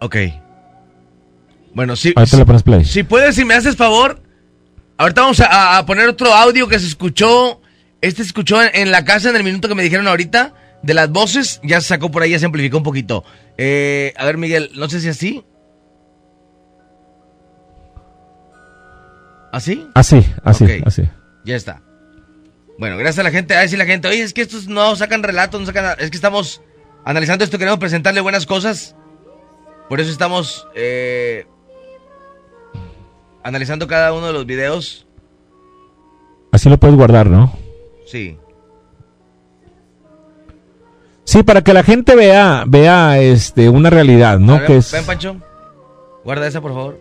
Ok. 0.01 0.15
Bueno, 1.73 1.95
sí. 1.95 2.13
Play. 2.63 2.85
Si 2.85 3.03
puedes, 3.03 3.35
si 3.35 3.45
me 3.45 3.53
haces 3.55 3.75
favor, 3.75 4.21
ahorita 4.97 5.21
vamos 5.21 5.39
a, 5.39 5.77
a 5.77 5.85
poner 5.85 6.07
otro 6.07 6.33
audio 6.33 6.67
que 6.67 6.79
se 6.79 6.87
escuchó. 6.87 7.61
Este 8.01 8.23
se 8.23 8.27
escuchó 8.27 8.61
en, 8.61 8.69
en 8.73 8.91
la 8.91 9.05
casa 9.05 9.29
en 9.29 9.35
el 9.35 9.43
minuto 9.43 9.67
que 9.67 9.75
me 9.75 9.83
dijeron 9.83 10.07
ahorita. 10.07 10.53
De 10.83 10.93
las 10.93 11.09
voces, 11.09 11.61
ya 11.63 11.79
se 11.79 11.87
sacó 11.87 12.11
por 12.11 12.23
ahí, 12.23 12.31
ya 12.31 12.39
se 12.39 12.45
amplificó 12.45 12.77
un 12.77 12.83
poquito. 12.83 13.23
Eh, 13.57 14.13
a 14.17 14.25
ver, 14.25 14.37
Miguel, 14.37 14.71
no 14.75 14.89
sé 14.89 14.99
si 14.99 15.07
así. 15.07 15.45
¿Así? 19.53 19.87
Así, 19.93 20.25
así, 20.43 20.65
así. 20.85 21.03
Ya 21.45 21.55
está. 21.55 21.81
Bueno, 22.77 22.97
gracias 22.97 23.19
a 23.19 23.23
la 23.23 23.31
gente. 23.31 23.55
A 23.55 23.61
decir 23.61 23.77
la 23.77 23.85
gente, 23.85 24.07
oye, 24.07 24.23
es 24.23 24.33
que 24.33 24.41
estos 24.41 24.67
no 24.67 24.95
sacan 24.95 25.23
relatos, 25.23 25.61
no 25.61 25.67
sacan. 25.67 25.95
Es 25.99 26.09
que 26.09 26.17
estamos 26.17 26.61
analizando 27.05 27.45
esto, 27.45 27.57
queremos 27.57 27.79
presentarle 27.79 28.19
buenas 28.19 28.45
cosas. 28.45 28.95
Por 29.87 30.01
eso 30.01 30.11
estamos 30.11 30.67
eh, 30.75 31.45
analizando 33.43 33.87
cada 33.87 34.13
uno 34.13 34.27
de 34.27 34.33
los 34.33 34.45
videos. 34.45 35.05
Así 36.51 36.69
lo 36.69 36.77
puedes 36.79 36.95
guardar, 36.95 37.27
¿no? 37.29 37.57
Sí. 38.05 38.37
Sí, 41.25 41.41
para 41.43 41.61
que 41.61 41.73
la 41.73 41.83
gente 41.83 42.15
vea, 42.15 42.63
vea 42.67 43.19
este, 43.19 43.69
una 43.69 43.89
realidad, 43.89 44.39
¿no? 44.39 44.57
Ver, 44.57 44.65
que 44.67 44.77
es... 44.77 44.91
Ven, 44.91 45.05
Pancho. 45.05 45.35
Guarda 46.23 46.47
esa, 46.47 46.61
por 46.61 46.73
favor. 46.73 46.99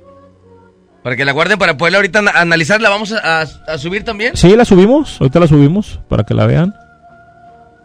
Para 1.02 1.16
que 1.16 1.24
la 1.24 1.32
guarden 1.32 1.58
para 1.58 1.76
poderla 1.76 1.98
ahorita 1.98 2.20
ana- 2.20 2.30
analizarla. 2.34 2.88
Vamos 2.88 3.12
a, 3.12 3.42
a- 3.42 3.46
a 3.66 3.78
subir 3.78 4.04
también. 4.04 4.36
Sí, 4.36 4.54
la 4.56 4.64
subimos, 4.64 5.20
ahorita 5.20 5.40
la 5.40 5.48
subimos, 5.48 6.00
para 6.08 6.22
que 6.24 6.34
la 6.34 6.46
vean. 6.46 6.74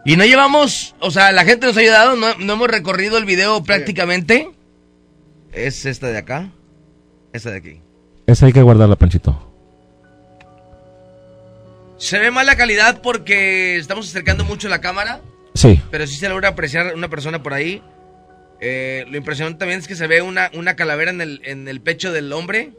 Y 0.04 0.16
no 0.16 0.24
llevamos, 0.24 0.94
o 1.00 1.10
sea, 1.10 1.32
la 1.32 1.44
gente 1.44 1.66
nos 1.66 1.76
ha 1.76 1.80
ayudado, 1.80 2.16
no, 2.16 2.26
no 2.38 2.52
hemos 2.52 2.68
recorrido 2.68 3.18
el 3.18 3.24
video 3.24 3.62
prácticamente. 3.64 4.50
Es 5.52 5.84
esta 5.84 6.06
de 6.06 6.18
acá, 6.18 6.50
esta 7.32 7.50
de 7.50 7.56
aquí. 7.58 7.80
Esa 8.28 8.44
hay 8.44 8.52
que 8.52 8.60
guardarla, 8.60 8.94
Panchito. 8.94 9.42
Se 11.96 12.18
ve 12.18 12.30
mala 12.30 12.56
calidad 12.56 13.00
porque 13.00 13.76
estamos 13.76 14.06
acercando 14.06 14.44
mucho 14.44 14.68
la 14.68 14.82
cámara, 14.82 15.22
Sí. 15.54 15.80
pero 15.90 16.06
sí 16.06 16.16
se 16.16 16.28
logra 16.28 16.50
apreciar 16.50 16.94
una 16.94 17.08
persona 17.08 17.42
por 17.42 17.54
ahí. 17.54 17.82
Eh, 18.60 19.06
lo 19.08 19.16
impresionante 19.16 19.58
también 19.58 19.80
es 19.80 19.88
que 19.88 19.96
se 19.96 20.06
ve 20.06 20.20
una, 20.20 20.50
una 20.52 20.76
calavera 20.76 21.10
en 21.10 21.22
el, 21.22 21.40
en 21.44 21.68
el 21.68 21.80
pecho 21.80 22.12
del 22.12 22.30
hombre. 22.34 22.72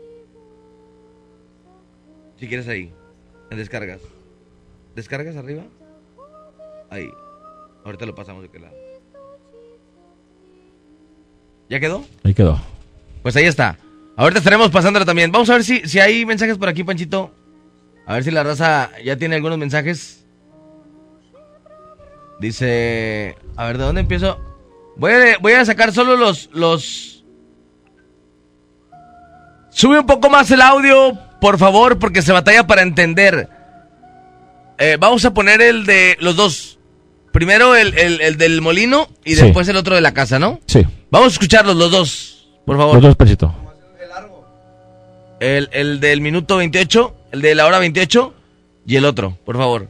Si 2.39 2.47
quieres 2.47 2.67
ahí, 2.67 2.93
en 3.49 3.57
descargas. 3.57 4.01
¿Descargas 4.95 5.35
arriba? 5.35 5.63
Ahí. 6.91 7.09
Ahorita 7.84 8.05
lo 8.05 8.13
pasamos 8.13 8.43
de 8.43 8.49
aquel 8.49 8.61
lado. 8.61 8.76
¿Ya 11.69 11.80
quedó? 11.80 12.05
Ahí 12.23 12.35
quedó. 12.35 12.61
Pues 13.23 13.35
ahí 13.35 13.45
está. 13.45 13.77
Ahorita 14.20 14.40
estaremos 14.40 14.70
pasándolo 14.70 15.06
también. 15.06 15.32
Vamos 15.32 15.50
a 15.50 15.54
ver 15.54 15.64
si, 15.64 15.80
si 15.88 15.98
hay 16.02 16.26
mensajes 16.26 16.58
por 16.58 16.68
aquí, 16.68 16.84
Panchito. 16.84 17.34
A 18.06 18.16
ver 18.16 18.24
si 18.26 18.32
la 18.32 18.44
raza 18.44 18.90
ya 19.02 19.16
tiene 19.16 19.36
algunos 19.36 19.58
mensajes. 19.58 20.26
Dice... 22.41 23.38
A 23.56 23.68
ver, 23.68 23.78
¿de 23.78 23.84
dónde 23.86 24.02
empiezo? 24.02 24.38
Voy 24.98 25.14
a, 25.14 25.38
voy 25.40 25.54
a 25.54 25.64
sacar 25.64 25.94
solo 25.94 26.18
los, 26.18 26.50
los... 26.52 27.24
Sube 29.72 30.00
un 30.00 30.06
poco 30.06 30.30
más 30.30 30.52
el 30.52 30.62
audio, 30.62 31.18
por 31.40 31.58
favor, 31.58 31.98
porque 31.98 32.22
se 32.22 32.34
batalla 32.34 32.68
para 32.68 32.82
entender. 32.82 33.48
Eh, 34.78 34.98
vamos 35.00 35.24
a 35.24 35.34
poner 35.34 35.62
el 35.62 35.86
de 35.86 36.18
los 36.20 36.36
dos. 36.36 36.78
Primero 37.32 37.74
el, 37.76 37.98
el- 37.98 38.20
el 38.20 38.38
del 38.38 38.60
molino 38.62 39.08
y 39.24 39.36
Sí. 39.36 39.44
después 39.44 39.68
el 39.70 39.78
otro 39.78 39.96
de 39.96 40.02
la 40.02 40.14
casa, 40.14 40.40
¿no? 40.40 40.60
Sí. 40.66 40.86
Vamos 41.10 41.28
a 41.30 41.32
escucharlos 41.32 41.78
los 41.78 41.90
dos, 41.91 42.50
por 42.66 42.76
favor. 42.76 42.96
Los 42.96 43.04
dos, 43.04 43.16
Panchito. 43.16 43.56
El, 45.40 45.70
el 45.72 45.99
del 45.99 46.22
minuto 46.22 46.57
28, 46.57 47.16
el 47.32 47.41
de 47.41 47.56
la 47.56 47.66
hora 47.66 47.80
28 47.80 48.34
y 48.86 48.95
el 48.98 49.06
otro, 49.06 49.38
por 49.45 49.56
favor. 49.57 49.90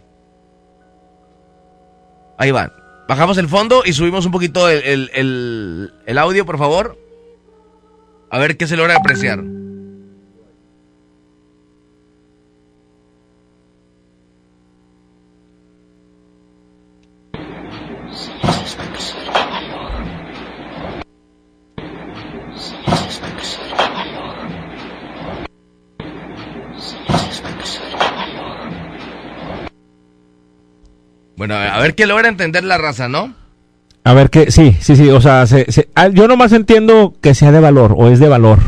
Ahí 2.37 2.51
van. 2.51 2.71
Bajamos 3.07 3.37
el 3.39 3.47
fondo 3.49 3.81
y 3.85 3.93
subimos 3.93 4.25
un 4.25 4.31
poquito 4.31 4.69
el- 4.69 5.09
el- 5.13 5.93
el 6.05 6.17
audio, 6.17 6.45
por 6.45 6.57
favor. 6.57 6.97
A 8.29 8.37
ver 8.37 8.55
qué 8.57 8.67
se 8.67 8.77
logra 8.77 8.95
apreciar. 8.95 9.39
Bueno, 31.39 31.55
a 31.55 31.79
ver 31.79 31.95
qué 31.95 32.05
logra 32.05 32.27
entender 32.27 32.65
la 32.65 32.77
raza, 32.77 33.07
¿no? 33.07 33.33
A 34.03 34.13
ver 34.13 34.29
que, 34.29 34.51
sí, 34.51 34.75
sí, 34.81 34.97
sí, 34.97 35.07
o 35.07 35.21
sea, 35.21 35.47
se- 35.47 35.71
se- 35.71 35.87
ah, 35.95 36.09
yo 36.09 36.27
nomás 36.27 36.51
entiendo 36.51 37.13
que 37.21 37.33
sea 37.33 37.53
de 37.53 37.61
valor 37.61 37.95
o 37.97 38.09
es 38.09 38.19
de 38.19 38.27
valor. 38.27 38.59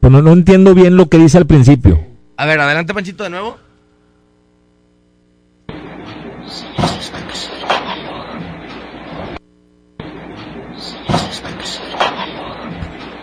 Pero 0.00 0.10
no, 0.10 0.22
no 0.22 0.32
entiendo 0.32 0.74
bien 0.74 0.96
lo 0.96 1.08
que 1.08 1.18
dice 1.18 1.38
al 1.38 1.46
principio. 1.46 2.00
A 2.36 2.46
ver, 2.46 2.58
adelante, 2.58 2.92
Panchito, 2.92 3.22
de 3.22 3.30
nuevo. 3.30 3.58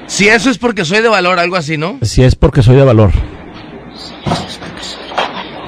Si 0.07 0.27
eso 0.29 0.49
es 0.49 0.57
porque 0.57 0.85
soy 0.85 1.01
de 1.01 1.09
valor, 1.09 1.39
algo 1.39 1.55
así, 1.55 1.77
¿no? 1.77 1.99
Si 2.01 2.23
es 2.23 2.35
porque 2.35 2.61
soy 2.63 2.75
de 2.75 2.83
valor. 2.83 3.11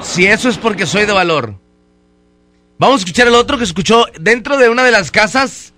Si 0.00 0.26
eso 0.26 0.48
es 0.48 0.56
porque 0.56 0.86
soy 0.86 1.04
de 1.04 1.12
valor. 1.12 1.54
Vamos 2.78 2.96
a 3.00 3.04
escuchar 3.04 3.26
el 3.28 3.34
otro 3.34 3.58
que 3.58 3.64
escuchó 3.64 4.06
dentro 4.20 4.56
de 4.56 4.68
una 4.68 4.84
de 4.84 4.90
las 4.92 5.10
casas 5.10 5.72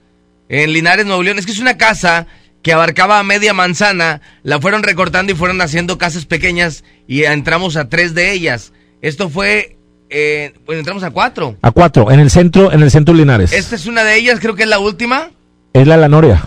en 0.48 0.72
Linares, 0.72 1.06
Nuevo 1.06 1.22
León. 1.22 1.38
Es 1.38 1.46
que 1.46 1.52
es 1.52 1.58
una 1.58 1.78
casa 1.78 2.26
que 2.62 2.72
abarcaba 2.72 3.22
media 3.22 3.54
manzana. 3.54 4.20
La 4.42 4.60
fueron 4.60 4.82
recortando 4.82 5.32
y 5.32 5.34
fueron 5.34 5.60
haciendo 5.62 5.96
casas 5.96 6.26
pequeñas 6.26 6.84
y 7.06 7.24
entramos 7.24 7.76
a 7.76 7.88
tres 7.88 8.14
de 8.14 8.32
ellas. 8.32 8.72
Esto 9.00 9.30
fue, 9.30 9.78
eh, 10.10 10.52
bueno, 10.66 10.80
entramos 10.80 11.02
a 11.02 11.10
cuatro. 11.10 11.56
A 11.62 11.70
cuatro, 11.70 12.10
en 12.10 12.20
el 12.20 12.30
centro, 12.30 12.70
en 12.70 12.82
el 12.82 12.90
centro 12.90 13.14
Linares. 13.14 13.52
Esta 13.54 13.76
es 13.76 13.86
una 13.86 14.04
de 14.04 14.16
ellas, 14.16 14.38
creo 14.40 14.54
que 14.54 14.64
es 14.64 14.68
la 14.68 14.78
última. 14.78 15.30
Es 15.72 15.86
la 15.86 15.94
de 15.94 16.00
la 16.02 16.08
Noria. 16.08 16.42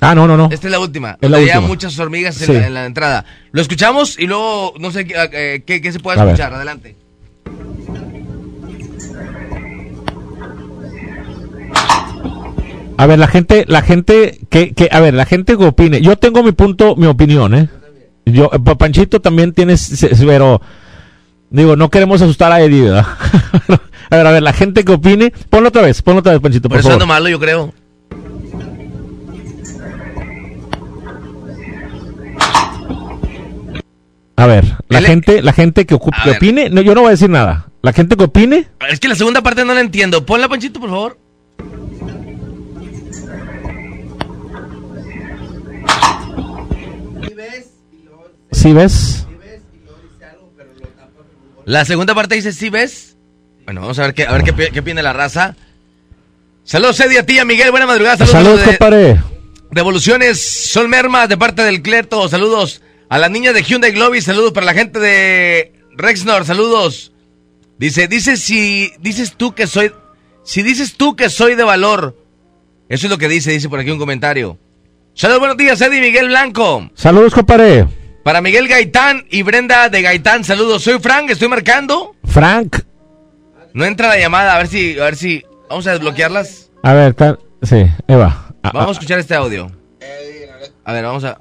Ah, 0.00 0.14
no, 0.14 0.26
no, 0.26 0.36
no. 0.38 0.48
Esta 0.50 0.68
es 0.68 0.72
la 0.72 0.80
última. 0.80 1.18
Es 1.20 1.28
la 1.30 1.36
había 1.36 1.56
última. 1.56 1.68
muchas 1.68 1.98
hormigas 1.98 2.40
en, 2.40 2.46
Sí. 2.46 2.52
la, 2.54 2.66
en 2.66 2.74
la 2.74 2.86
entrada. 2.86 3.24
Lo 3.52 3.60
escuchamos 3.60 4.18
y 4.18 4.26
luego 4.26 4.72
no 4.80 4.90
sé 4.90 5.04
qué, 5.04 5.14
eh, 5.32 5.62
qué- 5.66 5.80
qué 5.82 5.92
se 5.92 6.00
puede 6.00 6.18
A 6.18 6.24
ver. 6.24 6.32
escuchar. 6.34 6.54
Adelante. 6.54 6.96
A 12.98 13.06
ver, 13.06 13.18
la 13.18 13.26
gente, 13.26 13.64
la 13.68 13.82
gente, 13.82 14.40
que, 14.50 14.72
que, 14.74 14.88
a 14.92 15.00
ver, 15.00 15.14
la 15.14 15.24
gente 15.24 15.56
que 15.56 15.64
opine. 15.64 16.00
Yo 16.02 16.16
tengo 16.16 16.42
mi 16.42 16.52
punto, 16.52 16.94
mi 16.96 17.06
opinión, 17.06 17.54
¿eh? 17.54 17.68
Yo, 18.26 18.50
eh, 18.52 18.58
Pa- 18.64 18.76
Panchito 18.76 19.20
también 19.20 19.52
tienes, 19.52 20.06
pero, 20.24 20.60
digo, 21.50 21.74
no 21.74 21.90
queremos 21.90 22.22
asustar 22.22 22.52
a 22.52 22.60
Eddie, 22.60 22.82
¿verdad? 22.84 23.06
a 24.10 24.16
ver, 24.16 24.26
a 24.26 24.30
ver, 24.30 24.42
la 24.42 24.52
gente 24.52 24.84
que 24.84 24.92
opine, 24.92 25.32
ponlo 25.50 25.68
otra 25.70 25.82
vez, 25.82 26.00
ponlo 26.02 26.20
otra 26.20 26.32
vez, 26.32 26.40
Panchito, 26.40 26.68
Por 26.68 26.78
eso 26.78 26.90
favor. 26.90 27.06
malo, 27.06 27.28
yo 27.28 27.40
creo. 27.40 27.72
A 34.36 34.46
ver, 34.46 34.64
la 34.88 35.02
gente, 35.02 35.42
la 35.42 35.52
gente 35.52 35.86
que, 35.86 35.94
opine, 35.94 36.68
no, 36.70 36.80
yo 36.80 36.94
no 36.94 37.02
voy 37.02 37.08
a 37.08 37.12
decir 37.12 37.30
nada. 37.30 37.68
La 37.82 37.92
gente 37.92 38.16
que 38.16 38.24
opine, 38.24 38.66
Es 38.88 38.98
que 38.98 39.08
la 39.08 39.14
segunda 39.14 39.42
parte 39.42 39.64
no 39.64 39.74
la 39.74 39.80
entiendo. 39.80 40.24
Ponla, 40.24 40.48
Panchito, 40.48 40.80
por 40.80 40.90
favor. 40.90 41.18
Si 48.52 48.72
ves, 48.72 49.26
La 51.64 51.84
segunda 51.84 52.14
parte 52.14 52.34
dice, 52.34 52.52
¿sí 52.52 52.70
ves? 52.70 53.16
Bueno, 53.64 53.82
vamos 53.82 53.98
a 53.98 54.02
ver 54.02 54.14
qué, 54.14 54.26
a 54.26 54.32
ver 54.32 54.42
qué, 54.42 54.70
qué 54.72 54.80
opina 54.80 55.00
la 55.02 55.12
raza. 55.12 55.56
Saludos, 56.64 56.98
Eddie, 57.00 57.20
a 57.20 57.26
ti, 57.26 57.38
a 57.38 57.44
Miguel. 57.44 57.70
Buena 57.70 57.86
madrugada. 57.86 58.26
Saludos, 58.26 58.60
saludos, 58.60 58.62
compadre. 58.64 59.20
Devoluciones 59.70 60.40
Sol 60.70 60.88
Merma 60.88 61.26
de 61.26 61.36
parte 61.36 61.62
del 61.62 61.82
Clerto. 61.82 62.28
Saludos 62.28 62.82
A 63.08 63.18
la 63.18 63.28
niña 63.28 63.52
de 63.52 63.62
Hyundai 63.62 63.92
Globy, 63.92 64.20
saludos 64.20 64.52
para 64.52 64.66
la 64.66 64.74
gente 64.74 64.98
de 64.98 65.72
Rexnor, 65.96 66.44
saludos. 66.44 67.12
Dice, 67.78 68.08
dice 68.08 68.36
si 68.36 68.92
dices 69.00 69.34
tú 69.36 69.54
que 69.54 69.66
soy, 69.66 69.92
si 70.44 70.62
dices 70.62 70.94
tú 70.96 71.14
que 71.16 71.30
soy 71.30 71.54
de 71.54 71.64
valor. 71.64 72.16
Eso 72.88 73.06
es 73.06 73.10
lo 73.10 73.18
que 73.18 73.28
dice, 73.28 73.50
dice 73.50 73.68
por 73.68 73.80
aquí 73.80 73.90
un 73.90 73.98
comentario. 73.98 74.58
Saludos, 75.14 75.40
buenos 75.40 75.56
días, 75.56 75.80
Eddie 75.80 76.00
Miguel 76.00 76.28
Blanco. 76.28 76.90
Saludos, 76.94 77.34
compadre. 77.34 77.86
Para 78.24 78.40
Miguel 78.40 78.68
Gaitán 78.68 79.24
y 79.30 79.42
Brenda 79.42 79.88
de 79.88 80.00
Gaitán, 80.02 80.44
saludos. 80.44 80.82
Soy 80.82 80.98
Frank, 81.00 81.30
estoy 81.30 81.48
marcando. 81.48 82.14
Frank. 82.24 82.76
No 83.74 83.84
entra 83.84 84.08
la 84.08 84.18
llamada, 84.18 84.54
a 84.54 84.58
ver 84.58 84.68
si, 84.68 84.98
a 84.98 85.04
ver 85.04 85.16
si, 85.16 85.42
vamos 85.68 85.86
a 85.86 85.92
desbloquearlas. 85.92 86.70
A 86.82 86.92
ver, 86.92 87.14
tal. 87.14 87.38
Sí, 87.62 87.84
Eva. 88.06 88.48
Ah, 88.62 88.70
Vamos 88.74 88.90
a 88.90 88.92
escuchar 88.92 89.18
este 89.18 89.34
audio. 89.34 89.70
A 90.84 90.92
ver, 90.92 91.04
vamos 91.04 91.24
a, 91.24 91.38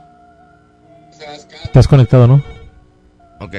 Estás 1.64 1.88
conectado, 1.88 2.28
¿no? 2.28 2.44
ok. 3.40 3.54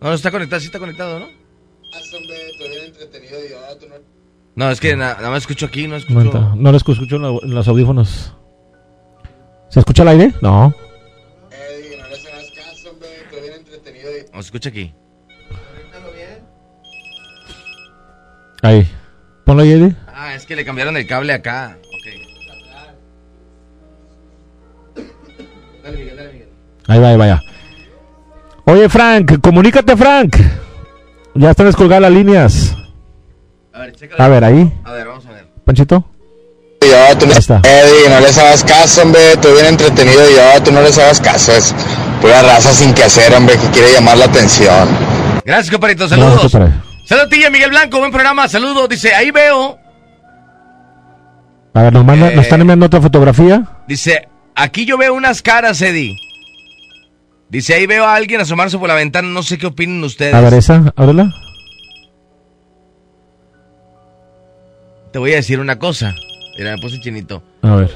No, 0.00 0.08
no 0.08 0.14
está 0.14 0.30
conectado, 0.30 0.60
sí 0.60 0.66
está 0.66 0.78
conectado, 0.78 1.18
¿no? 1.20 1.26
No, 4.54 4.70
es 4.70 4.80
que 4.80 4.96
na- 4.96 5.14
nada 5.14 5.30
más 5.30 5.42
escucho 5.42 5.66
aquí, 5.66 5.86
no 5.86 5.96
escucho. 5.96 6.14
momento. 6.14 6.52
No 6.56 6.70
lo 6.70 6.76
escucho 6.76 7.16
en 7.16 7.22
la- 7.22 7.38
en 7.42 7.54
los 7.54 7.68
audífonos. 7.68 8.34
¿Se 9.68 9.80
escucha 9.80 10.02
el 10.02 10.08
aire? 10.08 10.34
No. 10.40 10.74
No, 14.32 14.42
se 14.42 14.46
escucha 14.46 14.68
aquí. 14.68 14.94
Ahí. 18.62 18.88
Ponlo 19.44 19.62
ahí, 19.62 19.72
Eddie. 19.72 19.94
Ah, 20.14 20.34
es 20.34 20.46
que 20.46 20.56
le 20.56 20.64
cambiaron 20.64 20.96
el 20.96 21.06
cable 21.06 21.32
acá. 21.32 21.78
Ok. 21.86 22.06
Dale, 25.82 25.96
Miguel, 25.96 26.16
dale, 26.16 26.32
Miguel. 26.32 26.48
Ahí 26.86 26.98
va, 27.00 27.08
ahí 27.08 27.16
vaya. 27.16 27.42
Oye, 28.64 28.88
Frank, 28.88 29.40
comunícate, 29.40 29.96
Frank. 29.96 30.36
Ya 31.34 31.50
están 31.50 31.66
descolgadas 31.66 32.02
las 32.02 32.12
líneas. 32.12 32.76
A 33.72 33.80
ver, 33.80 33.92
chécale. 33.92 34.22
A 34.22 34.28
ver, 34.28 34.44
ahí. 34.44 34.72
A 34.84 34.92
ver, 34.92 35.06
vamos 35.06 35.26
a 35.26 35.32
ver. 35.32 35.46
Panchito. 35.64 36.04
Yo, 36.80 37.18
tú 37.18 37.26
no. 37.26 37.32
Eddie, 37.34 38.08
no 38.08 38.20
les 38.20 38.38
hagas 38.38 38.64
caso, 38.64 39.02
hombre, 39.02 39.36
tú 39.42 39.52
bien 39.52 39.66
entretenido 39.66 40.22
yo, 40.30 40.62
tú 40.62 40.70
no 40.72 40.80
les 40.80 40.96
hagas 40.98 41.20
caso, 41.20 41.52
es 41.52 41.74
pura 42.20 42.40
raza 42.42 42.72
sin 42.72 42.94
que 42.94 43.02
hacer, 43.04 43.34
hombre, 43.34 43.56
que 43.58 43.66
quiere 43.68 43.92
llamar 43.92 44.16
la 44.16 44.24
atención. 44.26 44.88
Gracias, 45.44 45.70
compadrito. 45.70 46.08
Saludos. 46.08 46.40
compadre. 46.52 46.72
Saludos 47.04 47.26
a 47.26 47.30
ti, 47.30 47.44
y 47.44 47.50
Miguel 47.50 47.70
Blanco. 47.70 47.98
Buen 47.98 48.10
programa. 48.12 48.48
Saludos. 48.48 48.88
Dice, 48.88 49.14
ahí 49.14 49.30
veo. 49.30 49.78
A 51.74 51.82
ver, 51.82 51.92
nos, 51.92 52.04
manda- 52.04 52.30
Eh. 52.32 52.36
nos 52.36 52.44
están 52.44 52.60
enviando 52.60 52.86
otra 52.86 53.00
fotografía. 53.00 53.62
Dice, 53.86 54.28
aquí 54.54 54.84
yo 54.84 54.98
veo 54.98 55.14
unas 55.14 55.40
caras, 55.42 55.80
Eddie. 55.82 56.16
Dice, 57.48 57.74
ahí 57.74 57.86
veo 57.86 58.04
a 58.04 58.14
alguien 58.14 58.40
asomarse 58.42 58.76
por 58.78 58.88
la 58.88 58.94
ventana. 58.94 59.28
No 59.28 59.42
sé 59.42 59.56
qué 59.58 59.66
opinen 59.66 60.04
ustedes. 60.04 60.34
A 60.34 60.40
ver, 60.42 60.54
esa, 60.54 60.92
ábrela. 60.96 61.32
Te 65.12 65.18
voy 65.18 65.32
a 65.32 65.36
decir 65.36 65.58
una 65.60 65.78
cosa. 65.78 66.14
Mira, 66.58 66.72
me 66.74 66.78
puse 66.82 66.98
chinito. 67.00 67.42
A 67.62 67.74
ver. 67.76 67.90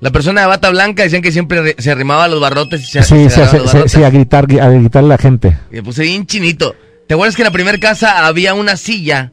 La 0.00 0.10
persona 0.10 0.42
de 0.42 0.46
bata 0.46 0.70
blanca 0.70 1.02
decían 1.04 1.22
que 1.22 1.32
siempre 1.32 1.62
re- 1.62 1.76
se 1.78 1.90
arrimaba 1.90 2.24
a 2.24 2.28
los 2.28 2.40
barrotes 2.40 2.82
y 2.82 2.86
se, 2.86 3.02
Sí, 3.02 3.28
se 3.28 3.46
sí, 3.46 3.56
los 3.56 3.72
barrotes. 3.72 3.96
a 3.96 4.10
gritar, 4.10 4.44
a 4.60 4.68
gritar 4.70 5.04
a 5.04 5.06
la 5.06 5.18
gente. 5.18 5.56
Y 5.70 5.76
me 5.76 5.82
puse 5.82 6.02
bien 6.02 6.26
chinito. 6.26 6.74
¿Te 7.06 7.14
acuerdas 7.14 7.36
que 7.36 7.42
en 7.42 7.46
la 7.46 7.52
primera 7.52 7.78
casa 7.78 8.26
había 8.26 8.52
una 8.54 8.76
silla? 8.76 9.32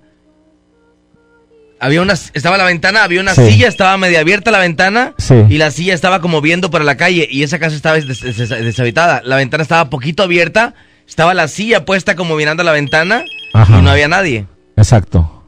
Había 1.79 2.01
una, 2.01 2.13
estaba 2.13 2.55
la 2.57 2.63
ventana, 2.63 3.03
había 3.03 3.19
una 3.19 3.35
Sí. 3.35 3.45
silla, 3.51 3.67
estaba 3.67 3.97
media 3.97 4.21
abierta 4.21 4.51
la 4.51 4.59
ventana 4.59 5.15
Sí. 5.17 5.35
y 5.49 5.57
la 5.57 5.69
silla 5.69 5.93
estaba 5.93 6.21
como 6.21 6.39
viendo 6.39 6.71
para 6.71 6.85
la 6.85 6.95
calle 6.95 7.27
y 7.29 7.43
esa 7.43 7.59
casa 7.59 7.75
estaba 7.75 7.95
des- 7.95 8.07
des- 8.07 8.37
des- 8.37 8.49
deshabitada. 8.49 9.21
La 9.25 9.35
ventana 9.35 9.63
estaba 9.63 9.89
poquito 9.89 10.23
abierta, 10.23 10.75
estaba 11.05 11.33
la 11.33 11.49
silla 11.49 11.83
puesta 11.83 12.15
como 12.15 12.35
mirando 12.37 12.61
a 12.61 12.65
la 12.65 12.71
ventana 12.71 13.25
Ajá. 13.53 13.79
y 13.79 13.81
no 13.81 13.89
había 13.89 14.07
nadie. 14.07 14.45
Exacto. 14.77 15.42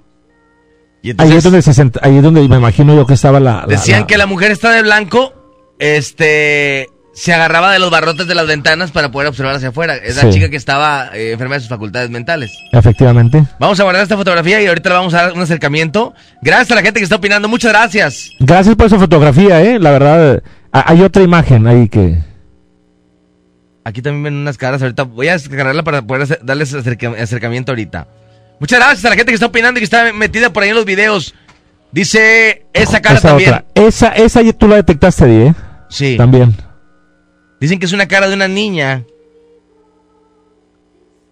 Y 1.05 1.13
Ahí 1.21 1.33
es 1.33 1.43
donde 1.43 1.61
se 1.61 1.71
sent- 1.71 1.99
ahí 2.01 2.17
es 2.17 2.23
donde 2.23 2.47
me 2.47 2.55
imagino 2.57 2.95
yo 2.95 3.05
que 3.05 3.13
estaba 3.13 3.39
la. 3.39 3.61
la- 3.61 3.65
decían 3.67 4.01
la- 4.01 4.07
que 4.07 4.17
la 4.17 4.25
mujer 4.25 4.49
está 4.51 4.71
de 4.71 4.81
blanco, 4.81 5.33
este, 5.77 6.89
se 7.13 7.31
agarraba 7.33 7.71
de 7.71 7.77
los 7.79 7.91
barrotes 7.91 8.25
de 8.27 8.33
las 8.33 8.47
ventanas 8.47 8.89
para 8.91 9.11
poder 9.11 9.27
observar 9.29 9.55
hacia 9.55 9.69
afuera. 9.69 9.95
Es 9.97 10.15
la 10.21 10.29
chica 10.31 10.49
que 10.49 10.55
estaba 10.57 11.09
eh, 11.13 11.33
enferma 11.33 11.55
de 11.55 11.59
sus 11.61 11.69
facultades 11.69 12.09
mentales. 12.09 12.51
Efectivamente. 12.71 13.43
Vamos 13.59 13.79
a 13.79 13.83
guardar 13.83 14.01
esta 14.03 14.17
fotografía 14.17 14.61
y 14.61 14.65
ahorita 14.67 14.89
le 14.89 14.95
vamos 14.95 15.13
a 15.13 15.21
dar 15.23 15.33
un 15.33 15.41
acercamiento. 15.41 16.13
Gracias 16.41 16.71
a 16.71 16.75
la 16.75 16.81
gente 16.81 16.99
que 16.99 17.03
está 17.03 17.17
opinando, 17.17 17.47
muchas 17.47 17.71
gracias. 17.71 18.31
Gracias 18.39 18.75
por 18.75 18.87
esa 18.87 18.97
fotografía, 18.97 19.61
¿eh? 19.61 19.77
La 19.79 19.91
verdad, 19.91 20.41
hay 20.71 21.01
otra 21.03 21.21
imagen 21.21 21.67
ahí 21.67 21.87
que. 21.87 22.17
Aquí 23.83 24.01
también 24.01 24.23
ven 24.23 24.33
unas 24.33 24.57
caras, 24.57 24.81
ahorita 24.81 25.03
voy 25.03 25.27
a 25.27 25.33
descargarla 25.33 25.83
para 25.83 26.01
poder 26.01 26.23
hacer- 26.23 26.39
darles 26.43 26.73
acerca- 26.73 27.13
acercamiento 27.21 27.71
ahorita. 27.71 28.07
Muchas 28.59 28.79
gracias 28.79 29.05
a 29.05 29.09
la 29.09 29.15
gente 29.15 29.31
que 29.31 29.35
está 29.35 29.45
opinando 29.47 29.79
y 29.79 29.81
que 29.81 29.85
está 29.85 30.13
metida 30.13 30.51
por 30.51 30.63
ahí 30.63 30.69
en 30.69 30.75
los 30.75 30.85
videos. 30.85 31.33
Dice 31.91 32.65
esa 32.73 33.01
cara 33.01 33.17
esa 33.19 33.29
también. 33.29 33.49
otra. 33.53 33.65
Esa, 33.75 34.09
esa 34.09 34.41
tú 34.53 34.67
la 34.67 34.75
detectaste, 34.77 35.25
Eddie, 35.25 35.47
¿eh? 35.47 35.53
Sí. 35.89 36.17
También. 36.17 36.55
Dicen 37.59 37.79
que 37.79 37.85
es 37.85 37.93
una 37.93 38.07
cara 38.07 38.27
de 38.27 38.33
una 38.35 38.47
niña. 38.47 39.03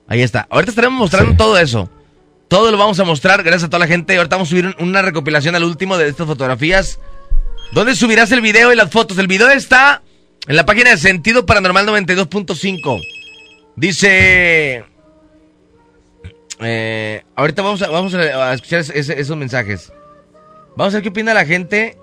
Ahí 0.07 0.21
está. 0.21 0.47
Ahorita 0.49 0.71
estaremos 0.71 0.99
mostrando 0.99 1.35
todo 1.35 1.57
eso. 1.57 1.89
Todo 2.47 2.71
lo 2.71 2.77
vamos 2.77 2.99
a 2.99 3.03
mostrar 3.03 3.41
gracias 3.41 3.63
a 3.63 3.67
toda 3.69 3.79
la 3.79 3.87
gente. 3.87 4.15
Ahorita 4.15 4.35
vamos 4.35 4.49
a 4.49 4.51
subir 4.51 4.65
un- 4.67 4.75
una 4.79 5.01
recopilación 5.01 5.55
al 5.55 5.63
último 5.63 5.97
de 5.97 6.07
estas 6.09 6.27
fotografías. 6.27 6.99
¿Dónde 7.71 7.95
subirás 7.95 8.31
el 8.31 8.41
video 8.41 8.71
y 8.71 8.75
las 8.75 8.91
fotos? 8.91 9.17
El 9.17 9.27
video 9.27 9.49
está 9.49 10.03
en 10.47 10.55
la 10.55 10.65
página 10.65 10.91
de 10.91 10.97
Sentido 10.97 11.45
Paranormal 11.45 11.85
92.5. 11.87 13.01
Dice... 13.75 14.85
eh, 16.65 17.23
ahorita 17.35 17.61
vamos 17.61 17.81
a, 17.81 17.89
vamos 17.89 18.13
a, 18.13 18.19
a 18.19 18.53
escuchar 18.53 18.79
ese- 18.79 19.19
esos 19.19 19.37
mensajes. 19.37 19.91
Vamos 20.75 20.93
a 20.93 20.97
ver 20.97 21.03
qué 21.03 21.09
opina 21.09 21.33
la 21.33 21.45
gente. 21.45 21.97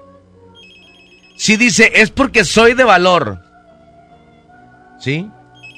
Sí 1.37 1.57
dice, 1.57 1.91
es 1.95 2.11
porque 2.11 2.45
soy 2.45 2.75
de 2.75 2.85
valor. 2.85 3.41
¿Sí? 5.01 5.29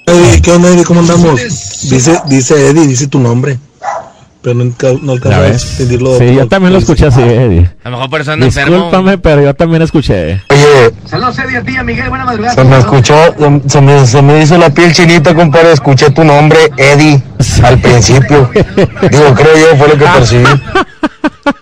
Eddie, 0.06 0.42
¿qué 0.42 0.50
onda, 0.50 0.68
Eddie? 0.68 0.84
¿Cómo 0.84 1.00
andamos? 1.00 1.40
Dice, 1.88 2.20
dice 2.26 2.68
Eddie, 2.70 2.86
dice 2.86 3.06
tu 3.06 3.18
nombre. 3.20 3.58
Pero 4.42 4.56
no, 4.56 4.64
no 4.64 5.16
¿Ya 5.18 5.36
alcanza 5.36 5.54
a. 5.54 5.58
Sí, 6.18 6.34
yo 6.34 6.48
también 6.48 6.72
lo 6.72 6.80
escuché 6.80 7.06
así, 7.06 7.20
Eddie. 7.22 7.70
A 7.84 7.90
lo 7.90 7.96
mejor 7.96 8.10
por 8.10 8.20
eso 8.20 8.32
anda 8.32 8.46
enfermo. 8.46 8.74
Discúlpame, 8.74 9.18
pero 9.18 9.42
yo 9.42 9.54
también 9.54 9.82
escuché. 9.82 10.42
Oye, 10.50 10.92
Saludos, 11.06 11.38
Eddie, 11.38 11.58
a 11.58 11.62
ti, 11.62 11.76
a 11.76 11.84
Miguel, 11.84 12.08
buena 12.08 12.24
madrugada. 12.24 12.54
se 12.54 12.64
me 12.64 12.78
escuchó, 12.78 13.14
se 13.68 13.80
me, 13.80 14.06
se 14.06 14.22
me 14.22 14.42
hizo 14.42 14.58
la 14.58 14.70
piel 14.70 14.92
chinita, 14.92 15.34
compadre, 15.34 15.72
escuché 15.72 16.10
tu 16.10 16.24
nombre, 16.24 16.58
Eddie, 16.76 17.22
al 17.62 17.78
principio. 17.78 18.50
Digo, 18.54 19.34
creo 19.34 19.56
yo, 19.56 19.76
fue 19.76 19.88
lo 19.88 19.98
que 19.98 20.04
percibí. 20.04 20.44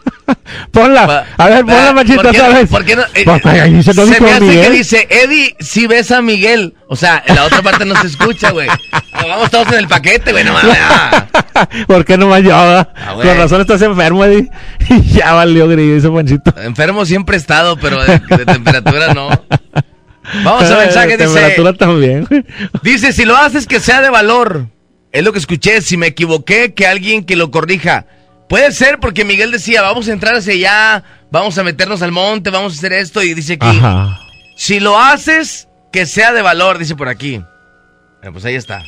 Ponla. 0.73 1.27
A 1.37 1.49
ver, 1.49 1.65
ponla, 1.65 1.93
¿por 1.95 2.05
qué 2.07 2.17
no- 2.17 2.33
¿sabes? 2.33 2.69
por 2.69 2.85
qué 2.85 2.97
no? 2.97 3.03
Eh, 3.15 3.25
Pues, 3.25 3.45
ahí 3.47 3.73
dice, 3.75 3.93
no 3.95 4.05
se 4.07 4.11
dijo 4.13 4.25
me 4.25 4.31
hace 4.33 4.41
Miguel. 4.45 4.63
que 4.67 4.71
dice, 4.71 5.07
Eddie, 5.11 5.57
si 5.61 5.87
ves 5.87 6.11
a 6.13 6.23
Miguel. 6.23 6.75
O 6.89 6.97
sea, 6.97 7.23
en 7.27 7.35
la 7.35 7.45
otra 7.45 7.61
parte 7.63 7.85
no 7.85 7.95
se 8.01 8.07
escucha, 8.07 8.51
güey. 8.51 8.69
Nos 8.69 9.25
Vamos 9.29 9.51
todos 9.51 9.69
en 9.69 9.75
el 9.79 9.89
paquete, 9.89 10.33
güey, 10.33 10.45
no 10.45 10.53
mames. 10.53 10.77
ah. 10.81 11.27
¿Por 11.87 12.05
qué 12.05 12.17
no 12.17 12.29
me 12.29 12.37
ayuda? 12.37 12.93
Ah. 12.97 13.15
Con 13.15 13.37
razón 13.37 13.61
estás 13.61 13.83
enfermo, 13.83 14.25
Eddie. 14.25 14.49
Y 14.91 15.03
ya 15.19 15.33
valió 15.35 15.67
grillo 15.69 15.97
ese 15.97 16.09
Panchito. 16.11 16.55
Enfermo 16.61 17.05
siempre 17.05 17.37
he 17.37 17.39
estado, 17.41 17.77
pero 17.77 18.03
de, 18.03 18.19
de 18.37 18.47
temperatura 18.47 19.13
no. 19.15 19.29
Vamos 20.45 20.71
a 20.71 20.77
mensaje, 20.79 21.17
De 21.17 21.27
dice. 21.27 21.35
Temperatura 21.35 21.73
también. 21.75 22.29
Dice, 22.83 23.13
si 23.13 23.25
lo 23.25 23.37
haces 23.37 23.67
que 23.67 23.81
sea 23.81 24.01
de 24.03 24.11
valor. 24.11 24.67
Es 25.13 25.25
lo 25.25 25.33
que 25.33 25.41
escuché, 25.41 25.83
si 25.83 25.97
me 25.97 26.07
equivoqué, 26.09 26.73
que 26.75 26.87
alguien 26.87 27.25
que 27.25 27.35
lo 27.35 27.51
corrija. 27.51 28.07
Puede 28.51 28.73
ser 28.73 28.99
porque 28.99 29.25
Miguel 29.25 29.53
decía, 29.53 29.81
vamos 29.81 30.09
a 30.09 30.13
entrar 30.13 30.35
hacia 30.35 30.53
allá, 30.55 31.05
vamos 31.31 31.57
a 31.57 31.63
meternos 31.63 32.03
al 32.03 32.11
monte, 32.11 32.51
vamos 32.51 32.73
a 32.75 32.77
hacer 32.79 32.93
esto. 32.93 33.23
Y 33.23 33.33
dice 33.33 33.53
aquí, 33.53 33.79
Ajá. 33.79 34.19
si 34.57 34.81
lo 34.81 34.99
haces, 34.99 35.69
que 35.93 36.05
sea 36.05 36.33
de 36.33 36.43
valor, 36.43 36.77
dice 36.77 36.97
por 36.97 37.09
aquí. 37.09 37.37
Bueno, 38.19 38.33
pues 38.33 38.45
ahí 38.45 38.57
está. 38.57 38.83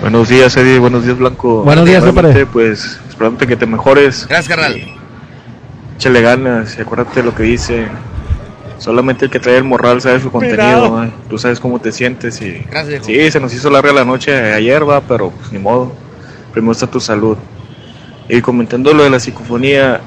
Buenos 0.00 0.30
días, 0.30 0.56
Eddie. 0.56 0.78
Buenos 0.78 1.04
días, 1.04 1.18
Blanco. 1.18 1.62
Buenos 1.62 1.84
días, 1.84 2.02
compadre. 2.02 2.46
Pues 2.46 2.98
esperándote 3.06 3.46
que 3.46 3.54
te 3.54 3.66
mejores. 3.66 4.26
Gracias, 4.26 4.48
carnal. 4.48 4.82
Échale 5.96 6.22
ganas 6.22 6.78
y 6.78 6.80
acuérdate 6.80 7.20
de 7.20 7.26
lo 7.26 7.34
que 7.34 7.42
dice. 7.42 7.86
Solamente 8.78 9.26
el 9.26 9.30
que 9.30 9.40
trae 9.40 9.58
el 9.58 9.64
morral 9.64 10.00
sabe 10.00 10.20
su 10.20 10.32
contenido. 10.32 11.04
¿eh? 11.04 11.10
Tú 11.28 11.36
sabes 11.36 11.60
cómo 11.60 11.80
te 11.80 11.92
sientes. 11.92 12.40
y 12.40 12.64
Gracias, 12.70 13.06
viejo. 13.06 13.24
Sí, 13.24 13.30
se 13.30 13.40
nos 13.40 13.52
hizo 13.52 13.68
larga 13.68 13.92
la 13.92 14.06
noche 14.06 14.54
ayer, 14.54 14.88
va, 14.88 15.02
pero 15.02 15.28
pues, 15.32 15.52
ni 15.52 15.58
modo. 15.58 15.92
Primero 16.50 16.72
está 16.72 16.86
tu 16.86 16.98
salud. 16.98 17.36
Y 18.30 18.40
comentando 18.40 18.92
lo 18.94 19.04
de 19.04 19.10
la 19.10 19.18
psicofonía, 19.20 20.00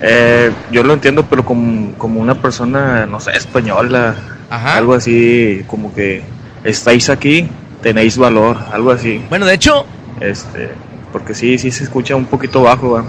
eh, 0.00 0.50
yo 0.70 0.82
lo 0.82 0.92
entiendo, 0.94 1.26
pero 1.28 1.44
como, 1.44 1.94
como 1.96 2.20
una 2.20 2.34
persona, 2.40 3.06
no 3.06 3.20
sé, 3.20 3.30
española. 3.36 4.16
Ajá. 4.50 4.76
Algo 4.76 4.94
así, 4.94 5.62
como 5.66 5.94
que 5.94 6.22
estáis 6.64 7.08
aquí, 7.08 7.48
tenéis 7.82 8.18
valor, 8.18 8.58
algo 8.72 8.90
así. 8.90 9.22
Bueno, 9.30 9.46
de 9.46 9.54
hecho, 9.54 9.86
Este, 10.20 10.70
porque 11.12 11.34
sí, 11.34 11.56
sí 11.58 11.70
se 11.70 11.84
escucha 11.84 12.16
un 12.16 12.26
poquito 12.26 12.62
bajo, 12.62 12.90
va. 12.92 13.04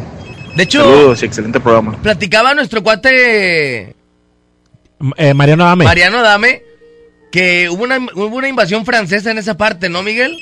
de 0.56 0.64
hecho, 0.64 0.80
Saludos 0.84 1.24
excelente 1.24 1.60
programa. 1.60 1.98
platicaba 2.02 2.54
nuestro 2.54 2.82
cuate 2.84 3.96
Eh, 5.18 5.34
Mariano 5.34 5.66
Dame. 5.66 5.84
Mariano 5.86 6.22
Dame 6.22 6.62
que 7.32 7.68
hubo 7.70 7.84
una, 7.84 7.98
hubo 7.98 8.36
una 8.38 8.48
invasión 8.48 8.86
francesa 8.86 9.32
en 9.32 9.38
esa 9.40 9.58
parte, 9.58 9.90
¿no, 9.90 10.04
Miguel? 10.04 10.38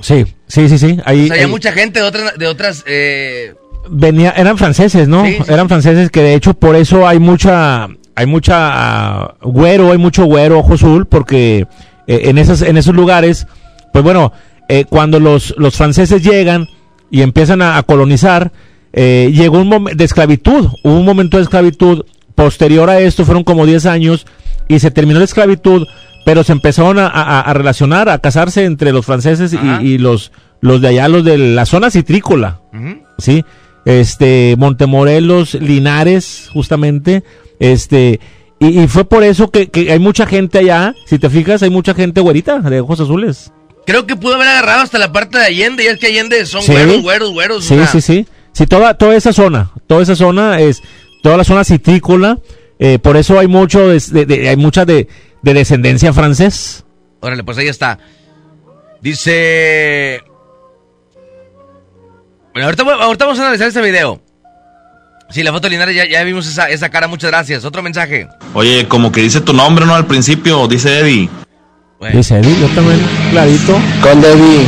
Sí, 0.00 0.24
sí, 0.46 0.68
sí, 0.68 0.78
sí. 0.78 0.98
Ahí, 1.04 1.24
o 1.24 1.26
sea, 1.26 1.34
había 1.34 1.46
ahí 1.46 1.50
mucha 1.50 1.72
gente 1.72 2.00
de 2.00 2.06
otras, 2.06 2.38
de 2.38 2.46
otras 2.46 2.84
eh, 2.86 3.54
venía, 3.88 4.30
eran 4.36 4.58
franceses, 4.58 5.08
¿no? 5.08 5.24
Sí, 5.24 5.38
sí. 5.44 5.52
Eran 5.52 5.68
franceses 5.68 6.10
que 6.10 6.22
de 6.22 6.34
hecho 6.34 6.54
por 6.54 6.76
eso 6.76 7.06
hay 7.06 7.18
mucha, 7.18 7.88
hay 8.14 8.26
mucha 8.26 8.54
ah, 8.56 9.34
güero, 9.42 9.92
hay 9.92 9.98
mucho 9.98 10.24
güero 10.24 10.58
ojo 10.58 10.74
azul, 10.74 11.06
porque 11.06 11.66
eh, 12.06 12.20
en 12.24 12.38
esas, 12.38 12.62
en 12.62 12.76
esos 12.76 12.94
lugares, 12.94 13.46
pues 13.92 14.04
bueno, 14.04 14.32
eh, 14.68 14.84
cuando 14.88 15.20
los, 15.20 15.54
los 15.58 15.76
franceses 15.76 16.22
llegan 16.22 16.68
y 17.10 17.22
empiezan 17.22 17.62
a, 17.62 17.76
a 17.76 17.82
colonizar, 17.82 18.52
eh, 18.92 19.32
llegó 19.34 19.58
un 19.58 19.68
momento 19.68 19.98
de 19.98 20.04
esclavitud, 20.04 20.68
hubo 20.82 20.96
un 20.96 21.04
momento 21.04 21.36
de 21.36 21.42
esclavitud, 21.42 22.04
posterior 22.34 22.90
a 22.90 23.00
esto 23.00 23.24
fueron 23.24 23.44
como 23.44 23.66
10 23.66 23.86
años 23.86 24.26
y 24.68 24.78
se 24.78 24.90
terminó 24.90 25.18
la 25.18 25.24
esclavitud, 25.24 25.86
pero 26.24 26.42
se 26.44 26.52
empezaron 26.52 26.98
a, 26.98 27.06
a- 27.06 27.40
a 27.40 27.52
relacionar, 27.54 28.08
a 28.08 28.18
casarse 28.18 28.64
entre 28.64 28.92
los 28.92 29.04
franceses 29.06 29.52
y, 29.52 29.84
y 29.86 29.98
los, 29.98 30.32
los 30.60 30.80
de 30.80 30.88
allá, 30.88 31.08
los 31.08 31.24
de 31.24 31.36
la 31.38 31.66
zona 31.66 31.90
citrícola, 31.90 32.60
¿sí? 33.18 33.44
Este, 33.84 34.54
Montemorelos, 34.58 35.54
Linares, 35.54 36.48
justamente, 36.52 37.22
este, 37.60 38.18
y, 38.58 38.80
y 38.82 38.88
fue 38.88 39.04
por 39.04 39.22
eso 39.24 39.50
que, 39.50 39.68
que 39.68 39.92
hay 39.92 39.98
mucha 39.98 40.26
gente 40.26 40.58
allá, 40.58 40.94
si 41.06 41.18
te 41.18 41.28
fijas, 41.28 41.62
hay 41.62 41.70
mucha 41.70 41.92
gente 41.94 42.20
güerita, 42.20 42.60
de 42.60 42.80
ojos 42.80 43.00
azules. 43.00 43.52
Creo 43.86 44.06
que 44.06 44.16
pudo 44.16 44.36
haber 44.36 44.48
agarrado 44.48 44.82
hasta 44.82 44.98
la 44.98 45.12
parte 45.12 45.38
de 45.38 45.44
Allende, 45.44 45.84
y 45.84 45.86
es 45.88 45.98
que 45.98 46.06
Allende 46.06 46.46
son 46.46 46.62
Sí. 46.62 46.72
güeros, 46.72 47.02
güeros, 47.02 47.32
güeros. 47.32 47.64
Sí, 47.64 47.76
sí, 47.92 48.00
sí. 48.00 48.26
Sí, 48.52 48.66
toda, 48.66 48.94
toda 48.96 49.14
esa 49.16 49.32
zona, 49.32 49.70
toda 49.86 50.02
esa 50.02 50.16
zona 50.16 50.60
es, 50.60 50.80
toda 51.22 51.36
la 51.36 51.44
zona 51.44 51.64
citrícola, 51.64 52.38
eh, 52.78 52.98
por 52.98 53.16
eso 53.18 53.38
hay 53.38 53.48
mucho, 53.48 53.88
de, 53.88 54.00
de- 54.12 54.24
de- 54.26 54.48
hay 54.48 54.56
mucha 54.56 54.84
de, 54.86 55.08
de 55.44 55.54
descendencia 55.54 56.12
francés. 56.12 56.84
Órale, 57.20 57.44
pues 57.44 57.58
ahí 57.58 57.68
está. 57.68 57.98
Dice... 59.00 60.22
Bueno, 62.52 62.66
ahorita, 62.66 62.82
ahorita 62.82 63.24
vamos 63.26 63.38
a 63.38 63.42
analizar 63.42 63.68
este 63.68 63.82
video. 63.82 64.20
Sí, 65.30 65.42
la 65.42 65.52
foto 65.52 65.68
Linares, 65.68 65.96
ya, 65.96 66.06
ya 66.06 66.22
vimos 66.22 66.46
esa, 66.46 66.68
esa 66.70 66.88
cara, 66.88 67.08
muchas 67.08 67.30
gracias. 67.30 67.64
Otro 67.64 67.82
mensaje. 67.82 68.28
Oye, 68.54 68.86
como 68.88 69.10
que 69.10 69.20
dice 69.20 69.40
tu 69.40 69.52
nombre, 69.52 69.84
¿no? 69.84 69.94
Al 69.94 70.06
principio, 70.06 70.66
dice 70.68 71.00
Eddie. 71.00 71.28
Dice 72.12 72.38
Eddie, 72.38 72.60
yo 72.60 72.68
también, 72.68 73.00
clarito. 73.30 73.78
Conde 74.02 74.30
Eddie, 74.32 74.66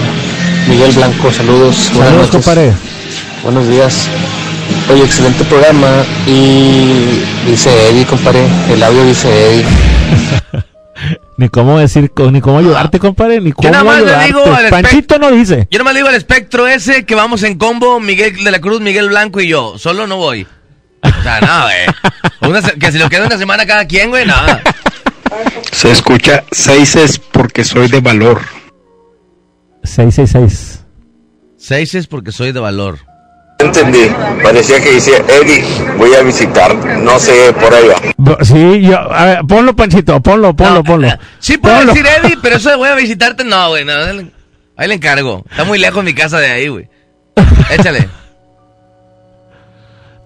Miguel 0.68 0.92
Blanco, 0.92 1.30
saludos. 1.30 1.90
Buenas 1.92 2.08
Saludos, 2.08 2.16
noches. 2.16 2.30
compadre. 2.32 2.72
Buenos 3.44 3.68
días. 3.68 4.08
Oye, 4.90 5.04
excelente 5.04 5.44
programa. 5.44 6.04
Y 6.26 7.22
dice 7.46 7.70
Eddie, 7.90 8.06
compadre. 8.06 8.46
El 8.70 8.82
audio 8.82 9.04
dice 9.04 9.28
Eddie. 9.28 9.66
Ni 11.38 11.50
cómo 11.50 11.78
decir, 11.78 12.10
ni 12.32 12.40
cómo 12.40 12.58
ayudarte, 12.58 12.98
compadre, 12.98 13.42
ni 13.42 13.52
cómo 13.52 13.68
nada 13.68 13.84
más 13.84 13.96
le 14.00 14.04
ayudarte. 14.14 14.26
digo 14.26 14.54
al 14.54 14.68
Panchito 14.70 15.18
no 15.18 15.30
dice. 15.30 15.68
Yo 15.70 15.78
nomás 15.78 15.92
le 15.92 15.98
digo 15.98 16.08
al 16.08 16.14
espectro 16.14 16.66
ese 16.66 17.04
que 17.04 17.14
vamos 17.14 17.42
en 17.42 17.58
combo, 17.58 18.00
Miguel 18.00 18.42
de 18.42 18.50
la 18.50 18.58
Cruz, 18.58 18.80
Miguel 18.80 19.10
Blanco 19.10 19.42
y 19.42 19.48
yo. 19.48 19.76
Solo 19.76 20.06
no 20.06 20.16
voy. 20.16 20.46
O 21.02 21.22
sea, 21.22 21.40
no, 21.40 21.62
güey. 21.64 21.86
Una 22.50 22.62
que 22.62 22.90
si 22.90 22.98
lo 22.98 23.10
queda 23.10 23.26
una 23.26 23.36
semana 23.36 23.66
cada 23.66 23.86
quien, 23.86 24.08
güey, 24.08 24.24
nada. 24.24 24.62
Se 25.72 25.90
escucha 25.90 26.42
seis 26.52 26.96
es 26.96 27.18
porque 27.18 27.64
soy 27.64 27.88
de 27.88 28.00
valor. 28.00 28.40
666. 29.84 30.84
Seis 31.58 31.94
es 31.94 32.06
porque 32.06 32.32
soy 32.32 32.52
de 32.52 32.60
valor. 32.60 33.00
Entendí. 33.58 34.10
Parecía 34.42 34.80
que 34.82 34.92
decía, 34.92 35.16
Eddie, 35.28 35.64
voy 35.96 36.14
a 36.14 36.22
visitar. 36.22 36.74
No 36.74 37.18
sé, 37.18 37.52
por 37.54 37.72
ahí 37.74 37.84
va. 37.88 38.44
Sí, 38.44 38.82
yo, 38.82 38.98
a 39.12 39.24
ver, 39.24 39.38
ponlo, 39.48 39.74
Panchito, 39.74 40.20
ponlo, 40.20 40.54
ponlo, 40.54 40.84
ponlo. 40.84 41.08
Sí 41.38 41.56
puedo 41.58 41.76
Ponlo. 41.76 41.92
decir 41.94 42.06
Eddie, 42.22 42.36
pero 42.42 42.56
eso 42.56 42.68
de 42.70 42.76
voy 42.76 42.88
a 42.88 42.94
visitarte, 42.96 43.44
no, 43.44 43.70
güey. 43.70 43.84
no, 43.84 43.92
ahí 43.94 44.30
ahí 44.76 44.88
le 44.88 44.94
encargo. 44.94 45.44
Está 45.50 45.64
muy 45.64 45.78
lejos 45.78 46.04
mi 46.04 46.12
casa 46.14 46.38
de 46.38 46.50
ahí, 46.50 46.68
güey. 46.68 46.88
Échale. 47.70 48.08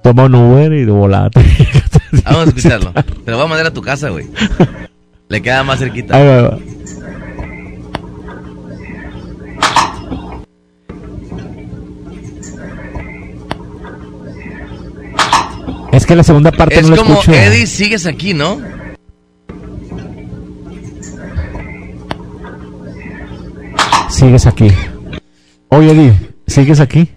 Toma 0.03 0.25
un 0.25 0.35
Uber 0.35 0.73
y 0.73 0.85
volate. 0.87 1.41
Vamos 2.25 2.41
a 2.47 2.49
escucharlo. 2.49 2.93
Te 2.93 3.31
lo 3.31 3.37
voy 3.37 3.47
a 3.47 3.49
mandar 3.49 3.67
a 3.67 3.71
tu 3.73 3.83
casa, 3.83 4.09
güey. 4.09 4.27
Le 5.29 5.43
queda 5.43 5.63
más 5.63 5.79
cerquita. 5.79 6.17
Ahí 6.17 6.27
va, 6.27 6.37
ahí 6.37 6.43
va. 6.43 6.59
Es 15.93 16.07
que 16.07 16.15
la 16.17 16.23
segunda 16.23 16.53
parte 16.53 16.77
Es 16.79 16.89
no 16.89 16.97
la 16.97 17.03
como, 17.03 17.15
escucho. 17.15 17.33
Eddie, 17.33 17.67
sigues 17.67 18.07
aquí, 18.07 18.33
¿no? 18.35 18.61
Sigues 24.09 24.47
aquí. 24.47 24.71
Oye, 25.69 25.91
Eddie, 25.93 26.15
¿sigues 26.47 26.81
aquí? 26.81 27.09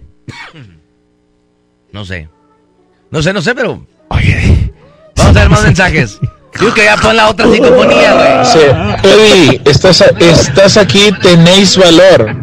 No 1.92 2.04
sé. 2.04 2.28
No 3.10 3.22
sé, 3.22 3.32
no 3.32 3.42
sé, 3.42 3.54
pero. 3.54 3.84
Vamos 5.16 5.36
a 5.36 5.40
ver 5.40 5.48
más 5.50 5.62
mensajes. 5.64 6.18
Digo 6.58 6.72
que 6.72 6.84
ya 6.84 6.96
pon 6.96 7.16
la 7.16 7.30
otra 7.30 7.50
psicofonía, 7.50 8.14
güey. 8.14 8.44
Sí. 8.46 9.08
Eddie, 9.08 9.60
estás, 9.64 10.04
estás 10.20 10.76
aquí, 10.76 11.10
tenéis 11.20 11.76
valor. 11.76 12.36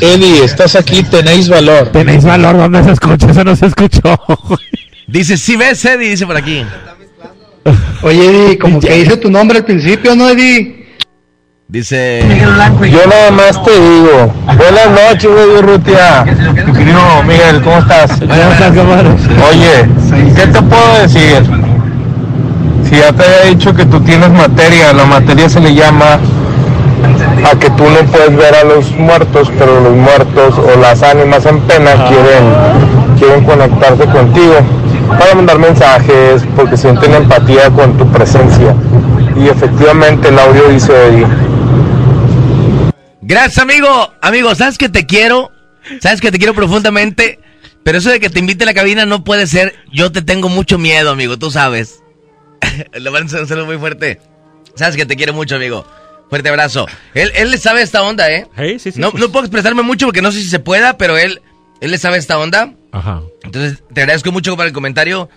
Eddie, 0.00 0.44
estás 0.44 0.74
aquí, 0.76 1.02
tenéis 1.02 1.48
valor. 1.48 1.88
Tenéis 1.92 2.24
valor, 2.24 2.56
¿dónde 2.56 2.82
se 2.84 2.92
escucha? 2.92 3.30
Eso 3.30 3.44
no 3.44 3.54
se 3.54 3.66
escuchó. 3.66 4.18
Dice, 5.12 5.36
si 5.36 5.56
ves, 5.56 5.84
Eddie, 5.84 6.08
dice 6.08 6.26
por 6.26 6.38
aquí. 6.38 6.64
Oye, 8.00 8.24
Eddie, 8.24 8.58
como 8.60 8.80
que 8.80 8.94
dice 8.94 9.18
tu 9.18 9.30
nombre 9.30 9.58
al 9.58 9.64
principio, 9.64 10.16
¿no, 10.16 10.30
Eddie? 10.30 10.86
Dice. 11.68 12.24
Yo 12.90 13.06
nada 13.06 13.30
más 13.30 13.62
te 13.62 13.72
digo. 13.72 14.32
Buenas 14.46 14.90
noches, 14.90 15.30
güey, 15.30 15.58
Urrutia. 15.58 16.24
Mi 16.66 16.72
querido 16.72 17.22
Miguel, 17.26 17.60
¿cómo 17.62 17.78
estás? 17.78 18.12
¿Cómo 18.20 18.32
estás? 18.32 18.74
Oye, 19.50 20.34
¿qué 20.34 20.46
te 20.46 20.62
puedo 20.62 20.98
decir? 21.02 21.42
Si 22.88 22.96
ya 22.96 23.12
te 23.12 23.22
había 23.22 23.50
dicho 23.54 23.74
que 23.74 23.84
tú 23.84 24.00
tienes 24.00 24.30
materia, 24.30 24.94
la 24.94 25.04
materia 25.04 25.46
se 25.46 25.60
le 25.60 25.74
llama 25.74 26.20
a 27.50 27.58
que 27.58 27.68
tú 27.68 27.84
no 27.84 28.10
puedes 28.10 28.34
ver 28.34 28.54
a 28.54 28.64
los 28.64 28.90
muertos, 28.92 29.52
pero 29.58 29.78
los 29.78 29.94
muertos 29.94 30.54
o 30.56 30.80
las 30.80 31.02
ánimas 31.02 31.44
en 31.44 31.60
pena 31.60 31.92
quieren, 32.08 33.18
quieren 33.18 33.44
conectarse 33.44 34.06
contigo 34.06 34.81
para 35.18 35.34
mandar 35.34 35.58
mensajes 35.58 36.42
porque 36.56 36.76
sienten 36.76 37.14
empatía 37.14 37.70
con 37.70 37.96
tu 37.96 38.10
presencia. 38.10 38.74
Y 39.36 39.48
efectivamente 39.48 40.28
el 40.28 40.38
audio 40.38 40.68
dice 40.68 40.92
Eddie. 40.92 41.26
Gracias, 43.20 43.58
amigo. 43.58 44.12
Amigo, 44.20 44.54
¿sabes 44.54 44.78
que 44.78 44.88
te 44.88 45.06
quiero? 45.06 45.50
¿Sabes 46.00 46.20
que 46.20 46.30
te 46.30 46.38
quiero 46.38 46.54
profundamente? 46.54 47.38
Pero 47.82 47.98
eso 47.98 48.10
de 48.10 48.20
que 48.20 48.30
te 48.30 48.38
invite 48.38 48.64
a 48.64 48.66
la 48.66 48.74
cabina 48.74 49.06
no 49.06 49.24
puede 49.24 49.46
ser. 49.46 49.74
Yo 49.92 50.12
te 50.12 50.22
tengo 50.22 50.48
mucho 50.48 50.78
miedo, 50.78 51.10
amigo, 51.10 51.38
tú 51.38 51.50
sabes. 51.50 52.02
Le 52.92 53.10
van 53.10 53.24
a 53.24 53.26
hacer 53.26 53.40
un 53.40 53.48
saludo 53.48 53.66
muy 53.66 53.78
fuerte. 53.78 54.20
Sabes 54.74 54.96
que 54.96 55.06
te 55.06 55.16
quiero 55.16 55.32
mucho, 55.32 55.56
amigo. 55.56 55.86
Fuerte 56.30 56.48
abrazo. 56.48 56.86
Él, 57.14 57.30
él 57.34 57.50
le 57.50 57.58
sabe 57.58 57.82
esta 57.82 58.02
onda, 58.02 58.30
¿eh? 58.30 58.46
no, 58.96 59.12
no 59.12 59.30
puedo 59.30 59.44
expresarme 59.44 59.82
mucho 59.82 60.06
porque 60.06 60.22
no 60.22 60.32
sé 60.32 60.40
si 60.40 60.48
se 60.48 60.60
pueda, 60.60 60.96
pero 60.96 61.18
él, 61.18 61.42
él 61.82 61.90
le 61.90 61.98
sabe 61.98 62.16
esta 62.16 62.38
onda. 62.38 62.72
Ajá. 62.92 63.20
Entonces, 63.44 63.82
te 63.92 64.00
agradezco 64.02 64.32
mucho 64.32 64.56
por 64.56 64.66
el 64.66 64.72
comentario. 64.72 65.28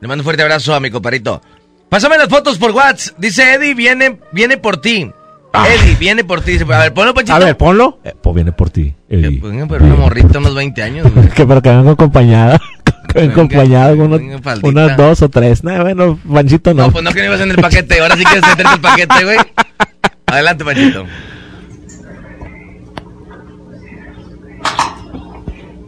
Le 0.00 0.08
mando 0.08 0.22
un 0.22 0.24
fuerte 0.24 0.42
abrazo 0.42 0.74
a 0.74 0.80
mi 0.80 0.90
comparito. 0.90 1.42
Pásame 1.88 2.16
las 2.18 2.28
fotos 2.28 2.58
por 2.58 2.70
WhatsApp. 2.70 3.16
Dice 3.18 3.54
Eddie, 3.54 3.74
viene, 3.74 4.18
viene 4.32 4.56
por 4.56 4.80
ti. 4.80 5.10
Eddie, 5.52 5.96
viene 5.96 6.24
por 6.24 6.40
ti. 6.40 6.52
Dice, 6.52 6.64
A 6.72 6.78
ver, 6.78 6.94
ponlo, 6.94 7.12
Panchito. 7.12 7.34
A 7.34 7.38
ver, 7.40 7.56
ponlo. 7.56 7.98
Eh, 8.04 8.14
pues 8.20 8.34
viene 8.34 8.52
por 8.52 8.70
ti. 8.70 8.94
Eddie. 9.08 9.40
Venga, 9.42 9.66
pero 9.66 9.84
una 9.84 9.96
morrita, 9.96 10.38
unos 10.38 10.54
20 10.54 10.82
años. 10.82 11.12
güey. 11.12 11.28
que 11.34 11.46
pero 11.46 11.60
que 11.60 11.68
venga 11.68 11.92
acompañada. 11.92 12.60
Que 13.12 13.18
venga 13.22 13.32
acompañada 13.32 13.96
con 13.96 14.40
faldita. 14.40 14.68
unas 14.68 14.96
dos 14.96 15.20
o 15.22 15.28
tres. 15.28 15.64
No, 15.64 15.82
bueno, 15.82 16.16
Panchito 16.32 16.72
no. 16.72 16.86
No, 16.86 16.92
pues 16.92 17.02
no 17.02 17.10
que 17.10 17.18
no 17.18 17.26
ibas 17.26 17.40
en 17.40 17.50
el 17.50 17.56
paquete. 17.56 18.00
Ahora 18.00 18.16
sí 18.16 18.22
quieres 18.24 18.46
meterte 18.48 18.74
el 18.74 18.80
paquete, 18.80 19.24
güey. 19.24 19.36
Adelante, 20.26 20.64
Panchito. 20.64 21.04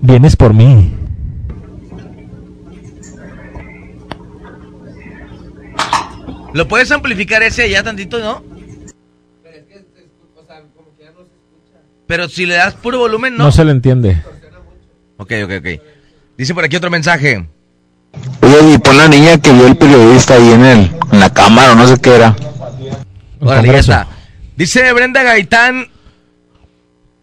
Vienes 0.02 0.36
por 0.36 0.52
mí. 0.52 0.92
¿Lo 6.52 6.68
puedes 6.68 6.90
amplificar 6.90 7.42
ese 7.42 7.62
allá 7.62 7.82
tantito, 7.82 8.18
no? 8.18 8.44
Pero 12.06 12.28
si 12.28 12.44
le 12.44 12.54
das 12.54 12.74
puro 12.74 12.98
volumen, 12.98 13.36
No, 13.38 13.44
no. 13.44 13.52
se 13.52 13.64
le 13.64 13.70
entiende. 13.70 14.22
Ok, 15.16 15.32
ok, 15.44 15.50
ok. 15.60 15.82
Dice 16.36 16.52
por 16.52 16.64
aquí 16.64 16.76
otro 16.76 16.90
mensaje. 16.90 17.46
Oye, 18.42 18.74
y 18.74 18.78
pon 18.78 18.98
la 18.98 19.08
niña 19.08 19.40
que 19.40 19.50
vio 19.52 19.66
el 19.66 19.76
periodista 19.76 20.34
ahí 20.34 20.50
en, 20.52 20.64
el, 20.64 20.90
en 21.12 21.20
la 21.20 21.32
cámara 21.32 21.72
o 21.72 21.74
no 21.74 21.86
sé 21.86 21.98
qué 22.00 22.16
era. 22.16 22.36
Órale, 23.40 23.68
ya 23.68 23.78
está. 23.78 24.06
Dice 24.56 24.92
Brenda 24.92 25.22
Gaitán. 25.22 25.88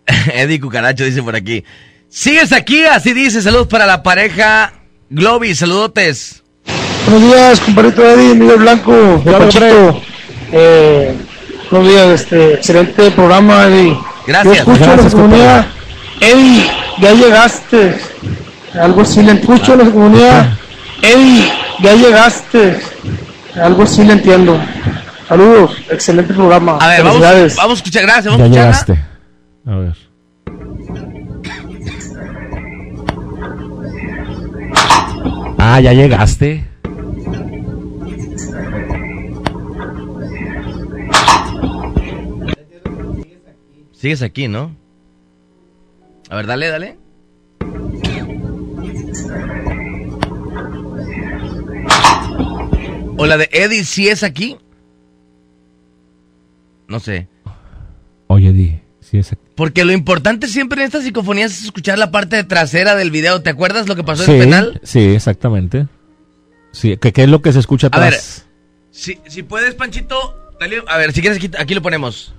Eddie 0.34 0.60
Cucaracho 0.60 1.04
dice 1.04 1.22
por 1.22 1.36
aquí. 1.36 1.64
Sigues 2.10 2.52
aquí, 2.54 2.86
así 2.86 3.14
dice. 3.14 3.42
Saludos 3.42 3.68
para 3.68 3.86
la 3.86 4.02
pareja 4.04 4.74
Globy, 5.10 5.56
saludotes. 5.56 6.44
Buenos 7.08 7.30
días, 7.32 7.60
compadrito 7.62 8.04
Eddie, 8.06 8.36
Miguel 8.36 8.58
Blanco, 8.60 9.22
Pachito. 9.26 10.02
Eh, 10.52 11.16
Buenos 11.72 11.88
días, 11.90 12.08
este, 12.22 12.54
excelente 12.56 13.12
programa, 13.12 13.66
Eddie. 13.68 13.98
Gracias. 14.28 14.66
Yo 14.66 14.74
escucho 14.74 14.92
Gracias, 14.92 15.14
la 15.14 15.22
comunidad. 15.22 15.66
Eddie, 16.22 16.72
ya 17.00 17.14
llegaste. 17.14 18.00
Algo 18.74 19.02
así 19.02 19.22
le 19.24 19.32
escucho 19.34 19.76
la 19.76 19.86
comunidad. 19.86 20.54
Eddie, 21.02 21.52
ya 21.82 21.94
llegaste. 21.94 22.80
Algo 23.56 23.84
así 23.84 24.04
le 24.04 24.14
entiendo. 24.14 24.60
Saludos, 25.28 25.72
excelente 25.90 26.34
programa. 26.34 26.78
A 26.82 26.88
ver, 26.88 27.04
vamos, 27.04 27.18
Felicidades. 27.20 27.56
vamos 27.56 27.72
a 27.72 27.78
escuchar, 27.78 28.02
gracias, 28.04 28.26
Ya 28.26 28.32
vamos 28.32 28.42
a 28.42 28.46
escucharla. 28.46 28.72
llegaste. 28.72 29.06
A 29.68 29.76
ver. 29.76 30.09
Ah, 35.72 35.80
ya 35.80 35.94
llegaste. 35.94 36.66
Sigues 43.92 44.24
aquí, 44.24 44.48
¿no? 44.48 44.76
A 46.32 46.38
ver, 46.38 46.48
dale, 46.48 46.70
dale. 46.70 46.98
O 53.18 53.28
la 53.28 53.38
de 53.38 53.48
Eddie, 53.52 53.84
si 53.84 54.08
es 54.08 54.24
aquí. 54.24 54.58
No 56.88 57.00
sé. 57.00 57.28
Oye, 58.26 58.54
Di, 58.54 58.82
Porque 59.56 59.86
lo 59.86 59.92
importante 59.92 60.48
siempre 60.48 60.82
en 60.82 60.88
estas 60.88 61.04
psicofonías 61.04 61.52
es 61.52 61.64
escuchar 61.66 61.98
la 61.98 62.12
parte 62.12 62.44
trasera 62.44 62.96
del 62.96 63.12
video. 63.12 63.42
¿Te 63.42 63.50
acuerdas 63.50 63.88
lo 63.88 63.96
que 63.96 64.04
pasó 64.04 64.24
Sí, 64.24 64.32
en 64.32 64.38
el 64.38 64.44
penal? 64.44 64.82
sí, 64.84 65.00
exactamente. 65.00 65.88
Sí, 66.72 66.98
¿qué, 67.02 67.12
qué 67.12 67.24
es 67.24 67.30
lo 67.30 67.42
que 67.42 67.52
se 67.52 67.60
escucha 67.60 67.88
A 67.92 68.00
ver, 68.00 68.10
atrás? 68.10 68.46
si, 68.92 69.18
si 69.28 69.44
puedes, 69.44 69.74
Panchito, 69.76 70.54
dale, 70.60 70.84
a 70.88 70.98
ver, 70.98 71.14
si 71.14 71.22
quieres, 71.22 71.38
aquí, 71.38 71.50
aquí 71.58 71.74
lo 71.74 71.82
ponemos. 71.82 72.34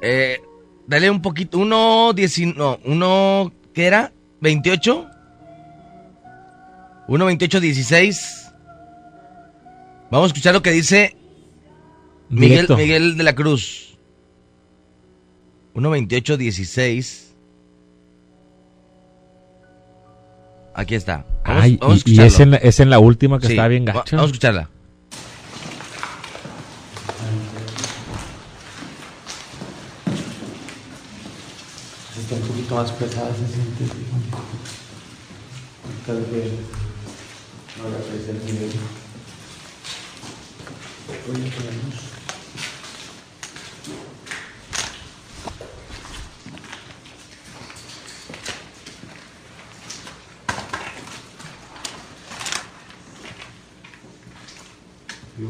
Eh, 0.00 0.40
dale 0.86 1.10
un 1.10 1.20
poquito, 1.22 1.58
uno, 1.58 2.12
dieci- 2.14 2.54
no, 2.54 2.78
uno, 2.84 3.52
¿qué 3.74 3.84
era? 3.86 4.12
¿28? 4.40 5.10
Uno, 7.08 7.26
28, 7.26 7.60
16. 7.60 8.52
Vamos 10.10 10.24
a 10.24 10.28
escuchar 10.28 10.54
lo 10.54 10.62
que 10.62 10.70
dice 10.72 11.16
Miguel. 12.28 12.66
Miguel 12.76 13.16
de 13.16 13.22
la 13.24 13.34
Cruz. 13.34 13.85
1, 15.76 15.90
28, 15.90 16.36
16. 16.38 17.34
Aquí 20.74 20.94
está. 20.94 21.24
Vamos, 21.44 21.62
Ay, 21.62 21.76
vamos 21.76 22.02
y, 22.06 22.14
y 22.14 22.20
es, 22.20 22.40
en, 22.40 22.50
la- 22.52 22.56
es 22.56 22.80
en 22.80 22.90
la 22.90 22.98
última 22.98 23.38
que 23.38 23.46
Sí, 23.48 23.52
está 23.52 23.68
bien 23.68 23.84
va- 23.86 23.92
gacha. 23.92 24.16
Vamos 24.16 24.30
a 24.30 24.32
escucharla. 24.32 24.68
Está 32.18 32.34
un 32.36 32.40
poquito 32.42 32.74
más 32.74 32.90
pesada, 32.92 33.30
se 33.34 33.46
siente. 33.52 33.84
Tal 36.06 36.16
vez 36.32 36.52
no 37.76 37.88
la 37.90 37.98
el 37.98 38.46
nivel. 38.46 38.70
Oye, 41.28 41.50
tenemos. 41.50 42.05
Está 55.36 55.44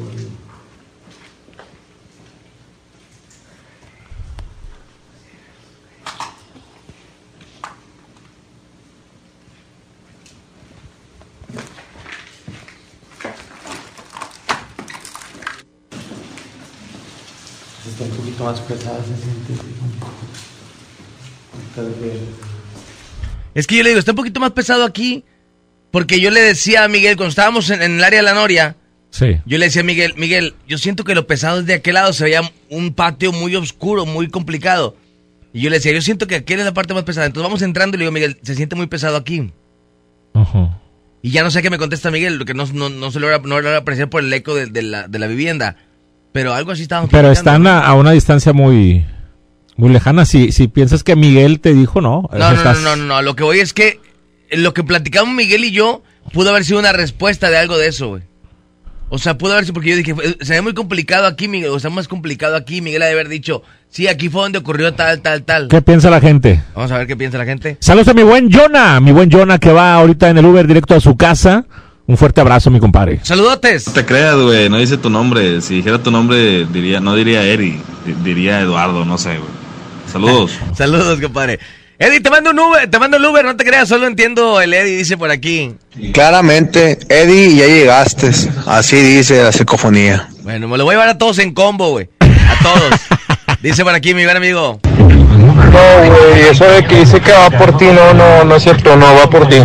un 18.02 18.10
poquito 18.10 18.44
más 18.44 18.60
pesada, 18.62 18.98
se 19.04 19.16
siente. 19.22 19.52
Es 23.54 23.68
que 23.68 23.76
yo 23.76 23.84
le 23.84 23.90
digo, 23.90 24.00
está 24.00 24.10
un 24.10 24.16
poquito 24.16 24.40
más 24.40 24.50
pesado 24.50 24.84
aquí. 24.84 25.24
Porque 25.92 26.20
yo 26.20 26.32
le 26.32 26.40
decía 26.40 26.82
a 26.82 26.88
Miguel, 26.88 27.16
cuando 27.16 27.30
estábamos 27.30 27.70
en 27.70 27.80
el 27.80 28.02
área 28.02 28.18
de 28.18 28.24
la 28.24 28.34
Noria, 28.34 28.76
Sí. 29.18 29.38
yo 29.46 29.58
le 29.58 29.66
decía 29.66 29.80
a 29.82 29.84
Miguel, 29.84 30.14
Miguel, 30.16 30.54
yo 30.68 30.78
siento 30.78 31.04
que 31.04 31.14
lo 31.14 31.26
pesado 31.26 31.60
es 31.60 31.66
de 31.66 31.74
aquel 31.74 31.94
lado, 31.94 32.12
se 32.12 32.24
veía 32.24 32.42
un 32.70 32.92
patio 32.92 33.32
muy 33.32 33.54
oscuro, 33.56 34.04
muy 34.06 34.28
complicado. 34.28 34.96
Y 35.52 35.60
yo 35.62 35.70
le 35.70 35.76
decía, 35.76 35.92
yo 35.92 36.02
siento 36.02 36.26
que 36.26 36.34
aquel 36.36 36.58
es 36.58 36.66
la 36.66 36.74
parte 36.74 36.92
más 36.92 37.04
pesada. 37.04 37.26
Entonces 37.26 37.46
vamos 37.46 37.62
entrando 37.62 37.96
y 37.96 37.98
le 37.98 38.04
digo, 38.04 38.12
Miguel, 38.12 38.38
se 38.42 38.54
siente 38.54 38.76
muy 38.76 38.86
pesado 38.88 39.16
aquí. 39.16 39.50
Ajá. 40.34 40.78
Y 41.22 41.30
ya 41.30 41.42
no 41.42 41.50
sé 41.50 41.62
qué 41.62 41.70
me 41.70 41.78
contesta 41.78 42.10
Miguel, 42.10 42.36
lo 42.36 42.44
que 42.44 42.54
no, 42.54 42.66
no, 42.72 42.88
no 42.90 43.10
se 43.10 43.20
logra, 43.20 43.38
no 43.38 43.48
logra 43.60 43.78
apreciar 43.78 44.10
por 44.10 44.22
el 44.22 44.32
eco 44.32 44.54
de, 44.54 44.66
de 44.66 44.82
la, 44.82 45.08
de 45.08 45.18
la 45.18 45.26
vivienda. 45.26 45.76
Pero 46.32 46.52
algo 46.52 46.72
así 46.72 46.82
estábamos 46.82 47.10
Pero 47.10 47.32
están 47.32 47.66
a, 47.66 47.80
a 47.80 47.94
una 47.94 48.10
distancia 48.12 48.52
muy 48.52 49.04
muy 49.76 49.90
lejana. 49.90 50.26
Si, 50.26 50.52
si 50.52 50.68
piensas 50.68 51.02
que 51.02 51.16
Miguel 51.16 51.60
te 51.60 51.72
dijo 51.74 52.00
no, 52.02 52.28
No, 52.32 52.38
no, 52.38 52.52
estás- 52.52 52.80
no, 52.82 52.96
no, 52.96 53.04
no, 53.06 53.22
Lo 53.22 53.34
que 53.34 53.42
voy 53.44 53.60
es 53.60 53.72
que 53.72 53.98
lo 54.52 54.74
que 54.74 54.84
platicamos 54.84 55.34
Miguel 55.34 55.64
y 55.64 55.70
yo 55.72 56.02
pudo 56.32 56.50
haber 56.50 56.64
sido 56.64 56.78
una 56.78 56.92
respuesta 56.92 57.48
de 57.50 57.56
algo 57.56 57.78
de 57.78 57.88
eso, 57.88 58.08
güey. 58.08 58.22
O 59.08 59.18
sea, 59.18 59.38
pudo 59.38 59.52
haber 59.52 59.64
sido 59.64 59.74
porque 59.74 59.90
yo 59.90 59.96
dije, 59.96 60.14
"Eh, 60.22 60.36
se 60.40 60.54
ve 60.54 60.62
muy 60.62 60.74
complicado 60.74 61.26
aquí, 61.26 61.46
Miguel, 61.46 61.70
o 61.70 61.78
sea, 61.78 61.90
más 61.90 62.08
complicado 62.08 62.56
aquí. 62.56 62.80
Miguel 62.80 63.02
ha 63.02 63.06
de 63.06 63.12
haber 63.12 63.28
dicho, 63.28 63.62
sí, 63.88 64.08
aquí 64.08 64.28
fue 64.28 64.42
donde 64.42 64.58
ocurrió 64.58 64.94
tal, 64.94 65.20
tal, 65.20 65.44
tal. 65.44 65.68
¿Qué 65.68 65.80
piensa 65.80 66.10
la 66.10 66.20
gente? 66.20 66.60
Vamos 66.74 66.90
a 66.90 66.98
ver 66.98 67.06
qué 67.06 67.16
piensa 67.16 67.38
la 67.38 67.44
gente. 67.44 67.76
Saludos 67.80 68.08
a 68.08 68.14
mi 68.14 68.22
buen 68.24 68.50
Jonah, 68.50 68.98
mi 69.00 69.12
buen 69.12 69.30
Jonah 69.30 69.58
que 69.58 69.70
va 69.70 69.94
ahorita 69.94 70.28
en 70.30 70.38
el 70.38 70.44
Uber 70.46 70.66
directo 70.66 70.94
a 70.96 71.00
su 71.00 71.16
casa. 71.16 71.64
Un 72.08 72.16
fuerte 72.16 72.40
abrazo, 72.40 72.70
mi 72.70 72.78
compadre. 72.80 73.18
Saludotes. 73.22 73.86
No 73.88 73.92
te 73.92 74.04
creas, 74.04 74.36
güey, 74.36 74.68
no 74.68 74.78
dice 74.78 74.96
tu 74.96 75.10
nombre. 75.10 75.60
Si 75.60 75.74
dijera 75.76 76.00
tu 76.02 76.10
nombre, 76.12 76.64
diría, 76.66 77.00
no 77.00 77.14
diría 77.16 77.42
Eri, 77.44 77.80
di- 78.04 78.12
diría 78.24 78.60
Eduardo, 78.60 79.04
no 79.04 79.18
sé, 79.18 79.30
güey. 79.38 79.50
Saludos. 80.10 80.52
Saludos, 80.76 81.20
compadre. 81.20 81.58
Eddie, 81.98 82.20
te 82.20 82.28
mando 82.28 82.50
un 82.50 82.58
Uber, 82.58 82.90
te 82.90 82.98
mando 82.98 83.16
el 83.16 83.24
Uber, 83.24 83.42
no 83.46 83.56
te 83.56 83.64
creas, 83.64 83.88
solo 83.88 84.06
entiendo 84.06 84.60
el 84.60 84.74
Eddie, 84.74 84.98
dice 84.98 85.16
por 85.16 85.30
aquí. 85.30 85.74
Claramente, 86.12 86.98
Eddie, 87.08 87.56
ya 87.56 87.66
llegaste. 87.66 88.30
Así 88.66 88.96
dice 88.96 89.42
la 89.42 89.50
psicofonía. 89.50 90.28
Bueno, 90.42 90.68
me 90.68 90.76
lo 90.76 90.84
voy 90.84 90.92
a 90.92 90.98
llevar 90.98 91.08
a 91.08 91.16
todos 91.16 91.38
en 91.38 91.54
combo, 91.54 91.92
güey. 91.92 92.10
A 92.20 92.62
todos. 92.62 93.00
dice 93.62 93.82
por 93.82 93.94
aquí 93.94 94.12
mi 94.12 94.24
buen 94.24 94.36
amigo. 94.36 94.78
No, 94.84 96.06
güey, 96.06 96.42
eso 96.50 96.66
de 96.66 96.84
que 96.84 96.96
dice 96.96 97.18
que 97.18 97.32
va 97.32 97.48
por 97.48 97.78
ti, 97.78 97.86
no, 97.86 98.12
no, 98.12 98.44
no 98.44 98.56
es 98.56 98.62
cierto, 98.62 98.94
no 98.94 99.14
va 99.14 99.30
por 99.30 99.48
ti. 99.48 99.56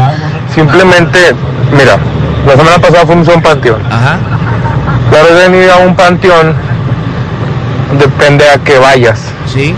Simplemente, 0.55 1.35
mira, 1.73 1.99
la 2.47 2.55
semana 2.55 2.79
pasada 2.79 3.05
fuimos 3.05 3.27
a 3.27 3.33
un 3.33 3.41
panteón. 3.41 3.85
Ajá. 3.91 4.17
La 5.11 5.19
hora 5.21 5.35
de 5.35 5.49
venir 5.49 5.69
a 5.69 5.77
un 5.79 5.97
panteón 5.97 6.55
depende 7.99 8.47
a 8.49 8.57
que 8.57 8.77
vayas. 8.77 9.19
Sí. 9.53 9.75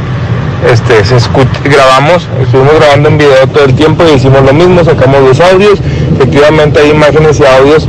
Este, 0.70 1.04
se 1.04 1.18
grabamos, 1.66 2.28
estuvimos 2.42 2.74
grabando 2.76 3.10
en 3.10 3.18
video 3.18 3.48
todo 3.48 3.66
el 3.66 3.76
tiempo 3.76 4.04
y 4.10 4.16
hicimos 4.16 4.44
lo 4.44 4.54
mismo, 4.54 4.84
sacamos 4.84 5.22
los 5.22 5.40
audios, 5.40 5.80
efectivamente 6.16 6.80
hay 6.80 6.92
imágenes 6.92 7.40
y 7.40 7.46
audios, 7.46 7.88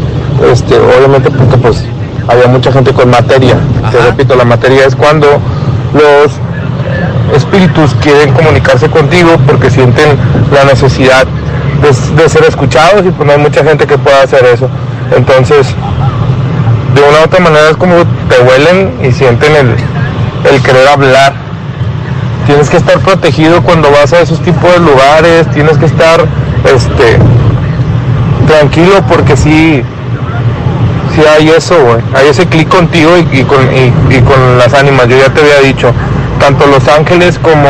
este, 0.52 0.76
obviamente 0.76 1.30
porque 1.30 1.56
pues 1.56 1.84
había 2.28 2.48
mucha 2.48 2.72
gente 2.72 2.92
con 2.92 3.10
materia. 3.10 3.56
Te 3.92 3.98
repito, 3.98 4.34
la 4.34 4.44
materia 4.44 4.86
es 4.86 4.96
cuando 4.96 5.26
los 5.92 6.32
espíritus 7.36 7.94
quieren 8.02 8.32
comunicarse 8.32 8.88
contigo 8.90 9.30
porque 9.46 9.70
sienten 9.70 10.16
la 10.52 10.64
necesidad 10.64 11.26
de, 11.80 12.22
de 12.22 12.28
ser 12.28 12.44
escuchados 12.44 13.05
y 13.06 13.10
pues 13.10 13.26
no 13.26 13.32
hay 13.32 13.38
mucha 13.38 13.62
gente 13.62 13.86
que 13.86 13.98
pueda 13.98 14.22
hacer 14.22 14.44
eso. 14.46 14.68
Entonces, 15.16 15.68
de 16.94 17.01
una 17.02 17.20
u 17.20 17.24
otra 17.24 17.40
manera 17.40 17.70
es 17.70 17.76
como 17.76 17.94
te 18.28 18.42
huelen 18.42 18.94
y 19.02 19.12
sienten 19.12 19.55
el, 19.55 19.74
el 20.52 20.62
querer 20.62 20.88
hablar. 20.88 21.34
Tienes 22.47 22.69
que 22.69 22.77
estar 22.77 22.99
protegido 23.01 23.62
cuando 23.62 23.91
vas 23.91 24.12
a 24.12 24.21
esos 24.21 24.41
tipos 24.41 24.71
de 24.73 24.81
lugares, 24.81 25.51
tienes 25.53 25.79
que 25.79 25.87
estar 25.87 26.25
este 26.65 27.19
tranquilo 28.47 29.03
porque 29.09 29.37
sí, 29.37 29.83
sí 31.15 31.23
hay 31.27 31.49
eso. 31.49 31.75
Hay 32.15 32.29
ese 32.29 32.47
clic 32.47 32.69
contigo 32.69 33.11
y, 33.16 33.39
y 33.41 33.45
con, 33.45 33.62
y- 33.75 33.93
y 34.15 34.21
con 34.21 34.59
las 34.59 34.75
ánimas. 34.75 35.09
Yo 35.09 35.16
ya 35.16 35.31
te 35.33 35.41
había 35.41 35.61
dicho, 35.61 35.93
tanto 36.39 36.66
los 36.66 36.87
ángeles 36.89 37.39
como 37.39 37.69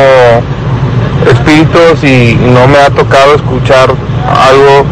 espíritus 1.31 2.03
y 2.03 2.35
no 2.53 2.67
me 2.67 2.77
ha 2.79 2.89
tocado 2.89 3.35
escuchar 3.35 3.89
algo 3.89 4.85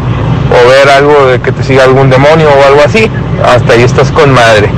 o 0.50 0.68
ver 0.68 0.88
algo 0.88 1.26
de 1.26 1.40
que 1.40 1.52
te 1.52 1.62
siga 1.62 1.84
algún 1.84 2.08
demonio 2.08 2.48
o 2.48 2.66
algo 2.68 2.80
así. 2.86 3.10
Hasta 3.44 3.74
ahí 3.74 3.82
estás 3.82 4.10
con 4.10 4.32
madre. 4.32 4.70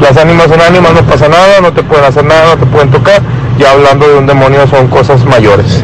Las 0.00 0.16
ánimas 0.16 0.48
son 0.48 0.60
ánimas, 0.60 0.92
no 0.92 1.02
pasa 1.02 1.28
nada, 1.28 1.60
no 1.60 1.72
te 1.72 1.82
pueden 1.82 2.04
hacer 2.04 2.24
nada, 2.24 2.54
no 2.54 2.56
te 2.58 2.66
pueden 2.66 2.90
tocar. 2.90 3.20
Ya 3.58 3.72
hablando 3.72 4.08
de 4.08 4.14
un 4.18 4.26
demonio 4.26 4.66
son 4.66 4.88
cosas 4.88 5.24
mayores. 5.24 5.82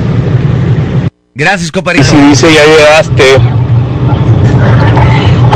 Gracias, 1.35 1.69
Y 1.69 1.73
compadrito. 1.73 2.05
si 2.07 2.16
dice 2.16 2.53
ya 2.53 2.65
llegaste, 2.65 3.39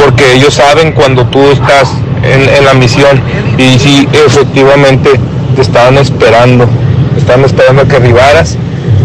porque 0.00 0.34
ellos 0.34 0.54
saben 0.54 0.92
cuando 0.92 1.26
tú 1.26 1.40
estás 1.50 1.90
en, 2.22 2.48
en 2.48 2.64
la 2.64 2.74
misión 2.74 3.20
y 3.58 3.78
si 3.78 4.08
efectivamente 4.12 5.10
te 5.56 5.62
estaban 5.62 5.98
esperando, 5.98 6.68
estaban 7.16 7.44
esperando 7.44 7.82
a 7.82 7.84
que 7.86 7.96
arribaras. 7.96 8.56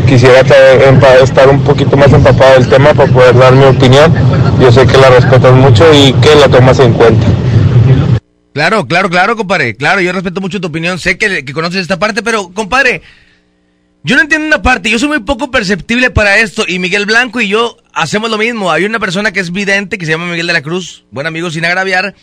Quisiera 0.07 0.39
estar 1.21 1.49
un 1.49 1.59
poquito 1.61 1.97
más 1.97 2.13
empapado 2.13 2.53
del 2.53 2.69
tema 2.69 2.93
para 2.93 3.11
poder 3.11 3.37
dar 3.37 3.53
mi 3.53 3.65
opinión. 3.65 4.13
Yo 4.59 4.71
sé 4.71 4.87
que 4.87 4.97
la 4.97 5.09
respetas 5.09 5.53
mucho 5.53 5.83
y 5.93 6.13
que 6.13 6.33
la 6.35 6.47
tomas 6.47 6.79
en 6.79 6.93
cuenta. 6.93 7.27
Claro, 8.57 8.87
claro, 8.87 9.07
claro, 9.11 9.35
compadre. 9.35 9.75
Claro, 9.75 10.01
yo 10.01 10.11
respeto 10.11 10.41
mucho 10.41 10.59
tu 10.59 10.67
opinión. 10.69 10.97
Sé 10.97 11.15
que, 11.19 11.45
que 11.45 11.53
conoces 11.53 11.81
esta 11.81 11.99
parte, 11.99 12.23
pero, 12.23 12.49
compadre, 12.53 13.03
yo 14.03 14.15
no 14.15 14.23
entiendo 14.23 14.47
una 14.47 14.63
parte. 14.63 14.89
Yo 14.89 14.97
soy 14.97 15.09
muy 15.09 15.19
poco 15.19 15.51
perceptible 15.51 16.09
para 16.09 16.39
esto. 16.39 16.65
Y 16.67 16.79
Miguel 16.79 17.05
Blanco 17.05 17.39
y 17.39 17.49
yo 17.49 17.77
hacemos 17.93 18.31
lo 18.31 18.37
mismo. 18.39 18.71
Hay 18.71 18.83
una 18.85 18.99
persona 18.99 19.31
que 19.31 19.41
es 19.41 19.51
vidente, 19.51 19.99
que 19.99 20.07
se 20.07 20.13
llama 20.13 20.25
Miguel 20.25 20.47
de 20.47 20.53
la 20.53 20.63
Cruz. 20.63 21.05
Buen 21.11 21.27
amigo, 21.27 21.51
sin 21.51 21.65
agraviar. 21.65 22.15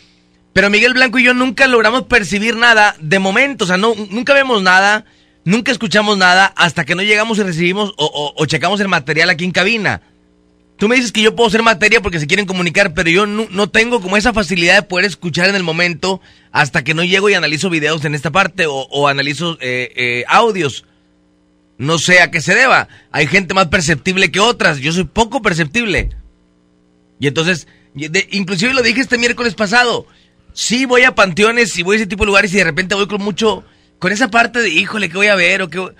Pero 0.51 0.69
Miguel 0.69 0.93
Blanco 0.93 1.19
y 1.19 1.23
yo 1.23 1.33
nunca 1.33 1.67
logramos 1.67 2.03
percibir 2.03 2.57
nada 2.57 2.97
de 2.99 3.17
momento. 3.19 3.63
O 3.63 3.67
sea, 3.67 3.77
no, 3.77 3.93
nunca 4.09 4.33
vemos 4.33 4.61
nada, 4.61 5.05
nunca 5.45 5.71
escuchamos 5.71 6.17
nada 6.17 6.51
hasta 6.57 6.83
que 6.83 6.95
no 6.95 7.01
llegamos 7.01 7.37
y 7.37 7.43
recibimos 7.43 7.93
o, 7.95 8.05
o- 8.05 8.33
o 8.43 8.45
checamos 8.45 8.81
el 8.81 8.89
material 8.89 9.29
aquí 9.29 9.45
en 9.45 9.51
cabina. 9.51 10.01
Tú 10.77 10.89
me 10.89 10.95
dices 10.95 11.11
que 11.11 11.21
yo 11.21 11.35
puedo 11.35 11.49
ser 11.49 11.63
materia 11.63 12.01
porque 12.01 12.19
se 12.19 12.27
quieren 12.27 12.45
comunicar, 12.45 12.93
pero 12.93 13.09
yo 13.09 13.25
no, 13.25 13.47
no 13.49 13.69
tengo 13.69 14.01
como 14.01 14.17
esa 14.17 14.33
facilidad 14.33 14.75
de 14.75 14.81
poder 14.81 15.05
escuchar 15.05 15.47
en 15.47 15.55
el 15.55 15.63
momento 15.63 16.19
hasta 16.51 16.83
que 16.83 16.93
no 16.93 17.03
llego 17.03 17.29
y 17.29 17.33
analizo 17.33 17.69
videos 17.69 18.03
en 18.03 18.13
esta 18.13 18.31
parte 18.31 18.65
o, 18.65 18.73
o 18.73 19.07
analizo 19.07 19.57
eh, 19.61 19.91
eh, 19.95 20.25
audios. 20.27 20.85
No 21.77 21.97
sé 21.97 22.19
a 22.19 22.29
qué 22.29 22.41
se 22.41 22.55
deba. 22.55 22.89
Hay 23.11 23.27
gente 23.27 23.53
más 23.53 23.67
perceptible 23.67 24.31
que 24.31 24.39
otras. 24.39 24.79
Yo 24.79 24.91
soy 24.91 25.05
poco 25.05 25.41
perceptible. 25.41 26.09
Y 27.19 27.27
entonces, 27.27 27.67
inclusive 28.31 28.73
lo 28.73 28.81
dije 28.81 29.01
este 29.01 29.17
miércoles 29.17 29.55
pasado. 29.55 30.07
Sí 30.53 30.85
voy 30.85 31.03
a 31.03 31.15
panteones 31.15 31.77
y 31.77 31.83
voy 31.83 31.95
a 31.95 31.99
ese 31.99 32.07
tipo 32.07 32.23
de 32.23 32.27
lugares 32.27 32.53
y 32.53 32.57
de 32.57 32.63
repente 32.63 32.95
voy 32.95 33.07
con 33.07 33.21
mucho, 33.21 33.63
con 33.99 34.11
esa 34.11 34.29
parte 34.29 34.59
de, 34.61 34.69
híjole, 34.69 35.09
¿qué 35.09 35.17
voy 35.17 35.27
a 35.27 35.35
ver? 35.35 35.61
o 35.61 35.69
qué 35.69 35.79
voy-?" 35.79 35.93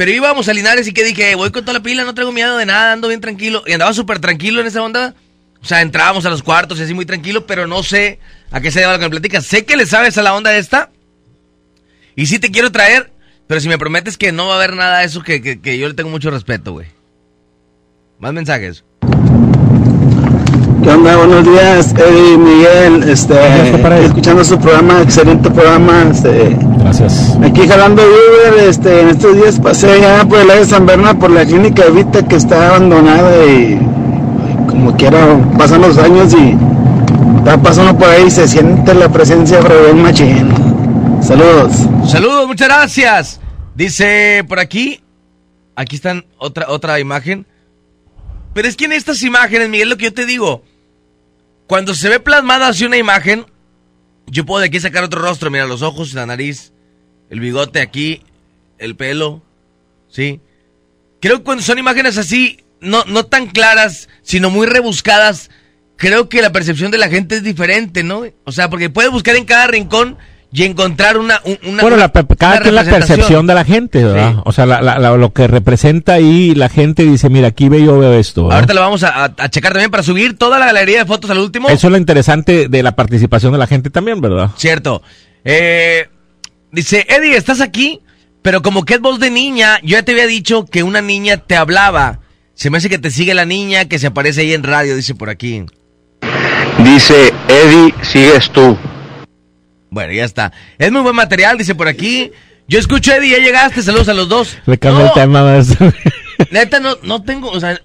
Pero 0.00 0.12
íbamos 0.12 0.48
a 0.48 0.54
Linares 0.54 0.88
y 0.88 0.94
que 0.94 1.04
dije, 1.04 1.34
voy 1.34 1.50
con 1.50 1.62
toda 1.62 1.74
la 1.74 1.82
pila, 1.82 2.04
no 2.04 2.14
traigo 2.14 2.32
miedo 2.32 2.56
de 2.56 2.64
nada, 2.64 2.94
ando 2.94 3.08
bien 3.08 3.20
tranquilo. 3.20 3.62
Y 3.66 3.74
andaba 3.74 3.92
súper 3.92 4.18
tranquilo 4.18 4.62
en 4.62 4.66
esa 4.66 4.82
onda. 4.82 5.14
O 5.60 5.66
sea, 5.66 5.82
entrábamos 5.82 6.24
a 6.24 6.30
los 6.30 6.42
cuartos 6.42 6.78
y 6.78 6.84
así 6.84 6.94
muy 6.94 7.04
tranquilo, 7.04 7.44
pero 7.44 7.66
no 7.66 7.82
sé 7.82 8.18
a 8.50 8.62
qué 8.62 8.70
se 8.70 8.80
debe 8.80 8.94
lo 8.94 8.98
que 8.98 9.04
me. 9.04 9.42
Sé 9.42 9.66
que 9.66 9.76
le 9.76 9.84
sabes 9.84 10.16
a 10.16 10.22
la 10.22 10.34
onda 10.34 10.56
esta. 10.56 10.90
Y 12.16 12.24
sí 12.28 12.38
te 12.38 12.50
quiero 12.50 12.72
traer, 12.72 13.12
pero 13.46 13.60
si 13.60 13.68
me 13.68 13.76
prometes 13.76 14.16
que 14.16 14.32
no 14.32 14.46
va 14.46 14.54
a 14.54 14.56
haber 14.56 14.74
nada 14.74 15.00
de 15.00 15.04
eso, 15.04 15.22
que, 15.22 15.42
que, 15.42 15.60
que 15.60 15.76
yo 15.76 15.86
le 15.86 15.92
tengo 15.92 16.08
mucho 16.08 16.30
respeto, 16.30 16.72
güey. 16.72 16.86
Más 18.20 18.32
mensajes. 18.32 18.84
¿Qué 20.90 20.96
onda? 20.96 21.16
Buenos 21.18 21.44
días, 21.44 21.94
Eddie, 21.96 22.36
Miguel, 22.36 23.08
este, 23.08 24.04
escuchando 24.04 24.42
su 24.42 24.58
programa, 24.58 25.00
excelente 25.02 25.48
programa, 25.48 26.08
este, 26.10 26.56
Gracias. 26.80 27.38
aquí 27.44 27.68
jalando 27.68 28.02
Uber, 28.02 28.68
este, 28.68 29.02
en 29.02 29.10
estos 29.10 29.36
días 29.36 29.60
pasé 29.60 29.92
allá 29.92 30.24
por 30.28 30.40
el 30.40 30.50
área 30.50 30.62
de 30.62 30.68
San 30.68 30.86
Bernardo, 30.86 31.20
por 31.20 31.30
la 31.30 31.46
clínica 31.46 31.84
Evita 31.84 32.26
que 32.26 32.34
está 32.34 32.70
abandonada 32.70 33.46
y 33.46 33.78
como 34.68 34.96
quiera 34.96 35.38
pasan 35.56 35.82
los 35.82 35.96
años 35.96 36.34
y 36.34 36.58
está 37.38 37.56
pasando 37.62 37.96
por 37.96 38.08
ahí 38.08 38.24
y 38.26 38.30
se 38.32 38.48
siente 38.48 38.92
la 38.92 39.08
presencia 39.08 39.60
de 39.60 39.82
bien 39.84 40.02
machín. 40.02 40.52
Saludos. 41.22 41.86
Saludos, 42.08 42.48
muchas 42.48 42.66
gracias. 42.66 43.40
Dice 43.76 44.44
por 44.48 44.58
aquí, 44.58 45.00
aquí 45.76 45.94
están 45.94 46.24
otra 46.36 46.68
otra 46.68 46.98
imagen. 46.98 47.46
Pero 48.54 48.66
es 48.66 48.74
que 48.74 48.86
en 48.86 48.92
estas 48.92 49.22
imágenes, 49.22 49.68
Miguel, 49.68 49.88
lo 49.88 49.96
que 49.96 50.06
yo 50.06 50.12
te 50.12 50.26
digo, 50.26 50.64
cuando 51.70 51.94
se 51.94 52.08
ve 52.08 52.18
plasmada 52.18 52.66
así 52.66 52.84
una 52.84 52.96
imagen, 52.96 53.46
yo 54.26 54.44
puedo 54.44 54.58
de 54.58 54.66
aquí 54.66 54.80
sacar 54.80 55.04
otro 55.04 55.22
rostro, 55.22 55.52
mira 55.52 55.66
los 55.66 55.82
ojos, 55.82 56.14
la 56.14 56.26
nariz, 56.26 56.72
el 57.30 57.38
bigote 57.38 57.80
aquí, 57.80 58.24
el 58.78 58.96
pelo, 58.96 59.40
¿sí? 60.08 60.40
Creo 61.20 61.38
que 61.38 61.44
cuando 61.44 61.62
son 61.62 61.78
imágenes 61.78 62.18
así, 62.18 62.64
no, 62.80 63.04
no 63.04 63.26
tan 63.26 63.46
claras, 63.46 64.08
sino 64.22 64.50
muy 64.50 64.66
rebuscadas, 64.66 65.48
creo 65.94 66.28
que 66.28 66.42
la 66.42 66.50
percepción 66.50 66.90
de 66.90 66.98
la 66.98 67.08
gente 67.08 67.36
es 67.36 67.44
diferente, 67.44 68.02
¿no? 68.02 68.24
O 68.42 68.50
sea, 68.50 68.68
porque 68.68 68.90
puedes 68.90 69.12
buscar 69.12 69.36
en 69.36 69.44
cada 69.44 69.68
rincón 69.68 70.18
y 70.52 70.64
encontrar 70.64 71.16
una... 71.16 71.40
un- 71.44 71.58
una 71.68 71.82
Bueno, 71.82 71.96
la, 71.96 72.10
cada 72.10 72.54
una 72.54 72.60
quien 72.62 72.74
la 72.74 72.84
percepción 72.84 73.46
de 73.46 73.54
la 73.54 73.64
gente, 73.64 74.04
¿verdad? 74.04 74.32
Sí. 74.34 74.40
O 74.44 74.52
sea, 74.52 74.66
la- 74.66 74.80
la- 74.82 74.98
la- 74.98 75.16
lo 75.16 75.32
que 75.32 75.46
representa 75.46 76.14
ahí 76.14 76.54
la 76.54 76.68
gente 76.68 77.04
dice, 77.04 77.28
mira, 77.30 77.48
aquí 77.48 77.68
ve 77.68 77.82
yo 77.84 77.98
veo 77.98 78.14
esto. 78.14 78.44
¿verdad? 78.44 78.56
Ahorita 78.58 78.74
lo 78.74 78.80
vamos 78.80 79.02
a, 79.04 79.24
a- 79.24 79.34
a 79.36 79.48
checar 79.48 79.72
también 79.72 79.90
para 79.90 80.02
subir 80.02 80.36
toda 80.36 80.58
la 80.58 80.66
galería 80.66 80.98
de 80.98 81.04
fotos 81.06 81.30
al 81.30 81.38
último. 81.38 81.68
Eso 81.68 81.86
es 81.86 81.90
lo 81.92 81.96
interesante 81.98 82.68
de 82.68 82.82
la 82.82 82.96
participación 82.96 83.52
de 83.52 83.58
la 83.58 83.66
gente 83.66 83.90
también, 83.90 84.20
¿verdad? 84.20 84.50
Cierto. 84.56 85.02
Eh, 85.44 86.08
dice, 86.72 87.06
Eddie, 87.08 87.36
¿estás 87.36 87.60
aquí? 87.60 88.00
Pero 88.42 88.62
como 88.62 88.84
que 88.84 88.94
es 88.94 89.00
voz 89.00 89.20
de 89.20 89.30
niña, 89.30 89.78
yo 89.82 89.90
ya 89.98 90.02
te 90.02 90.12
había 90.12 90.26
dicho 90.26 90.64
que 90.64 90.82
una 90.82 91.00
niña 91.00 91.36
te 91.36 91.56
hablaba. 91.56 92.20
Se 92.54 92.70
me 92.70 92.78
hace 92.78 92.88
que 92.88 92.98
te 92.98 93.10
sigue 93.10 93.34
la 93.34 93.44
niña 93.44 93.84
que 93.84 93.98
se 93.98 94.08
aparece 94.08 94.40
ahí 94.40 94.52
en 94.54 94.62
radio, 94.62 94.96
dice 94.96 95.14
por 95.14 95.30
aquí. 95.30 95.64
Dice, 96.82 97.32
Eddie, 97.48 97.94
sigues 98.02 98.50
tú. 98.50 98.76
Bueno, 99.90 100.12
ya 100.12 100.24
está. 100.24 100.52
Es 100.78 100.90
muy 100.92 101.02
buen 101.02 101.16
material, 101.16 101.58
dice 101.58 101.74
por 101.74 101.88
aquí. 101.88 102.30
Yo 102.68 102.78
escucho, 102.78 103.12
Eddie, 103.12 103.30
ya 103.30 103.38
llegaste, 103.38 103.82
saludos 103.82 104.08
a 104.08 104.14
los 104.14 104.28
dos. 104.28 104.56
Le 104.66 104.78
cambia 104.78 105.06
el 105.06 105.12
tema 105.12 105.42
más. 105.42 105.76
Neta, 106.50 106.78
no, 106.80 106.96
no 107.02 107.22
tengo, 107.22 107.50
o 107.50 107.58
sea, 107.60 107.80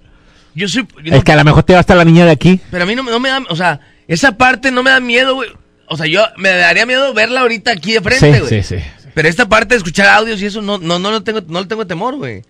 yo 0.53 0.68
soy... 0.68 0.88
es 1.03 1.23
que 1.23 1.32
a 1.32 1.36
lo 1.36 1.44
mejor 1.44 1.64
te 1.64 1.73
va 1.73 1.80
hasta 1.80 1.95
la 1.95 2.06
niña 2.06 2.26
de 2.26 2.32
aquí. 2.32 2.60
Pero 2.72 2.84
a 2.84 2.88
mí 2.88 2.95
no, 2.95 3.03
me- 3.03 3.11
no 3.11 3.19
me 3.19 3.30
da, 3.30 3.41
o 3.49 3.56
sea, 3.56 3.80
esa 4.07 4.38
parte 4.38 4.69
no 4.72 4.84
me 4.84 4.91
da 4.91 4.99
miedo, 4.99 5.34
güey. 5.36 5.49
O 5.88 5.98
sea, 5.98 6.06
yo 6.06 6.23
me 6.38 6.49
daría 6.49 6.86
miedo 6.86 7.14
verla 7.14 7.41
ahorita 7.41 7.72
aquí 7.72 7.94
de 7.94 8.02
frente, 8.02 8.34
Sí, 8.34 8.40
güey. 8.40 8.64
sí, 8.64 8.77
sí. 8.77 8.84
Pero 9.14 9.27
esta 9.27 9.48
parte 9.49 9.69
de 9.73 9.77
escuchar 9.77 10.07
audios 10.10 10.41
y 10.41 10.45
eso 10.45 10.61
no, 10.61 10.77
no, 10.77 10.99
no 10.99 11.10
lo 11.11 11.23
tengo, 11.23 11.41
no 11.48 11.61
le 11.61 11.65
tengo 11.68 11.86
temor, 11.88 12.15
güey. 12.15 12.44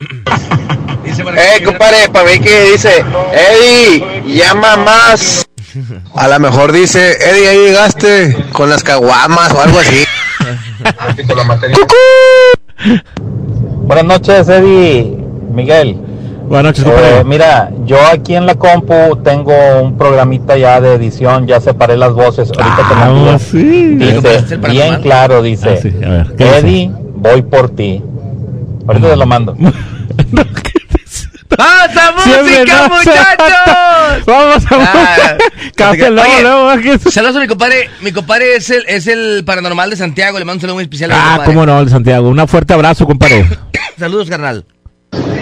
Eh, 0.00 1.62
compadre, 1.64 2.08
para 2.12 2.24
ver 2.24 2.40
qué 2.40 2.70
dice, 2.72 3.04
Eddie, 3.32 4.22
llama 4.34 4.76
más. 4.76 5.46
A 6.14 6.28
lo 6.28 6.40
mejor 6.40 6.72
dice, 6.72 7.12
Eddie, 7.20 7.48
ahí 7.48 7.58
llegaste 7.58 8.36
con 8.52 8.70
las 8.70 8.82
caguamas 8.82 9.52
o 9.52 9.60
algo 9.60 9.78
así. 9.78 10.04
Buenas 13.84 14.04
noches, 14.04 14.48
Eddie. 14.48 15.16
Miguel. 15.52 15.96
Buenas 16.48 16.78
noches, 16.78 16.84
Eh, 16.86 17.22
mira, 17.24 17.70
yo 17.84 17.96
aquí 18.12 18.34
en 18.34 18.46
la 18.46 18.56
compu 18.56 19.16
tengo 19.22 19.52
un 19.82 19.96
programita 19.96 20.56
ya 20.56 20.80
de 20.80 20.94
edición, 20.94 21.46
ya 21.46 21.60
separé 21.60 21.96
las 21.96 22.12
voces. 22.12 22.48
Ahorita 22.50 22.76
te. 22.76 22.94
Ah, 22.94 23.38
sí. 23.38 23.94
Dice, 23.96 24.56
bien 24.56 25.00
claro, 25.00 25.42
dice, 25.42 25.74
Ah, 25.74 25.78
sí, 25.80 25.92
a 26.04 26.08
ver, 26.08 26.34
¿qué 26.36 26.44
dice? 26.44 26.58
Eddie, 26.58 26.90
voy 27.14 27.42
por 27.42 27.70
ti. 27.70 28.02
Ahorita 28.88 29.10
te 29.10 29.16
lo 29.16 29.26
mando. 29.26 29.56
¡Pasa 31.56 32.14
Siempre 32.22 32.60
música, 32.60 32.88
no, 32.88 32.96
muchachos! 32.96 34.24
Vamos 34.26 34.64
a 34.70 34.76
Ah, 34.92 35.36
Cambia 35.74 36.10
luego, 36.10 36.32
luego, 36.42 37.10
Saludos 37.10 37.36
a 37.36 37.40
mi 37.40 37.46
compadre. 37.48 37.90
Mi 38.00 38.12
compadre 38.12 38.56
es 38.56 38.70
el, 38.70 38.84
es 38.86 39.06
el 39.06 39.42
paranormal 39.44 39.90
de 39.90 39.96
Santiago. 39.96 40.38
Le 40.38 40.44
mando 40.44 40.56
un 40.58 40.60
saludo 40.60 40.74
muy 40.76 40.84
especial 40.84 41.12
a 41.12 41.14
mi 41.14 41.20
Ah, 41.22 41.42
cómo 41.44 41.66
no, 41.66 41.80
el 41.80 41.88
Santiago. 41.90 42.28
Un 42.28 42.48
fuerte 42.48 42.72
abrazo, 42.74 43.06
compadre. 43.06 43.46
Saludos, 43.98 44.28
carnal. 44.28 44.64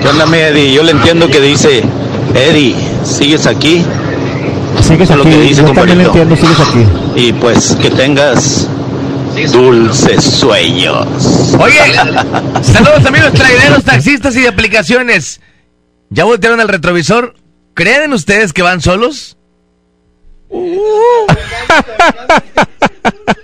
¿Qué 0.01 0.09
onda, 0.09 0.27
mi 0.27 0.39
Eddie? 0.39 0.73
Yo 0.73 0.83
le 0.83 0.93
entiendo 0.93 1.29
que 1.29 1.41
dice, 1.41 1.83
Eddie, 2.35 2.75
¿sigues 3.05 3.47
aquí? 3.47 3.85
Sigues 4.81 5.11
es 5.11 5.17
lo 5.17 5.23
aquí. 5.23 5.33
que 5.33 5.41
dice, 5.41 5.63
Yo 5.63 5.73
también 5.73 5.99
le 5.99 6.05
entiendo, 6.05 6.37
sigues 6.37 6.59
aquí. 6.61 6.87
Y 7.17 7.33
pues 7.35 7.77
que 7.81 7.91
tengas 7.91 8.67
dulces 9.53 10.25
sueños. 10.25 11.07
Oye, 11.61 11.79
saludos 12.63 13.07
amigos 13.07 13.33
traineros, 13.35 13.85
taxistas 13.85 14.35
y 14.37 14.41
de 14.43 14.49
aplicaciones. 14.49 15.41
¿Ya 16.11 16.25
voltearon 16.25 16.61
el 16.61 16.69
retrovisor? 16.69 17.35
¿Creen 17.75 18.13
ustedes 18.13 18.53
que 18.53 18.63
van 18.63 18.81
solos? 18.81 19.37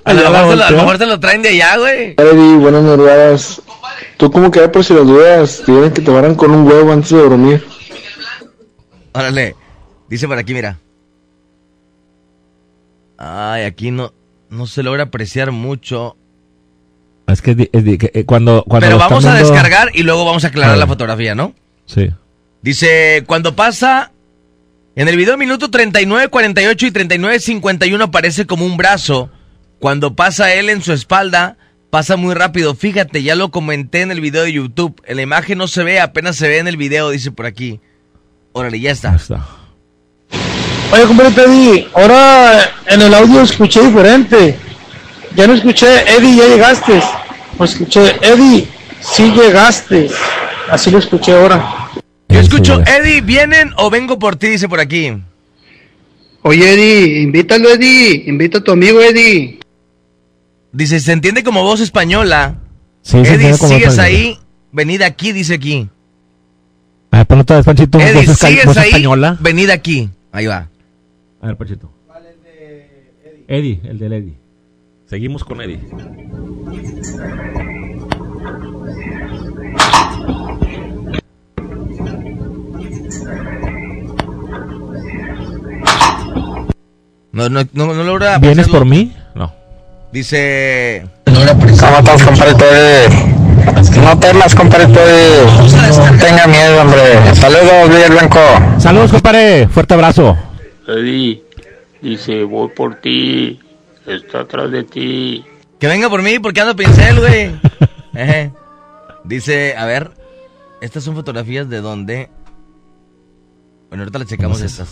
A 0.05 0.13
lo, 0.13 0.31
mejor 0.31 0.51
se 0.51 0.57
lo, 0.57 0.65
a 0.65 0.71
lo 0.71 0.77
mejor 0.77 0.99
se 0.99 1.07
lo 1.07 1.21
traen 1.21 1.43
de 1.43 1.49
allá, 1.49 1.79
güey. 1.79 2.15
Eddie, 2.19 2.57
buenas 2.59 2.83
madrugadas. 2.83 3.63
Tú 4.19 4.31
como 4.31 4.51
que 4.51 4.69
por 4.69 4.85
si 4.85 4.93
las 4.93 5.07
dudas, 5.07 5.63
tienen 5.65 5.93
que 5.93 6.03
te 6.03 6.11
varan 6.11 6.35
con 6.35 6.51
un 6.51 6.67
huevo 6.67 6.93
antes 6.93 7.11
de 7.11 7.19
dormir. 7.19 7.67
Órale. 9.13 9.57
Dice 10.09 10.29
por 10.29 10.37
aquí, 10.37 10.53
mira. 10.53 10.79
Ay, 13.17 13.63
aquí 13.65 13.91
no, 13.91 14.13
no 14.51 14.67
se 14.67 14.83
logra 14.83 15.05
apreciar 15.05 15.53
mucho. 15.53 16.17
Es 17.27 17.41
que, 17.41 17.71
es 17.73 17.99
que, 17.99 18.11
eh, 18.13 18.25
cuando, 18.25 18.65
cuando 18.69 18.87
Pero 18.87 18.99
vamos 18.99 19.25
a 19.25 19.35
descargar 19.35 19.91
y 19.95 20.03
luego 20.03 20.27
vamos 20.27 20.45
a 20.45 20.49
aclarar 20.49 20.77
la 20.77 20.87
fotografía, 20.87 21.35
¿no? 21.35 21.55
Sí. 21.87 22.11
Dice, 22.65 23.25
cuando 23.27 23.55
pasa, 23.55 24.11
en 24.97 25.07
el 25.09 25.19
video 25.19 25.37
minuto 25.37 25.71
39, 25.71 26.29
48 26.29 26.87
y 26.87 26.91
39, 26.93 27.39
51 27.39 28.05
aparece 28.05 28.47
como 28.47 28.65
un 28.65 28.79
brazo. 28.79 29.29
Cuando 29.81 30.17
pasa 30.17 30.55
él 30.55 30.71
en 30.71 30.81
su 30.81 30.95
espalda, 30.95 31.59
pasa 31.91 32.17
muy 32.17 32.33
rápido. 32.33 32.75
Fíjate, 32.75 33.23
ya 33.23 33.35
lo 33.35 33.51
comenté 33.51 34.01
en 34.01 34.11
el 34.11 34.23
video 34.23 34.45
de 34.45 34.55
YouTube. 34.55 34.99
En 35.05 35.17
la 35.17 35.23
imagen 35.23 35.59
no 35.59 35.69
se 35.69 35.85
ve, 35.85 36.01
apenas 36.01 36.37
se 36.37 36.49
ve 36.49 36.57
en 36.57 36.67
el 36.67 36.79
video, 36.79 37.11
dice 37.11 37.33
por 37.33 37.45
aquí. 37.45 37.81
Órale, 38.53 38.81
ya 38.81 38.93
está. 38.93 39.15
Oye, 40.91 41.05
compadre 41.05 41.45
Eddie, 41.45 41.89
ahora 41.93 42.63
en 42.87 43.03
el 43.03 43.13
audio 43.13 43.43
escuché 43.43 43.83
diferente. 43.83 44.59
Ya 45.37 45.47
no 45.47 45.53
escuché, 45.53 46.11
Eddie, 46.17 46.37
ya 46.37 46.47
llegaste. 46.47 47.03
Lo 47.59 47.65
escuché, 47.67 48.17
Eddie, 48.23 48.67
sí 49.03 49.31
llegaste. 49.33 50.09
Así 50.71 50.91
lo 50.91 50.97
escuché 50.97 51.33
ahora. 51.33 51.84
Yo 52.35 52.41
escucho, 52.41 52.81
Eddie, 52.83 53.21
¿vienen 53.21 53.71
o 53.77 53.91
vengo 53.91 54.19
por 54.19 54.37
ti? 54.37 54.49
Dice 54.49 54.69
por 54.69 54.81
aquí. 54.81 55.13
Oye, 56.43 56.73
Eddie, 56.75 57.23
invítalo, 57.23 57.71
Eddie. 57.71 58.25
Invita 58.27 58.59
a 58.59 58.61
tu 58.65 58.73
amigo, 58.73 59.01
Eddie. 59.01 59.61
Dice, 60.73 61.01
se 61.01 61.13
entiende 61.13 61.43
como 61.45 61.63
voz 61.63 61.81
española. 61.81 62.57
Sí, 63.03 63.13
se 63.13 63.19
Eddie, 63.21 63.33
entiende 63.35 63.59
como 63.59 63.75
¿sigues 63.75 63.99
ahí? 63.99 64.39
Venid 64.73 65.03
aquí, 65.03 65.33
dice 65.33 65.55
aquí. 65.55 65.89
A 67.13 67.19
ver, 67.19 67.27
ponlo 67.27 67.43
otra 67.43 67.57
vez, 67.57 67.65
Panchito. 67.65 67.99
Eddie, 68.01 68.13
voz, 68.15 68.25
esca- 68.37 68.49
¿sigues 68.49 68.67
voz 68.67 68.77
ahí? 68.77 68.89
española. 68.89 69.39
Venid 69.41 69.71
aquí. 69.71 70.11
Ahí 70.33 70.47
va. 70.47 70.69
A 71.41 71.47
ver, 71.47 71.57
Panchito. 71.57 71.91
Eddie, 73.47 73.81
el 73.85 73.99
del 73.99 74.13
Eddie. 74.15 74.35
Seguimos 75.07 75.45
con 75.45 75.61
Eddie. 75.61 75.79
No, 87.33 87.49
no, 87.49 87.63
no, 87.73 87.95
no 87.95 88.05
logra. 88.05 88.39
¿Vienes 88.39 88.69
por 88.69 88.85
mí? 88.85 89.13
No. 89.35 89.53
Dice. 90.13 91.07
¿Cómo 91.25 91.99
estás, 91.99 92.23
compadrito? 92.23 92.65
No 94.01 94.19
temas, 94.19 94.55
compadrito. 94.55 95.01
No 95.01 96.19
tenga 96.19 96.47
miedo, 96.47 96.81
hombre. 96.81 97.35
Saludos, 97.35 97.89
Miguel 97.89 98.13
Blanco. 98.13 98.41
Saludos, 98.79 99.11
compadre. 99.11 99.67
Fuerte 99.69 99.95
abrazo. 99.95 100.37
Eddie 100.87 101.43
dice, 102.05 102.45
voy 102.45 102.69
por 102.69 102.97
ti, 103.01 103.59
está 104.07 104.41
atrás 104.41 104.71
de 104.71 104.85
ti. 104.85 105.45
Que 105.81 105.87
venga 105.87 106.09
por 106.09 106.23
mí 106.23 106.39
porque 106.39 106.61
ando 106.61 106.77
pincel, 106.77 107.19
güey. 107.19 107.51
Dice, 109.25 109.75
a 109.77 109.87
ver, 109.87 110.11
estas 110.83 111.03
son 111.03 111.15
fotografías 111.15 111.69
de 111.69 111.81
dónde. 111.81 112.29
Bueno, 113.95 114.03
ahorita 114.03 114.19
le 114.19 114.27
checamos 114.27 114.61
estas. 114.61 114.89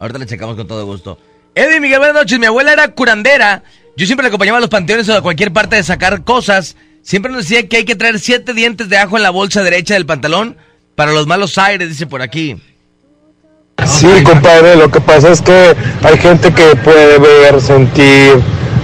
Ahorita 0.00 0.18
le 0.18 0.26
checamos 0.26 0.56
con 0.56 0.66
todo 0.66 0.84
gusto. 0.84 1.18
Eddie 1.54 1.78
Miguel, 1.78 2.00
buenas 2.00 2.16
noches. 2.16 2.36
Mi 2.36 2.46
abuela 2.46 2.72
era 2.72 2.88
curandera. 2.88 3.62
Yo 3.96 4.06
siempre 4.06 4.24
le 4.24 4.26
acompañaba 4.26 4.58
a 4.58 4.60
los 4.60 4.70
panteones 4.70 5.08
o 5.08 5.14
a 5.14 5.22
cualquier 5.22 5.52
parte 5.52 5.76
de 5.76 5.84
sacar 5.84 6.24
cosas. 6.24 6.74
Siempre 7.02 7.30
nos 7.30 7.42
decía 7.42 7.68
que 7.68 7.76
hay 7.76 7.84
que 7.84 7.94
traer 7.94 8.18
siete 8.18 8.54
dientes 8.54 8.88
de 8.88 8.98
ajo 8.98 9.16
en 9.16 9.22
la 9.22 9.30
bolsa 9.30 9.62
derecha 9.62 9.94
del 9.94 10.04
pantalón 10.04 10.56
para 10.96 11.12
los 11.12 11.28
malos 11.28 11.56
aires, 11.58 11.90
dice 11.90 12.08
por 12.08 12.22
aquí. 12.22 12.60
Sí, 13.86 14.08
compadre, 14.24 14.74
lo 14.74 14.90
que 14.90 15.00
pasa 15.00 15.30
es 15.30 15.40
que 15.40 15.72
hay 16.02 16.18
gente 16.18 16.52
que 16.52 16.74
puede 16.82 17.20
ver, 17.20 17.60
sentir, 17.60 18.32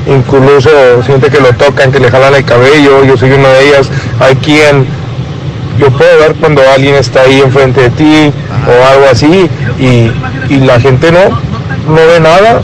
incluso 0.06 0.70
siente 1.02 1.28
que 1.28 1.40
lo 1.40 1.52
tocan, 1.54 1.90
que 1.90 1.98
le 1.98 2.08
jalan 2.08 2.36
el 2.36 2.44
cabello, 2.44 3.04
yo 3.04 3.16
soy 3.16 3.32
una 3.32 3.48
de 3.48 3.68
ellas. 3.68 3.90
Hay 4.20 4.36
quien 4.36 4.86
yo 5.76 5.90
puedo 5.90 6.18
ver 6.20 6.36
cuando 6.36 6.62
alguien 6.70 6.94
está 6.94 7.22
ahí 7.22 7.40
enfrente 7.40 7.82
de 7.82 7.90
ti 7.90 8.32
o 8.68 8.92
algo 8.92 9.06
así 9.10 9.48
y, 9.78 10.12
y 10.52 10.60
la 10.60 10.80
gente 10.80 11.10
no, 11.10 11.30
no 11.88 12.06
ve 12.06 12.20
nada. 12.20 12.60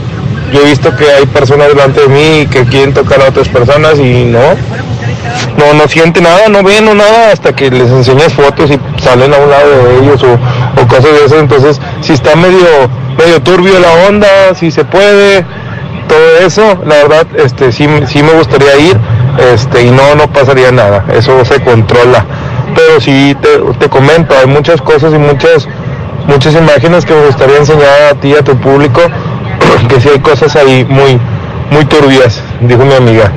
Yo 0.53 0.61
he 0.61 0.65
visto 0.69 0.95
que 0.95 1.09
hay 1.09 1.25
personas 1.25 1.67
delante 1.69 2.01
de 2.01 2.07
mí 2.07 2.47
que 2.47 2.63
quieren 2.65 2.93
tocar 2.93 3.19
a 3.21 3.29
otras 3.29 3.49
personas 3.49 3.99
y 3.99 4.25
no, 4.25 4.39
no, 5.57 5.73
no 5.73 5.87
siente 5.87 6.21
nada, 6.21 6.47
no 6.49 6.63
ven 6.63 6.87
o 6.87 6.93
nada 6.93 7.31
hasta 7.31 7.53
que 7.53 7.71
les 7.71 7.89
enseñas 7.89 8.33
fotos 8.33 8.69
y 8.69 8.79
salen 9.01 9.33
a 9.33 9.37
un 9.37 9.49
lado 9.49 9.83
de 9.83 9.97
ellos 9.99 10.23
o, 10.23 10.81
o 10.81 10.87
cosas 10.87 11.11
de 11.11 11.25
eso. 11.25 11.39
Entonces, 11.39 11.81
si 12.01 12.13
está 12.13 12.35
medio, 12.35 12.67
medio 13.17 13.41
turbio 13.41 13.79
la 13.79 14.07
onda, 14.07 14.27
si 14.53 14.69
se 14.71 14.85
puede, 14.85 15.43
todo 16.07 16.37
eso, 16.45 16.79
la 16.85 16.95
verdad, 16.95 17.27
este, 17.37 17.71
sí, 17.71 17.87
sí 18.07 18.21
me 18.21 18.33
gustaría 18.33 18.77
ir, 18.77 18.97
este, 19.53 19.83
y 19.83 19.91
no, 19.91 20.15
no 20.15 20.31
pasaría 20.31 20.71
nada, 20.71 21.05
eso 21.13 21.43
se 21.45 21.61
controla. 21.61 22.25
Pero 22.75 22.99
sí 22.99 23.35
te, 23.41 23.49
te 23.79 23.89
comento, 23.89 24.35
hay 24.37 24.47
muchas 24.47 24.81
cosas 24.81 25.13
y 25.13 25.17
muchas, 25.17 25.67
muchas 26.27 26.55
imágenes 26.55 27.05
que 27.05 27.13
me 27.13 27.25
gustaría 27.25 27.57
enseñar 27.57 28.01
a 28.11 28.15
ti 28.15 28.29
y 28.29 28.35
a 28.35 28.43
tu 28.43 28.55
público, 28.57 29.01
que 29.89 30.01
sí 30.01 30.09
hay 30.09 30.19
cosas 30.19 30.55
ahí 30.55 30.85
muy, 30.87 31.19
muy 31.71 31.85
turbias, 31.85 32.41
dijo 32.61 32.85
mi 32.85 32.93
amiga. 32.93 33.31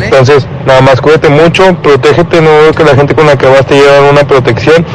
Entonces, 0.00 0.46
nada 0.64 0.80
más 0.80 1.00
cuídate 1.00 1.28
mucho, 1.28 1.74
protégete, 1.82 2.40
no 2.40 2.50
veo 2.50 2.72
que 2.72 2.84
la 2.84 2.94
gente 2.94 3.14
con 3.14 3.26
la 3.26 3.36
que 3.36 3.46
vas 3.46 3.66
te 3.66 3.74
llevan 3.74 4.04
una 4.04 4.24
protección. 4.26 4.86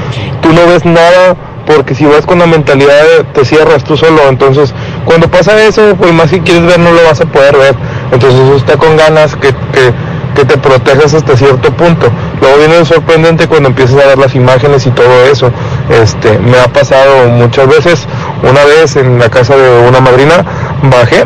Tú 0.41 0.51
no 0.53 0.65
ves 0.65 0.85
nada 0.85 1.35
porque 1.67 1.93
si 1.93 2.05
vas 2.05 2.25
con 2.25 2.39
la 2.39 2.47
mentalidad 2.47 3.03
de 3.03 3.23
te 3.25 3.45
cierras 3.45 3.83
tú 3.83 3.97
solo, 3.97 4.21
entonces 4.29 4.73
cuando 5.05 5.29
pasa 5.29 5.61
eso, 5.63 5.95
pues 5.99 6.13
más 6.13 6.29
si 6.29 6.39
quieres 6.39 6.65
ver 6.65 6.79
no 6.79 6.91
lo 6.91 7.03
vas 7.03 7.21
a 7.21 7.25
poder 7.25 7.57
ver. 7.57 7.75
Entonces 8.11 8.39
eso 8.39 8.55
está 8.55 8.77
con 8.77 8.95
ganas 8.95 9.35
que, 9.35 9.49
que, 9.49 9.93
que 10.37 10.45
te 10.45 10.57
protejas 10.59 11.15
hasta 11.15 11.35
cierto 11.35 11.71
punto. 11.71 12.11
Luego 12.39 12.57
viene 12.59 12.77
lo 12.77 12.85
sorprendente 12.85 13.47
cuando 13.47 13.69
empiezas 13.69 14.03
a 14.03 14.07
ver 14.09 14.19
las 14.19 14.35
imágenes 14.35 14.85
y 14.85 14.91
todo 14.91 15.25
eso. 15.31 15.49
Este, 15.89 16.37
me 16.37 16.59
ha 16.59 16.67
pasado 16.67 17.27
muchas 17.29 17.67
veces, 17.67 18.07
una 18.43 18.63
vez 18.65 18.95
en 18.97 19.17
la 19.17 19.29
casa 19.29 19.55
de 19.55 19.87
una 19.87 19.99
madrina, 19.99 20.45
bajé 20.83 21.25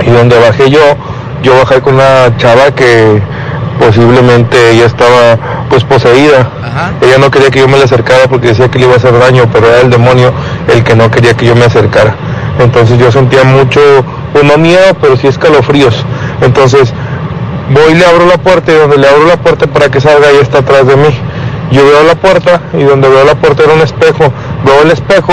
y 0.00 0.10
donde 0.10 0.38
bajé 0.38 0.70
yo, 0.70 0.80
yo 1.42 1.58
bajé 1.58 1.82
con 1.82 1.96
una 1.96 2.34
chava 2.38 2.70
que 2.74 3.20
posiblemente 3.78 4.70
ella 4.70 4.86
estaba 4.86 5.36
pues 5.68 5.84
poseída. 5.84 6.48
Ella 7.02 7.18
no 7.18 7.30
quería 7.30 7.50
que 7.50 7.58
yo 7.58 7.68
me 7.68 7.76
le 7.76 7.84
acercara 7.84 8.28
porque 8.30 8.48
decía 8.48 8.70
que 8.70 8.78
le 8.78 8.86
iba 8.86 8.94
a 8.94 8.96
hacer 8.96 9.18
daño, 9.18 9.44
pero 9.52 9.66
era 9.66 9.82
el 9.82 9.90
demonio 9.90 10.32
el 10.72 10.82
que 10.84 10.94
no 10.94 11.10
quería 11.10 11.34
que 11.34 11.44
yo 11.44 11.54
me 11.54 11.66
acercara. 11.66 12.16
Entonces 12.60 12.98
yo 12.98 13.12
sentía 13.12 13.44
mucho, 13.44 13.80
pues 14.32 14.42
no 14.44 14.56
miedo, 14.56 14.96
pero 15.02 15.18
sí 15.18 15.26
escalofríos. 15.26 15.94
Entonces 16.40 16.94
voy 17.70 17.92
y 17.92 17.94
le 17.94 18.06
abro 18.06 18.26
la 18.26 18.38
puerta 18.38 18.72
y 18.72 18.74
donde 18.74 18.98
le 18.98 19.08
abro 19.08 19.26
la 19.26 19.36
puerta 19.36 19.66
para 19.66 19.88
que 19.88 20.00
salga 20.00 20.30
ella 20.30 20.40
está 20.40 20.58
atrás 20.58 20.86
de 20.86 20.96
mí. 20.96 21.08
Yo 21.70 21.84
veo 21.84 22.02
la 22.04 22.14
puerta 22.14 22.60
y 22.72 22.82
donde 22.82 23.08
veo 23.08 23.24
la 23.24 23.34
puerta 23.34 23.64
era 23.64 23.74
un 23.74 23.80
espejo. 23.80 24.32
Veo 24.64 24.82
el 24.82 24.90
espejo 24.90 25.32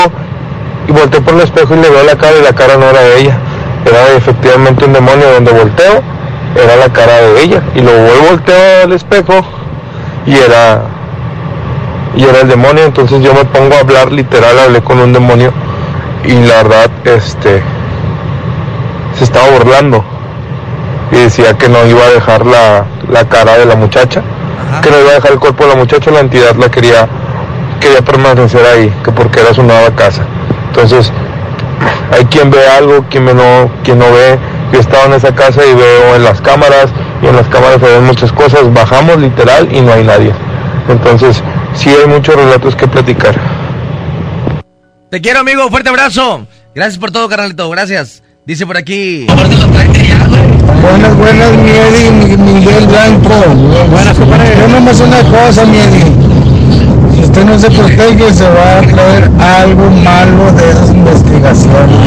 y 0.88 0.92
volteo 0.92 1.22
por 1.22 1.36
el 1.36 1.42
espejo 1.42 1.76
y 1.76 1.78
le 1.78 1.90
veo 1.90 2.04
la 2.04 2.16
cara 2.16 2.38
y 2.40 2.44
la 2.44 2.54
cara 2.54 2.78
no 2.78 2.90
era 2.90 3.02
de 3.02 3.20
ella. 3.20 3.38
Era 3.86 4.14
efectivamente 4.18 4.86
un 4.86 4.94
demonio 4.94 5.32
donde 5.32 5.52
volteo, 5.52 6.02
era 6.56 6.76
la 6.76 6.92
cara 6.92 7.22
de 7.22 7.42
ella. 7.42 7.64
Y 7.76 7.82
luego 7.82 8.00
voy 8.00 8.30
volteo 8.30 8.84
al 8.84 8.92
espejo 8.92 9.46
y 10.26 10.36
era 10.36 10.82
y 12.18 12.24
era 12.24 12.42
el 12.42 12.50
demonio. 12.50 12.84
Entonces 12.84 13.22
yo 13.24 13.34
me 13.34 13.46
pongo 13.46 13.76
a 13.76 13.80
hablar 13.80 14.12
literal, 14.12 14.60
hablé 14.60 14.82
con 14.82 15.00
un 15.00 15.14
demonio 15.14 15.54
y 16.24 16.34
la 16.34 16.64
verdad 16.64 16.92
este 17.06 17.62
se 19.18 19.24
estaba 19.24 19.50
burlando 19.52 20.04
y 21.12 21.16
decía 21.16 21.54
que 21.58 21.70
no 21.70 21.86
iba 21.86 22.04
a 22.04 22.10
dejar 22.10 22.46
la, 22.46 22.86
la 23.10 23.28
cara 23.28 23.58
de 23.58 23.66
la 23.66 23.76
muchacha, 23.76 24.22
que 24.82 24.90
no 24.90 25.00
iba 25.00 25.12
a 25.12 25.14
dejar 25.16 25.32
el 25.32 25.40
cuerpo 25.40 25.64
de 25.64 25.70
la 25.72 25.76
muchacha, 25.76 26.12
la 26.12 26.20
entidad 26.22 26.56
la 26.56 26.70
quería, 26.70 27.08
quería 27.80 28.02
permanecer 28.02 28.66
ahí, 28.66 28.94
que 29.04 29.12
porque 29.12 29.42
era 29.42 29.54
su 29.54 29.64
nueva 29.64 29.92
casa. 29.96 30.24
Entonces, 30.68 31.12
hay 32.12 32.26
quien 32.26 32.50
ve 32.50 32.68
algo, 32.68 33.06
quien 33.10 33.26
no, 33.26 33.72
quien 33.84 34.00
no 34.00 34.06
ve. 34.12 34.38
Yo 34.74 34.80
estaba 34.80 35.06
en 35.06 35.14
esa 35.14 35.34
casa 35.34 35.66
y 35.66 35.74
veo 35.74 36.16
en 36.16 36.24
las 36.24 36.42
cámaras, 36.42 36.88
y 37.22 37.28
en 37.28 37.36
las 37.36 37.48
cámaras 37.48 37.80
se 37.80 37.88
ven 37.88 38.04
muchas 38.04 38.32
cosas, 38.32 38.74
bajamos 38.74 39.18
literal 39.18 39.70
y 39.72 39.82
no 39.82 39.94
hay 39.94 40.04
nadie. 40.04 40.34
Entonces, 40.90 41.42
sí 41.74 41.90
hay 41.90 42.08
muchos 42.08 42.36
relatos 42.36 42.76
que 42.76 42.88
platicar. 42.88 43.36
Te 45.10 45.22
quiero, 45.22 45.40
amigo. 45.40 45.70
Fuerte 45.70 45.90
abrazo. 45.90 46.46
Gracias 46.74 46.98
por 46.98 47.12
todo, 47.12 47.30
carnalito. 47.30 47.70
Gracias. 47.70 48.22
Dice 48.46 48.66
por 48.66 48.78
aquí. 48.78 49.26
Buenas, 49.28 51.18
buenas, 51.18 51.52
mi 51.54 51.70
Eddie, 51.72 52.12
mi- 52.12 52.38
Miguel 52.54 52.86
Blanco. 52.88 53.34
Buenas, 53.90 54.18
compadre. 54.18 54.56
Yo 54.60 54.68
nomás 54.68 55.00
una 55.00 55.18
cosa, 55.24 55.66
mi 55.66 55.78
Eddie. 55.78 56.06
Si 57.16 57.22
usted 57.24 57.46
no 57.46 57.58
se 57.58 57.72
protege, 57.72 58.34
se 58.34 58.44
va 58.44 58.78
a 58.78 58.82
traer 58.82 59.32
algo 59.40 59.90
malo 60.04 60.52
de 60.52 60.70
esas 60.70 60.90
investigaciones. 60.92 61.98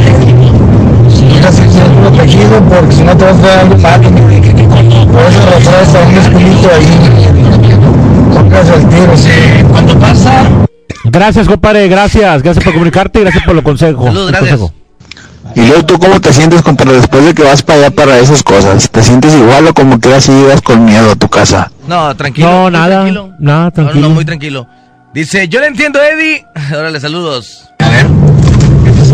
Fíjate 1.19 1.57
si 1.57 1.79
es 1.79 1.89
protegido, 2.01 2.61
porque 2.69 2.95
si 2.95 3.03
no 3.03 3.17
te 3.17 3.25
vas 3.25 3.37
a 3.37 3.41
traer 3.41 3.59
algo 3.61 3.77
malo, 3.79 4.11
mi 4.11 4.21
Eddie. 4.37 5.07
Puedes 5.13 5.37
arrastrar 5.37 5.83
hasta 5.83 6.01
un 6.07 6.15
esculito 6.19 6.69
ahí. 6.73 6.87
Póngase 8.35 8.75
el 8.75 8.89
tiro, 8.89 9.17
sí. 9.17 9.31
Cuando 9.73 9.99
pasa, 9.99 10.43
Gracias, 11.05 11.49
compadre. 11.49 11.89
Gracias. 11.89 12.43
Gracias 12.43 12.63
por 12.65 12.73
comunicarte 12.75 13.19
y 13.19 13.23
gracias 13.23 13.45
por 13.45 13.55
los 13.57 13.65
consejos. 13.65 14.07
el 14.15 14.37
consejo. 14.37 14.73
Y 15.59 15.67
luego 15.67 15.85
tú 15.85 15.99
cómo 15.99 16.21
te 16.21 16.33
sientes, 16.33 16.63
compadre, 16.63 16.93
después 16.99 17.25
de 17.25 17.35
que 17.35 17.43
vas 17.43 17.65
para 17.65 17.81
allá 17.81 17.91
para 17.91 18.19
esas 18.21 18.45
cosas. 18.45 18.89
¿Te 18.91 19.03
sientes 19.03 19.35
igual 19.35 19.67
o 19.67 19.75
como 19.75 19.99
que 19.99 20.15
así 20.15 20.31
llegas 20.31 20.63
con 20.63 20.85
miedo 20.85 21.11
a 21.11 21.17
tu 21.17 21.29
casa? 21.29 21.73
No, 21.89 22.15
tranquilo. 22.17 22.49
No, 22.49 22.71
nada. 22.71 22.89
tranquilo. 23.01 23.33
Nada, 23.41 23.65
No, 23.65 23.73
tranquilo. 23.73 24.09
no, 24.09 24.15
muy 24.15 24.25
tranquilo. 24.25 24.69
Dice, 25.13 25.49
yo 25.49 25.59
le 25.61 25.67
entiendo, 25.67 26.01
Eddie. 26.01 26.47
Órale, 26.73 27.01
saludos. 27.01 27.65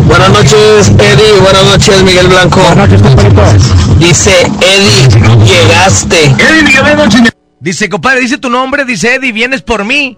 Buenas 0.07 0.29
noches, 0.29 0.89
Eddie. 0.99 1.39
Buenas 1.41 1.65
noches, 1.65 2.03
Miguel 2.03 2.27
Blanco. 2.27 2.59
Buenas 2.61 2.89
noches, 2.91 3.63
Dice 3.97 4.41
Eddie, 4.61 5.45
llegaste. 5.47 6.25
Eddie, 6.25 6.63
Miguel, 6.63 6.81
buenas 6.83 6.97
noches. 7.15 7.33
Dice, 7.59 7.89
compadre, 7.89 8.19
dice 8.19 8.37
tu 8.37 8.51
nombre. 8.51 8.85
Dice, 8.85 9.15
Eddie, 9.15 9.31
vienes 9.31 9.63
por 9.63 9.83
mí. 9.83 10.15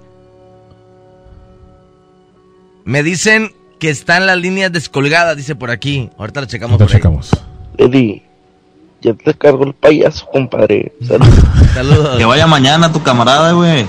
Me 2.84 3.02
dicen 3.04 3.52
que 3.80 3.90
están 3.90 4.26
las 4.26 4.38
líneas 4.38 4.72
descolgadas, 4.72 5.38
dice 5.38 5.56
por 5.56 5.72
aquí. 5.72 6.10
Ahorita 6.18 6.42
lo 6.42 6.48
checamos 6.48 6.78
por 6.78 6.88
ahí. 6.88 7.02
Eddie, 7.78 8.24
ya 9.02 9.14
te 9.14 9.34
cargo 9.34 9.66
el 9.66 9.74
payaso, 9.74 10.26
compadre. 10.28 10.92
Saludos. 11.06 11.40
Saludos. 11.74 12.18
Que 12.18 12.26
vaya 12.26 12.48
mañana 12.48 12.92
tu 12.92 13.04
camarada, 13.04 13.52
güey. 13.54 13.86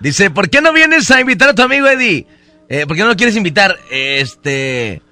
Dice, 0.00 0.30
¿por 0.30 0.50
qué 0.50 0.60
no 0.60 0.72
vienes 0.72 1.10
a 1.10 1.20
invitar 1.20 1.48
a 1.50 1.54
tu 1.54 1.62
amigo 1.62 1.86
Eddie? 1.86 2.26
Eh, 2.68 2.86
¿Por 2.86 2.96
qué 2.96 3.02
no 3.02 3.08
lo 3.08 3.16
quieres 3.16 3.36
invitar? 3.36 3.76
Este... 3.90 5.02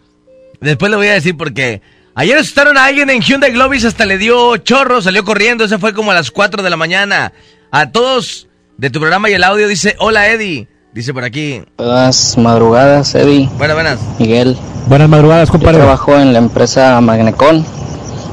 Después 0.60 0.90
le 0.90 0.96
voy 0.96 1.08
a 1.08 1.14
decir 1.14 1.36
porque 1.36 1.82
ayer 2.14 2.36
asustaron 2.38 2.78
a 2.78 2.86
alguien 2.86 3.10
en 3.10 3.20
Hyundai 3.20 3.52
Globis, 3.52 3.84
hasta 3.84 4.06
le 4.06 4.18
dio 4.18 4.56
chorro, 4.58 5.02
salió 5.02 5.24
corriendo, 5.24 5.64
ese 5.64 5.78
fue 5.78 5.92
como 5.92 6.10
a 6.10 6.14
las 6.14 6.30
4 6.30 6.62
de 6.62 6.70
la 6.70 6.76
mañana. 6.76 7.32
A 7.70 7.90
todos 7.90 8.48
de 8.76 8.90
tu 8.90 9.00
programa 9.00 9.28
y 9.30 9.34
el 9.34 9.44
audio 9.44 9.68
dice, 9.68 9.96
hola 9.98 10.28
Eddie. 10.28 10.68
Dice 10.94 11.12
por 11.12 11.24
aquí. 11.24 11.60
Buenas 11.76 12.38
madrugadas, 12.38 13.16
Eddie. 13.16 13.48
Buenas, 13.58 13.74
buenas. 13.76 13.98
Miguel. 14.20 14.56
Buenas 14.86 15.08
madrugadas, 15.08 15.48
Yo 15.48 15.52
compadre. 15.54 15.78
trabajo 15.78 16.16
en 16.16 16.32
la 16.32 16.38
empresa 16.38 17.00
Magnecon. 17.00 17.64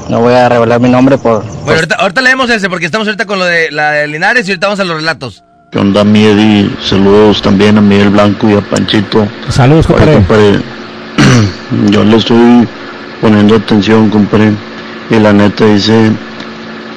No 0.08 0.20
voy 0.20 0.34
a 0.34 0.48
revelar 0.48 0.78
mi 0.80 0.88
nombre 0.88 1.18
por... 1.18 1.42
Bueno, 1.64 1.72
ahorita, 1.74 1.96
ahorita 1.96 2.20
leemos 2.20 2.50
ese 2.50 2.68
porque 2.70 2.86
estamos 2.86 3.08
ahorita 3.08 3.26
con 3.26 3.40
lo 3.40 3.46
de 3.46 3.72
la 3.72 3.90
de 3.90 4.06
Linares 4.06 4.46
y 4.46 4.52
ahorita 4.52 4.68
vamos 4.68 4.78
a 4.78 4.84
los 4.84 4.96
relatos. 4.96 5.42
¿Qué 5.72 5.78
onda, 5.78 6.04
mi 6.04 6.24
Eddie? 6.24 6.70
Saludos 6.80 7.42
también 7.42 7.78
a 7.78 7.80
Miguel 7.80 8.10
Blanco 8.10 8.48
y 8.48 8.54
a 8.54 8.60
Panchito. 8.60 9.26
Saludos, 9.48 9.86
compadre. 9.88 10.14
compadre, 10.14 10.60
yo 11.90 12.04
le 12.04 12.16
estoy 12.16 12.68
poniendo 13.20 13.56
atención, 13.56 14.08
compadre. 14.08 14.52
Y 15.10 15.18
la 15.18 15.32
neta 15.32 15.64
dice, 15.64 16.12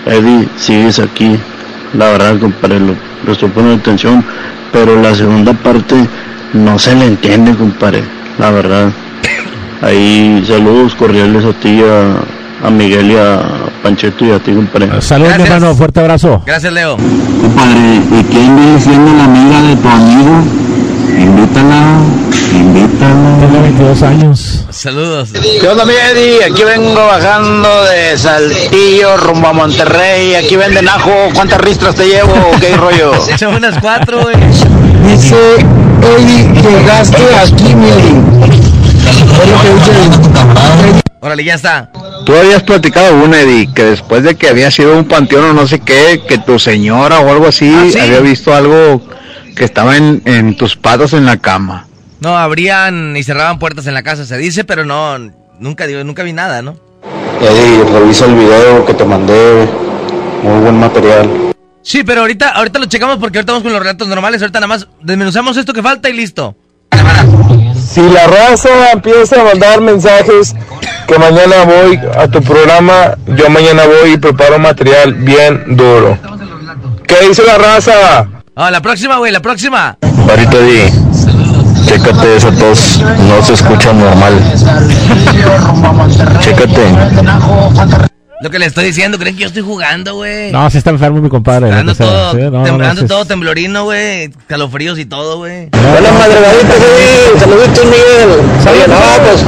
Eddie, 0.06 0.48
sigues 0.58 1.00
aquí. 1.00 1.40
La 1.94 2.10
verdad, 2.10 2.38
compadre, 2.40 2.80
lo, 2.82 2.94
estoy 3.34 3.50
poniendo 3.50 3.82
atención. 3.82 4.24
Pero 4.72 5.02
la 5.02 5.16
segunda 5.16 5.54
parte 5.54 5.96
no 6.54 6.78
se 6.78 6.96
le 6.96 7.06
entiende, 7.06 7.56
compadre. 7.56 8.04
La 8.38 8.52
verdad. 8.52 8.92
Ahí 9.82 10.44
saludos 10.48 10.96
cordiales 10.96 11.44
a 11.46 11.54
ti, 11.54 11.82
a, 11.82 12.68
a 12.68 12.70
Miguel 12.72 13.12
y 13.12 13.16
a 13.16 13.42
Pancheto 13.84 14.26
y 14.26 14.32
a 14.32 14.40
ti, 14.40 14.54
compadre. 14.54 15.02
Saludos, 15.02 15.38
mi 15.38 15.44
hermano. 15.44 15.76
Fuerte 15.76 16.00
abrazo. 16.00 16.42
Gracias, 16.46 16.74
Leo. 16.74 16.98
Compadre, 16.98 18.02
¿y 18.20 18.24
quién 18.32 18.56
viene 18.56 18.80
siendo 18.80 19.14
la 19.14 19.26
amiga 19.26 19.62
de 19.62 19.76
tu 19.76 19.88
amigo? 19.88 20.44
Invítala, 21.46 22.02
invítala. 22.54 23.38
Tengo 23.40 23.62
22 23.62 24.02
años. 24.02 24.66
Saludos. 24.72 25.30
¿Qué 25.32 25.68
onda, 25.68 25.86
mi 25.86 25.94
Eddie? 25.94 26.44
Aquí 26.44 26.64
vengo 26.64 26.96
bajando 27.06 27.84
de 27.84 28.18
Saltillo 28.18 29.16
rumbo 29.18 29.50
a 29.50 29.54
Monterrey. 29.54 30.34
Aquí 30.34 30.56
venden 30.56 30.90
ajo. 30.90 31.12
¿Cuántas 31.36 31.62
ristras 31.62 31.94
te 31.94 32.08
llevo? 32.08 32.34
¿Qué 32.60 32.76
rollo? 32.76 33.12
Echamos 33.32 33.58
unas 33.58 33.78
cuatro, 33.80 34.22
güey. 34.24 34.36
Dice 35.08 35.36
Eddie, 36.02 36.62
llegaste 36.64 37.24
aquí, 37.36 37.76
mi 37.76 37.90
Eddie. 37.90 38.22
Órale, 41.20 41.44
ya 41.44 41.54
está. 41.56 41.90
Tú 42.26 42.36
habías 42.36 42.64
platicado 42.64 43.14
una, 43.24 43.40
Eddie, 43.42 43.72
que 43.72 43.84
después 43.84 44.24
de 44.24 44.34
que 44.36 44.50
había 44.50 44.72
sido 44.72 44.98
un 44.98 45.06
panteón 45.06 45.46
o 45.46 45.54
no 45.54 45.68
sé 45.68 45.80
qué, 45.80 46.24
que 46.28 46.40
tu 46.40 46.58
señora 46.58 47.20
o 47.20 47.30
algo 47.30 47.48
así 47.48 47.72
Ah, 47.72 47.86
¿sí? 47.92 48.00
había 48.00 48.20
visto 48.20 48.54
algo 48.54 49.00
que 49.56 49.64
estaba 49.66 49.98
en, 49.98 50.22
en 50.26 50.56
tus 50.56 50.76
patas 50.76 51.14
en 51.14 51.26
la 51.26 51.38
cama. 51.38 51.88
No, 52.20 52.38
abrían 52.38 53.16
y 53.18 53.24
cerraban 53.24 53.60
puertas 53.60 53.88
en 53.88 53.94
la 53.94 54.04
casa, 54.04 54.26
se 54.26 54.38
dice, 54.38 54.64
pero 54.64 54.86
no, 54.86 55.18
nunca 55.60 55.88
digo, 55.88 56.04
nunca 56.04 56.24
vi 56.24 56.34
nada, 56.34 56.62
¿no? 56.62 56.78
Eddie, 57.42 57.84
revisa 57.92 58.26
el 58.26 58.36
video 58.36 58.86
que 58.86 58.94
te 58.94 59.06
mandé. 59.06 59.68
Muy 60.44 60.62
buen 60.62 60.80
material. 60.80 61.30
Sí, 61.82 62.04
pero 62.04 62.22
ahorita, 62.22 62.50
ahorita 62.50 62.80
lo 62.80 62.86
checamos 62.86 63.18
porque 63.18 63.38
ahorita 63.38 63.52
vamos 63.52 63.64
con 63.64 63.72
los 63.72 63.82
relatos 63.82 64.08
normales, 64.08 64.42
ahorita 64.42 64.60
nada 64.60 64.68
más 64.68 64.88
desmenuzamos 65.02 65.58
esto 65.58 65.74
que 65.74 65.84
falta 65.84 66.10
y 66.10 66.14
listo. 66.14 66.56
Si 67.78 68.02
la 68.02 68.28
raza 68.28 68.92
empieza 68.92 69.42
a 69.42 69.44
mandar 69.44 69.82
mensajes 69.82 70.56
que 71.08 71.20
mañana 71.20 71.64
voy 71.64 72.00
a 72.18 72.28
tu 72.28 72.42
programa, 72.42 73.16
yo 73.28 73.50
mañana 73.50 73.84
voy 73.86 74.14
y 74.14 74.18
preparo 74.18 74.58
material 74.58 75.14
bien 75.14 75.76
duro. 75.76 76.18
¿Qué 77.08 77.28
dice 77.28 77.44
la 77.46 77.58
raza? 77.58 78.28
Ah, 78.58 78.72
la 78.72 78.82
próxima, 78.82 79.18
güey, 79.18 79.34
la 79.34 79.42
próxima. 79.42 79.98
Barito 80.26 80.58
Eddie, 80.58 80.90
chécate 81.86 82.38
esa 82.38 82.52
tos, 82.52 83.02
no 83.28 83.44
se 83.44 83.54
escucha 83.54 83.92
normal. 83.92 84.34
Chécate. 86.40 88.15
Lo 88.46 88.52
que 88.52 88.60
le 88.60 88.68
estoy 88.68 88.86
diciendo, 88.86 89.18
creen 89.18 89.36
que 89.36 89.42
yo 89.42 89.48
estoy 89.48 89.64
jugando, 89.64 90.14
güey. 90.14 90.52
No, 90.52 90.70
sí 90.70 90.78
está 90.78 90.92
enfermo 90.92 91.20
mi 91.20 91.30
compadre. 91.30 91.72
Sea, 91.72 91.84
todo, 91.96 92.32
sí, 92.34 92.38
no, 92.38 92.52
no, 92.52 92.64
temblando 92.64 93.08
todo 93.08 93.26
temblorino, 93.26 93.86
güey. 93.86 94.30
Calofríos 94.46 95.00
y 95.00 95.06
todo, 95.06 95.38
güey. 95.40 95.70
Buenas 95.72 96.14
madrugaditas, 96.14 96.78
Eddie. 96.78 97.40
Saluditos, 97.40 97.86
Miguel. 97.86 98.30
Oye, 98.72 98.88
no, 98.88 99.24
pues... 99.24 99.46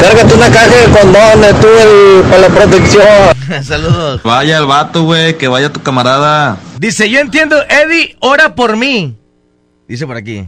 Cárgate 0.00 0.34
una 0.34 0.50
caja 0.50 0.66
de 0.68 1.00
condones, 1.00 1.60
tú, 1.60 1.66
el- 1.66 2.22
para 2.30 2.38
la 2.42 2.48
protección. 2.48 3.04
Saludos. 3.64 4.22
Vaya 4.22 4.58
el 4.58 4.66
vato, 4.66 5.02
güey, 5.02 5.36
que 5.36 5.48
vaya 5.48 5.72
tu 5.72 5.80
camarada. 5.82 6.58
Dice, 6.78 7.10
yo 7.10 7.18
entiendo, 7.18 7.56
Eddie, 7.68 8.14
ora 8.20 8.54
por 8.54 8.76
mí. 8.76 9.16
Dice 9.88 10.06
por 10.06 10.16
aquí. 10.16 10.46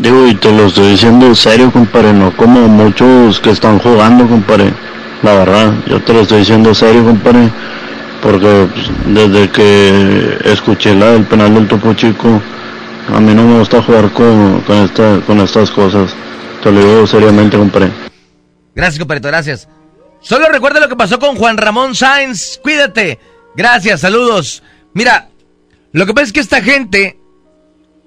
Digo, 0.00 0.26
y 0.26 0.34
te 0.34 0.52
lo 0.52 0.66
estoy 0.66 0.90
diciendo 0.90 1.34
serio, 1.34 1.72
compadre, 1.72 2.12
no 2.12 2.36
como 2.36 2.68
muchos 2.68 3.40
que 3.40 3.52
están 3.52 3.78
jugando, 3.78 4.28
compadre. 4.28 4.74
La 5.26 5.34
verdad, 5.34 5.74
yo 5.88 6.00
te 6.04 6.12
lo 6.12 6.20
estoy 6.20 6.38
diciendo 6.38 6.72
serio, 6.72 7.04
compadre, 7.04 7.50
porque 8.22 8.68
desde 9.06 9.50
que 9.50 10.38
escuché 10.44 10.94
la 10.94 11.10
del 11.14 11.24
penal 11.24 11.52
del 11.52 11.66
Topo 11.66 11.94
Chico, 11.94 12.40
a 13.12 13.18
mí 13.18 13.34
no 13.34 13.42
me 13.42 13.58
gusta 13.58 13.82
jugar 13.82 14.12
con, 14.12 14.60
con, 14.60 14.76
esta, 14.84 15.20
con 15.26 15.40
estas 15.40 15.68
cosas. 15.72 16.14
Te 16.62 16.70
lo 16.70 16.78
digo 16.78 17.06
seriamente, 17.08 17.58
compadre. 17.58 17.90
Gracias, 18.72 19.00
compadrito, 19.00 19.26
gracias. 19.26 19.68
Solo 20.20 20.46
recuerda 20.48 20.78
lo 20.78 20.88
que 20.88 20.94
pasó 20.94 21.18
con 21.18 21.34
Juan 21.34 21.56
Ramón 21.56 21.96
Sáenz. 21.96 22.60
Cuídate. 22.62 23.18
Gracias, 23.56 24.02
saludos. 24.02 24.62
Mira, 24.94 25.30
lo 25.90 26.06
que 26.06 26.14
pasa 26.14 26.26
es 26.26 26.32
que 26.32 26.40
esta 26.40 26.62
gente, 26.62 27.18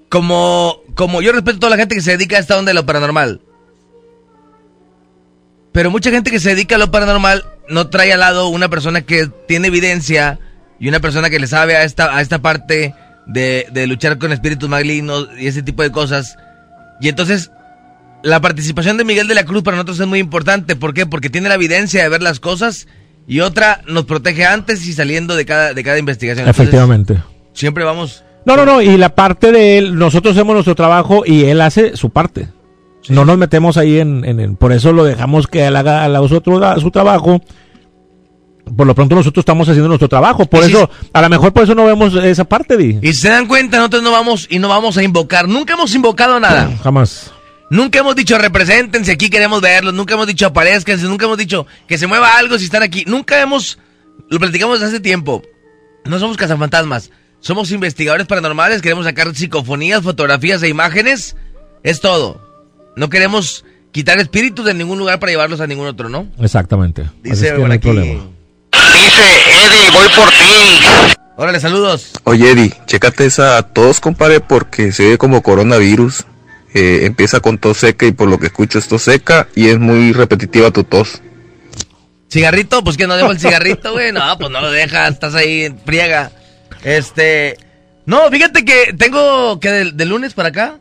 como, 0.08 0.80
como 0.94 1.20
yo 1.20 1.32
respeto 1.32 1.58
a 1.58 1.60
toda 1.60 1.70
la 1.70 1.76
gente 1.76 1.96
que 1.96 2.00
se 2.00 2.12
dedica 2.12 2.38
a 2.38 2.40
esta 2.40 2.56
onda 2.56 2.70
de 2.70 2.74
lo 2.76 2.86
paranormal, 2.86 3.42
pero 5.72 5.90
mucha 5.90 6.10
gente 6.10 6.30
que 6.30 6.40
se 6.40 6.50
dedica 6.50 6.74
a 6.74 6.78
lo 6.78 6.90
paranormal 6.90 7.44
no 7.68 7.88
trae 7.88 8.12
al 8.12 8.20
lado 8.20 8.48
una 8.48 8.68
persona 8.68 9.02
que 9.02 9.28
tiene 9.46 9.68
evidencia 9.68 10.38
y 10.78 10.88
una 10.88 11.00
persona 11.00 11.30
que 11.30 11.38
le 11.38 11.46
sabe 11.46 11.76
a 11.76 11.84
esta, 11.84 12.16
a 12.16 12.20
esta 12.20 12.40
parte 12.40 12.94
de, 13.26 13.66
de 13.72 13.86
luchar 13.86 14.18
con 14.18 14.32
espíritus 14.32 14.68
malignos 14.68 15.28
y 15.38 15.46
ese 15.46 15.62
tipo 15.62 15.82
de 15.82 15.92
cosas. 15.92 16.36
Y 17.00 17.08
entonces 17.08 17.50
la 18.22 18.40
participación 18.40 18.96
de 18.96 19.04
Miguel 19.04 19.28
de 19.28 19.34
la 19.34 19.44
Cruz 19.44 19.62
para 19.62 19.76
nosotros 19.76 20.00
es 20.00 20.06
muy 20.06 20.18
importante. 20.18 20.76
¿Por 20.76 20.94
qué? 20.94 21.06
Porque 21.06 21.30
tiene 21.30 21.48
la 21.48 21.54
evidencia 21.54 22.02
de 22.02 22.08
ver 22.08 22.22
las 22.22 22.40
cosas 22.40 22.86
y 23.26 23.40
otra 23.40 23.82
nos 23.86 24.04
protege 24.04 24.44
antes 24.44 24.86
y 24.86 24.92
saliendo 24.92 25.36
de 25.36 25.46
cada, 25.46 25.74
de 25.74 25.84
cada 25.84 25.98
investigación. 25.98 26.48
Entonces, 26.48 26.62
Efectivamente. 26.62 27.22
siempre 27.52 27.84
vamos. 27.84 28.24
No, 28.44 28.56
no, 28.56 28.64
no, 28.64 28.82
y 28.82 28.96
la 28.96 29.14
parte 29.14 29.52
de 29.52 29.78
él, 29.78 29.96
nosotros 29.96 30.34
hacemos 30.34 30.54
nuestro 30.54 30.74
trabajo 30.74 31.22
y 31.26 31.44
él 31.44 31.60
hace 31.60 31.96
su 31.96 32.10
parte. 32.10 32.48
No 33.08 33.24
nos 33.24 33.38
metemos 33.38 33.76
ahí 33.76 33.98
en, 33.98 34.24
en, 34.24 34.40
en- 34.40 34.56
por 34.56 34.72
eso 34.72 34.92
lo 34.92 35.04
dejamos 35.04 35.46
que 35.46 35.66
él 35.66 35.76
haga 35.76 36.06
la- 36.08 36.26
su, 36.28 36.36
otro- 36.36 36.80
su 36.80 36.90
trabajo. 36.90 37.40
Por 38.76 38.86
lo 38.86 38.94
pronto 38.94 39.16
nosotros 39.16 39.42
estamos 39.42 39.68
haciendo 39.68 39.88
nuestro 39.88 40.08
trabajo, 40.08 40.44
por 40.46 40.62
si- 40.64 40.70
eso, 40.70 40.88
a 41.12 41.22
lo 41.22 41.28
mejor 41.28 41.52
por 41.52 41.64
eso 41.64 41.74
no 41.74 41.84
vemos 41.86 42.14
esa 42.14 42.44
parte, 42.44 42.76
Di. 42.76 42.98
Y 43.02 43.14
si 43.14 43.22
se 43.22 43.28
dan 43.30 43.46
cuenta, 43.48 43.78
nosotros 43.78 44.02
no 44.02 44.12
vamos 44.12 44.46
y 44.48 44.58
no 44.58 44.68
vamos 44.68 44.96
a 44.96 45.02
invocar. 45.02 45.48
Nunca 45.48 45.74
hemos 45.74 45.94
invocado 45.94 46.38
nada. 46.38 46.70
Jamás. 46.84 47.32
Nunca 47.70 48.00
hemos 48.00 48.14
dicho 48.16 48.36
represéntense, 48.38 49.12
aquí 49.12 49.30
queremos 49.30 49.60
verlos. 49.60 49.94
Nunca 49.94 50.14
hemos 50.14 50.26
dicho 50.26 50.46
aparezcanse. 50.46 51.04
Nunca 51.06 51.24
hemos 51.24 51.38
dicho 51.38 51.66
que 51.88 51.98
se 51.98 52.06
mueva 52.06 52.36
algo 52.36 52.58
si 52.58 52.64
están 52.64 52.82
aquí. 52.82 53.04
Nunca 53.06 53.40
hemos. 53.40 53.78
Lo 54.28 54.38
platicamos 54.38 54.82
hace 54.82 55.00
tiempo. 55.00 55.42
No 56.04 56.18
somos 56.18 56.36
cazafantasmas. 56.36 57.10
Somos 57.40 57.70
investigadores 57.72 58.26
paranormales. 58.26 58.82
Queremos 58.82 59.04
sacar 59.04 59.34
psicofonías, 59.34 60.02
fotografías 60.02 60.62
e 60.62 60.68
imágenes. 60.68 61.36
Es 61.82 62.00
todo. 62.00 62.40
No 62.96 63.08
queremos 63.08 63.64
quitar 63.92 64.18
espíritus 64.18 64.64
de 64.64 64.74
ningún 64.74 64.98
lugar 64.98 65.18
para 65.18 65.32
llevarlos 65.32 65.60
a 65.60 65.66
ningún 65.66 65.86
otro, 65.86 66.08
¿no? 66.08 66.28
Exactamente. 66.40 67.04
Dice 67.22 67.48
es 67.48 67.52
que 67.54 67.58
no 67.58 67.72
hay 67.72 67.78
problema. 67.78 68.24
Dice 68.72 69.22
Eddie, 69.22 69.90
voy 69.92 70.08
por 70.16 70.28
ti. 70.30 71.16
Órale, 71.36 71.60
saludos. 71.60 72.12
Oye, 72.24 72.50
Eddie, 72.50 72.74
chécate 72.86 73.24
esa 73.24 73.62
tos, 73.62 74.00
compadre, 74.00 74.40
porque 74.40 74.92
se 74.92 75.08
ve 75.10 75.18
como 75.18 75.42
coronavirus. 75.42 76.24
Eh, 76.74 77.00
empieza 77.04 77.40
con 77.40 77.58
tos 77.58 77.78
seca 77.78 78.06
y 78.06 78.12
por 78.12 78.28
lo 78.28 78.38
que 78.38 78.46
escucho 78.46 78.78
es 78.78 78.86
tos 78.86 79.02
seca 79.02 79.48
y 79.56 79.68
es 79.68 79.78
muy 79.78 80.12
repetitiva 80.12 80.70
tu 80.70 80.84
tos. 80.84 81.20
¿Cigarrito? 82.30 82.84
Pues 82.84 82.96
que 82.96 83.06
no 83.06 83.16
dejo 83.16 83.32
el 83.32 83.38
cigarrito, 83.40 83.92
güey. 83.92 84.12
No, 84.12 84.38
pues 84.38 84.50
no 84.50 84.60
lo 84.60 84.70
dejas, 84.70 85.14
estás 85.14 85.34
ahí 85.34 85.64
en 85.64 85.78
friega. 85.80 86.30
Este. 86.84 87.56
No, 88.06 88.30
fíjate 88.30 88.64
que 88.64 88.94
tengo 88.96 89.58
que 89.60 89.70
de, 89.70 89.92
de 89.92 90.04
lunes 90.04 90.34
para 90.34 90.50
acá. 90.50 90.78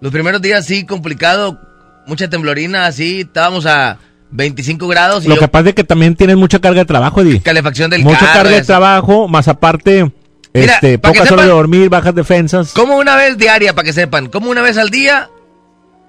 Los 0.00 0.12
primeros 0.12 0.40
días 0.42 0.64
sí, 0.66 0.84
complicado. 0.86 1.60
Mucha 2.06 2.28
temblorina, 2.28 2.86
así. 2.86 3.20
Estábamos 3.20 3.66
a 3.66 3.98
25 4.30 4.88
grados 4.88 5.24
y 5.24 5.28
Lo 5.28 5.34
yo- 5.34 5.40
que 5.40 5.48
pasa 5.48 5.68
es 5.70 5.74
que 5.74 5.84
también 5.84 6.14
tienes 6.14 6.36
mucha 6.36 6.58
carga 6.60 6.80
de 6.80 6.86
trabajo, 6.86 7.22
Di. 7.22 7.40
calefacción 7.40 7.90
del 7.90 8.02
Mucha 8.02 8.18
carro. 8.20 8.32
carga 8.34 8.56
de 8.56 8.62
trabajo, 8.62 9.28
más 9.28 9.48
aparte, 9.48 10.10
Mira, 10.54 10.74
este, 10.74 10.98
pocas 10.98 11.30
horas 11.30 11.46
de 11.46 11.52
dormir, 11.52 11.88
bajas 11.88 12.14
defensas. 12.14 12.72
Como 12.72 12.96
una 12.96 13.16
vez 13.16 13.36
diaria, 13.38 13.74
para 13.74 13.84
que 13.86 13.92
sepan. 13.92 14.28
Como 14.28 14.50
una 14.50 14.62
vez 14.62 14.78
al 14.78 14.90
día. 14.90 15.28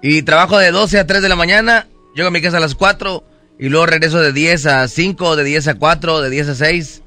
Y 0.02 0.24
trabajo 0.24 0.58
de 0.58 0.72
12 0.72 0.98
a 1.00 1.06
3 1.06 1.22
de 1.22 1.30
la 1.30 1.36
mañana. 1.36 1.88
Llego 2.16 2.28
a 2.30 2.32
mi 2.32 2.42
casa 2.42 2.58
a 2.58 2.62
las 2.62 2.76
4. 2.76 3.24
y 3.60 3.70
luego 3.70 3.86
regreso 3.86 4.20
de 4.20 4.34
10 4.34 4.66
a 4.66 4.88
5, 4.88 5.36
de 5.36 5.44
10 5.44 5.68
a 5.68 5.76
4, 5.76 6.22
de 6.22 6.32
10 6.32 6.50
a 6.50 6.56
6. 6.56 7.04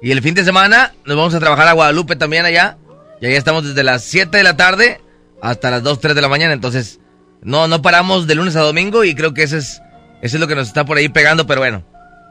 Y 0.00 0.12
el 0.12 0.22
fin 0.22 0.34
de 0.34 0.44
semana 0.44 0.92
nos 1.04 1.16
vamos 1.16 1.34
a 1.34 1.40
trabajar 1.40 1.66
a 1.66 1.72
Guadalupe 1.72 2.14
también 2.14 2.44
allá. 2.44 2.76
Y 3.20 3.26
allá 3.26 3.36
estamos 3.36 3.64
desde 3.66 3.82
las 3.82 4.04
7 4.04 4.36
de 4.38 4.44
la 4.44 4.56
tarde 4.56 5.00
hasta 5.42 5.70
las 5.70 5.82
2, 5.82 6.00
3 6.00 6.14
de 6.14 6.22
la 6.22 6.28
mañana. 6.28 6.52
Entonces, 6.52 7.00
no, 7.42 7.68
no 7.68 7.82
paramos 7.82 8.26
de 8.26 8.34
lunes 8.34 8.56
a 8.56 8.60
domingo 8.60 9.04
y 9.04 9.14
creo 9.14 9.34
que 9.34 9.42
ese 9.42 9.58
es, 9.58 9.82
ese 10.22 10.36
es 10.36 10.40
lo 10.40 10.46
que 10.46 10.54
nos 10.54 10.68
está 10.68 10.84
por 10.84 10.96
ahí 10.96 11.08
pegando, 11.08 11.46
pero 11.46 11.60
bueno. 11.60 11.82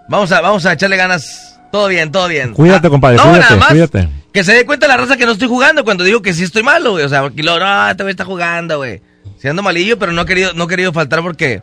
Vamos 0.10 0.32
a, 0.32 0.42
vamos 0.42 0.66
a 0.66 0.74
echarle 0.74 0.98
ganas. 0.98 1.60
Todo 1.72 1.88
bien, 1.88 2.12
todo 2.12 2.28
bien. 2.28 2.54
Cuídate, 2.54 2.90
compadre, 2.90 3.18
no, 3.18 3.24
cuídate, 3.24 3.42
nada 3.42 3.56
más 3.58 3.70
cuídate. 3.70 4.10
Que 4.34 4.44
se 4.44 4.54
dé 4.54 4.66
cuenta 4.66 4.88
la 4.88 4.98
raza 4.98 5.18
que 5.18 5.26
no 5.26 5.34
estoy 5.34 5.48
jugando 5.48 5.84
cuando 5.84 6.04
digo 6.04 6.22
que 6.22 6.34
sí 6.34 6.44
estoy 6.44 6.64
malo, 6.64 6.92
güey. 6.92 7.06
O 7.06 7.10
sea, 7.10 7.22
porque 7.22 7.44
luego, 7.44 7.60
no, 7.60 7.90
este 7.90 8.04
güey 8.04 8.12
está 8.12 8.26
jugando, 8.26 8.78
güey. 8.78 9.02
Si 9.38 9.48
ando 9.48 9.62
malillo, 9.62 9.98
pero 10.00 10.12
no 10.12 10.24
he 10.24 10.26
querido, 10.26 10.54
no 10.54 10.64
he 10.64 10.68
querido 10.68 10.92
faltar 10.92 11.22
porque 11.22 11.62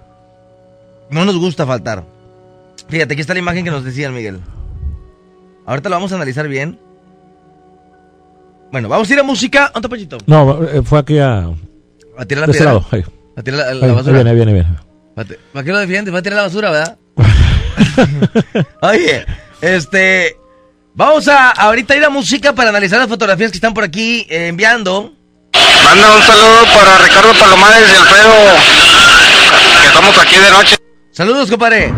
no 1.11 1.25
nos 1.25 1.37
gusta 1.37 1.67
faltar. 1.67 2.05
Fíjate, 2.89 3.15
aquí 3.15 3.21
está 3.21 3.33
la 3.35 3.41
imagen 3.41 3.65
que 3.65 3.71
nos 3.71 3.85
decían, 3.85 4.15
Miguel. 4.15 4.41
Ahorita 5.67 5.89
lo 5.89 5.97
vamos 5.97 6.13
a 6.13 6.15
analizar 6.15 6.47
bien. 6.47 6.79
Bueno, 8.73 8.89
vamos 8.89 9.09
a 9.09 9.13
ir 9.13 9.21
a 9.21 9.23
música. 9.23 9.71
¿Dónde 9.75 9.79
está 9.79 9.89
Pachito? 9.89 10.19
No, 10.27 10.63
eh, 10.65 10.83
fue 10.85 10.99
aquí 10.99 11.19
a... 11.19 11.49
A 12.19 12.25
tirar 12.25 12.43
la 12.43 12.47
de 12.47 12.53
ese 12.53 12.59
piedra. 12.61 12.73
lado, 12.73 12.87
ahí. 12.91 13.05
A 13.37 13.43
tirar 13.43 13.59
la, 13.61 13.65
la 13.67 13.71
Ahí, 13.87 13.91
ahí 13.91 13.97
basura. 13.97 14.13
viene, 14.15 14.31
ahí 14.31 14.37
viene, 14.37 14.53
viene. 14.53 14.69
¿Para, 15.15 15.29
¿Para 15.53 15.65
qué 15.65 15.73
lo 15.73 15.79
defiendes? 15.79 16.15
Va 16.15 16.19
a 16.19 16.23
tirar 16.23 16.37
la 16.39 16.43
basura, 16.45 16.71
¿verdad? 16.71 16.99
Oye, 18.83 19.25
este. 19.61 20.37
Vamos 20.95 21.29
a 21.29 21.51
ahorita 21.51 21.95
ir 21.97 22.05
a 22.05 22.11
música 22.11 22.55
para 22.55 22.71
analizar 22.71 22.99
las 22.99 23.09
fotografías 23.09 23.51
que 23.51 23.59
están 23.59 23.75
por 23.75 23.85
aquí 23.85 24.27
eh, 24.31 24.49
enviando. 24.49 25.13
Manda 25.85 26.17
un 26.17 26.23
saludo 26.23 26.65
para 26.75 26.99
Ricardo 27.05 27.33
Palomares 27.39 27.89
y 27.93 27.97
Alfredo, 27.97 28.33
que 29.83 29.87
estamos 29.89 30.19
aquí 30.19 30.37
de 30.37 30.51
noche. 30.51 30.77
Saludos, 31.13 31.51
compadre. 31.51 31.93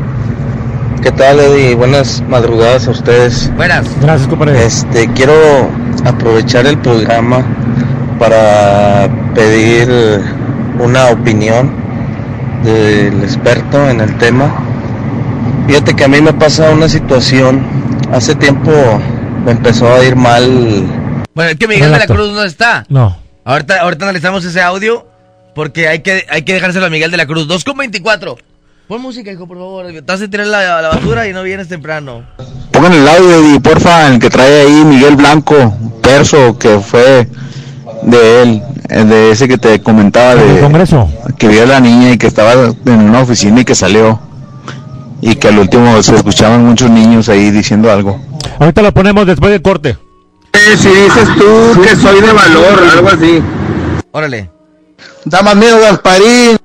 ¿Qué 1.03 1.13
tal, 1.13 1.39
Eddie? 1.39 1.75
Buenas 1.77 2.21
madrugadas 2.23 2.89
a 2.89 2.91
ustedes. 2.91 3.55
Buenas. 3.55 3.87
Gracias, 4.01 4.29
compadre. 4.29 4.65
Este, 4.65 5.09
quiero 5.13 5.71
aprovechar 6.05 6.67
el 6.67 6.79
programa 6.79 7.45
para 8.19 9.09
pedir 9.35 9.89
una 10.79 11.09
opinión 11.09 11.73
del 12.65 13.23
experto 13.23 13.89
en 13.89 14.01
el 14.01 14.17
tema. 14.19 14.53
Fíjate 15.67 15.95
que 15.95 16.05
a 16.05 16.09
mí 16.09 16.21
me 16.21 16.33
pasa 16.33 16.71
una 16.71 16.89
situación. 16.89 17.63
Hace 18.13 18.35
tiempo 18.35 18.73
me 19.45 19.53
empezó 19.53 19.93
a 19.93 20.05
ir 20.05 20.17
mal. 20.17 20.87
Bueno, 21.35 21.51
es 21.51 21.57
que 21.57 21.69
Miguel 21.69 21.93
de 21.93 21.99
la. 21.99 22.07
Cruz 22.07 22.33
no 22.33 22.43
está. 22.43 22.85
No. 22.89 23.17
Ahorita, 23.45 23.81
ahorita 23.81 24.05
analizamos 24.05 24.45
ese 24.45 24.61
audio 24.61 25.07
porque 25.55 25.89
hay 25.89 26.01
que, 26.01 26.27
hay 26.31 26.43
que 26.43 26.55
dejárselo 26.55 26.87
a 26.87 26.91
Miguel 26.91 27.11
de 27.11 27.17
la 27.17 27.27
Cruz. 27.27 27.49
2.24. 27.49 28.37
Pon 28.89 29.03
música, 29.03 29.31
hijo, 29.31 29.47
por 29.47 29.59
favor. 29.59 29.87
Vas 30.07 30.23
a 30.23 30.29
tirar 30.29 30.47
la, 30.47 30.81
la 30.81 30.89
basura 30.89 31.29
y 31.29 31.33
no 31.35 31.43
vienes 31.43 31.69
temprano. 31.69 32.23
Pongan 32.73 32.95
el 32.95 33.07
audio, 33.07 33.35
Eddie, 33.41 33.61
porfa, 33.61 34.09
el 34.09 34.19
que 34.19 34.31
trae 34.31 34.63
ahí 34.63 34.85
Miguel 34.85 35.17
Blanco, 35.17 35.75
perso, 36.03 36.59
que 36.59 36.79
fue 36.79 37.29
de 38.03 38.43
él, 38.43 38.63
eh, 38.89 39.05
de 39.05 39.31
ese 39.33 39.49
que 39.49 39.59
te 39.59 39.81
comentaba 39.83 40.33
¿En 40.33 40.41
el 40.49 40.55
de 40.57 40.61
Congreso? 40.63 41.09
que 41.37 41.49
vio 41.49 41.65
a 41.65 41.67
la 41.67 41.81
niña 41.81 42.13
y 42.13 42.19
que 42.19 42.27
estaba 42.29 42.53
en 42.53 43.01
una 43.01 43.21
oficina 43.21 43.61
y 43.61 43.65
que 43.65 43.75
salió. 43.75 44.21
Y 45.21 45.35
que 45.35 45.49
al 45.49 45.59
último 45.59 46.01
se 46.03 46.15
escuchaban 46.15 46.65
muchos 46.65 46.89
niños 46.91 47.29
ahí 47.29 47.51
diciendo 47.51 47.91
algo. 47.91 48.21
Ahorita 48.59 48.83
lo 48.83 48.95
ponemos 48.95 49.27
después 49.27 49.51
del 49.51 49.61
corte. 49.63 49.99
Si 50.79 50.89
dices 50.89 51.29
tú 51.37 51.83
que 51.83 51.97
soy 51.97 52.21
de 52.21 52.33
valor, 52.33 52.83
algo 52.93 53.09
así. 53.09 53.43
Órale. 54.13 54.51
Da 55.25 55.43
más 55.43 55.57
miedo, 55.57 55.79
Gasparín. 55.81 56.58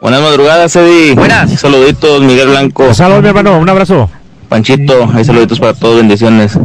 Buenas 0.00 0.20
madrugadas, 0.22 0.76
Eddie. 0.76 1.14
Buenas. 1.14 1.50
Saluditos, 1.60 2.20
Miguel 2.22 2.48
Blanco. 2.48 2.94
Saludos, 2.94 3.22
mi 3.22 3.28
hermano, 3.28 3.58
un 3.58 3.68
abrazo. 3.68 4.08
Panchito, 4.48 5.10
hay 5.14 5.24
saluditos 5.24 5.58
para 5.60 5.74
todos, 5.74 5.96
bendiciones. 5.96 6.58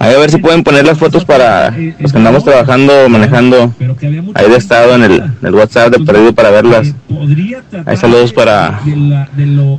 Ahí 0.00 0.14
a 0.14 0.18
ver 0.18 0.30
si 0.30 0.38
pueden 0.38 0.64
poner 0.64 0.84
las 0.84 0.98
fotos 0.98 1.24
para 1.24 1.70
los 1.98 2.10
que 2.12 2.18
andamos 2.18 2.44
trabajando, 2.44 3.08
manejando. 3.08 3.72
Ahí 4.34 4.50
de 4.50 4.56
estado 4.56 4.94
en 4.96 5.02
el, 5.04 5.12
en 5.20 5.36
el 5.42 5.54
WhatsApp 5.54 5.92
de 5.92 6.04
perdido 6.04 6.32
para 6.34 6.50
verlas. 6.50 6.92
Hay 7.86 7.96
saludos 7.96 8.32
para, 8.32 8.80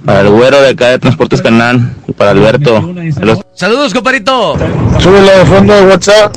para 0.06 0.22
el 0.22 0.30
güero 0.30 0.62
de 0.62 0.70
acá 0.70 0.88
de 0.90 1.00
Transportes 1.00 1.42
Canán 1.42 1.94
y 2.08 2.14
para 2.14 2.32
Alberto. 2.32 2.94
Los- 3.22 3.42
Saludos, 3.54 3.94
compadrito. 3.94 4.56
Súbelo 5.00 5.32
de 5.38 5.46
fondo 5.46 5.74
de 5.74 5.86
WhatsApp. 5.88 6.36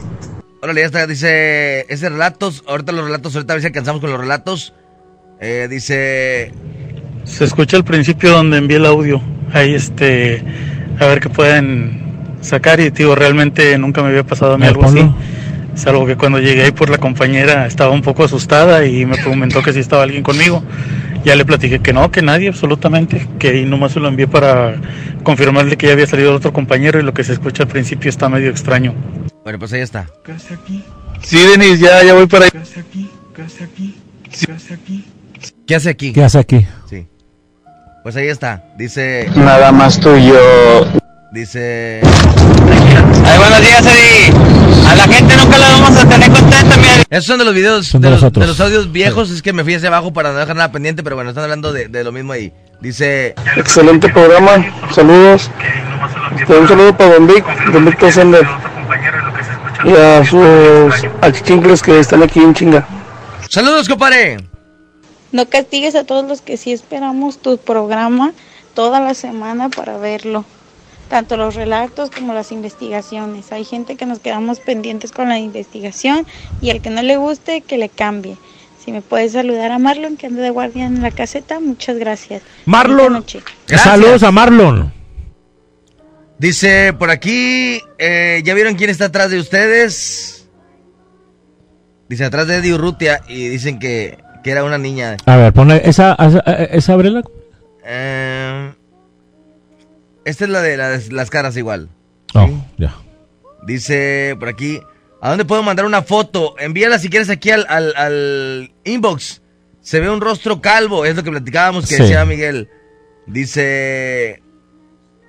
Órale, 0.63 0.81
ya 0.81 0.87
está, 0.87 1.07
dice, 1.07 1.81
ese 1.93 2.09
relatos, 2.09 2.65
ahorita 2.67 2.91
los 2.93 3.05
relatos, 3.05 3.35
ahorita 3.35 3.53
a 3.53 3.57
ver 3.57 3.61
si 3.61 3.67
alcanzamos 3.69 4.01
con 4.01 4.11
los 4.11 4.19
relatos. 4.19 4.73
Eh, 5.41 5.67
dice, 5.69 6.53
Se 7.25 7.45
escucha 7.45 7.77
al 7.77 7.85
principio 7.85 8.31
donde 8.31 8.59
envié 8.59 8.77
el 8.77 8.87
audio. 8.87 9.21
Ahí 9.53 9.75
este, 9.75 10.43
a 10.99 11.07
ver 11.07 11.21
qué 11.21 11.29
pueden 11.29 12.05
sacar 12.41 12.81
y 12.81 12.91
digo, 12.91 13.15
realmente 13.15 13.77
nunca 13.79 14.03
me 14.03 14.09
había 14.09 14.25
pasado 14.25 14.55
a 14.55 14.59
mí 14.59 14.67
algo 14.67 14.85
así. 14.85 15.01
Salvo 15.75 16.07
que 16.07 16.17
cuando 16.17 16.39
llegué 16.39 16.65
ahí 16.65 16.71
por 16.71 16.89
la 16.89 16.99
compañera 16.99 17.67
estaba 17.67 17.91
un 17.91 18.03
poco 18.03 18.25
asustada 18.25 18.87
y 18.87 19.07
me 19.07 19.19
comentó 19.23 19.63
que 19.63 19.73
si 19.73 19.81
estaba 19.81 20.05
alguien 20.05 20.23
conmigo. 20.23 20.63
Ya 21.25 21.35
le 21.37 21.47
platiqué 21.47 21.79
que 21.81 21.95
no, 21.95 22.11
que 22.11 22.21
nadie 22.21 22.49
absolutamente, 22.49 23.27
que 23.39 23.49
ahí 23.49 23.65
nomás 23.65 23.93
se 23.93 24.01
lo 24.01 24.09
envié 24.09 24.29
para 24.29 24.77
confirmarle 25.23 25.79
que 25.79 25.87
ya 25.87 25.95
había 25.95 26.07
salido 26.07 26.35
otro 26.35 26.53
compañero 26.53 27.01
y 27.01 27.03
lo 27.03 27.15
que 27.15 27.25
se 27.25 27.33
escucha 27.33 27.63
al 27.63 27.69
principio 27.71 28.11
está 28.11 28.29
medio 28.29 28.51
extraño. 28.51 28.95
bueno, 29.43 29.59
pues 29.59 29.73
ahí 29.73 29.81
está. 29.81 30.07
Sí, 31.23 31.39
Denis, 31.39 31.81
ya, 31.81 32.05
ya 32.05 32.13
voy 32.13 32.27
para 32.27 32.45
ahí. 32.45 32.51
¿Qué 35.67 35.75
hace 35.77 35.91
aquí? 35.91 36.13
¿Qué 36.13 36.23
hace 36.23 36.39
aquí? 36.39 36.67
Sí. 36.89 37.07
Pues 38.03 38.17
ahí 38.17 38.29
está, 38.29 38.65
dice, 38.77 39.29
Nada 39.35 39.73
más 39.73 39.99
tú 39.99 40.15
y 40.15 40.27
yo. 40.27 40.87
dice, 41.33 42.01
Ay, 42.05 43.39
buenos 43.39 43.61
días, 43.61 43.83
Eddie. 43.87 44.87
A 44.87 44.95
la 44.95 45.05
gente 45.05 45.35
nunca 45.39 45.57
la 45.57 45.69
vamos 45.71 45.97
a 45.97 46.07
tener 46.07 46.31
contenta, 46.31 46.77
mira. 46.77 47.03
esos 47.09 47.25
son 47.25 47.39
de 47.39 47.45
los 47.47 47.55
videos, 47.55 47.87
Son 47.87 48.03
de, 48.03 48.11
de 48.11 48.19
los, 48.21 48.33
de 48.33 48.47
los 48.47 48.61
audios 48.61 48.93
viejos, 48.93 49.31
es 49.31 49.41
que 49.41 49.55
me 49.55 49.65
fui 49.65 49.75
hacia 49.75 49.89
abajo 49.89 50.13
para 50.13 50.33
no 50.33 50.39
dejar 50.39 50.55
nada 50.55 50.71
pendiente, 50.71 51.03
pero 51.03 51.17
bueno, 51.17 51.31
están 51.31 51.45
hablando 51.45 51.73
de, 51.73 51.89
de 51.89 52.05
lo 52.05 52.13
mismo 52.13 52.35
ahí. 52.35 52.53
Dice, 52.83 53.35
Excelente 53.57 54.11
programa. 54.11 54.53
Saludos. 54.95 55.51
Este, 56.39 56.59
un 56.59 56.69
saludo 56.69 56.95
para 56.95 57.15
Don 57.15 57.27
Vic, 57.27 57.45
Don 57.73 57.85
Víctor 57.87 58.13
Sender. 58.13 58.47
Y 59.85 59.93
a 59.95 60.25
sus 60.27 60.95
achichincles 61.23 61.83
que 61.83 61.99
están 62.01 62.23
aquí 62.23 62.41
en 62.41 62.53
chinga. 62.53 62.87
saludos, 63.49 63.89
compadre. 63.89 64.37
No 65.35 65.49
castigues 65.49 65.97
a 65.97 66.05
todos 66.05 66.25
los 66.25 66.43
que 66.43 66.57
sí 66.57 66.71
esperamos 66.71 67.39
tu 67.39 67.59
programa 67.59 68.33
toda 68.73 69.01
la 69.01 69.15
semana 69.15 69.69
para 69.69 69.99
verlo. 69.99 70.45
Tanto 71.09 71.37
los 71.37 71.57
relatos 71.57 72.11
como 72.11 72.33
las 72.33 72.53
investigaciones. 72.53 73.51
Hay 73.51 73.65
gente 73.65 73.97
que 73.97 74.07
nos 74.07 74.21
quedamos 74.21 74.61
pendientes 74.61 75.11
con 75.11 75.29
la 75.29 75.41
investigación 75.41 76.25
y 76.61 76.71
al 76.71 76.81
que 76.81 76.91
no 76.91 77.03
le 77.03 77.17
guste, 77.17 77.63
que 77.63 77.79
le 77.79 77.89
cambie. 77.89 78.37
Si 78.85 78.93
me 78.93 79.03
puedes 79.03 79.33
saludar 79.33 79.73
a 79.73 79.81
Marlon, 79.81 80.17
que 80.17 80.29
anda 80.29 80.41
de 80.41 80.51
guardia 80.51 80.87
en 80.87 81.03
la 81.03 81.11
caseta, 81.11 81.59
muchas 81.59 81.99
gracias. 81.99 82.43
Marlon. 82.67 83.15
noche. 83.15 83.43
Gracias. 83.67 83.91
Saludos 83.91 84.23
a 84.23 84.31
Marlon. 84.31 84.93
Dice 86.39 86.93
por 86.93 87.11
aquí, 87.11 87.81
eh, 87.99 88.41
¿ya 88.45 88.55
vieron 88.55 88.77
quién 88.77 88.89
está 88.89 89.07
atrás 89.07 89.33
de 89.33 89.41
ustedes? 89.41 90.47
Dice 92.09 92.25
atrás 92.25 92.47
de 92.47 92.59
Eddie 92.59 92.75
Urrutia 92.75 93.21
y 93.27 93.49
dicen 93.49 93.81
que, 93.81 94.23
que 94.45 94.51
era 94.53 94.63
una 94.63 94.79
niña. 94.79 95.17
A 95.27 95.37
ver, 95.37 95.53
pone 95.53 95.81
esa, 95.85 96.15
esa, 96.15 96.39
esa 96.41 96.93
abrela. 96.93 97.23
Eh, 97.85 98.73
esta 100.25 100.45
es 100.45 100.51
la 100.51 100.63
de 100.63 100.77
las, 100.77 101.11
las 101.13 101.31
caras 101.31 101.57
igual. 101.57 101.89
Oh, 102.35 102.49
ya. 102.79 102.95
Dice 103.67 104.37
por 104.39 104.49
aquí, 104.49 104.81
¿a 105.21 105.31
dónde 105.31 105.45
puedo 105.45 105.63
mandar 105.63 105.87
una 105.87 106.03
foto? 106.03 106.55
Envíala 106.59 106.99
si 106.99 107.09
quieres 107.09 107.31
aquí 107.31 107.51
al, 107.51 107.67
al- 107.69 107.95
al 107.97 108.71
inbox. 108.85 109.41
Se 109.81 110.01
ve 110.01 110.09
un 110.09 110.21
rostro 110.21 110.61
calvo, 110.61 111.05
es 111.05 111.15
lo 111.17 111.23
que 111.23 111.31
platicábamos 111.31 111.87
que 111.89 111.97
Sí. 111.97 112.03
decía 112.03 112.25
Miguel. 112.25 112.69
Dice... 113.27 114.43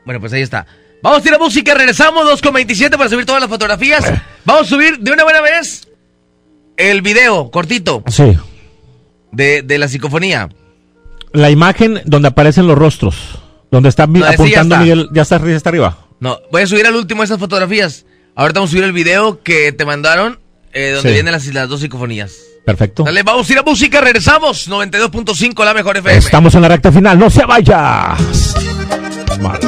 Bueno, 0.05 0.19
pues 0.19 0.31
ahí 0.33 0.41
está. 0.41 0.65
Vamos 1.01 1.23
a 1.25 1.27
ir 1.27 1.33
a 1.35 1.37
música, 1.39 1.73
regresamos 1.73 2.25
2.27 2.41 2.91
para 2.97 3.09
subir 3.09 3.25
todas 3.25 3.41
las 3.41 3.49
fotografías. 3.49 4.03
Vamos 4.45 4.63
a 4.63 4.69
subir 4.69 4.99
de 4.99 5.11
una 5.11 5.23
buena 5.23 5.41
vez 5.41 5.87
el 6.77 7.01
video 7.01 7.51
cortito 7.51 8.03
Sí. 8.07 8.37
De, 9.35 9.61
de 9.61 9.77
la 9.77 9.87
psicofonía. 9.87 10.49
La 11.33 11.49
imagen 11.51 12.01
donde 12.05 12.29
aparecen 12.29 12.65
los 12.67 12.77
rostros. 12.77 13.15
Donde 13.71 13.89
está 13.89 14.07
No, 14.07 14.19
ya 14.19 14.29
apuntando 14.29 14.75
está. 14.75 14.83
Miguel. 14.83 15.09
Ya 15.11 15.21
está, 15.23 15.37
ya 15.45 15.55
está 15.55 15.69
arriba. 15.69 15.97
No, 16.19 16.39
voy 16.51 16.61
a 16.61 16.67
subir 16.67 16.85
al 16.87 16.95
último 16.95 17.23
esas 17.23 17.39
fotografías. 17.39 18.05
Ahorita 18.35 18.59
vamos 18.59 18.69
a 18.69 18.71
subir 18.71 18.83
el 18.85 18.93
video 18.93 19.41
que 19.43 19.71
te 19.71 19.85
mandaron, 19.85 20.39
eh, 20.73 20.91
donde 20.91 21.09
Sí. 21.09 21.13
vienen 21.13 21.33
las, 21.33 21.45
las 21.47 21.67
dos 21.69 21.81
psicofonías. 21.81 22.33
Perfecto. 22.65 23.03
Dale, 23.03 23.21
vamos 23.23 23.49
a 23.49 23.53
ir 23.53 23.59
a 23.59 23.63
música, 23.63 24.01
regresamos. 24.01 24.67
92.5, 24.69 25.63
la 25.65 25.73
mejor 25.73 25.97
FM. 25.97 26.17
Estamos 26.17 26.55
en 26.55 26.61
la 26.61 26.67
recta 26.69 26.91
final. 26.91 27.19
No 27.19 27.29
se 27.29 27.45
vaya. 27.45 28.15
Mal. 29.41 29.59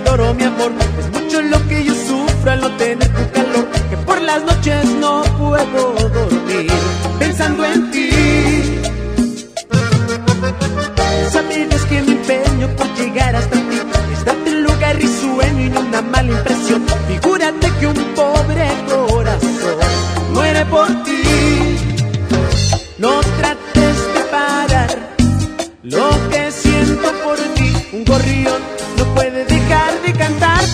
adoro 0.00 0.34
mi 0.34 0.44
amor. 0.44 0.72
Es 0.98 1.10
mucho 1.10 1.42
lo 1.42 1.68
que 1.68 1.84
yo 1.84 1.94
sufro 1.94 2.50
al 2.50 2.60
no 2.60 2.70
tener 2.76 3.08
tu 3.08 3.30
calor 3.32 3.68
Que 3.90 3.96
por 3.98 4.20
las 4.20 4.42
noches 4.44 4.84
no 4.98 5.22
puedo 5.38 5.92
dormir 6.08 6.70
Pensando 7.18 7.64
en 7.64 7.90
ti. 7.90 8.10
Sabes 11.32 11.82
que 11.88 12.02
mi 12.02 12.12
empeño 12.12 12.68
por 12.76 12.86
llegar 12.94 13.36
hasta 13.36 13.56
ti 13.56 13.78
Es 14.12 14.24
darte 14.24 14.50
un 14.50 14.62
lugar 14.64 14.96
y 15.00 15.06
sueño 15.06 15.64
y 15.64 15.78
una 15.86 16.02
mala 16.02 16.30
impresión. 16.32 16.84
Figúrate 17.08 17.70
que 17.78 17.86
un 17.86 18.14
pobre 18.14 18.68
corazón 18.88 19.78
muere 20.32 20.64
por 20.66 20.88
ti. 21.04 21.22
No 22.98 23.20
trates 23.38 23.96
de 24.14 24.20
parar 24.30 25.16
lo 25.82 26.10
que 26.30 26.50
siento 26.50 27.12
por 27.24 27.38
ti. 27.54 27.72
Un 27.92 28.04
gorrión 28.04 28.60
no 28.98 29.04
puede 29.14 29.49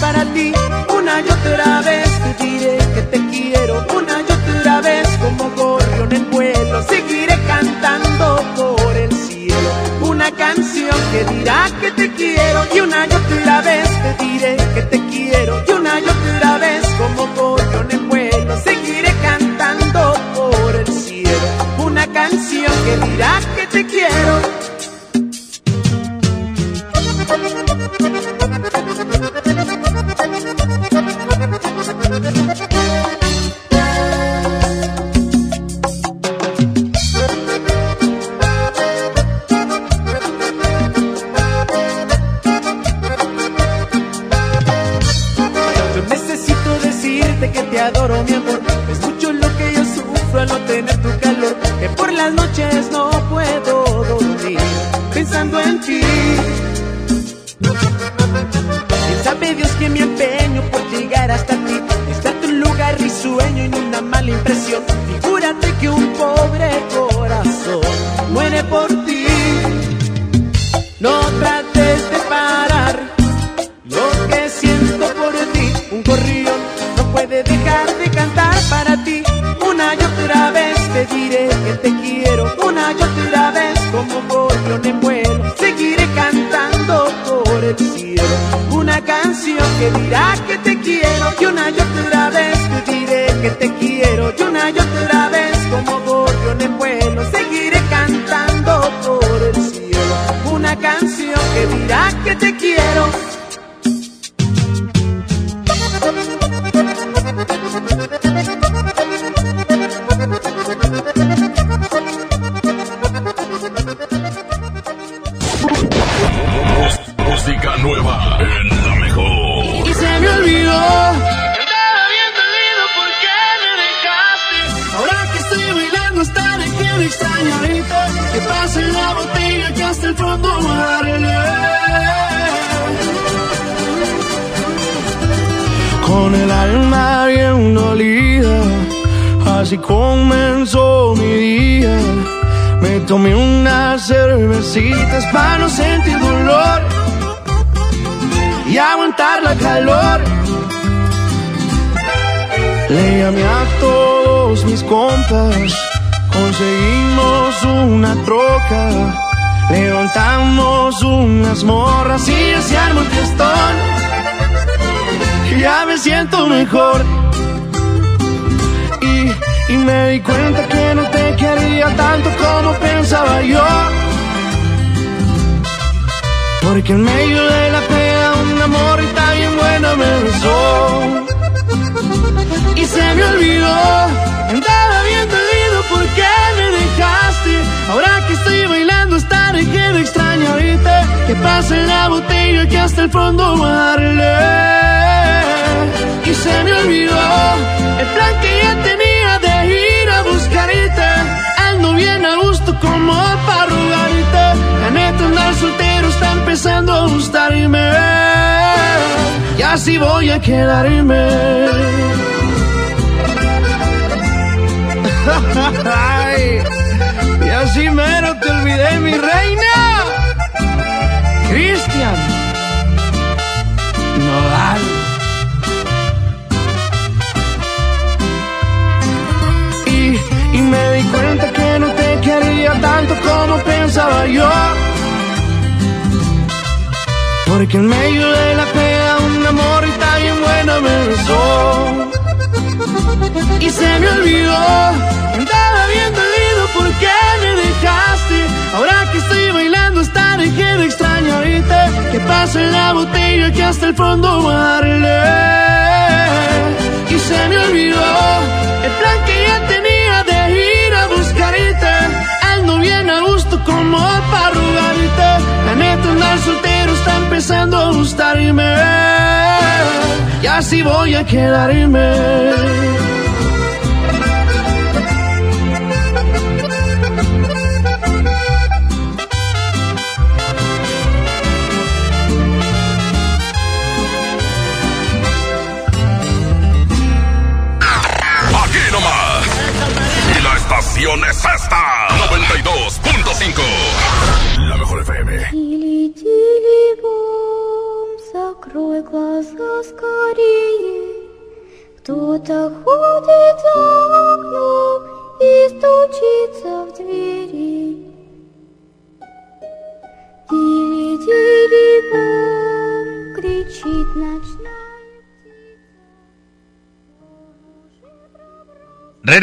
para 0.00 0.24
ti. 0.32 0.52
Una 0.96 1.20
y 1.20 1.24
otra 1.24 1.82
vez 1.82 2.08
te 2.22 2.44
diré 2.44 2.78
que 2.94 3.02
te 3.02 3.26
quiero. 3.30 3.84
Una 3.94 4.20
y 4.20 4.32
otra 4.32 4.80
vez 4.80 5.08
como 5.22 5.50
gorrión 5.50 6.12
en 6.12 6.30
vuelo. 6.30 6.82
Seguiré 6.82 7.38
cantando 7.46 8.42
por 8.56 8.96
el 8.96 9.12
cielo. 9.12 9.70
Una 10.02 10.30
canción 10.32 10.96
que 11.12 11.24
dirá 11.34 11.70
que 11.80 11.90
te 11.92 12.12
quiero. 12.12 12.66
Y 12.74 12.80
una 12.80 13.06
y 13.06 13.12
otra 13.14 13.60
vez 13.62 13.88
te 14.02 14.24
diré 14.24 14.56
que 14.74 14.82
te 14.82 15.06
quiero. 15.08 15.62
Y 15.66 15.72
una 15.72 16.00
y 16.00 16.04
otra 16.04 16.58
vez 16.58 16.82
como 16.98 17.26
gorrión 17.34 17.86
en 17.90 18.08
vuelo. 18.08 18.56
Seguiré 18.62 19.12
cantando 19.22 20.14
por 20.34 20.76
el 20.76 20.88
cielo. 20.88 21.46
Una 21.78 22.06
canción 22.08 22.72
que 22.84 23.06
dirá 23.06 23.40
que 23.56 23.66
te 23.66 23.86
quiero. 23.86 24.75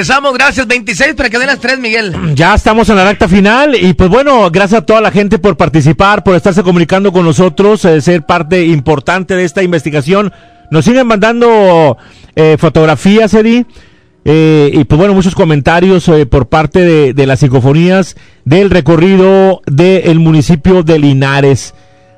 Regresamos, 0.03 0.33
gracias. 0.33 0.67
26 0.67 1.13
para 1.13 1.29
que 1.29 1.39
den 1.39 1.47
las 1.47 1.59
3, 1.61 1.79
Miguel. 1.79 2.13
Ya 2.35 2.55
estamos 2.55 2.89
en 2.89 2.97
la 2.97 3.05
recta 3.05 3.29
final 3.29 3.73
y 3.73 3.93
pues 3.93 4.09
bueno, 4.09 4.51
gracias 4.51 4.81
a 4.81 4.85
toda 4.85 4.99
la 4.99 5.11
gente 5.11 5.39
por 5.39 5.55
participar, 5.55 6.25
por 6.25 6.35
estarse 6.35 6.61
comunicando 6.61 7.13
con 7.13 7.23
nosotros, 7.23 7.85
eh, 7.85 8.01
ser 8.01 8.25
parte 8.25 8.65
importante 8.65 9.33
de 9.33 9.45
esta 9.45 9.63
investigación. 9.63 10.33
Nos 10.71 10.83
siguen 10.83 11.07
mandando 11.07 11.95
eh, 12.35 12.57
fotografías, 12.59 13.33
Eddie, 13.33 13.65
eh, 14.25 14.71
y 14.73 14.83
pues 14.83 14.99
bueno, 14.99 15.13
muchos 15.13 15.35
comentarios 15.35 16.05
eh, 16.09 16.25
por 16.25 16.49
parte 16.49 16.79
de, 16.79 17.13
de 17.13 17.25
las 17.25 17.39
psicofonías 17.39 18.17
del 18.43 18.71
recorrido 18.71 19.61
del 19.67 20.19
municipio 20.19 20.83
de 20.83 20.99
Linares. 20.99 21.73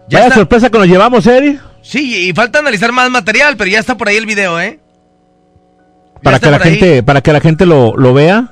Ya 0.10 0.20
Vaya 0.20 0.28
está. 0.30 0.40
sorpresa 0.40 0.72
que 0.72 0.80
nos 0.80 0.88
llevamos, 0.88 1.28
Eddie. 1.28 1.60
Sí, 1.84 2.30
y 2.30 2.34
falta 2.34 2.58
analizar 2.58 2.92
más 2.92 3.12
material, 3.12 3.58
pero 3.58 3.70
ya 3.70 3.78
está 3.78 3.96
por 3.96 4.08
ahí 4.08 4.16
el 4.16 4.26
video, 4.26 4.60
¿eh? 4.60 4.80
Para 6.24 6.40
que 6.40 6.50
la 6.52 6.58
ahí. 6.58 6.64
gente 6.64 7.04
para 7.04 7.22
que 7.22 7.34
la 7.34 7.40
gente 7.42 7.66
lo, 7.66 7.96
lo 7.98 8.14
vea 8.14 8.52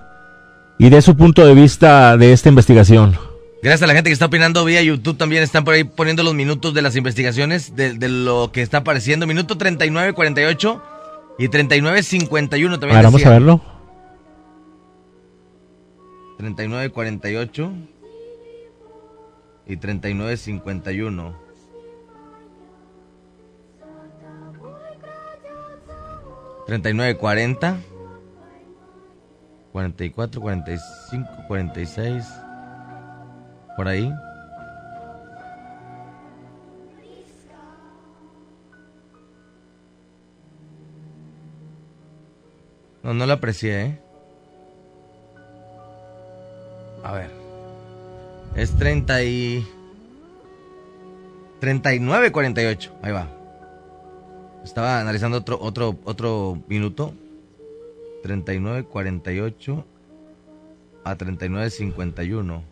y 0.78 0.90
dé 0.90 1.02
su 1.02 1.16
punto 1.16 1.46
de 1.46 1.54
vista 1.54 2.18
de 2.18 2.34
esta 2.34 2.50
investigación. 2.50 3.18
Gracias 3.62 3.84
a 3.84 3.88
la 3.88 3.94
gente 3.94 4.10
que 4.10 4.14
está 4.14 4.26
opinando 4.26 4.66
vía 4.66 4.82
YouTube 4.82 5.18
también 5.18 5.42
están 5.44 5.64
por 5.64 5.74
ahí 5.74 5.84
poniendo 5.86 6.22
los 6.24 6.34
minutos 6.34 6.74
de 6.74 6.82
las 6.82 6.96
investigaciones 6.98 7.76
de, 7.76 7.94
de 7.94 8.10
lo 8.10 8.52
que 8.52 8.62
está 8.62 8.80
apareciendo. 8.80 9.26
Minuto 9.26 9.58
39.48 9.58 10.82
y 11.40 11.48
39.51 11.48 12.76
A 12.76 12.80
también. 12.80 12.96
ver, 12.98 13.04
vamos 13.06 13.26
a 13.26 13.30
verlo. 13.30 13.62
39.48 16.40 17.72
y 19.68 19.78
39.51. 19.78 19.80
Treinta 19.80 20.10
y 20.10 20.14
nueve, 20.14 20.42
cuarenta, 20.52 20.92
cuarenta 26.66 26.90
y 30.04 30.10
cuatro, 30.12 30.42
cuarenta 30.42 30.72
y 30.72 30.78
cinco, 31.10 31.32
cuarenta 31.48 31.82
y 31.82 31.86
seis, 31.86 32.26
por 33.76 33.88
ahí. 33.88 34.14
No, 43.04 43.14
no 43.14 43.26
lo 43.26 43.34
aprecié, 43.34 43.82
¿eh? 43.82 44.00
A 47.04 47.12
ver. 47.12 47.30
Es 48.56 48.76
30 48.78 49.24
y... 49.24 49.68
39.48. 51.60 52.92
Ahí 53.02 53.12
va. 53.12 53.28
Estaba 54.64 55.00
analizando 55.00 55.38
otro, 55.38 55.60
otro, 55.62 56.00
otro 56.06 56.64
minuto. 56.68 57.14
39.48 58.24 59.84
a 61.04 61.18
39.51. 61.18 62.64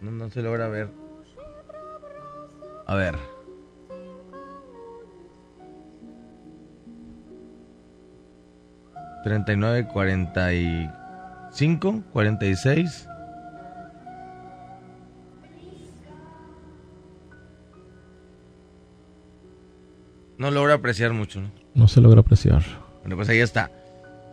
No, 0.00 0.10
no 0.10 0.30
se 0.30 0.42
logra 0.42 0.68
ver. 0.68 0.88
A 2.86 2.94
ver. 2.94 3.33
Treinta 9.24 9.54
y 9.54 9.56
nueve, 9.56 9.86
cuarenta 9.86 10.52
y 10.52 10.88
cinco, 11.50 12.02
cuarenta 12.12 12.44
y 12.44 12.54
seis. 12.54 13.08
No 20.36 20.50
logro 20.50 20.74
apreciar 20.74 21.12
mucho, 21.14 21.40
¿no? 21.40 21.50
No 21.74 21.88
se 21.88 22.02
logra 22.02 22.20
apreciar. 22.20 22.62
Bueno, 23.00 23.16
pues 23.16 23.28
ahí 23.30 23.40
está. 23.40 23.70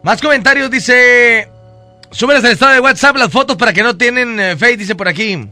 Más 0.03 0.21
comentarios, 0.21 0.69
dice... 0.69 1.49
Súbeles 2.09 2.43
al 2.43 2.51
estado 2.51 2.73
de 2.73 2.81
WhatsApp 2.81 3.15
las 3.15 3.31
fotos 3.31 3.55
para 3.55 3.71
que 3.71 3.83
no 3.83 3.95
tienen 3.95 4.37
eh, 4.37 4.57
Face, 4.57 4.75
dice 4.75 4.95
por 4.95 5.07
aquí. 5.07 5.49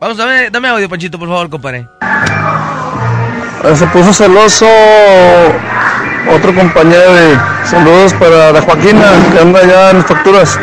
Vamos 0.00 0.18
a 0.18 0.26
ver, 0.26 0.50
dame 0.50 0.66
audio, 0.66 0.88
Panchito, 0.88 1.16
por 1.16 1.28
favor, 1.28 1.48
compadre. 1.48 1.86
Se 3.76 3.86
puso 3.86 4.12
celoso 4.12 4.66
otro 6.34 6.54
compañero 6.54 7.12
de 7.14 7.38
saludos 7.64 8.12
para 8.14 8.52
la 8.52 8.62
Joaquina 8.62 9.12
que 9.32 9.40
anda 9.40 9.60
allá 9.60 9.90
en 9.90 9.98
las 9.98 10.06
facturas. 10.06 10.58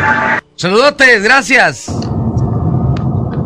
Saludotes, 0.56 1.22
gracias. 1.22 1.86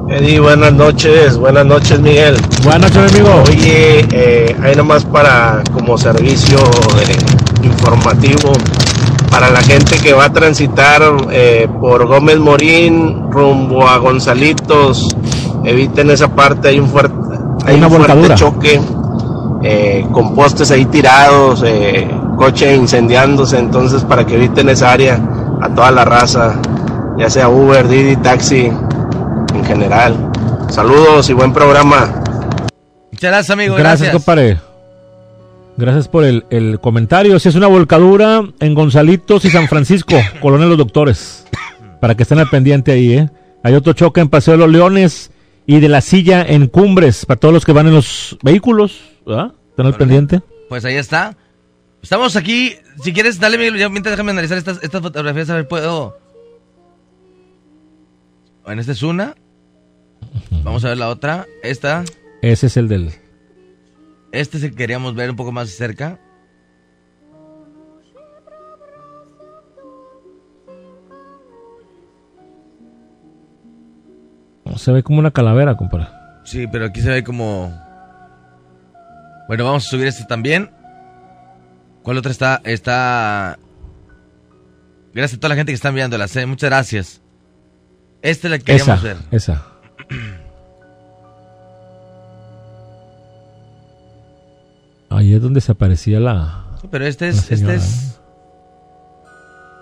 Eddie, 0.09 0.41
buenas 0.41 0.73
noches, 0.73 1.37
buenas 1.37 1.67
noches 1.67 2.01
Miguel. 2.01 2.37
Buenas 2.65 2.93
noches 2.95 3.13
amigo. 3.15 3.43
Oye, 3.49 4.07
eh, 4.11 4.57
ahí 4.63 4.75
nomás 4.75 5.05
para 5.05 5.63
como 5.75 5.99
servicio 5.99 6.59
eh, 6.59 7.17
informativo 7.63 8.53
para 9.31 9.51
la 9.51 9.61
gente 9.61 9.99
que 9.99 10.15
va 10.15 10.25
a 10.25 10.33
transitar 10.33 11.03
eh, 11.31 11.69
por 11.81 12.07
Gómez 12.07 12.39
Morín 12.39 13.31
rumbo 13.31 13.87
a 13.87 13.99
Gonzalitos, 13.99 15.09
eviten 15.65 16.11
esa 16.11 16.29
parte, 16.29 16.69
hay 16.69 16.81
un 16.81 16.89
fuerte, 16.89 17.15
hay 17.67 17.77
Una 17.77 17.89
un 17.89 17.93
fuerte 17.97 18.15
volcadura. 18.15 18.35
choque 18.35 18.81
eh, 19.63 20.07
con 20.13 20.35
postes 20.35 20.71
ahí 20.71 20.85
tirados, 20.87 21.63
eh, 21.67 22.09
coche 22.37 22.75
incendiándose, 22.75 23.59
entonces 23.59 24.05
para 24.05 24.25
que 24.25 24.37
eviten 24.37 24.69
esa 24.69 24.93
área 24.93 25.21
a 25.61 25.75
toda 25.75 25.91
la 25.91 26.05
raza, 26.05 26.61
ya 27.19 27.29
sea 27.29 27.49
Uber, 27.49 27.89
Didi, 27.89 28.17
taxi, 28.17 28.71
en 29.55 29.65
general. 29.65 30.31
Saludos 30.69 31.29
y 31.31 31.33
buen 31.33 31.53
programa. 31.53 32.23
Muchas 33.11 33.31
gracias, 33.31 33.51
amigo. 33.51 33.75
Gracias, 33.75 34.01
Gracias. 34.01 34.13
compadre. 34.13 34.59
Gracias 35.77 36.09
por 36.09 36.25
el, 36.25 36.45
el 36.51 36.81
comentario. 36.81 37.39
Si 37.39 37.49
es 37.49 37.55
una 37.55 37.69
volcadura 37.69 38.43
en 38.61 38.75
Gonzalitos 38.75 39.45
y 39.45 39.51
San 39.51 39.69
Francisco, 39.69 40.15
Colonia 40.43 40.65
de 40.67 40.71
los 40.71 40.79
Doctores. 40.79 41.47
Para 42.01 42.15
que 42.17 42.25
estén 42.25 42.39
al 42.39 42.49
pendiente 42.49 42.93
ahí, 42.93 43.13
¿eh? 43.15 43.31
Hay 43.63 43.75
otro 43.75 43.93
choque 43.93 44.21
en 44.21 44.29
Paseo 44.29 44.53
de 44.55 44.59
los 44.59 44.71
Leones 44.71 45.31
y 45.67 45.81
de 45.81 45.89
la 45.89 46.01
silla 46.01 46.43
en 46.43 46.69
Cumbres. 46.69 47.27
Para 47.27 47.41
todos 47.41 47.53
los 47.55 47.65
que 47.65 47.73
van 47.73 47.89
en 47.89 47.95
los 47.95 48.39
vehículos, 48.43 49.01
¿verdad? 49.29 49.55
Estén 49.71 49.87
al 49.87 49.97
pendiente. 49.97 50.43
Pues 50.69 50.85
ahí 50.85 50.97
está. 50.97 51.37
Estamos 52.03 52.37
aquí. 52.37 52.75
Si 53.03 53.13
quieres, 53.13 53.39
dale, 53.39 53.59
Miguel, 53.59 53.91
mientras 53.91 54.13
déjame 54.13 54.33
analizar 54.33 54.59
estas, 54.59 54.83
estas 54.83 55.03
fotografías. 55.03 55.51
A 55.51 55.55
ver, 55.55 55.69
puedo. 55.69 56.19
Bueno, 58.65 58.81
esta 58.81 58.93
es 58.93 59.03
una. 59.03 59.35
Vamos 60.63 60.85
a 60.85 60.89
ver 60.89 60.99
la 60.99 61.09
otra. 61.09 61.47
Esta. 61.63 62.05
Ese 62.43 62.67
es 62.67 62.77
el 62.77 62.89
del. 62.89 63.13
Este 64.33 64.59
es 64.59 64.65
el 64.65 64.71
que 64.71 64.77
queríamos 64.77 65.15
ver 65.15 65.31
un 65.31 65.37
poco 65.37 65.53
más 65.53 65.71
cerca. 65.71 66.19
Se 74.77 74.93
ve 74.93 75.03
como 75.03 75.19
una 75.19 75.31
calavera, 75.31 75.77
compadre. 75.77 76.07
Sí, 76.45 76.67
pero 76.67 76.87
aquí 76.87 77.01
se 77.01 77.11
ve 77.11 77.25
como. 77.25 77.88
Bueno, 79.49 79.65
vamos 79.65 79.87
a 79.87 79.89
subir 79.89 80.07
este 80.07 80.25
también. 80.25 80.71
¿Cuál 82.03 82.19
otra 82.19 82.31
está? 82.31 82.61
Está. 82.65 83.59
Gracias 85.15 85.39
a 85.39 85.41
toda 85.41 85.49
la 85.49 85.57
gente 85.57 85.73
que 85.73 85.77
está 85.77 85.89
enviándolas, 85.89 86.37
¿eh? 86.37 86.45
Muchas 86.45 86.69
gracias. 86.69 87.23
Esta 88.21 88.47
es 88.47 88.51
la 88.51 88.59
que 88.59 88.65
queríamos 88.65 89.03
ver. 89.03 89.17
esa. 89.31 89.67
Ahí 95.09 95.33
es 95.35 95.41
donde 95.41 95.63
se 95.63 95.73
aparecía 95.73 96.21
la, 96.21 96.67
Sí, 96.81 96.89
pero 96.91 97.07
este 97.07 97.29
es, 97.29 97.51
este 97.51 97.75
es... 97.75 98.21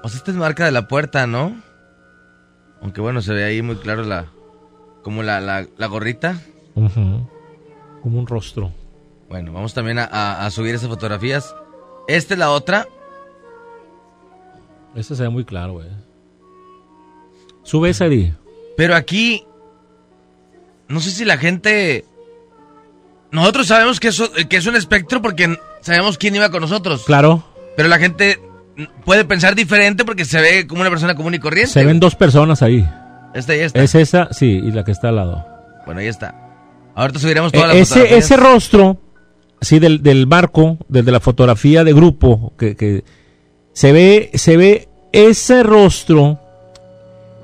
O 0.02 0.08
sea, 0.08 0.18
esta 0.18 0.30
es 0.30 0.36
marca 0.36 0.64
de 0.64 0.70
la 0.70 0.86
puerta, 0.86 1.26
¿no? 1.26 1.60
Aunque 2.80 3.00
bueno, 3.00 3.20
se 3.20 3.32
ve 3.34 3.44
ahí 3.44 3.62
muy 3.62 3.76
claro 3.76 4.04
la... 4.04 4.26
Como 5.02 5.22
la, 5.22 5.40
la, 5.40 5.66
la 5.76 5.86
gorrita. 5.86 6.40
Como 6.74 8.18
un 8.18 8.26
rostro. 8.26 8.72
Bueno, 9.28 9.52
vamos 9.52 9.74
también 9.74 9.98
a, 9.98 10.04
a- 10.04 10.46
a 10.46 10.50
subir 10.50 10.74
esas 10.74 10.88
fotografías. 10.88 11.54
Esta 12.08 12.34
es 12.34 12.38
la 12.38 12.50
otra. 12.50 12.86
Este 14.94 15.14
se 15.14 15.22
ve 15.24 15.28
muy 15.28 15.44
claro, 15.44 15.74
güey. 15.74 15.88
Sube 17.62 17.90
esa, 17.90 18.06
Eddie. 18.06 18.34
Pero 18.76 18.94
aquí, 18.94 19.44
no 20.88 21.00
sé 21.00 21.10
si 21.10 21.24
la 21.24 21.36
gente... 21.38 22.04
Nosotros 23.32 23.66
sabemos 23.66 23.98
que, 23.98 24.08
eso, 24.08 24.30
que 24.48 24.56
es 24.56 24.66
un 24.66 24.76
espectro 24.76 25.20
porque 25.20 25.58
sabemos 25.80 26.16
quién 26.16 26.36
iba 26.36 26.48
con 26.50 26.60
nosotros. 26.60 27.04
Claro. 27.04 27.44
Pero 27.76 27.88
la 27.88 27.98
gente 27.98 28.40
puede 29.04 29.24
pensar 29.24 29.54
diferente 29.56 30.04
porque 30.04 30.24
se 30.24 30.40
ve 30.40 30.66
como 30.66 30.80
una 30.82 30.90
persona 30.90 31.14
común 31.16 31.34
y 31.34 31.38
corriente. 31.40 31.72
Se 31.72 31.84
ven 31.84 31.98
dos 31.98 32.14
personas 32.14 32.62
ahí. 32.62 32.88
Esta 33.34 33.54
y 33.56 33.60
esta. 33.60 33.82
Es 33.82 33.94
esa, 33.96 34.28
sí, 34.32 34.46
y 34.64 34.70
la 34.70 34.84
que 34.84 34.92
está 34.92 35.08
al 35.08 35.16
lado. 35.16 35.44
Bueno, 35.84 36.00
ahí 36.00 36.06
está. 36.06 36.34
Ahorita 36.94 37.18
subiremos 37.18 37.52
todas 37.52 37.66
Eh, 37.74 37.78
las 37.80 37.82
ese, 37.90 37.94
fotografías. 38.00 38.24
ese 38.24 38.36
rostro, 38.36 38.98
sí, 39.60 39.78
del, 39.78 40.02
del 40.02 40.26
barco, 40.26 40.78
desde 40.88 41.12
la 41.12 41.20
fotografía 41.20 41.84
de 41.84 41.92
grupo, 41.92 42.52
que, 42.58 42.76
que 42.76 43.04
se 43.72 43.92
ve, 43.92 44.30
se 44.34 44.56
ve 44.56 44.88
ese 45.12 45.62
rostro, 45.62 46.38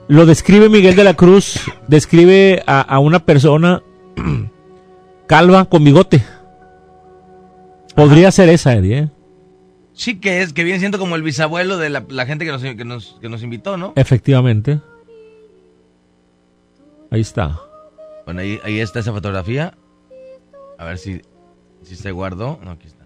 lo 0.08 0.26
describe 0.26 0.68
Miguel 0.68 0.97
de 0.97 1.05
la 1.05 1.15
Cruz, 1.15 1.60
describe 1.89 2.62
a, 2.66 2.81
a 2.81 2.99
una 2.99 3.20
persona 3.24 3.82
calva 5.26 5.65
con 5.66 5.84
bigote. 5.84 6.23
Podría 7.94 8.31
ser 8.31 8.49
esa, 8.49 8.74
Eddie, 8.74 8.99
¿eh? 8.99 9.08
Sí, 9.94 10.18
que 10.18 10.41
es, 10.41 10.52
que 10.52 10.65
viene 10.65 10.78
siendo 10.78 10.99
como 10.99 11.16
el 11.16 11.23
bisabuelo 11.23 11.76
de 11.76 11.91
la, 11.91 12.05
la 12.08 12.26
gente 12.26 12.44
que 12.44 12.50
nos, 12.50 12.62
que, 12.62 12.84
nos, 12.84 13.18
que 13.20 13.28
nos 13.28 13.42
invitó, 13.42 13.76
¿no? 13.76 13.92
Efectivamente. 13.97 14.81
Ahí 17.10 17.20
está. 17.20 17.60
Bueno, 18.24 18.41
ahí, 18.41 18.58
ahí 18.65 18.81
está 18.81 19.00
esa 19.00 19.12
fotografía. 19.12 19.74
A 20.78 20.84
ver 20.86 20.97
si, 20.97 21.20
si 21.83 21.97
se 21.97 22.11
guardó. 22.11 22.59
No, 22.62 22.73
aquí 22.73 22.86
está. 22.86 23.05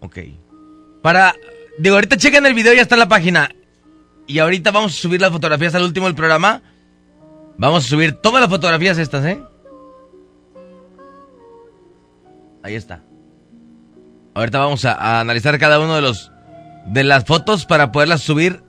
Ok. 0.00 0.18
Para. 1.02 1.34
Digo, 1.78 1.94
ahorita 1.96 2.16
chequen 2.16 2.46
el 2.46 2.54
video, 2.54 2.74
ya 2.74 2.82
está 2.82 2.94
en 2.94 3.00
la 3.00 3.08
página. 3.08 3.50
Y 4.26 4.38
ahorita 4.38 4.70
vamos 4.70 4.92
a 4.92 4.96
subir 4.96 5.20
las 5.20 5.30
fotografías 5.30 5.74
al 5.74 5.82
último 5.82 6.06
del 6.06 6.14
programa. 6.14 6.62
Vamos 7.58 7.84
a 7.84 7.88
subir 7.88 8.14
todas 8.14 8.40
las 8.40 8.50
fotografías 8.50 8.98
estas, 8.98 9.24
¿eh? 9.24 9.42
Ahí 12.62 12.74
está. 12.74 13.02
Ahorita 14.34 14.58
vamos 14.58 14.84
a, 14.84 14.94
a 14.94 15.20
analizar 15.20 15.58
cada 15.58 15.80
uno 15.80 15.94
de 15.96 16.02
los 16.02 16.30
de 16.86 17.04
las 17.04 17.24
fotos 17.24 17.66
para 17.66 17.92
poderlas 17.92 18.22
subir. 18.22 18.62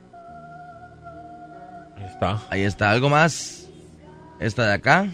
Ahí 1.98 2.06
está. 2.06 2.42
Ahí 2.50 2.62
está. 2.62 2.92
Algo 2.92 3.10
más. 3.10 3.68
Esta 4.40 4.66
de 4.66 4.74
acá. 4.74 5.08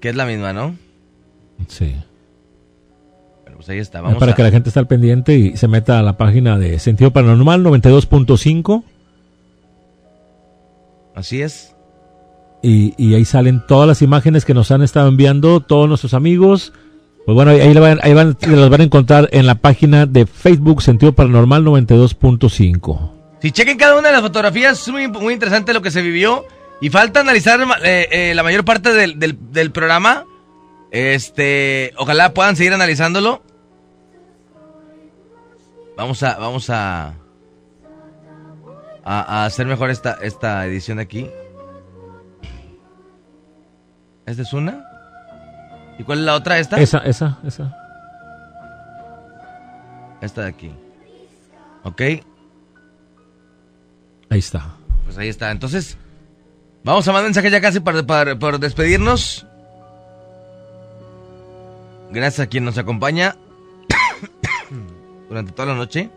Que 0.00 0.10
es 0.10 0.16
la 0.16 0.26
misma, 0.26 0.52
¿no? 0.52 0.76
Sí. 1.68 1.94
Bueno, 3.42 3.56
pues 3.56 3.68
ahí 3.68 3.78
está. 3.78 4.00
Vamos 4.00 4.18
para 4.18 4.32
a- 4.32 4.34
que 4.34 4.42
la 4.42 4.50
gente 4.50 4.68
esté 4.70 4.78
al 4.80 4.86
pendiente 4.86 5.34
y 5.34 5.56
se 5.56 5.68
meta 5.68 5.98
a 5.98 6.02
la 6.02 6.16
página 6.16 6.58
de 6.58 6.78
Sentido 6.78 7.12
Paranormal 7.12 7.62
92.5 7.62 8.82
Así 11.14 11.42
es. 11.42 11.74
y, 12.62 12.94
y 12.96 13.14
ahí 13.14 13.24
salen 13.24 13.62
todas 13.66 13.86
las 13.88 14.02
imágenes 14.02 14.44
que 14.44 14.54
nos 14.54 14.70
han 14.70 14.82
estado 14.82 15.08
enviando 15.08 15.60
todos 15.60 15.88
nuestros 15.88 16.14
amigos. 16.14 16.72
Pues 17.26 17.34
bueno, 17.36 17.50
ahí, 17.52 17.72
van- 17.74 18.00
ahí 18.02 18.14
van- 18.14 18.36
las 18.40 18.70
van 18.70 18.80
a 18.80 18.84
encontrar 18.84 19.28
en 19.32 19.46
la 19.46 19.56
página 19.56 20.06
de 20.06 20.26
Facebook 20.26 20.82
Sentido 20.82 21.12
Paranormal 21.12 21.64
92.5. 21.64 23.10
Si 23.40 23.50
chequen 23.52 23.76
cada 23.76 23.98
una 23.98 24.08
de 24.08 24.14
las 24.14 24.22
fotografías, 24.22 24.80
es 24.80 24.88
muy, 24.88 25.08
muy 25.08 25.34
interesante 25.34 25.72
lo 25.74 25.82
que 25.82 25.90
se 25.90 26.02
vivió. 26.02 26.44
Y 26.80 26.90
falta 26.90 27.20
analizar 27.20 27.60
eh, 27.84 28.08
eh, 28.10 28.32
la 28.34 28.42
mayor 28.42 28.64
parte 28.64 28.92
del, 28.92 29.18
del- 29.20 29.38
del 29.52 29.70
programa. 29.70 30.24
Este, 30.92 31.92
ojalá 31.96 32.34
puedan 32.34 32.54
seguir 32.54 32.72
analizándolo. 32.74 33.42
Vamos 35.96 36.22
a, 36.22 36.36
vamos 36.38 36.68
a, 36.70 37.14
a, 39.04 39.42
a 39.42 39.44
hacer 39.46 39.66
mejor 39.66 39.90
esta, 39.90 40.18
esta 40.22 40.64
edición 40.66 40.98
de 40.98 41.02
aquí. 41.02 41.30
¿Esta 44.26 44.42
es 44.42 44.52
una? 44.52 44.84
¿Y 45.98 46.04
cuál 46.04 46.20
es 46.20 46.24
la 46.26 46.34
otra? 46.34 46.58
¿Esta? 46.58 46.78
Esa, 46.80 46.98
esa, 46.98 47.38
esa. 47.44 47.74
Esta 50.20 50.42
de 50.42 50.48
aquí. 50.48 50.72
Ok, 51.84 52.00
Ahí 54.30 54.38
está. 54.38 54.76
pues 55.04 55.18
ahí 55.18 55.28
está. 55.28 55.50
Entonces, 55.50 55.98
vamos 56.84 57.06
a 57.08 57.12
mandar 57.12 57.24
mensaje 57.28 57.50
ya 57.50 57.60
casi 57.60 57.80
para, 57.80 58.02
para- 58.04 58.38
por 58.38 58.58
despedirnos. 58.60 59.46
Gracias 62.12 62.40
a 62.40 62.46
quien 62.46 62.64
nos 62.64 62.76
acompaña 62.76 63.36
durante 65.28 65.52
toda 65.52 65.68
la 65.68 65.74
noche. 65.74 66.10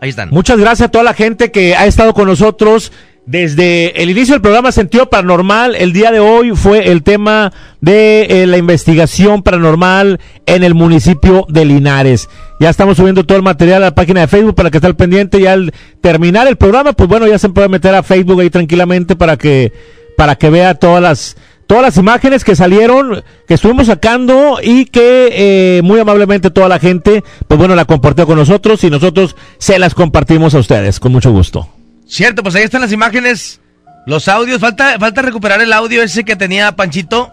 Ahí 0.00 0.10
están. 0.10 0.30
Muchas 0.30 0.58
gracias 0.58 0.88
a 0.88 0.90
toda 0.90 1.04
la 1.04 1.14
gente 1.14 1.50
que 1.50 1.74
ha 1.74 1.86
estado 1.86 2.14
con 2.14 2.26
nosotros 2.28 2.92
desde 3.26 4.02
el 4.02 4.10
inicio 4.10 4.34
del 4.34 4.42
programa 4.42 4.72
Sentido 4.72 5.10
Paranormal. 5.10 5.74
El 5.74 5.92
día 5.92 6.10
de 6.12 6.20
hoy 6.20 6.52
fue 6.54 6.90
el 6.90 7.02
tema 7.02 7.52
de 7.80 8.42
eh, 8.42 8.46
la 8.46 8.58
investigación 8.58 9.42
paranormal 9.42 10.20
en 10.46 10.64
el 10.64 10.74
municipio 10.74 11.46
de 11.48 11.64
Linares. 11.64 12.28
Ya 12.60 12.70
estamos 12.70 12.96
subiendo 12.96 13.24
todo 13.24 13.36
el 13.36 13.44
material 13.44 13.82
a 13.82 13.86
la 13.86 13.94
página 13.94 14.20
de 14.20 14.28
Facebook 14.28 14.54
para 14.54 14.70
que 14.70 14.78
esté 14.78 14.86
al 14.86 14.96
pendiente. 14.96 15.40
Y 15.40 15.46
al 15.46 15.72
terminar 16.00 16.46
el 16.46 16.56
programa, 16.56 16.92
pues 16.92 17.08
bueno, 17.08 17.26
ya 17.26 17.38
se 17.38 17.48
puede 17.48 17.68
meter 17.68 17.94
a 17.94 18.02
Facebook 18.02 18.40
ahí 18.40 18.50
tranquilamente 18.50 19.16
para 19.16 19.36
que, 19.36 19.72
para 20.16 20.36
que 20.36 20.50
vea 20.50 20.74
todas 20.74 21.02
las, 21.02 21.36
todas 21.72 21.84
las 21.84 21.96
imágenes 21.96 22.44
que 22.44 22.54
salieron, 22.54 23.24
que 23.48 23.54
estuvimos 23.54 23.86
sacando 23.86 24.58
y 24.62 24.84
que 24.84 25.30
eh, 25.78 25.80
muy 25.82 25.98
amablemente 25.98 26.50
toda 26.50 26.68
la 26.68 26.78
gente, 26.78 27.24
pues 27.48 27.56
bueno, 27.56 27.74
la 27.74 27.86
compartió 27.86 28.26
con 28.26 28.36
nosotros 28.36 28.84
y 28.84 28.90
nosotros 28.90 29.36
se 29.56 29.78
las 29.78 29.94
compartimos 29.94 30.54
a 30.54 30.58
ustedes 30.58 31.00
con 31.00 31.12
mucho 31.12 31.32
gusto. 31.32 31.66
Cierto, 32.06 32.42
pues 32.42 32.54
ahí 32.56 32.62
están 32.64 32.82
las 32.82 32.92
imágenes, 32.92 33.58
los 34.04 34.28
audios. 34.28 34.60
Falta, 34.60 34.98
falta 34.98 35.22
recuperar 35.22 35.62
el 35.62 35.72
audio 35.72 36.02
ese 36.02 36.24
que 36.24 36.36
tenía 36.36 36.76
Panchito. 36.76 37.32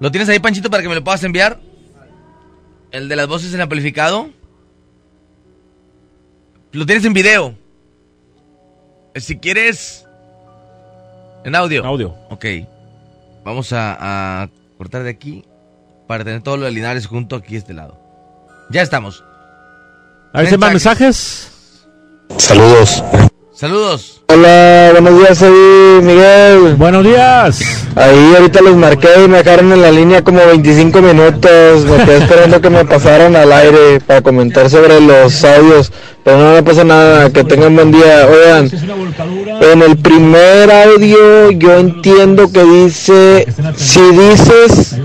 ¿Lo 0.00 0.10
tienes 0.10 0.28
ahí, 0.28 0.40
Panchito, 0.40 0.68
para 0.68 0.82
que 0.82 0.88
me 0.88 0.96
lo 0.96 1.04
puedas 1.04 1.22
enviar? 1.22 1.60
El 2.90 3.08
de 3.08 3.14
las 3.14 3.28
voces 3.28 3.54
en 3.54 3.60
amplificado. 3.60 4.28
Lo 6.72 6.84
tienes 6.84 7.04
en 7.04 7.12
video. 7.12 7.54
Eh, 9.14 9.20
Si 9.20 9.38
quieres. 9.38 10.01
En 11.44 11.54
audio. 11.54 11.84
Audio. 11.84 12.14
Ok. 12.30 12.44
Vamos 13.44 13.72
a, 13.72 14.42
a 14.42 14.48
cortar 14.78 15.02
de 15.02 15.10
aquí 15.10 15.44
para 16.06 16.24
tener 16.24 16.42
todo 16.42 16.56
lo 16.56 16.64
de 16.66 16.70
Linares 16.70 17.06
junto 17.06 17.36
aquí 17.36 17.56
a 17.56 17.58
este 17.58 17.74
lado. 17.74 17.98
Ya 18.70 18.82
estamos. 18.82 19.24
A 20.32 20.42
ver 20.42 20.52
hay 20.52 20.58
más 20.58 20.70
mensajes. 20.70 21.50
Saludos. 22.38 23.02
Saludos. 23.54 24.22
Hola, 24.28 24.90
buenos 24.92 25.18
días, 25.18 25.42
Eddie, 25.42 26.00
Miguel. 26.02 26.74
Buenos 26.76 27.04
días. 27.04 27.60
Ahí 27.96 28.34
ahorita 28.34 28.62
los 28.62 28.76
marqué 28.76 29.08
y 29.24 29.28
me 29.28 29.42
dejaron 29.42 29.70
en 29.72 29.82
la 29.82 29.90
línea 29.90 30.24
como 30.24 30.38
25 30.38 31.02
minutos. 31.02 31.84
Me 31.84 32.04
quedé 32.04 32.16
esperando 32.16 32.60
que 32.62 32.70
me 32.70 32.84
pasaran 32.86 33.36
al 33.36 33.52
aire 33.52 34.00
para 34.00 34.22
comentar 34.22 34.70
sobre 34.70 35.00
los 35.02 35.44
audios. 35.44 35.92
Pero 36.24 36.38
no 36.38 36.52
me 36.52 36.62
pasa 36.62 36.82
nada, 36.84 37.30
que 37.30 37.44
tengan 37.44 37.74
buen 37.74 37.92
día. 37.92 38.26
Oigan, 38.26 38.70
en 39.60 39.82
el 39.82 39.98
primer 39.98 40.70
audio 40.70 41.50
yo 41.50 41.76
entiendo 41.78 42.50
que 42.50 42.64
dice, 42.64 43.46
si 43.76 44.00
dices 44.12 44.96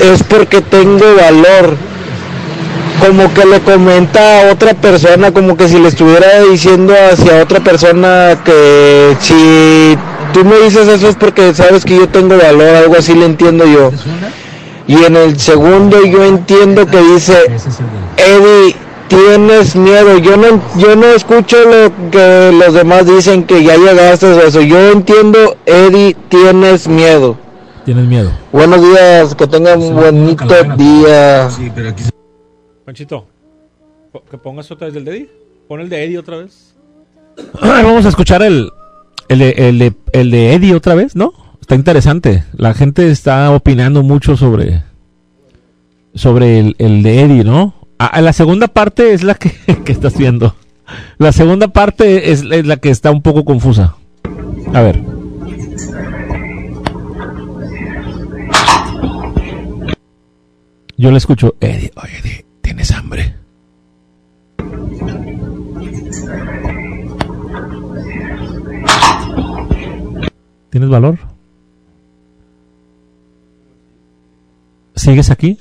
es 0.00 0.22
porque 0.22 0.62
tengo 0.62 1.04
valor. 1.16 1.76
Como 3.00 3.32
que 3.32 3.44
le 3.44 3.60
comenta 3.60 4.40
a 4.48 4.52
otra 4.52 4.74
persona, 4.74 5.32
como 5.32 5.56
que 5.56 5.68
si 5.68 5.78
le 5.78 5.88
estuviera 5.88 6.42
diciendo 6.42 6.94
hacia 6.94 7.42
otra 7.42 7.60
persona 7.60 8.36
que 8.44 9.16
si 9.20 9.96
tú 10.32 10.44
me 10.44 10.58
dices 10.58 10.88
eso 10.88 11.08
es 11.08 11.16
porque 11.16 11.54
sabes 11.54 11.84
que 11.84 11.96
yo 11.96 12.08
tengo 12.08 12.36
valor, 12.36 12.74
algo 12.74 12.96
así 12.96 13.14
le 13.14 13.26
entiendo 13.26 13.64
yo. 13.64 13.90
Y 14.86 15.04
en 15.04 15.16
el 15.16 15.38
segundo 15.38 16.04
yo 16.04 16.24
entiendo 16.24 16.86
que 16.86 17.00
dice, 17.00 17.36
Eddie, 18.16 18.74
tienes 19.08 19.76
miedo. 19.76 20.18
Yo 20.18 20.36
no, 20.36 20.60
yo 20.76 20.96
no 20.96 21.06
escucho 21.06 21.56
lo 21.64 22.10
que 22.10 22.52
los 22.52 22.74
demás 22.74 23.06
dicen 23.06 23.44
que 23.44 23.62
ya 23.62 23.76
llegaste 23.76 24.26
o 24.26 24.40
eso. 24.40 24.60
Yo 24.60 24.90
entiendo, 24.90 25.56
Eddie, 25.66 26.16
tienes 26.28 26.88
miedo. 26.88 27.36
Tienes 27.84 28.06
miedo. 28.06 28.30
Buenos 28.52 28.82
días, 28.82 29.34
que 29.34 29.46
tengan 29.46 29.80
un 29.80 29.94
bonito 29.94 30.46
día. 30.76 31.48
Panchito, 32.88 33.26
que 34.30 34.38
pongas 34.38 34.70
otra 34.70 34.86
vez 34.86 34.96
el 34.96 35.04
de 35.04 35.10
Eddie. 35.10 35.30
Pon 35.68 35.80
el 35.80 35.90
de 35.90 36.04
Eddie 36.04 36.16
otra 36.16 36.38
vez. 36.38 36.74
Vamos 37.60 38.06
a 38.06 38.08
escuchar 38.08 38.40
el, 38.40 38.70
el, 39.28 39.38
de, 39.40 39.50
el, 39.50 39.94
el 40.12 40.30
de 40.30 40.54
Eddie 40.54 40.74
otra 40.74 40.94
vez, 40.94 41.14
¿no? 41.14 41.34
Está 41.60 41.74
interesante. 41.74 42.44
La 42.56 42.72
gente 42.72 43.10
está 43.10 43.50
opinando 43.50 44.02
mucho 44.02 44.38
sobre 44.38 44.84
sobre 46.14 46.60
el, 46.60 46.76
el 46.78 47.02
de 47.02 47.20
Eddie, 47.20 47.44
¿no? 47.44 47.74
Ah, 47.98 48.22
la 48.22 48.32
segunda 48.32 48.68
parte 48.68 49.12
es 49.12 49.22
la 49.22 49.34
que, 49.34 49.52
que 49.84 49.92
estás 49.92 50.16
viendo. 50.16 50.56
La 51.18 51.32
segunda 51.32 51.68
parte 51.68 52.32
es, 52.32 52.42
la 52.42 52.78
que 52.78 52.88
está 52.88 53.10
un 53.10 53.20
poco 53.20 53.44
confusa. 53.44 53.96
A 54.72 54.80
ver. 54.80 54.98
Yo 60.96 61.10
le 61.10 61.18
escucho, 61.18 61.54
Eddie, 61.60 61.92
oye, 61.94 62.18
Eddie, 62.18 62.47
¿tienes 62.68 62.90
hambre? 62.90 63.34
¿Tienes 70.68 70.90
valor? 70.90 71.18
¿Sigues 74.96 75.30
aquí? 75.30 75.58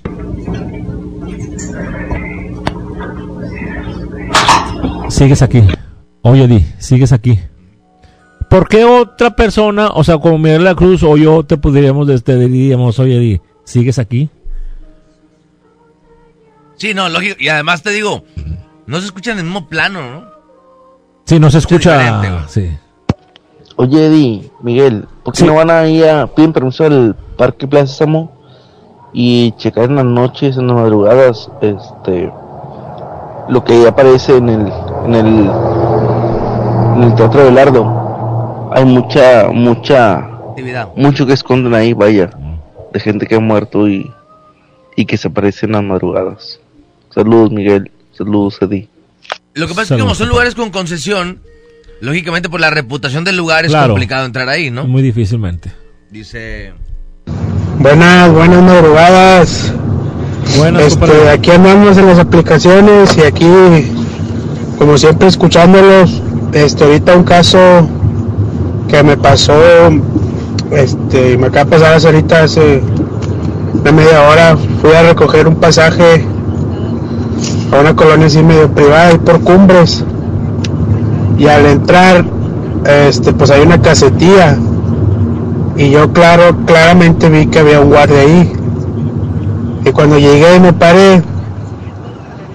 Sigues 5.07 5.41
aquí. 5.41 5.63
Oye, 6.23 6.43
Eddie, 6.43 6.65
sigues 6.77 7.13
aquí. 7.13 7.39
¿Por 8.49 8.67
qué 8.67 8.83
otra 8.83 9.33
persona, 9.33 9.91
o 9.93 10.03
sea, 10.03 10.17
como 10.17 10.37
Miguel 10.37 10.65
la 10.65 10.75
Cruz 10.75 11.03
o 11.03 11.15
yo, 11.15 11.43
te 11.43 11.57
podríamos, 11.57 12.09
este, 12.09 12.37
diríamos, 12.37 12.99
oye, 12.99 13.15
Eddie, 13.15 13.41
sigues 13.63 13.97
aquí? 13.97 14.29
Sí, 16.77 16.93
no, 16.93 17.09
lógico. 17.09 17.35
Y 17.39 17.49
además 17.49 17.81
te 17.83 17.89
digo, 17.91 18.23
no 18.85 18.99
se 18.99 19.05
escucha 19.05 19.31
en 19.31 19.39
el 19.39 19.43
mismo 19.45 19.67
plano, 19.67 19.99
¿no? 20.01 20.23
Sí, 21.25 21.39
no 21.39 21.49
se 21.51 21.57
escucha. 21.57 22.45
Sí. 22.47 22.71
Oye, 23.75 24.07
Eddie, 24.07 24.51
Miguel, 24.61 25.07
¿por 25.23 25.33
qué 25.33 25.41
Sí. 25.41 25.45
no 25.45 25.53
van 25.55 25.69
a 25.69 25.85
ir 25.87 26.05
a, 26.05 26.27
piden 26.27 26.53
permiso 26.53 26.85
al 26.85 27.15
Parque 27.37 27.67
Plaza 27.67 27.93
Samo 27.93 28.31
y 29.13 29.51
checar 29.57 29.85
en 29.85 29.95
las 29.97 30.05
noches, 30.05 30.57
en 30.57 30.67
las 30.67 30.75
madrugadas, 30.77 31.51
este, 31.61 32.31
lo 33.49 33.63
que 33.63 33.87
aparece 33.87 34.37
en 34.37 34.49
el, 34.49 34.73
en 35.05 35.15
el, 35.15 35.51
en 36.95 37.03
el 37.03 37.15
Teatro 37.15 37.43
de 37.45 37.51
Lardo? 37.51 38.71
Hay 38.73 38.85
mucha, 38.85 39.49
mucha, 39.51 40.15
Actividad. 40.17 40.89
mucho 40.95 41.25
que 41.27 41.33
esconden 41.33 41.73
ahí, 41.75 41.93
vaya, 41.93 42.29
de 42.93 42.99
gente 42.99 43.27
que 43.27 43.35
ha 43.35 43.39
muerto 43.39 43.87
y, 43.87 44.11
y 44.95 45.05
que 45.05 45.17
se 45.17 45.27
aparece 45.27 45.65
en 45.67 45.73
las 45.73 45.83
madrugadas. 45.83 46.59
Saludos, 47.13 47.51
Miguel. 47.51 47.91
Saludos, 48.17 48.57
Eddie. 48.61 48.87
Lo 49.53 49.67
que 49.67 49.73
pasa 49.73 49.93
es 49.95 49.97
que 49.97 50.01
como 50.03 50.15
son 50.15 50.29
lugares 50.29 50.55
con 50.55 50.69
concesión, 50.69 51.39
lógicamente 52.01 52.49
por 52.49 52.59
la 52.59 52.69
reputación 52.69 53.23
del 53.23 53.37
lugar 53.37 53.65
es 53.65 53.71
Claro. 53.71 53.89
complicado 53.93 54.25
entrar 54.25 54.47
ahí, 54.49 54.69
¿no? 54.69 54.85
Muy 54.85 55.01
difícilmente. 55.01 55.71
Dice... 56.11 56.73
Buenas, 57.79 58.31
buenas 58.31 58.63
madrugadas. 58.63 59.73
Buenas, 60.57 60.83
este, 60.83 61.29
aquí 61.29 61.51
andamos 61.51 61.97
en 61.97 62.07
las 62.07 62.17
aplicaciones 62.19 63.15
y 63.17 63.21
aquí, 63.21 63.47
como 64.77 64.97
siempre, 64.97 65.27
escuchándolos. 65.27 66.21
Este, 66.53 66.85
ahorita 66.85 67.15
un 67.15 67.23
caso 67.23 67.87
que 68.87 69.03
me 69.03 69.17
pasó, 69.17 69.53
este, 70.71 71.37
me 71.37 71.47
acaba 71.47 71.65
de 71.65 71.71
pasar 71.71 71.93
hace 71.95 72.07
ahorita 72.07 72.43
hace 72.43 72.81
una 73.73 73.91
media 73.91 74.23
hora. 74.27 74.57
Fui 74.81 74.91
a 74.93 75.03
recoger 75.03 75.47
un 75.47 75.57
pasaje 75.57 76.25
a 77.71 77.79
una 77.79 77.95
colonia 77.95 78.27
así 78.27 78.41
medio 78.43 78.69
privada 78.71 79.13
y 79.13 79.17
por 79.17 79.41
cumbres. 79.41 80.03
Y 81.37 81.47
al 81.47 81.65
entrar, 81.65 82.25
este, 82.85 83.33
pues 83.33 83.51
hay 83.51 83.61
una 83.61 83.81
casetilla 83.81 84.57
y 85.77 85.91
yo 85.91 86.11
claro, 86.11 86.55
claramente 86.65 87.29
vi 87.29 87.45
que 87.45 87.59
había 87.59 87.79
un 87.79 87.89
guardia 87.89 88.21
ahí. 88.21 88.51
Y 89.85 89.91
cuando 89.91 90.17
llegué 90.17 90.55
y 90.55 90.59
me 90.59 90.73
paré, 90.73 91.21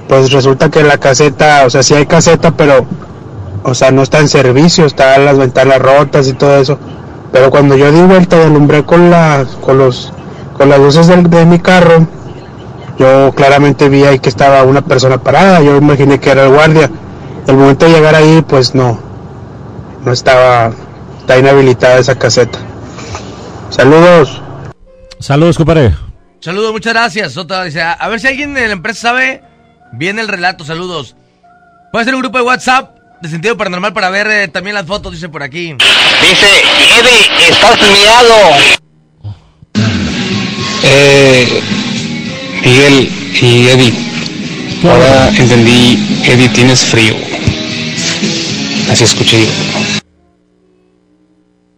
pues 0.08 0.32
resulta 0.32 0.70
que 0.70 0.82
la 0.82 0.99
caseta, 0.99 1.62
o 1.65 1.70
sea, 1.70 1.84
sí 1.84 1.94
hay 1.94 2.07
caseta, 2.07 2.50
pero, 2.50 2.84
o 3.62 3.74
sea, 3.74 3.92
no 3.92 4.02
está 4.02 4.18
en 4.18 4.28
servicio, 4.28 4.86
están 4.86 5.24
las 5.24 5.39
ventanas 5.39 5.78
rotas 5.78 6.26
y 6.28 6.32
todo 6.32 6.57
eso. 6.57 6.78
Pero 7.31 7.50
cuando 7.50 7.76
yo 7.76 7.92
di 7.92 8.02
vuelta 8.02 8.36
y 8.39 8.42
alumbré 8.42 8.84
con 8.84 9.08
las, 9.08 9.47
con 9.57 9.78
los, 9.78 10.12
con 10.58 10.68
las 10.68 10.81
luces 10.81 11.07
de 11.07 11.47
mi 11.47 11.60
carro, 11.60 12.07
yo 12.98 13.32
claramente 13.34 13.88
vi 13.88 14.04
ahí 14.04 14.18
que 14.18 14.28
estaba 14.28 14.62
una 14.64 14.82
persona 14.82 15.18
parada, 15.18 15.60
yo 15.60 15.76
imaginé 15.76 16.20
que 16.20 16.30
era 16.30 16.44
el 16.44 16.50
guardia. 16.50 16.90
El 17.46 17.56
momento 17.56 17.86
de 17.86 17.92
llegar 17.92 18.14
ahí, 18.14 18.42
pues 18.46 18.74
no, 18.74 19.00
no 20.04 20.12
estaba, 20.12 20.72
está 21.20 21.38
inhabilitada 21.38 21.98
esa 21.98 22.18
caseta. 22.18 22.58
Saludos. 23.70 24.40
Saludos, 25.18 25.56
compadre. 25.56 25.94
Saludos, 26.40 26.72
muchas 26.72 26.92
gracias. 26.92 27.36
Otra 27.36 27.64
dice, 27.64 27.80
a, 27.80 27.92
a 27.92 28.08
ver 28.08 28.20
si 28.20 28.28
alguien 28.28 28.54
de 28.54 28.66
la 28.66 28.72
empresa 28.72 29.00
sabe 29.00 29.42
bien 29.92 30.18
el 30.18 30.28
relato. 30.28 30.64
Saludos. 30.64 31.16
Puede 31.92 32.04
ser 32.04 32.14
un 32.14 32.22
grupo 32.22 32.38
de 32.38 32.44
WhatsApp 32.44 32.96
de 33.20 33.28
sentido 33.28 33.56
paranormal 33.56 33.92
para 33.92 34.10
ver 34.10 34.26
eh, 34.26 34.48
también 34.48 34.74
las 34.74 34.84
fotos, 34.84 35.12
dice 35.12 35.28
por 35.28 35.42
aquí. 35.44 35.74
Dice, 35.74 36.62
Eddie, 36.98 37.48
estás 37.48 37.78
miado. 37.80 38.34
Eh, 40.82 41.62
Miguel 42.65 43.08
y 43.41 43.66
Eddie, 43.68 43.92
ahora 44.84 45.28
entendí, 45.36 45.99
Eddie, 46.26 46.49
tienes 46.50 46.84
frío. 46.84 47.15
Así 48.91 49.05
escuché 49.05 49.42
yo. 49.44 49.50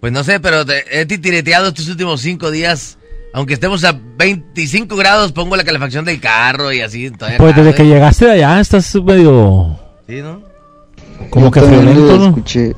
Pues 0.00 0.12
no 0.12 0.22
sé, 0.24 0.40
pero 0.40 0.66
te- 0.66 0.84
he 1.00 1.06
titireteado 1.06 1.68
estos 1.68 1.88
últimos 1.88 2.20
cinco 2.20 2.50
días. 2.50 2.98
Aunque 3.32 3.54
estemos 3.54 3.82
a 3.84 3.98
25 4.16 4.94
grados, 4.94 5.32
pongo 5.32 5.56
la 5.56 5.64
calefacción 5.64 6.04
del 6.04 6.20
carro 6.20 6.72
y 6.72 6.80
así. 6.82 7.10
todavía 7.10 7.38
Pues 7.38 7.56
desde 7.56 7.74
que 7.74 7.84
llegaste 7.84 8.26
de 8.26 8.32
allá 8.32 8.60
estás 8.60 8.94
medio 8.96 9.76
Sí, 10.06 10.20
¿no? 10.20 10.40
como 11.30 11.50
que 11.50 11.60
lo 11.60 11.66
¿no? 11.82 12.26
escuché. 12.28 12.74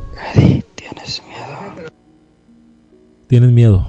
Tienes 3.28 3.50
miedo. 3.50 3.86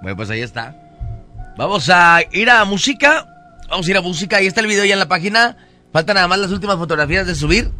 Bueno, 0.00 0.16
pues 0.16 0.30
ahí 0.30 0.40
está. 0.40 0.74
Vamos 1.58 1.90
a 1.92 2.20
ir 2.30 2.48
a 2.50 2.64
música. 2.64 3.26
Vamos 3.68 3.88
a 3.88 3.90
ir 3.90 3.96
a 3.96 4.00
música. 4.00 4.36
Ahí 4.36 4.46
está 4.46 4.60
el 4.60 4.68
video 4.68 4.84
ya 4.84 4.92
en 4.92 5.00
la 5.00 5.08
página. 5.08 5.56
Faltan 5.92 6.14
nada 6.14 6.28
más 6.28 6.38
las 6.38 6.52
últimas 6.52 6.76
fotografías 6.76 7.26
de 7.26 7.34
subir. 7.34 7.72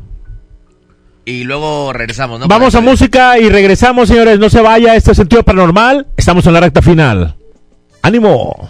Y 1.25 1.45
luego 1.45 1.93
regresamos, 1.93 2.41
¿no? 2.41 2.49
Vamos 2.49 2.75
a 2.75 2.81
música 2.81 3.39
y 3.39 3.49
regresamos, 3.49 4.09
señores. 4.09 4.41
No 4.41 4.51
se 4.51 4.61
vaya, 4.63 4.97
este 4.97 5.13
es 5.13 5.17
sentido 5.17 5.45
paranormal. 5.45 6.09
Estamos 6.17 6.45
en 6.47 6.55
la 6.55 6.61
recta 6.61 6.83
final. 6.83 7.37
¡Ánimo! 8.03 8.69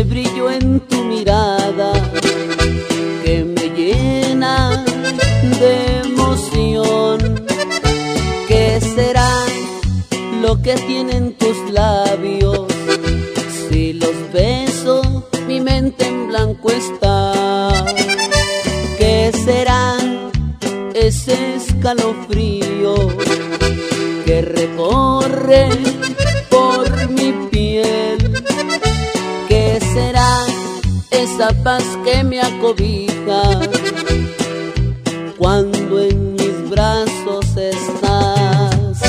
Brillo 0.00 0.50
en 0.50 0.80
tu 0.80 1.04
mirada 1.04 1.92
que 3.24 3.44
me 3.44 3.68
llena 3.76 4.84
de 5.60 5.74
emoción? 6.08 7.18
¿Qué 8.48 8.80
será 8.80 9.30
lo 10.40 10.60
que 10.62 10.74
tienen 10.74 11.34
tus 11.34 11.56
labios? 11.70 12.66
Si 13.68 13.92
los 13.92 14.16
beso, 14.32 15.28
mi 15.46 15.60
mente 15.60 16.06
en 16.06 16.28
blanco 16.28 16.70
está. 16.70 17.84
¿Qué 18.98 19.30
será 19.44 19.96
ese 20.94 21.56
escalofrío 21.56 22.94
que 24.24 24.42
recorre 24.42 25.68
esa 31.34 31.50
paz 31.62 31.84
que 32.04 32.22
me 32.24 32.40
acobija 32.40 33.42
cuando 35.38 36.00
en 36.02 36.34
mis 36.34 36.70
brazos 36.70 37.46
estás? 37.56 39.00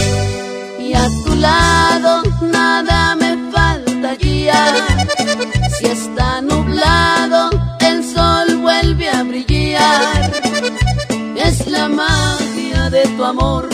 Y 0.79 0.93
a 0.93 1.07
tu 1.25 1.35
lado 1.35 2.23
nada 2.41 3.15
me 3.15 3.51
faltaría. 3.51 4.55
Si 5.77 5.85
está 5.85 6.41
nublado, 6.41 7.49
el 7.81 8.03
sol 8.03 8.57
vuelve 8.61 9.09
a 9.09 9.23
brillar. 9.23 10.31
Es 11.35 11.67
la 11.67 11.89
magia 11.89 12.89
de 12.89 13.03
tu 13.17 13.23
amor 13.23 13.67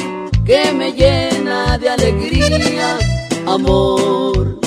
que 0.45 0.71
me 0.73 0.91
llena 0.93 1.77
de 1.77 1.89
alegría. 1.89 2.97
Amor, 3.45 4.59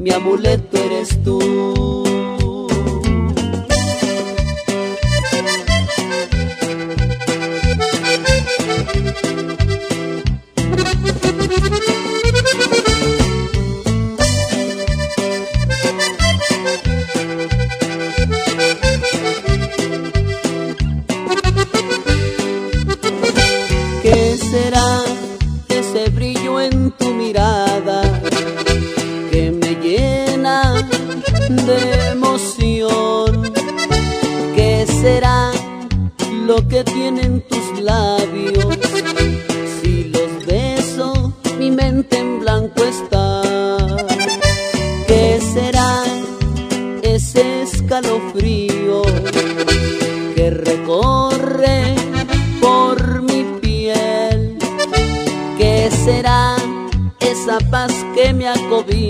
mi 0.00 0.10
amuleto 0.10 0.76
eres 0.78 1.22
tú. 1.22 2.19
Que 36.56 36.82
tienen 36.82 37.42
tus 37.42 37.80
labios. 37.80 38.78
Si 39.80 40.04
los 40.04 40.46
beso, 40.46 41.32
mi 41.58 41.70
mente 41.70 42.18
en 42.18 42.40
blanco 42.40 42.82
está. 42.82 43.42
¿Qué 45.06 45.40
será 45.54 46.02
ese 47.02 47.62
escalofrío 47.62 49.02
que 50.34 50.50
recorre 50.50 51.94
por 52.60 53.22
mi 53.22 53.44
piel? 53.60 54.58
¿Qué 55.56 55.88
será 56.04 56.56
esa 57.20 57.58
paz 57.70 57.92
que 58.14 58.32
me 58.32 58.48
acobija 58.48 59.09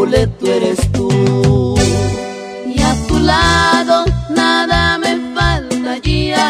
amuleto 0.00 0.46
eres 0.46 0.92
tú. 0.92 1.76
Y 2.74 2.80
a 2.80 3.06
tu 3.06 3.18
lado 3.18 4.06
nada 4.30 4.96
me 4.96 5.18
faltaría. 5.34 6.48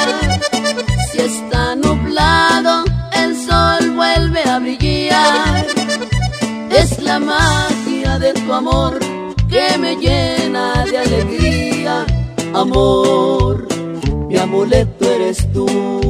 Si 1.10 1.18
está 1.18 1.74
nublado, 1.74 2.84
el 3.12 3.36
sol 3.36 3.90
vuelve 3.96 4.42
a 4.44 4.58
brillar. 4.60 5.66
Es 6.70 7.02
la 7.02 7.18
magia 7.18 8.20
de 8.20 8.32
tu 8.34 8.52
amor 8.52 9.00
que 9.48 9.76
me 9.78 9.96
llena 9.96 10.84
de 10.84 10.98
alegría. 10.98 12.06
Amor, 12.54 13.66
mi 14.28 14.36
amuleto 14.38 15.10
eres 15.10 15.52
tú. 15.52 16.09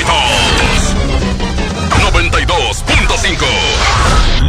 éxitos. 0.00 0.94
92.5. 2.00 3.46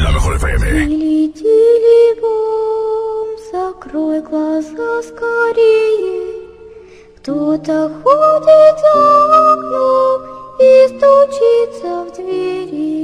La 0.04 0.12
mejor 0.12 0.36
FM. 0.36 0.64
Тили-тили 0.88 2.22
бом, 2.22 3.28
закрой 3.52 4.22
глаза 4.22 4.92
скорее. 5.10 6.18
Кто-то 7.18 7.76
ходит 8.04 8.76
за 8.84 8.96
окном 9.54 10.20
и 10.60 10.88
стучится 10.94 11.90
в 12.06 12.08
двери. 12.16 12.98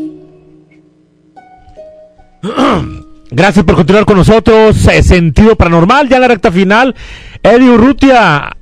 Gracias 3.32 3.66
por 3.66 3.76
continuar 3.76 4.06
con 4.06 4.18
nosotros. 4.18 4.88
eh, 4.88 5.02
Sentido 5.02 5.56
paranormal, 5.56 6.08
ya 6.08 6.18
en 6.18 6.22
la 6.22 6.28
recta 6.28 6.52
final. 6.52 6.96
Eddie 7.42 7.70
Urrutia. 7.70 8.56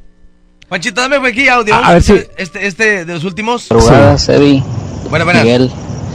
Panchito, 0.69 1.01
dame 1.01 1.19
por 1.19 1.29
aquí 1.29 1.49
audio. 1.49 1.75
A- 1.75 1.89
a 1.89 1.93
ver 1.95 2.03
si- 2.03 2.23
Este, 2.37 2.67
este 2.67 3.05
de 3.05 3.15
los 3.15 3.25
últimos. 3.25 3.67
Madrugadas, 3.71 4.29
Eddie. 4.29 4.63
Buena, 5.09 5.25
buena. 5.25 5.43
Miguel. 5.43 5.71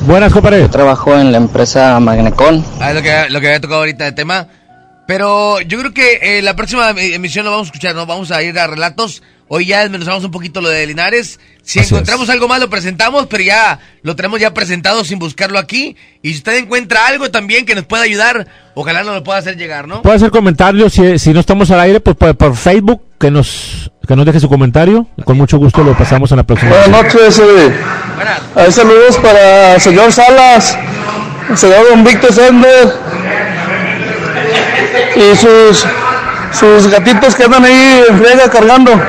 Buenas, 0.05 0.33
compadre. 0.33 0.67
Trabajo 0.67 1.15
en 1.17 1.31
la 1.31 1.37
empresa 1.37 1.99
Magnecon. 1.99 2.65
Ah, 2.79 2.89
es 2.89 2.95
lo 2.95 3.01
que, 3.01 3.29
lo 3.29 3.39
que 3.39 3.47
había 3.47 3.61
tocado 3.61 3.79
ahorita 3.81 4.03
de 4.05 4.11
tema. 4.11 4.47
Pero 5.11 5.59
yo 5.59 5.77
creo 5.77 5.93
que 5.93 6.19
eh, 6.37 6.41
la 6.41 6.55
próxima 6.55 6.91
emisión 6.91 7.43
lo 7.43 7.51
vamos 7.51 7.65
a 7.65 7.69
escuchar, 7.71 7.93
¿no? 7.93 8.05
Vamos 8.05 8.31
a 8.31 8.41
ir 8.43 8.57
a 8.57 8.65
relatos. 8.65 9.21
Hoy 9.49 9.65
ya 9.65 9.81
desmenuzamos 9.81 10.23
un 10.23 10.31
poquito 10.31 10.61
lo 10.61 10.69
de 10.69 10.87
Linares. 10.87 11.37
Si 11.63 11.79
Así 11.79 11.93
encontramos 11.93 12.29
algo 12.29 12.47
más 12.47 12.61
lo 12.61 12.69
presentamos, 12.69 13.27
pero 13.27 13.43
ya 13.43 13.77
lo 14.03 14.15
tenemos 14.15 14.39
ya 14.39 14.53
presentado 14.53 15.03
sin 15.03 15.19
buscarlo 15.19 15.59
aquí. 15.59 15.97
Y 16.21 16.29
si 16.29 16.37
usted 16.37 16.55
encuentra 16.55 17.07
algo 17.07 17.29
también 17.29 17.65
que 17.65 17.75
nos 17.75 17.83
pueda 17.83 18.03
ayudar, 18.03 18.47
ojalá 18.73 19.03
nos 19.03 19.15
lo 19.15 19.23
pueda 19.25 19.39
hacer 19.39 19.57
llegar, 19.57 19.85
¿no? 19.85 20.01
Puede 20.01 20.15
hacer 20.15 20.31
comentarios, 20.31 20.93
si, 20.93 21.19
si 21.19 21.33
no 21.33 21.41
estamos 21.41 21.69
al 21.71 21.81
aire, 21.81 21.99
pues 21.99 22.15
por, 22.15 22.33
por 22.37 22.55
Facebook, 22.55 23.01
que 23.19 23.29
nos, 23.29 23.91
que 24.07 24.15
nos 24.15 24.25
deje 24.25 24.39
su 24.39 24.47
comentario. 24.47 25.07
Con 25.25 25.35
mucho 25.35 25.57
gusto 25.57 25.83
lo 25.83 25.93
pasamos 25.97 26.31
en 26.31 26.37
la 26.37 26.43
próxima. 26.43 26.71
Buenas 26.71 26.89
noches, 26.89 27.37
Eddie. 27.37 27.73
Hay 28.55 28.71
saludos 28.71 29.17
para 29.17 29.75
el 29.75 29.81
señor 29.81 30.13
Salas, 30.13 30.77
el 31.49 31.57
señor 31.57 31.89
Don 31.89 32.01
Víctor 32.05 32.31
Sender 32.31 33.20
y 35.15 35.35
sus, 35.35 35.85
sus 36.57 36.87
gatitos 36.87 37.35
que 37.35 37.43
andan 37.43 37.65
ahí 37.65 38.03
en 38.09 38.17
friega 38.17 38.49
cargando. 38.49 39.01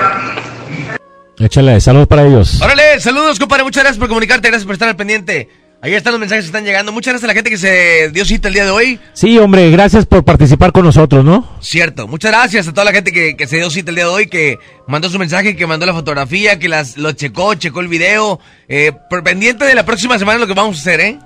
Échale, 1.39 1.81
saludos 1.81 2.07
para 2.09 2.25
ellos. 2.25 2.61
Órale, 2.63 3.01
saludos, 3.01 3.39
compadre. 3.39 3.65
Muchas 3.65 3.83
gracias 3.83 3.99
por 3.99 4.09
comunicarte, 4.09 4.49
gracias 4.49 4.67
por 4.67 4.75
estar 4.75 4.89
al 4.89 4.97
pendiente. 4.97 5.49
Ahí 5.85 5.95
están 5.95 6.13
los 6.13 6.21
mensajes 6.21 6.45
que 6.45 6.47
están 6.47 6.65
llegando. 6.65 6.93
Muchas 6.93 7.15
gracias 7.15 7.25
a 7.25 7.27
la 7.27 7.35
gente 7.35 7.51
que 7.51 7.59
se 7.59 8.11
dio 8.13 8.25
cita 8.25 8.47
el 8.47 8.55
día 8.55 8.65
de 8.65 8.71
hoy. 8.71 9.01
Sí, 9.15 9.37
hombre, 9.39 9.69
gracias 9.73 10.07
por 10.07 10.25
participar 10.25 10.71
con 10.71 10.85
nosotros, 10.85 11.25
¿no? 11.25 11.57
Cierto, 11.61 12.07
muchas 12.07 12.31
gracias 12.31 12.69
a 12.69 12.73
toda 12.73 12.85
la 12.85 12.93
gente 12.93 13.11
que, 13.11 13.35
que 13.35 13.49
se 13.49 13.57
dio 13.57 13.69
cita 13.69 13.91
el 13.91 13.97
día 13.97 14.05
de 14.05 14.11
hoy, 14.11 14.27
que 14.29 14.61
mandó 14.87 15.09
su 15.09 15.19
mensaje, 15.19 15.57
que 15.57 15.67
mandó 15.67 15.85
la 15.85 15.93
fotografía, 15.93 16.61
que 16.61 16.69
las, 16.69 16.97
lo 16.99 17.11
checó, 17.11 17.55
checó 17.55 17.81
el 17.81 17.89
video. 17.89 18.39
Eh, 18.69 18.93
por 19.11 19.25
pendiente 19.25 19.65
de 19.65 19.75
la 19.75 19.85
próxima 19.85 20.21
semana 20.21 20.39
lo 20.39 20.47
que 20.47 20.55
vamos 20.55 20.77
a 20.79 20.81
hacer, 20.81 21.01
¿eh? 21.01 21.19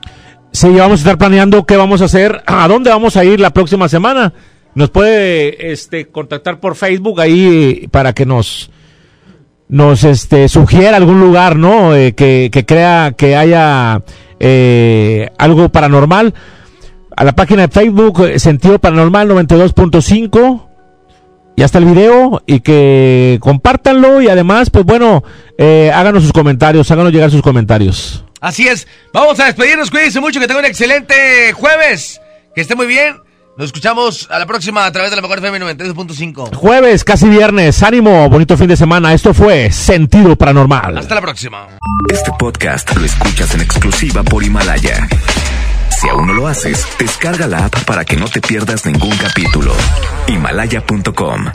Sí, 0.53 0.69
vamos 0.69 1.01
a 1.01 1.03
estar 1.03 1.19
planeando 1.19 1.67
qué 1.67 1.77
vamos 1.77 2.01
a 2.01 2.07
hacer, 2.07 2.43
a 2.47 2.67
dónde 2.67 2.89
vamos 2.89 3.19
a 3.19 3.25
ir 3.27 3.39
la 3.39 3.51
próxima 3.51 3.91
semana. 3.91 4.33
Nos 4.77 4.91
puede 4.91 5.73
este, 5.73 6.07
contactar 6.07 6.61
por 6.61 6.77
Facebook 6.77 7.21
ahí 7.21 7.89
para 7.91 8.13
que 8.13 8.27
nos 8.27 8.71
nos 9.69 10.05
este 10.05 10.49
sugiera 10.49 10.97
algún 10.97 11.19
lugar, 11.19 11.57
¿no? 11.57 11.97
Eh, 11.97 12.15
que, 12.15 12.51
que 12.53 12.65
crea 12.65 13.15
que 13.17 13.35
haya 13.35 14.03
eh, 14.39 15.31
algo 15.39 15.71
paranormal. 15.71 16.35
A 17.17 17.25
la 17.25 17.35
página 17.35 17.67
de 17.67 17.73
Facebook 17.73 18.23
eh, 18.27 18.39
Sentido 18.39 18.79
Paranormal 18.79 19.29
92.5 19.31 20.67
ya 21.57 21.65
está 21.65 21.79
el 21.79 21.87
video 21.87 22.43
y 22.45 22.61
que 22.61 23.39
compártanlo 23.41 24.21
y 24.21 24.29
además, 24.29 24.69
pues 24.69 24.85
bueno, 24.85 25.25
eh, 25.57 25.91
háganos 25.95 26.23
sus 26.23 26.33
comentarios, 26.33 26.91
háganos 26.91 27.13
llegar 27.13 27.31
sus 27.31 27.41
comentarios. 27.41 28.25
Así 28.43 28.69
es. 28.69 28.87
Vamos 29.15 29.41
a 29.41 29.47
despedirnos. 29.47 29.91
Cuídense 29.91 30.21
mucho. 30.21 30.39
Que 30.39 30.47
tengan 30.47 30.65
un 30.65 30.71
excelente 30.71 31.55
jueves. 31.55 32.21
Que 32.55 32.61
esté 32.61 32.75
muy 32.75 32.87
bien. 32.87 33.17
Nos 33.57 33.69
escuchamos 33.69 34.29
a 34.31 34.39
la 34.39 34.45
próxima 34.45 34.85
a 34.85 34.93
través 34.93 35.11
de 35.11 35.17
la 35.17 35.23
mejor 35.23 35.39
FM 35.39 35.61
92.5. 35.61 36.55
Jueves, 36.55 37.05
casi 37.05 37.27
viernes, 37.27 37.83
ánimo, 37.83 38.29
bonito 38.29 38.55
fin 38.55 38.69
de 38.69 38.77
semana. 38.77 39.15
Esto 39.15 39.33
fue 39.33 39.73
Sentido 39.73 40.37
Paranormal. 40.37 40.99
Hasta 40.99 41.15
la 41.15 41.23
próxima. 41.23 41.67
Este 42.13 42.31
podcast 42.39 42.95
lo 42.95 43.07
escuchas 43.07 43.55
en 43.55 43.63
exclusiva 43.63 44.23
por 44.23 44.45
Himalaya. 44.45 45.09
Si 45.89 46.07
aún 46.07 46.27
no 46.27 46.35
lo 46.35 46.47
haces, 46.47 46.87
descarga 46.99 47.47
la 47.47 47.65
app 47.65 47.85
para 47.85 48.05
que 48.05 48.17
no 48.17 48.29
te 48.29 48.43
pierdas 48.43 48.85
ningún 48.85 49.17
capítulo. 49.17 49.73
Himalaya.com 50.29 51.47